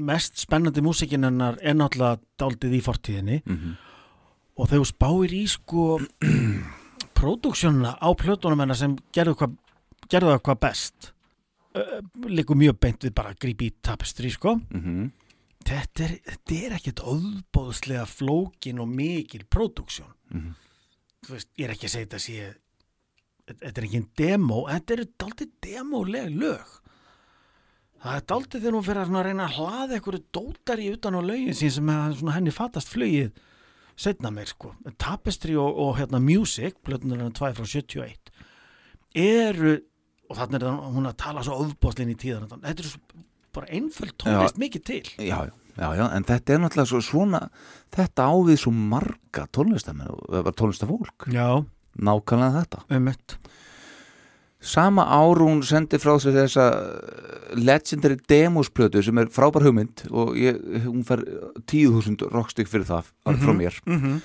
mest 0.00 0.40
spennandi 0.40 0.80
músikin 0.80 1.28
hennar 1.28 1.60
er 1.60 1.76
náttúrulega 1.76 2.22
daldið 2.40 2.78
í 2.78 2.82
fortíðinni. 2.88 3.40
Mm 3.44 3.78
og 4.60 4.68
þegar 4.68 4.82
þú 4.82 4.88
spáir 4.90 5.34
í 5.34 5.44
sko 5.48 5.84
próduksjónuna 7.20 7.94
á 8.00 8.08
plötunum 8.18 8.62
hennar 8.64 8.78
sem 8.78 8.96
gerðu, 9.14 9.36
það 10.10 10.40
hvað 10.46 10.60
best. 10.64 11.10
Uh, 11.70 12.00
líku 12.26 12.56
mjög 12.58 12.80
beint 12.82 13.04
við 13.06 13.14
bara 13.14 13.30
að 13.30 13.42
grípa 13.44 13.66
í 13.68 13.72
tapestri 13.84 14.30
sko. 14.34 14.56
-hmm. 14.72 15.10
þetta 15.62 16.04
er, 16.04 16.16
þetta 16.26 16.56
er 16.66 16.72
ekkit 16.78 17.00
óðbóðslega 17.04 18.06
flókin 18.10 18.80
og 18.80 18.88
mikil 18.88 19.44
próduksjón 19.46 20.14
Mhm. 20.30 20.54
þú 21.26 21.32
veist, 21.34 21.48
ég 21.58 21.64
er 21.64 21.70
ekki 21.74 21.86
að 21.86 21.90
segja 21.90 22.06
þetta 22.06 22.18
sé 22.18 22.54
þetta 23.46 23.78
er 23.80 23.84
ekki 23.84 23.96
en 23.96 24.08
demo 24.16 24.66
þetta 24.68 24.92
eru 24.94 25.04
daldið 25.18 25.50
demoleg 25.60 26.30
lög. 26.30 26.66
Það 28.00 28.16
er 28.16 28.24
daldið 28.32 28.60
þegar 28.60 28.76
hún 28.78 28.84
fyrir 28.86 29.02
að 29.04 29.24
reyna 29.26 29.46
að 29.46 29.56
hlaða 29.58 29.94
einhverju 29.98 30.22
dótar 30.32 30.78
í 30.80 30.92
utan 30.94 31.14
á 31.14 31.20
lögin 31.20 31.54
sín 31.54 31.70
sem 31.70 31.88
henni 32.32 32.50
fattast 32.50 32.88
flugið 32.88 33.30
setna 34.00 34.32
meir 34.34 34.48
sko. 34.50 34.74
Tapestry 35.00 35.56
og, 35.60 35.76
og 35.76 35.96
hérna 36.00 36.20
Music 36.22 36.78
blöðnur 36.86 37.20
hann 37.24 37.36
2 37.36 37.52
frá 37.58 37.66
71 37.66 38.32
eru 39.20 39.76
og 40.30 40.38
þannig 40.38 40.62
er 40.62 40.78
hún 40.94 41.08
að 41.10 41.18
tala 41.18 41.42
svo 41.44 41.58
óðbóðslegin 41.64 42.14
í 42.14 42.20
tíðan 42.20 42.46
þetta 42.52 42.76
eru 42.76 42.92
svo 42.92 43.24
bara 43.50 43.70
einföld 43.74 44.14
tónlist 44.22 44.60
mikið 44.62 44.84
til. 44.86 45.02
Já, 45.18 45.38
já, 45.48 45.54
já, 45.74 45.86
já, 45.98 46.04
en 46.06 46.26
þetta 46.28 46.54
er 46.54 46.60
náttúrulega 46.62 46.90
svo, 46.92 47.00
svona 47.02 47.40
þetta 47.96 48.28
ávið 48.30 48.60
svo 48.62 48.72
marga 48.76 49.46
tónlistamenn 49.50 50.12
og 50.14 50.52
tónlistafólk. 50.54 51.26
Já, 51.34 51.48
nákvæmlega 51.98 52.62
þetta. 52.62 52.84
Um 52.94 53.08
mitt 53.10 53.34
sama 54.60 55.06
ár 55.08 55.40
hún 55.40 55.62
sendi 55.64 55.98
frá 56.00 56.18
sér 56.20 56.36
þessa 56.36 56.66
legendary 57.56 58.18
demosplötu 58.28 59.02
sem 59.02 59.18
er 59.18 59.30
frábær 59.32 59.64
hugmynd 59.64 60.04
og 60.12 60.36
ég, 60.38 60.58
hún 60.84 61.02
fær 61.06 61.24
10.000 61.64 62.28
rockstykk 62.30 62.68
fyrir 62.70 62.86
það 62.88 63.10
mm 63.26 63.40
frá 63.40 63.52
mér. 63.56 63.74
mm 63.86 63.98
-hmm. 63.98 64.20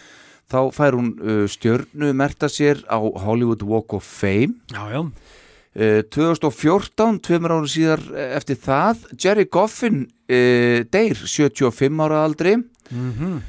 þá 0.52 0.60
fær 0.74 0.94
hún 0.94 1.10
uh, 1.22 1.48
stjörnu 1.48 2.14
merta 2.14 2.48
sér 2.48 2.84
á 2.92 3.00
Hollywood 3.00 3.64
Walk 3.64 3.94
of 3.94 4.04
Fame. 4.04 4.54
Já, 4.72 4.92
já, 4.92 5.02
uh, 5.02 6.02
2014, 6.04 7.20
tveimur 7.20 7.52
ára 7.52 7.68
síðar 7.68 8.02
eh, 8.14 8.36
eftir 8.36 8.56
það, 8.56 8.98
Jerry 9.18 9.46
Goffin 9.46 10.08
uh, 10.30 10.84
deyr 10.92 11.16
75 11.16 12.00
ára 12.00 12.24
aldri. 12.24 12.58
Mm 12.92 13.42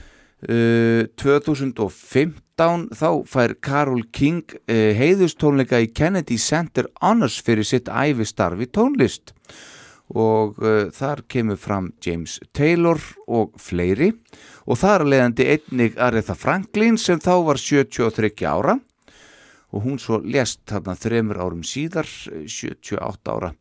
uh, 0.49 1.07
2015 1.17 2.46
þá 2.57 3.09
fær 3.29 3.53
Carol 3.61 4.05
King 4.13 4.45
uh, 4.49 4.93
heiðustónleika 4.97 5.83
í 5.85 5.91
Kennedy 5.93 6.39
Center 6.41 6.89
Honors 7.03 7.37
fyrir 7.45 7.67
sitt 7.69 7.91
æfistarf 7.93 8.63
í 8.65 8.69
tónlist. 8.73 9.35
Og 10.17 10.57
uh, 10.63 10.89
þar 10.95 11.25
kemur 11.29 11.61
fram 11.61 11.93
James 12.01 12.39
Taylor 12.57 13.01
og 13.29 13.57
fleiri. 13.61 14.13
Og 14.67 14.81
þar 14.81 15.05
að 15.05 15.13
leiðandi 15.13 15.49
einnig 15.53 16.01
Aretha 16.01 16.35
Franklin 16.39 16.97
sem 16.97 17.21
þá 17.21 17.35
var 17.45 17.61
73 17.61 18.33
ára. 18.49 18.79
Og 19.75 19.85
hún 19.85 20.01
svo 20.01 20.23
lést 20.25 20.63
þarna 20.71 20.97
þremur 20.97 21.43
árum 21.43 21.65
síðar 21.67 22.09
eh, 22.33 22.47
78 22.49 23.35
ára. 23.35 23.53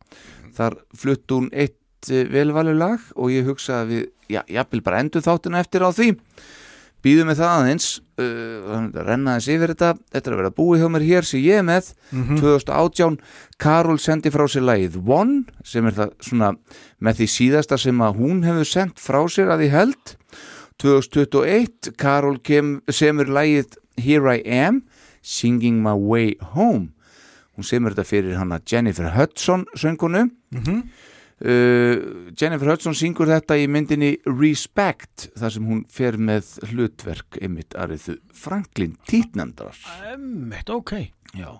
Þar 0.56 0.80
flutt 0.96 1.34
hún 1.34 1.50
eitt 1.52 2.08
eh, 2.08 2.24
velvalið 2.32 2.78
lag 2.80 3.10
og 3.18 3.34
ég 3.34 3.44
hugsa 3.44 3.82
að 3.82 3.90
við, 3.92 4.06
já, 4.32 4.40
jafnvel 4.48 4.86
bara 4.86 5.02
endur 5.04 5.26
þáttina 5.26 5.60
eftir 5.60 5.84
á 5.84 5.92
því 5.92 6.14
býðum 7.04 7.28
við 7.30 7.38
það 7.38 7.52
aðeins 7.56 7.86
uh, 8.18 9.02
renna 9.06 9.34
þess 9.36 9.48
yfir 9.54 9.72
þetta. 9.74 9.90
Þetta 10.12 10.30
er 10.30 10.34
að 10.34 10.40
vera 10.40 10.54
búið 10.56 10.80
hjá 10.82 10.88
mér 10.94 11.04
hér 11.06 11.26
sem 11.28 11.40
ég 11.44 11.60
er 11.60 11.66
með 11.68 11.90
2018, 12.40 13.18
Karol 13.62 13.98
sendi 14.02 14.32
frá 14.34 14.46
sér 14.50 14.64
lagið 14.66 14.96
One 15.06 15.44
sem 15.64 15.86
er 15.86 15.94
það 15.98 16.12
svona 16.28 16.50
með 16.98 17.20
því 17.20 17.28
síðasta 17.36 17.78
sem 17.78 18.02
að 18.02 18.18
hún 18.22 18.42
hefur 18.46 18.64
sendt 18.70 18.98
frá 19.02 19.20
sér 19.30 19.52
að 19.54 19.64
því 19.64 19.70
held. 19.76 20.16
2021, 20.82 21.92
Karol 21.96 22.36
semur 22.92 23.30
lagið 23.32 23.78
Here 23.96 24.28
I 24.36 24.42
Am 24.44 24.82
Singing 25.22 25.80
My 25.82 25.94
Way 25.96 26.36
Home. 26.54 26.90
Hún 27.56 27.64
semur 27.64 27.94
þetta 27.94 28.04
fyrir 28.04 28.36
hana 28.36 28.58
Jennifer 28.68 29.08
Hudson 29.16 29.64
söngunu 29.76 30.26
Mhm. 30.52 30.82
Uh, 31.36 32.30
Jennifer 32.32 32.70
Hudson 32.70 32.94
syngur 32.96 33.28
þetta 33.28 33.58
í 33.60 33.66
myndinni 33.68 34.14
Respect 34.24 35.26
þar 35.36 35.52
sem 35.52 35.66
hún 35.68 35.82
fer 35.92 36.16
með 36.16 36.54
hlutverk 36.70 37.36
einmitt 37.44 37.76
Arithu 37.76 38.16
Franklin 38.32 38.94
títnendrar. 39.04 39.76
Emmitt, 40.14 40.72
ok. 40.72 40.94
Já, 41.36 41.50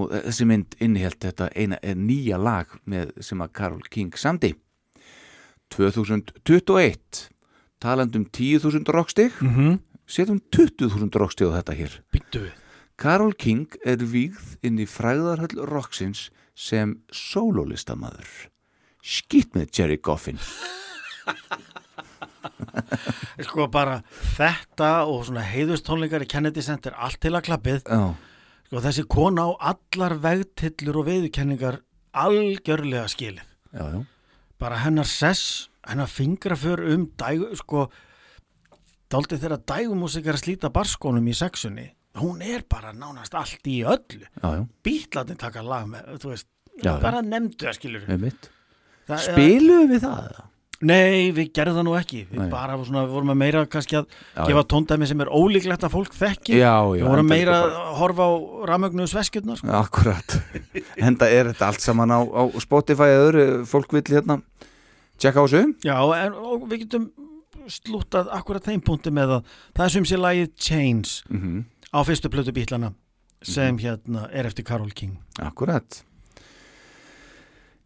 og 0.00 0.14
þessi 0.14 0.46
mynd 0.48 0.78
innihjalt 0.80 1.20
þetta 1.26 1.50
eina 1.52 1.76
er 1.84 1.98
nýja 2.00 2.38
lag 2.40 2.72
með, 2.88 3.12
sem 3.20 3.44
að 3.44 3.52
Karol 3.58 3.84
King 3.92 4.16
samdi. 4.16 4.54
2021 5.76 7.26
talandum 7.84 8.24
10.000 8.32 8.88
rockstig. 8.96 9.36
Mm 9.44 9.54
-hmm. 9.54 9.78
setjum 10.06 10.40
20.000 10.56 11.20
rockstig 11.20 11.52
á 11.52 11.60
þetta 11.60 11.76
hér. 11.76 12.00
Býttu 12.12 12.46
við 12.48 12.56
Karol 12.96 13.34
King 13.34 13.76
er 13.84 13.98
vígð 13.98 14.56
inn 14.62 14.78
í 14.78 14.86
fræðarhöll 14.86 15.66
rocksins 15.68 16.30
sem 16.54 17.02
sólólistamaður 17.10 18.51
skýtt 19.02 19.56
með 19.58 19.72
Jerry 19.76 19.98
Goffin. 19.98 20.38
Sko 23.46 23.66
bara 23.72 24.00
þetta 24.36 24.90
og 25.10 25.26
svona 25.26 25.44
heiðustónleikar 25.46 26.24
í 26.24 26.28
Kennedy 26.30 26.62
Center 26.64 26.94
allt 26.96 27.20
til 27.22 27.34
að 27.34 27.46
klappið. 27.48 27.82
Já, 27.86 28.14
Sko 28.72 28.80
þessi 28.86 29.04
kona 29.10 29.44
á 29.44 29.74
allar 29.74 30.14
vegtillur 30.22 31.02
og 31.02 31.08
veiðukenningar 31.10 31.82
algjörlega 32.16 33.04
skilið. 33.12 33.48
Já, 33.72 33.84
já. 33.84 33.98
Bara 34.62 34.78
hennar 34.84 35.08
sess, 35.08 35.68
hennar 35.84 36.08
fingraför 36.08 36.80
um 36.94 37.08
dægu, 37.18 37.50
sko 37.58 37.88
dálítið 39.12 39.42
þegar 39.44 39.64
dægumúsikar 39.68 40.38
slíta 40.40 40.70
barskónum 40.72 41.28
í 41.28 41.34
sexunni, 41.36 41.90
hún 42.16 42.40
er 42.46 42.64
bara 42.64 42.94
nánast 42.96 43.34
allt 43.36 43.68
í 43.68 43.82
öllu. 43.84 44.24
Bítlarnir 44.86 45.40
taka 45.40 45.64
lag 45.66 45.88
með, 45.90 46.14
þú 46.22 46.32
veist 46.32 46.48
bara 47.02 47.20
nefndu 47.26 47.66
það 47.68 47.76
skilur 47.76 48.08
með 48.08 48.28
mitt 49.08 49.26
Spiluðum 49.26 49.90
við 49.96 50.02
það? 50.06 50.40
Nei, 50.82 51.30
við 51.30 51.52
gerðum 51.54 51.76
það 51.78 51.84
nú 51.86 51.92
ekki 51.94 52.20
við 52.26 52.38
Nei. 52.40 52.48
bara 52.50 52.74
svona, 52.82 53.04
við 53.06 53.12
vorum 53.14 53.30
að 53.30 53.36
meira 53.38 53.60
kannski 53.70 53.96
að 54.00 54.06
Já, 54.34 54.40
gefa 54.48 54.62
tóndæmi 54.72 55.06
sem 55.06 55.20
er 55.22 55.28
ólíklegt 55.30 55.84
að 55.86 55.92
fólk 55.94 56.16
þekki 56.18 56.56
Já, 56.58 56.72
já 56.90 57.04
við 57.04 57.06
vorum 57.06 57.28
meira 57.30 57.58
að 57.62 57.76
horfa 58.00 58.26
á 58.26 58.32
ramögnu 58.72 59.06
sveskjurnar 59.06 59.60
sko. 59.60 59.70
Akkurat 59.78 60.34
Enda 60.98 61.28
er 61.30 61.52
þetta 61.52 61.68
allt 61.70 61.84
saman 61.84 62.10
á, 62.10 62.18
á 62.26 62.42
Spotify 62.58 63.12
eða 63.14 63.28
öðru, 63.28 63.44
fólk 63.70 63.94
vill 63.94 64.02
hérna 64.10 64.40
tjekka 65.22 65.38
á 65.38 65.44
þessu 65.46 65.62
Já, 65.86 65.94
en 66.18 66.34
og 66.34 66.66
við 66.66 66.82
getum 66.88 67.06
slúttað 67.70 68.32
akkurat 68.34 68.66
þeim 68.66 68.82
punkti 68.82 69.12
með 69.14 69.36
að 69.38 69.52
það 69.76 69.84
er 69.86 69.92
sem 69.94 70.08
sé 70.10 70.18
lagið 70.18 70.50
Chains 70.58 71.20
mm 71.30 71.60
á 71.92 72.00
fyrstu 72.08 72.30
plötu 72.32 72.50
bílana 72.56 72.88
sem 73.44 73.74
Mhm. 73.76 73.82
hérna 73.84 74.26
er 74.32 74.46
eftir 74.48 74.64
Karol 74.64 74.90
King 74.96 75.18
Akkurat 75.38 76.02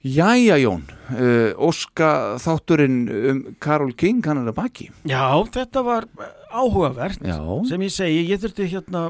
Jæja 0.07 0.57
Jón. 0.61 0.85
Uh, 1.11 1.53
Óska 1.63 2.09
þátturinn 2.43 2.99
um 3.31 3.41
Karol 3.63 3.95
King 3.99 4.25
hann 4.27 4.43
er 4.43 4.51
að 4.51 4.59
baki. 4.59 4.89
Já, 5.07 5.27
þetta 5.55 5.83
var 5.87 6.07
áhugavert 6.51 7.23
Já, 7.27 7.39
sem 7.69 7.83
ég 7.87 7.95
segi, 7.95 8.21
ég 8.31 8.43
þurfti 8.43 8.69
hérna 8.71 9.09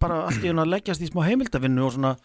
bara 0.00 0.24
allt 0.26 0.42
í 0.42 0.48
hérna 0.50 0.66
að 0.66 0.74
leggjast 0.76 1.04
í 1.04 1.10
smá 1.10 1.22
heimildavinnu 1.26 1.86
og 1.86 1.94
svona 1.96 2.16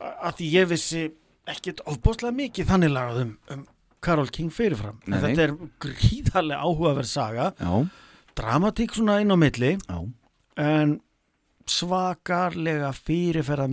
að 0.00 0.44
ég 0.46 0.68
vissi 0.70 1.06
ekkit 1.48 1.82
ofbóðslega 1.88 2.36
mikið 2.36 2.70
þannig 2.70 2.92
lagað 2.92 3.22
um, 3.22 3.32
um 3.54 3.64
Karol 4.06 4.30
King 4.30 4.52
fyrirfram. 4.54 5.00
Nei, 5.08 5.18
þetta 5.22 5.46
er 5.46 5.56
gríðarlega 5.82 6.62
áhugaverð 6.62 7.10
saga. 7.10 7.50
Já, 7.58 7.72
dramatík 8.38 8.94
svona 8.94 9.20
inn 9.22 9.32
á 9.32 9.36
milli. 9.40 9.72
Já. 9.80 9.98
En 10.60 10.98
svakarlega 11.66 12.92
fyrirferða 12.94 13.66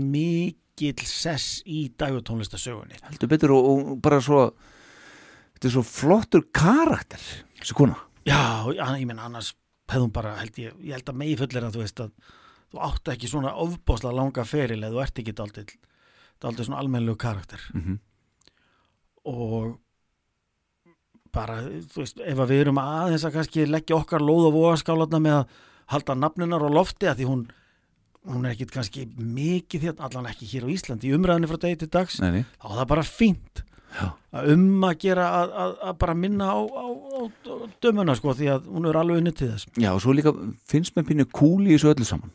mikill 0.73 1.07
sess 1.07 1.61
í 1.65 1.85
dægutónlistasögunni 1.99 2.97
heldur 3.05 3.29
betur 3.29 3.53
og, 3.55 3.67
og 3.69 3.97
bara 4.01 4.19
svo 4.21 4.45
þetta 5.53 5.67
er 5.69 5.73
svo 5.75 5.83
flottur 5.85 6.47
karakter 6.53 7.21
þessi 7.59 7.75
kona. 7.77 7.97
Já, 8.25 8.65
ég 8.73 9.05
menn 9.07 9.19
annars 9.19 9.53
hefðum 9.91 10.11
bara, 10.15 10.37
held 10.39 10.57
ég, 10.57 10.73
ég 10.81 10.95
held 10.95 11.09
að 11.11 11.19
megi 11.19 11.37
fullir 11.37 11.67
að 11.67 11.75
þú 11.75 11.83
veist 11.83 12.01
að 12.01 12.11
þú 12.73 12.81
átt 12.87 13.11
ekki 13.13 13.29
svona 13.29 13.53
ofbóðslega 13.61 14.17
langa 14.17 14.45
feril 14.47 14.79
eða 14.81 14.93
þú 14.95 15.01
ert 15.03 15.21
ekki 15.21 15.35
daldið 15.37 15.73
daldið 16.43 16.67
svona 16.67 16.79
almennlegu 16.81 17.17
karakter. 17.19 17.61
Mhm. 17.73 17.99
og 19.23 19.79
bara, 21.33 21.61
þú 21.63 22.01
veist, 22.01 22.19
ef 22.19 22.39
við 22.49 22.59
erum 22.59 22.77
aðeins 22.81 23.23
að 23.23 23.37
kannski 23.37 23.67
leggja 23.69 23.95
okkar 23.95 24.21
lóð 24.21 24.49
og 24.49 24.57
vogaskálatna 24.57 25.21
með 25.23 25.37
að 25.37 25.61
halda 25.93 26.15
nafninar 26.15 26.65
á 26.65 26.69
lofti 26.69 27.07
að 27.07 27.21
því 27.21 27.29
hún 27.29 27.45
hún 28.29 28.45
er 28.45 28.53
ekkit 28.53 28.71
kannski 28.71 29.05
mikið 29.17 29.87
þér 29.87 30.07
allan 30.07 30.29
ekki 30.31 30.47
hér 30.53 30.67
á 30.67 30.73
Íslandi. 30.73 31.09
Í 31.09 31.15
umræðinni 31.17 31.49
frá 31.51 31.59
degi 31.65 31.81
til 31.83 31.91
dags 31.91 32.19
nei, 32.23 32.43
þá 32.61 32.67
er 32.71 32.79
það 32.79 32.89
bara 32.93 33.05
fínt 33.07 33.63
að 34.33 34.53
um 34.53 34.85
að 34.87 34.95
gera 35.03 35.25
að, 35.37 35.51
að, 35.63 35.73
að 35.89 35.97
bara 36.01 36.15
minna 36.17 36.47
á, 36.49 36.59
á, 36.65 36.85
á, 36.89 37.19
á 37.29 37.55
dömuna 37.83 38.15
sko 38.17 38.33
því 38.33 38.47
að 38.55 38.71
hún 38.73 38.87
er 38.89 38.97
alveg 38.97 39.21
unnið 39.21 39.35
til 39.37 39.49
þess. 39.51 39.67
Já, 39.77 39.91
og 39.93 40.01
svo 40.01 40.15
líka 40.17 40.33
finnst 40.69 40.95
mér 40.97 41.05
pínu 41.09 41.27
kúli 41.29 41.73
í 41.73 41.77
þessu 41.77 41.91
öllu 41.93 42.07
saman 42.07 42.33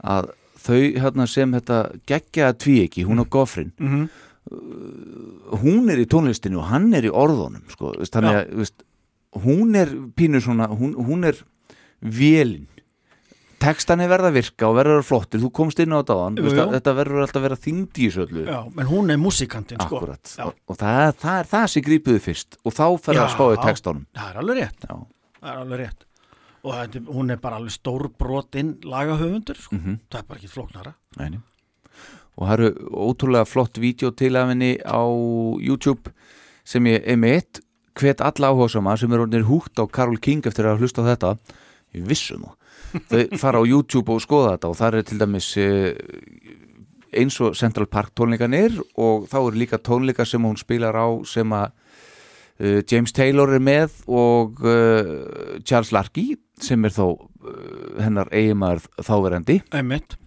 að 0.00 0.32
þau 0.60 0.80
hérna 1.04 1.26
sem 1.30 1.54
þetta 1.56 1.78
geggjaða 2.08 2.58
tvíeki, 2.64 3.06
hún 3.08 3.22
á 3.22 3.26
gofrin 3.28 3.72
mm 3.78 3.88
-hmm. 3.88 4.08
hún 5.62 5.90
er 5.90 6.00
í 6.00 6.08
tónlistinu 6.08 6.58
og 6.58 6.68
hann 6.72 6.92
er 6.94 7.04
í 7.04 7.12
orðunum 7.12 7.64
sko, 7.70 7.94
veist, 7.98 8.12
þannig 8.12 8.32
Já. 8.32 8.40
að 8.40 8.56
veist, 8.60 8.82
hún 9.44 9.76
er 9.76 9.88
pínu 10.16 10.40
svona 10.40 10.66
hún, 10.68 10.94
hún 10.94 11.24
er 11.24 11.36
vélin 12.00 12.66
textan 13.60 14.00
er 14.02 14.10
verða 14.10 14.30
að 14.30 14.36
virka 14.38 14.68
og 14.68 14.76
verður 14.78 15.02
flottir. 15.06 15.42
Þú 15.42 15.50
komst 15.56 15.80
inn 15.82 15.92
á 15.94 16.00
þetta 16.00 16.16
jú. 16.40 16.52
að 16.64 16.74
þetta 16.76 16.94
verður 16.98 17.24
alltaf 17.24 17.40
að 17.40 17.46
vera 17.46 17.58
þyngd 17.66 18.00
í 18.00 18.06
þessu 18.08 18.22
öllu. 18.26 18.44
Já, 18.48 18.60
menn 18.76 18.90
hún 18.90 19.12
er 19.14 19.20
músikantinn 19.20 19.82
sko. 19.84 20.00
Og, 20.04 20.54
og 20.66 20.78
það, 20.80 21.02
það 21.22 21.40
er 21.42 21.50
það 21.54 21.66
sem 21.74 21.86
grípuðu 21.88 22.22
fyrst 22.24 22.58
og 22.64 22.76
þá 22.76 22.86
fer 23.06 23.20
að 23.20 23.34
spáðu 23.34 23.60
textanum. 23.64 24.06
Það 24.16 24.30
er 24.32 24.40
alveg 24.42 24.60
rétt, 24.60 24.88
það 24.88 25.52
er 25.52 25.60
alveg 25.64 25.82
rétt. 25.84 26.06
Og 26.60 26.74
er- 26.76 27.06
hún 27.08 27.32
er 27.32 27.40
bara 27.40 27.56
alveg 27.60 27.72
stór 27.72 28.08
brotinn 28.20 28.74
lagahöfundur 28.84 29.56
sko. 29.56 29.76
mhm. 29.76 30.00
Það 30.10 30.20
er 30.20 30.28
bara 30.28 30.40
ekki 30.40 30.52
flóknara. 30.52 30.94
Nei, 31.16 31.40
og 32.40 32.46
það 32.48 32.54
eru 32.56 32.68
ótrúlega 33.10 33.48
flott 33.48 33.80
vídeo 33.80 34.10
til 34.16 34.36
af 34.36 34.48
henni 34.48 34.78
á 34.80 35.02
YouTube 35.60 36.12
sem 36.64 36.84
ég 36.88 37.02
er 37.04 37.18
með 37.20 37.36
eitt. 37.36 37.60
Hvet 38.00 38.22
alla 38.24 38.52
áhugasama 38.54 38.96
sem 38.96 39.12
er 39.12 39.44
húgt 39.44 39.76
á 39.76 39.84
Karol 39.90 40.16
King 40.16 40.46
eftir 40.46 40.64
að 40.64 40.80
hlusta 40.80 41.02
á 41.04 41.10
þetta. 41.10 41.38
Ég 41.92 42.06
vissum 42.06 42.46
það 42.46 42.54
þau 43.10 43.38
fara 43.40 43.60
á 43.60 43.64
YouTube 43.64 44.14
og 44.14 44.22
skoða 44.24 44.56
þetta 44.56 44.70
og 44.70 44.78
það 44.78 44.98
er 44.98 45.06
til 45.08 45.20
dæmis 45.20 45.48
eh, 45.60 45.94
eins 47.20 47.40
og 47.42 47.56
Central 47.58 47.88
Park 47.90 48.14
tónleikanir 48.18 48.78
og 48.98 49.26
þá 49.30 49.38
eru 49.40 49.58
líka 49.58 49.80
tónleika 49.82 50.26
sem 50.28 50.42
hún 50.42 50.58
spilar 50.60 50.94
á 50.94 51.06
sem 51.26 51.50
að 51.56 51.72
uh, 52.60 52.80
James 52.86 53.12
Taylor 53.16 53.50
er 53.56 53.62
með 53.64 53.96
og 54.06 54.62
uh, 54.62 55.58
Charles 55.66 55.90
Larky 55.96 56.36
sem 56.60 56.84
er 56.86 56.94
þó 56.94 57.06
uh, 57.16 57.98
hennar 57.98 58.30
eiginmaður 58.30 58.86
þáverandi. 59.02 59.60
Einmitt. 59.74 60.18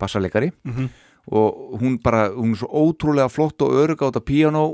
Bassaleikari. 0.00 0.50
Mhm. 0.66 0.90
og 1.30 1.78
hún 1.78 2.00
bara, 2.02 2.32
hún 2.34 2.56
er 2.56 2.58
svo 2.58 2.66
ótrúlega 2.66 3.30
flott 3.30 3.62
og 3.62 3.76
örug 3.78 4.00
á 4.02 4.10
þetta 4.10 4.24
píanó. 4.26 4.64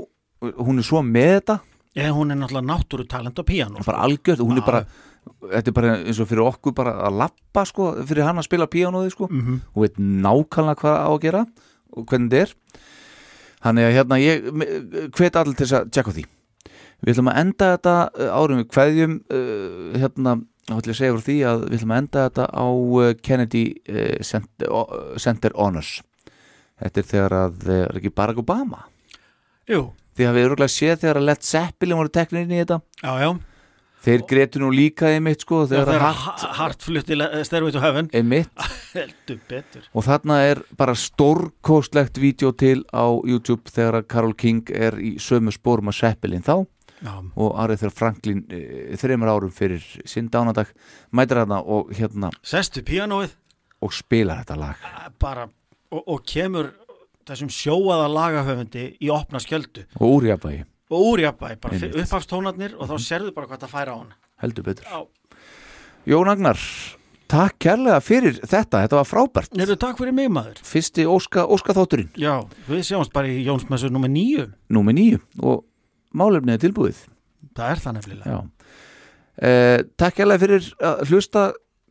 Hún 0.41 0.79
er 0.81 0.87
svo 0.87 1.03
með 1.05 1.35
þetta, 1.35 1.59
Ég, 1.97 2.11
hún 2.13 2.29
er 2.31 2.37
náttúrulega 2.37 2.69
náttúru 2.69 3.05
talent 3.09 3.39
á 3.41 3.43
píano 3.43 3.81
bara 3.85 4.03
algjört. 4.05 4.41
Hún 4.41 4.57
er 4.57 4.61
Já. 4.61 4.65
bara, 4.65 4.85
þetta 5.39 5.71
er 5.71 5.75
bara 5.75 5.95
eins 5.99 6.19
og 6.19 6.29
fyrir 6.29 6.45
okkur 6.45 6.75
bara 6.77 6.95
að 7.07 7.19
lappa 7.21 7.65
sko, 7.67 7.91
fyrir 8.07 8.27
hann 8.27 8.41
að 8.41 8.47
spila 8.49 8.69
píanóði 8.71 9.13
sko, 9.13 9.29
mm 9.29 9.41
-hmm. 9.41 9.61
og 9.73 9.83
veit 9.83 9.97
nákvæmlega 9.97 10.81
hvað 10.81 10.95
á 10.99 11.09
að 11.09 11.21
gera 11.21 11.45
og 11.95 12.05
hvernig 12.05 12.29
þetta 12.29 12.41
er. 12.43 12.53
Þannig 13.59 13.83
að 13.83 13.95
hérna 13.97 14.19
ég 14.19 14.45
hvet 15.15 15.35
allir 15.35 15.55
til 15.55 15.65
þess 15.65 15.79
að 15.79 15.89
tjekka 15.91 16.11
því. 16.15 16.25
Við 16.99 17.13
ætlum 17.13 17.31
að 17.31 17.39
enda 17.39 17.71
þetta 17.75 17.95
uh, 18.07 18.29
árum 18.35 18.59
við 18.59 18.69
kveðjum 18.73 19.15
uh, 19.31 19.99
hérna, 19.99 20.35
þá 20.67 20.75
ætlum 20.75 20.91
ég 20.91 20.95
að 20.95 20.99
segja 20.99 21.15
frá 21.15 21.25
því 21.27 21.37
að 21.47 21.63
við 21.65 21.77
ætlum 21.79 21.91
að 21.91 22.01
enda 22.03 22.23
þetta 22.27 22.45
á 22.51 22.67
uh, 22.67 23.13
Kennedy 23.23 23.63
Center, 24.21 24.67
Center 25.17 25.55
Honors. 25.55 26.01
Þetta 26.79 26.99
er 26.99 27.09
þegar 27.11 27.37
að 27.39 27.67
uh, 27.67 27.83
er 27.83 27.99
ekki 27.99 28.15
Barack 28.15 28.39
Obama? 28.39 28.85
Jú, 29.69 29.91
því 30.15 30.27
að 30.27 30.35
við 30.35 30.47
erum 30.47 30.67
séð 30.67 30.99
þegar 31.03 31.21
að 31.21 31.27
Led 31.29 31.43
Zeppelin 31.43 31.99
voru 31.99 32.09
teknir 32.09 32.43
inn 32.43 32.55
í 32.55 32.61
þetta? 32.63 32.81
Já, 33.03 33.11
já 33.23 33.31
þeir 34.05 34.23
gretu 34.29 34.61
nú 34.61 34.69
líka 34.73 35.09
einmitt 35.13 35.43
sko 35.45 35.63
Þegar 35.67 35.89
þegar 35.89 35.89
það 35.89 36.07
að 36.09 36.23
hart 36.23 36.45
hart 36.59 36.87
flutt 36.87 37.11
í 37.11 37.19
Stairway 37.47 37.75
to 37.75 37.83
Heaven. 37.83 38.09
Einmitt. 38.15 38.49
Heldur 38.95 39.39
betur. 39.49 39.85
Og 39.93 40.07
þarna 40.07 40.39
er 40.47 40.63
bara 40.79 40.95
stórkostlegt 40.97 42.19
vídeo 42.21 42.51
til 42.57 42.83
á 42.91 43.05
YouTube 43.27 43.71
þegar 43.71 44.01
að 44.01 44.09
Karol 44.15 44.35
King 44.39 44.73
er 44.73 44.97
í 44.99 45.15
sömu 45.21 45.53
spórum 45.55 45.91
að 45.91 45.99
Zeppelin 46.01 46.45
þá. 46.45 46.57
Já, 46.99 47.13
og 47.15 47.53
Arið 47.63 47.85
þegar 47.85 47.95
Franklin 47.95 48.41
e, 48.51 48.57
þreymur 48.99 49.29
árum 49.31 49.51
fyrir 49.55 49.83
sinn 50.03 50.27
dánadag 50.31 50.73
mætir 51.15 51.39
hana 51.39 51.61
og 51.63 51.93
hérna 51.95 52.27
sestu 52.43 52.83
píanóið. 52.83 53.37
og 53.79 53.93
spilar 53.95 54.41
þetta 54.41 54.57
lag. 54.59 54.89
Bara 55.15 55.45
og, 55.47 56.01
og 56.03 56.25
kemur 56.27 56.73
þessum 57.29 57.51
sjóaða 57.53 58.09
lagahöfundi 58.11 58.85
í 58.99 59.11
opna 59.13 59.39
skjöldu. 59.39 59.85
Og 59.99 60.19
úrjabægi, 60.19 60.65
og 60.89 61.05
úrjabæ, 61.13 61.53
bara 61.61 61.79
upphafst 61.89 62.31
tónarnir 62.31 62.73
og 62.77 62.89
þá 62.89 62.95
mhm. 62.95 63.05
serðu 63.05 63.35
bara 63.35 63.49
hvað 63.51 63.65
það 63.65 63.75
færa 63.75 63.93
á 63.93 63.97
hann 63.99 64.17
heldur 64.39 64.63
betur. 64.63 64.87
Já. 64.87 65.05
Jón 66.09 66.31
Agnar, 66.31 66.59
takk 67.29 67.57
kærlega 67.61 67.99
fyrir 68.01 68.39
þetta, 68.39 68.85
þetta 68.85 68.99
var 69.01 69.07
frábært. 69.07 69.55
Nefndu 69.57 69.77
takk 69.79 69.99
fyrir 69.99 70.15
mig 70.15 70.29
maður. 70.33 70.61
Fyrsti 70.65 71.05
Óska, 71.09 71.45
Óska 71.45 71.75
þátturinn 71.77 72.11
Já, 72.19 72.39
við 72.69 72.85
sjáumst 72.87 73.13
bara 73.15 73.29
í 73.29 73.43
Jónsmessu 73.45 73.91
nummi 73.93 74.09
nýju 74.13 74.47
Nummi 74.73 74.95
nýju 74.95 75.21
og 75.43 75.65
málefnið 76.15 76.55
er 76.55 76.63
tilbúið. 76.65 77.01
Það 77.57 77.73
er 77.73 77.81
það 77.83 77.97
nefnilega. 77.99 78.43
Eh, 79.39 79.79
Takk 79.99 80.19
kærlega 80.19 80.41
fyrir 80.41 80.69
að 80.79 81.03
hlusta 81.11 81.49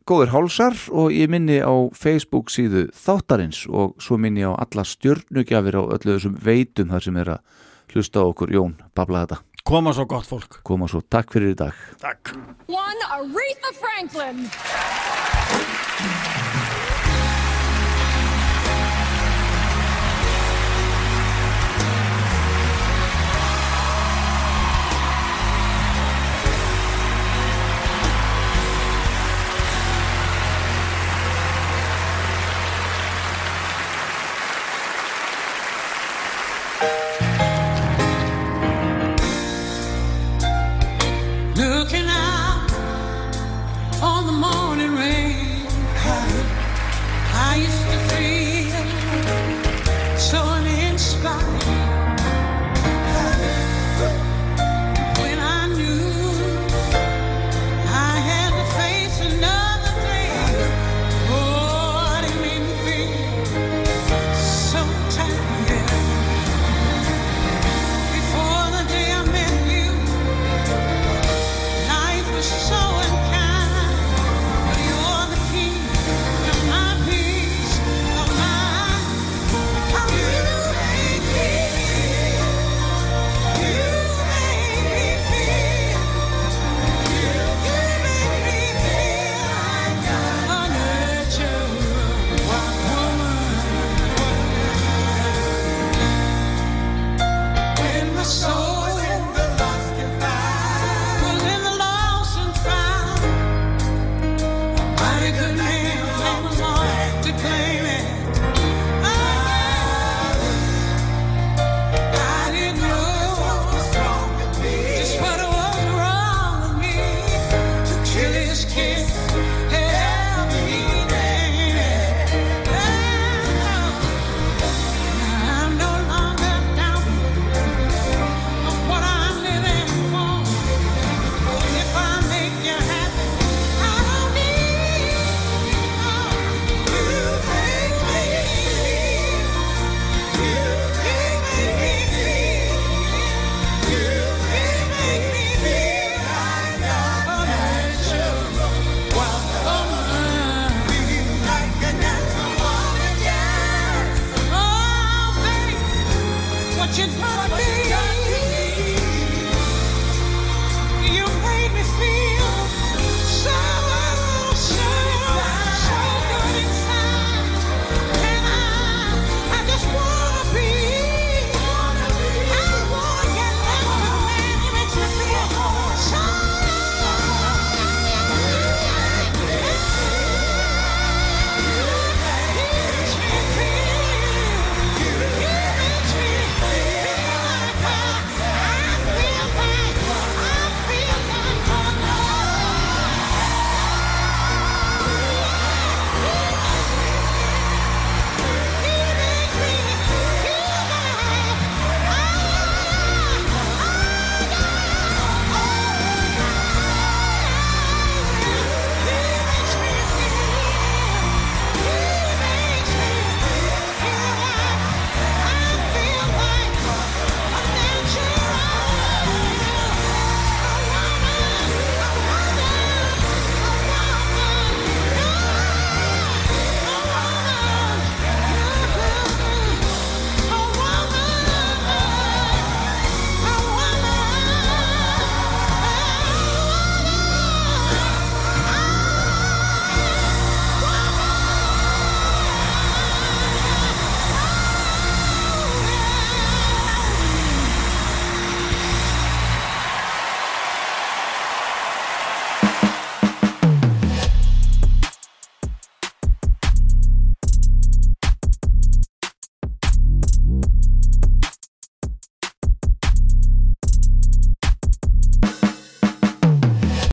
góður 0.09 0.33
hálsar 0.33 0.75
og 0.89 1.13
ég 1.13 1.29
minni 1.29 1.59
á 1.61 1.73
Facebook 1.93 2.49
síðu 2.49 2.87
þáttarins 2.97 3.61
og 3.69 3.93
svo 4.01 4.17
minni 4.17 4.41
á 4.41 4.57
alla 4.57 4.85
stjörnugjafir 4.85 5.77
á 5.77 5.83
öllu 5.85 6.15
þessum 6.15 6.37
veitum 6.41 6.89
þar 6.89 7.05
sem 7.05 7.19
er 7.21 7.33
að 7.35 7.65
hlusta 7.93 8.21
á 8.21 8.25
okkur 8.25 8.53
Jón, 8.53 8.75
babla 8.95 9.25
þetta. 9.25 9.41
Koma 9.69 9.93
svo 9.93 10.05
gott 10.09 10.25
fólk. 10.25 10.61
Koma 10.65 10.87
svo, 10.89 11.01
takk 11.05 11.33
fyrir 11.35 11.53
í 11.53 11.57
dag. 11.59 11.75
Takk. 12.01 12.33
One 12.67 13.03
Aretha 13.13 13.71
Franklin. 13.77 14.47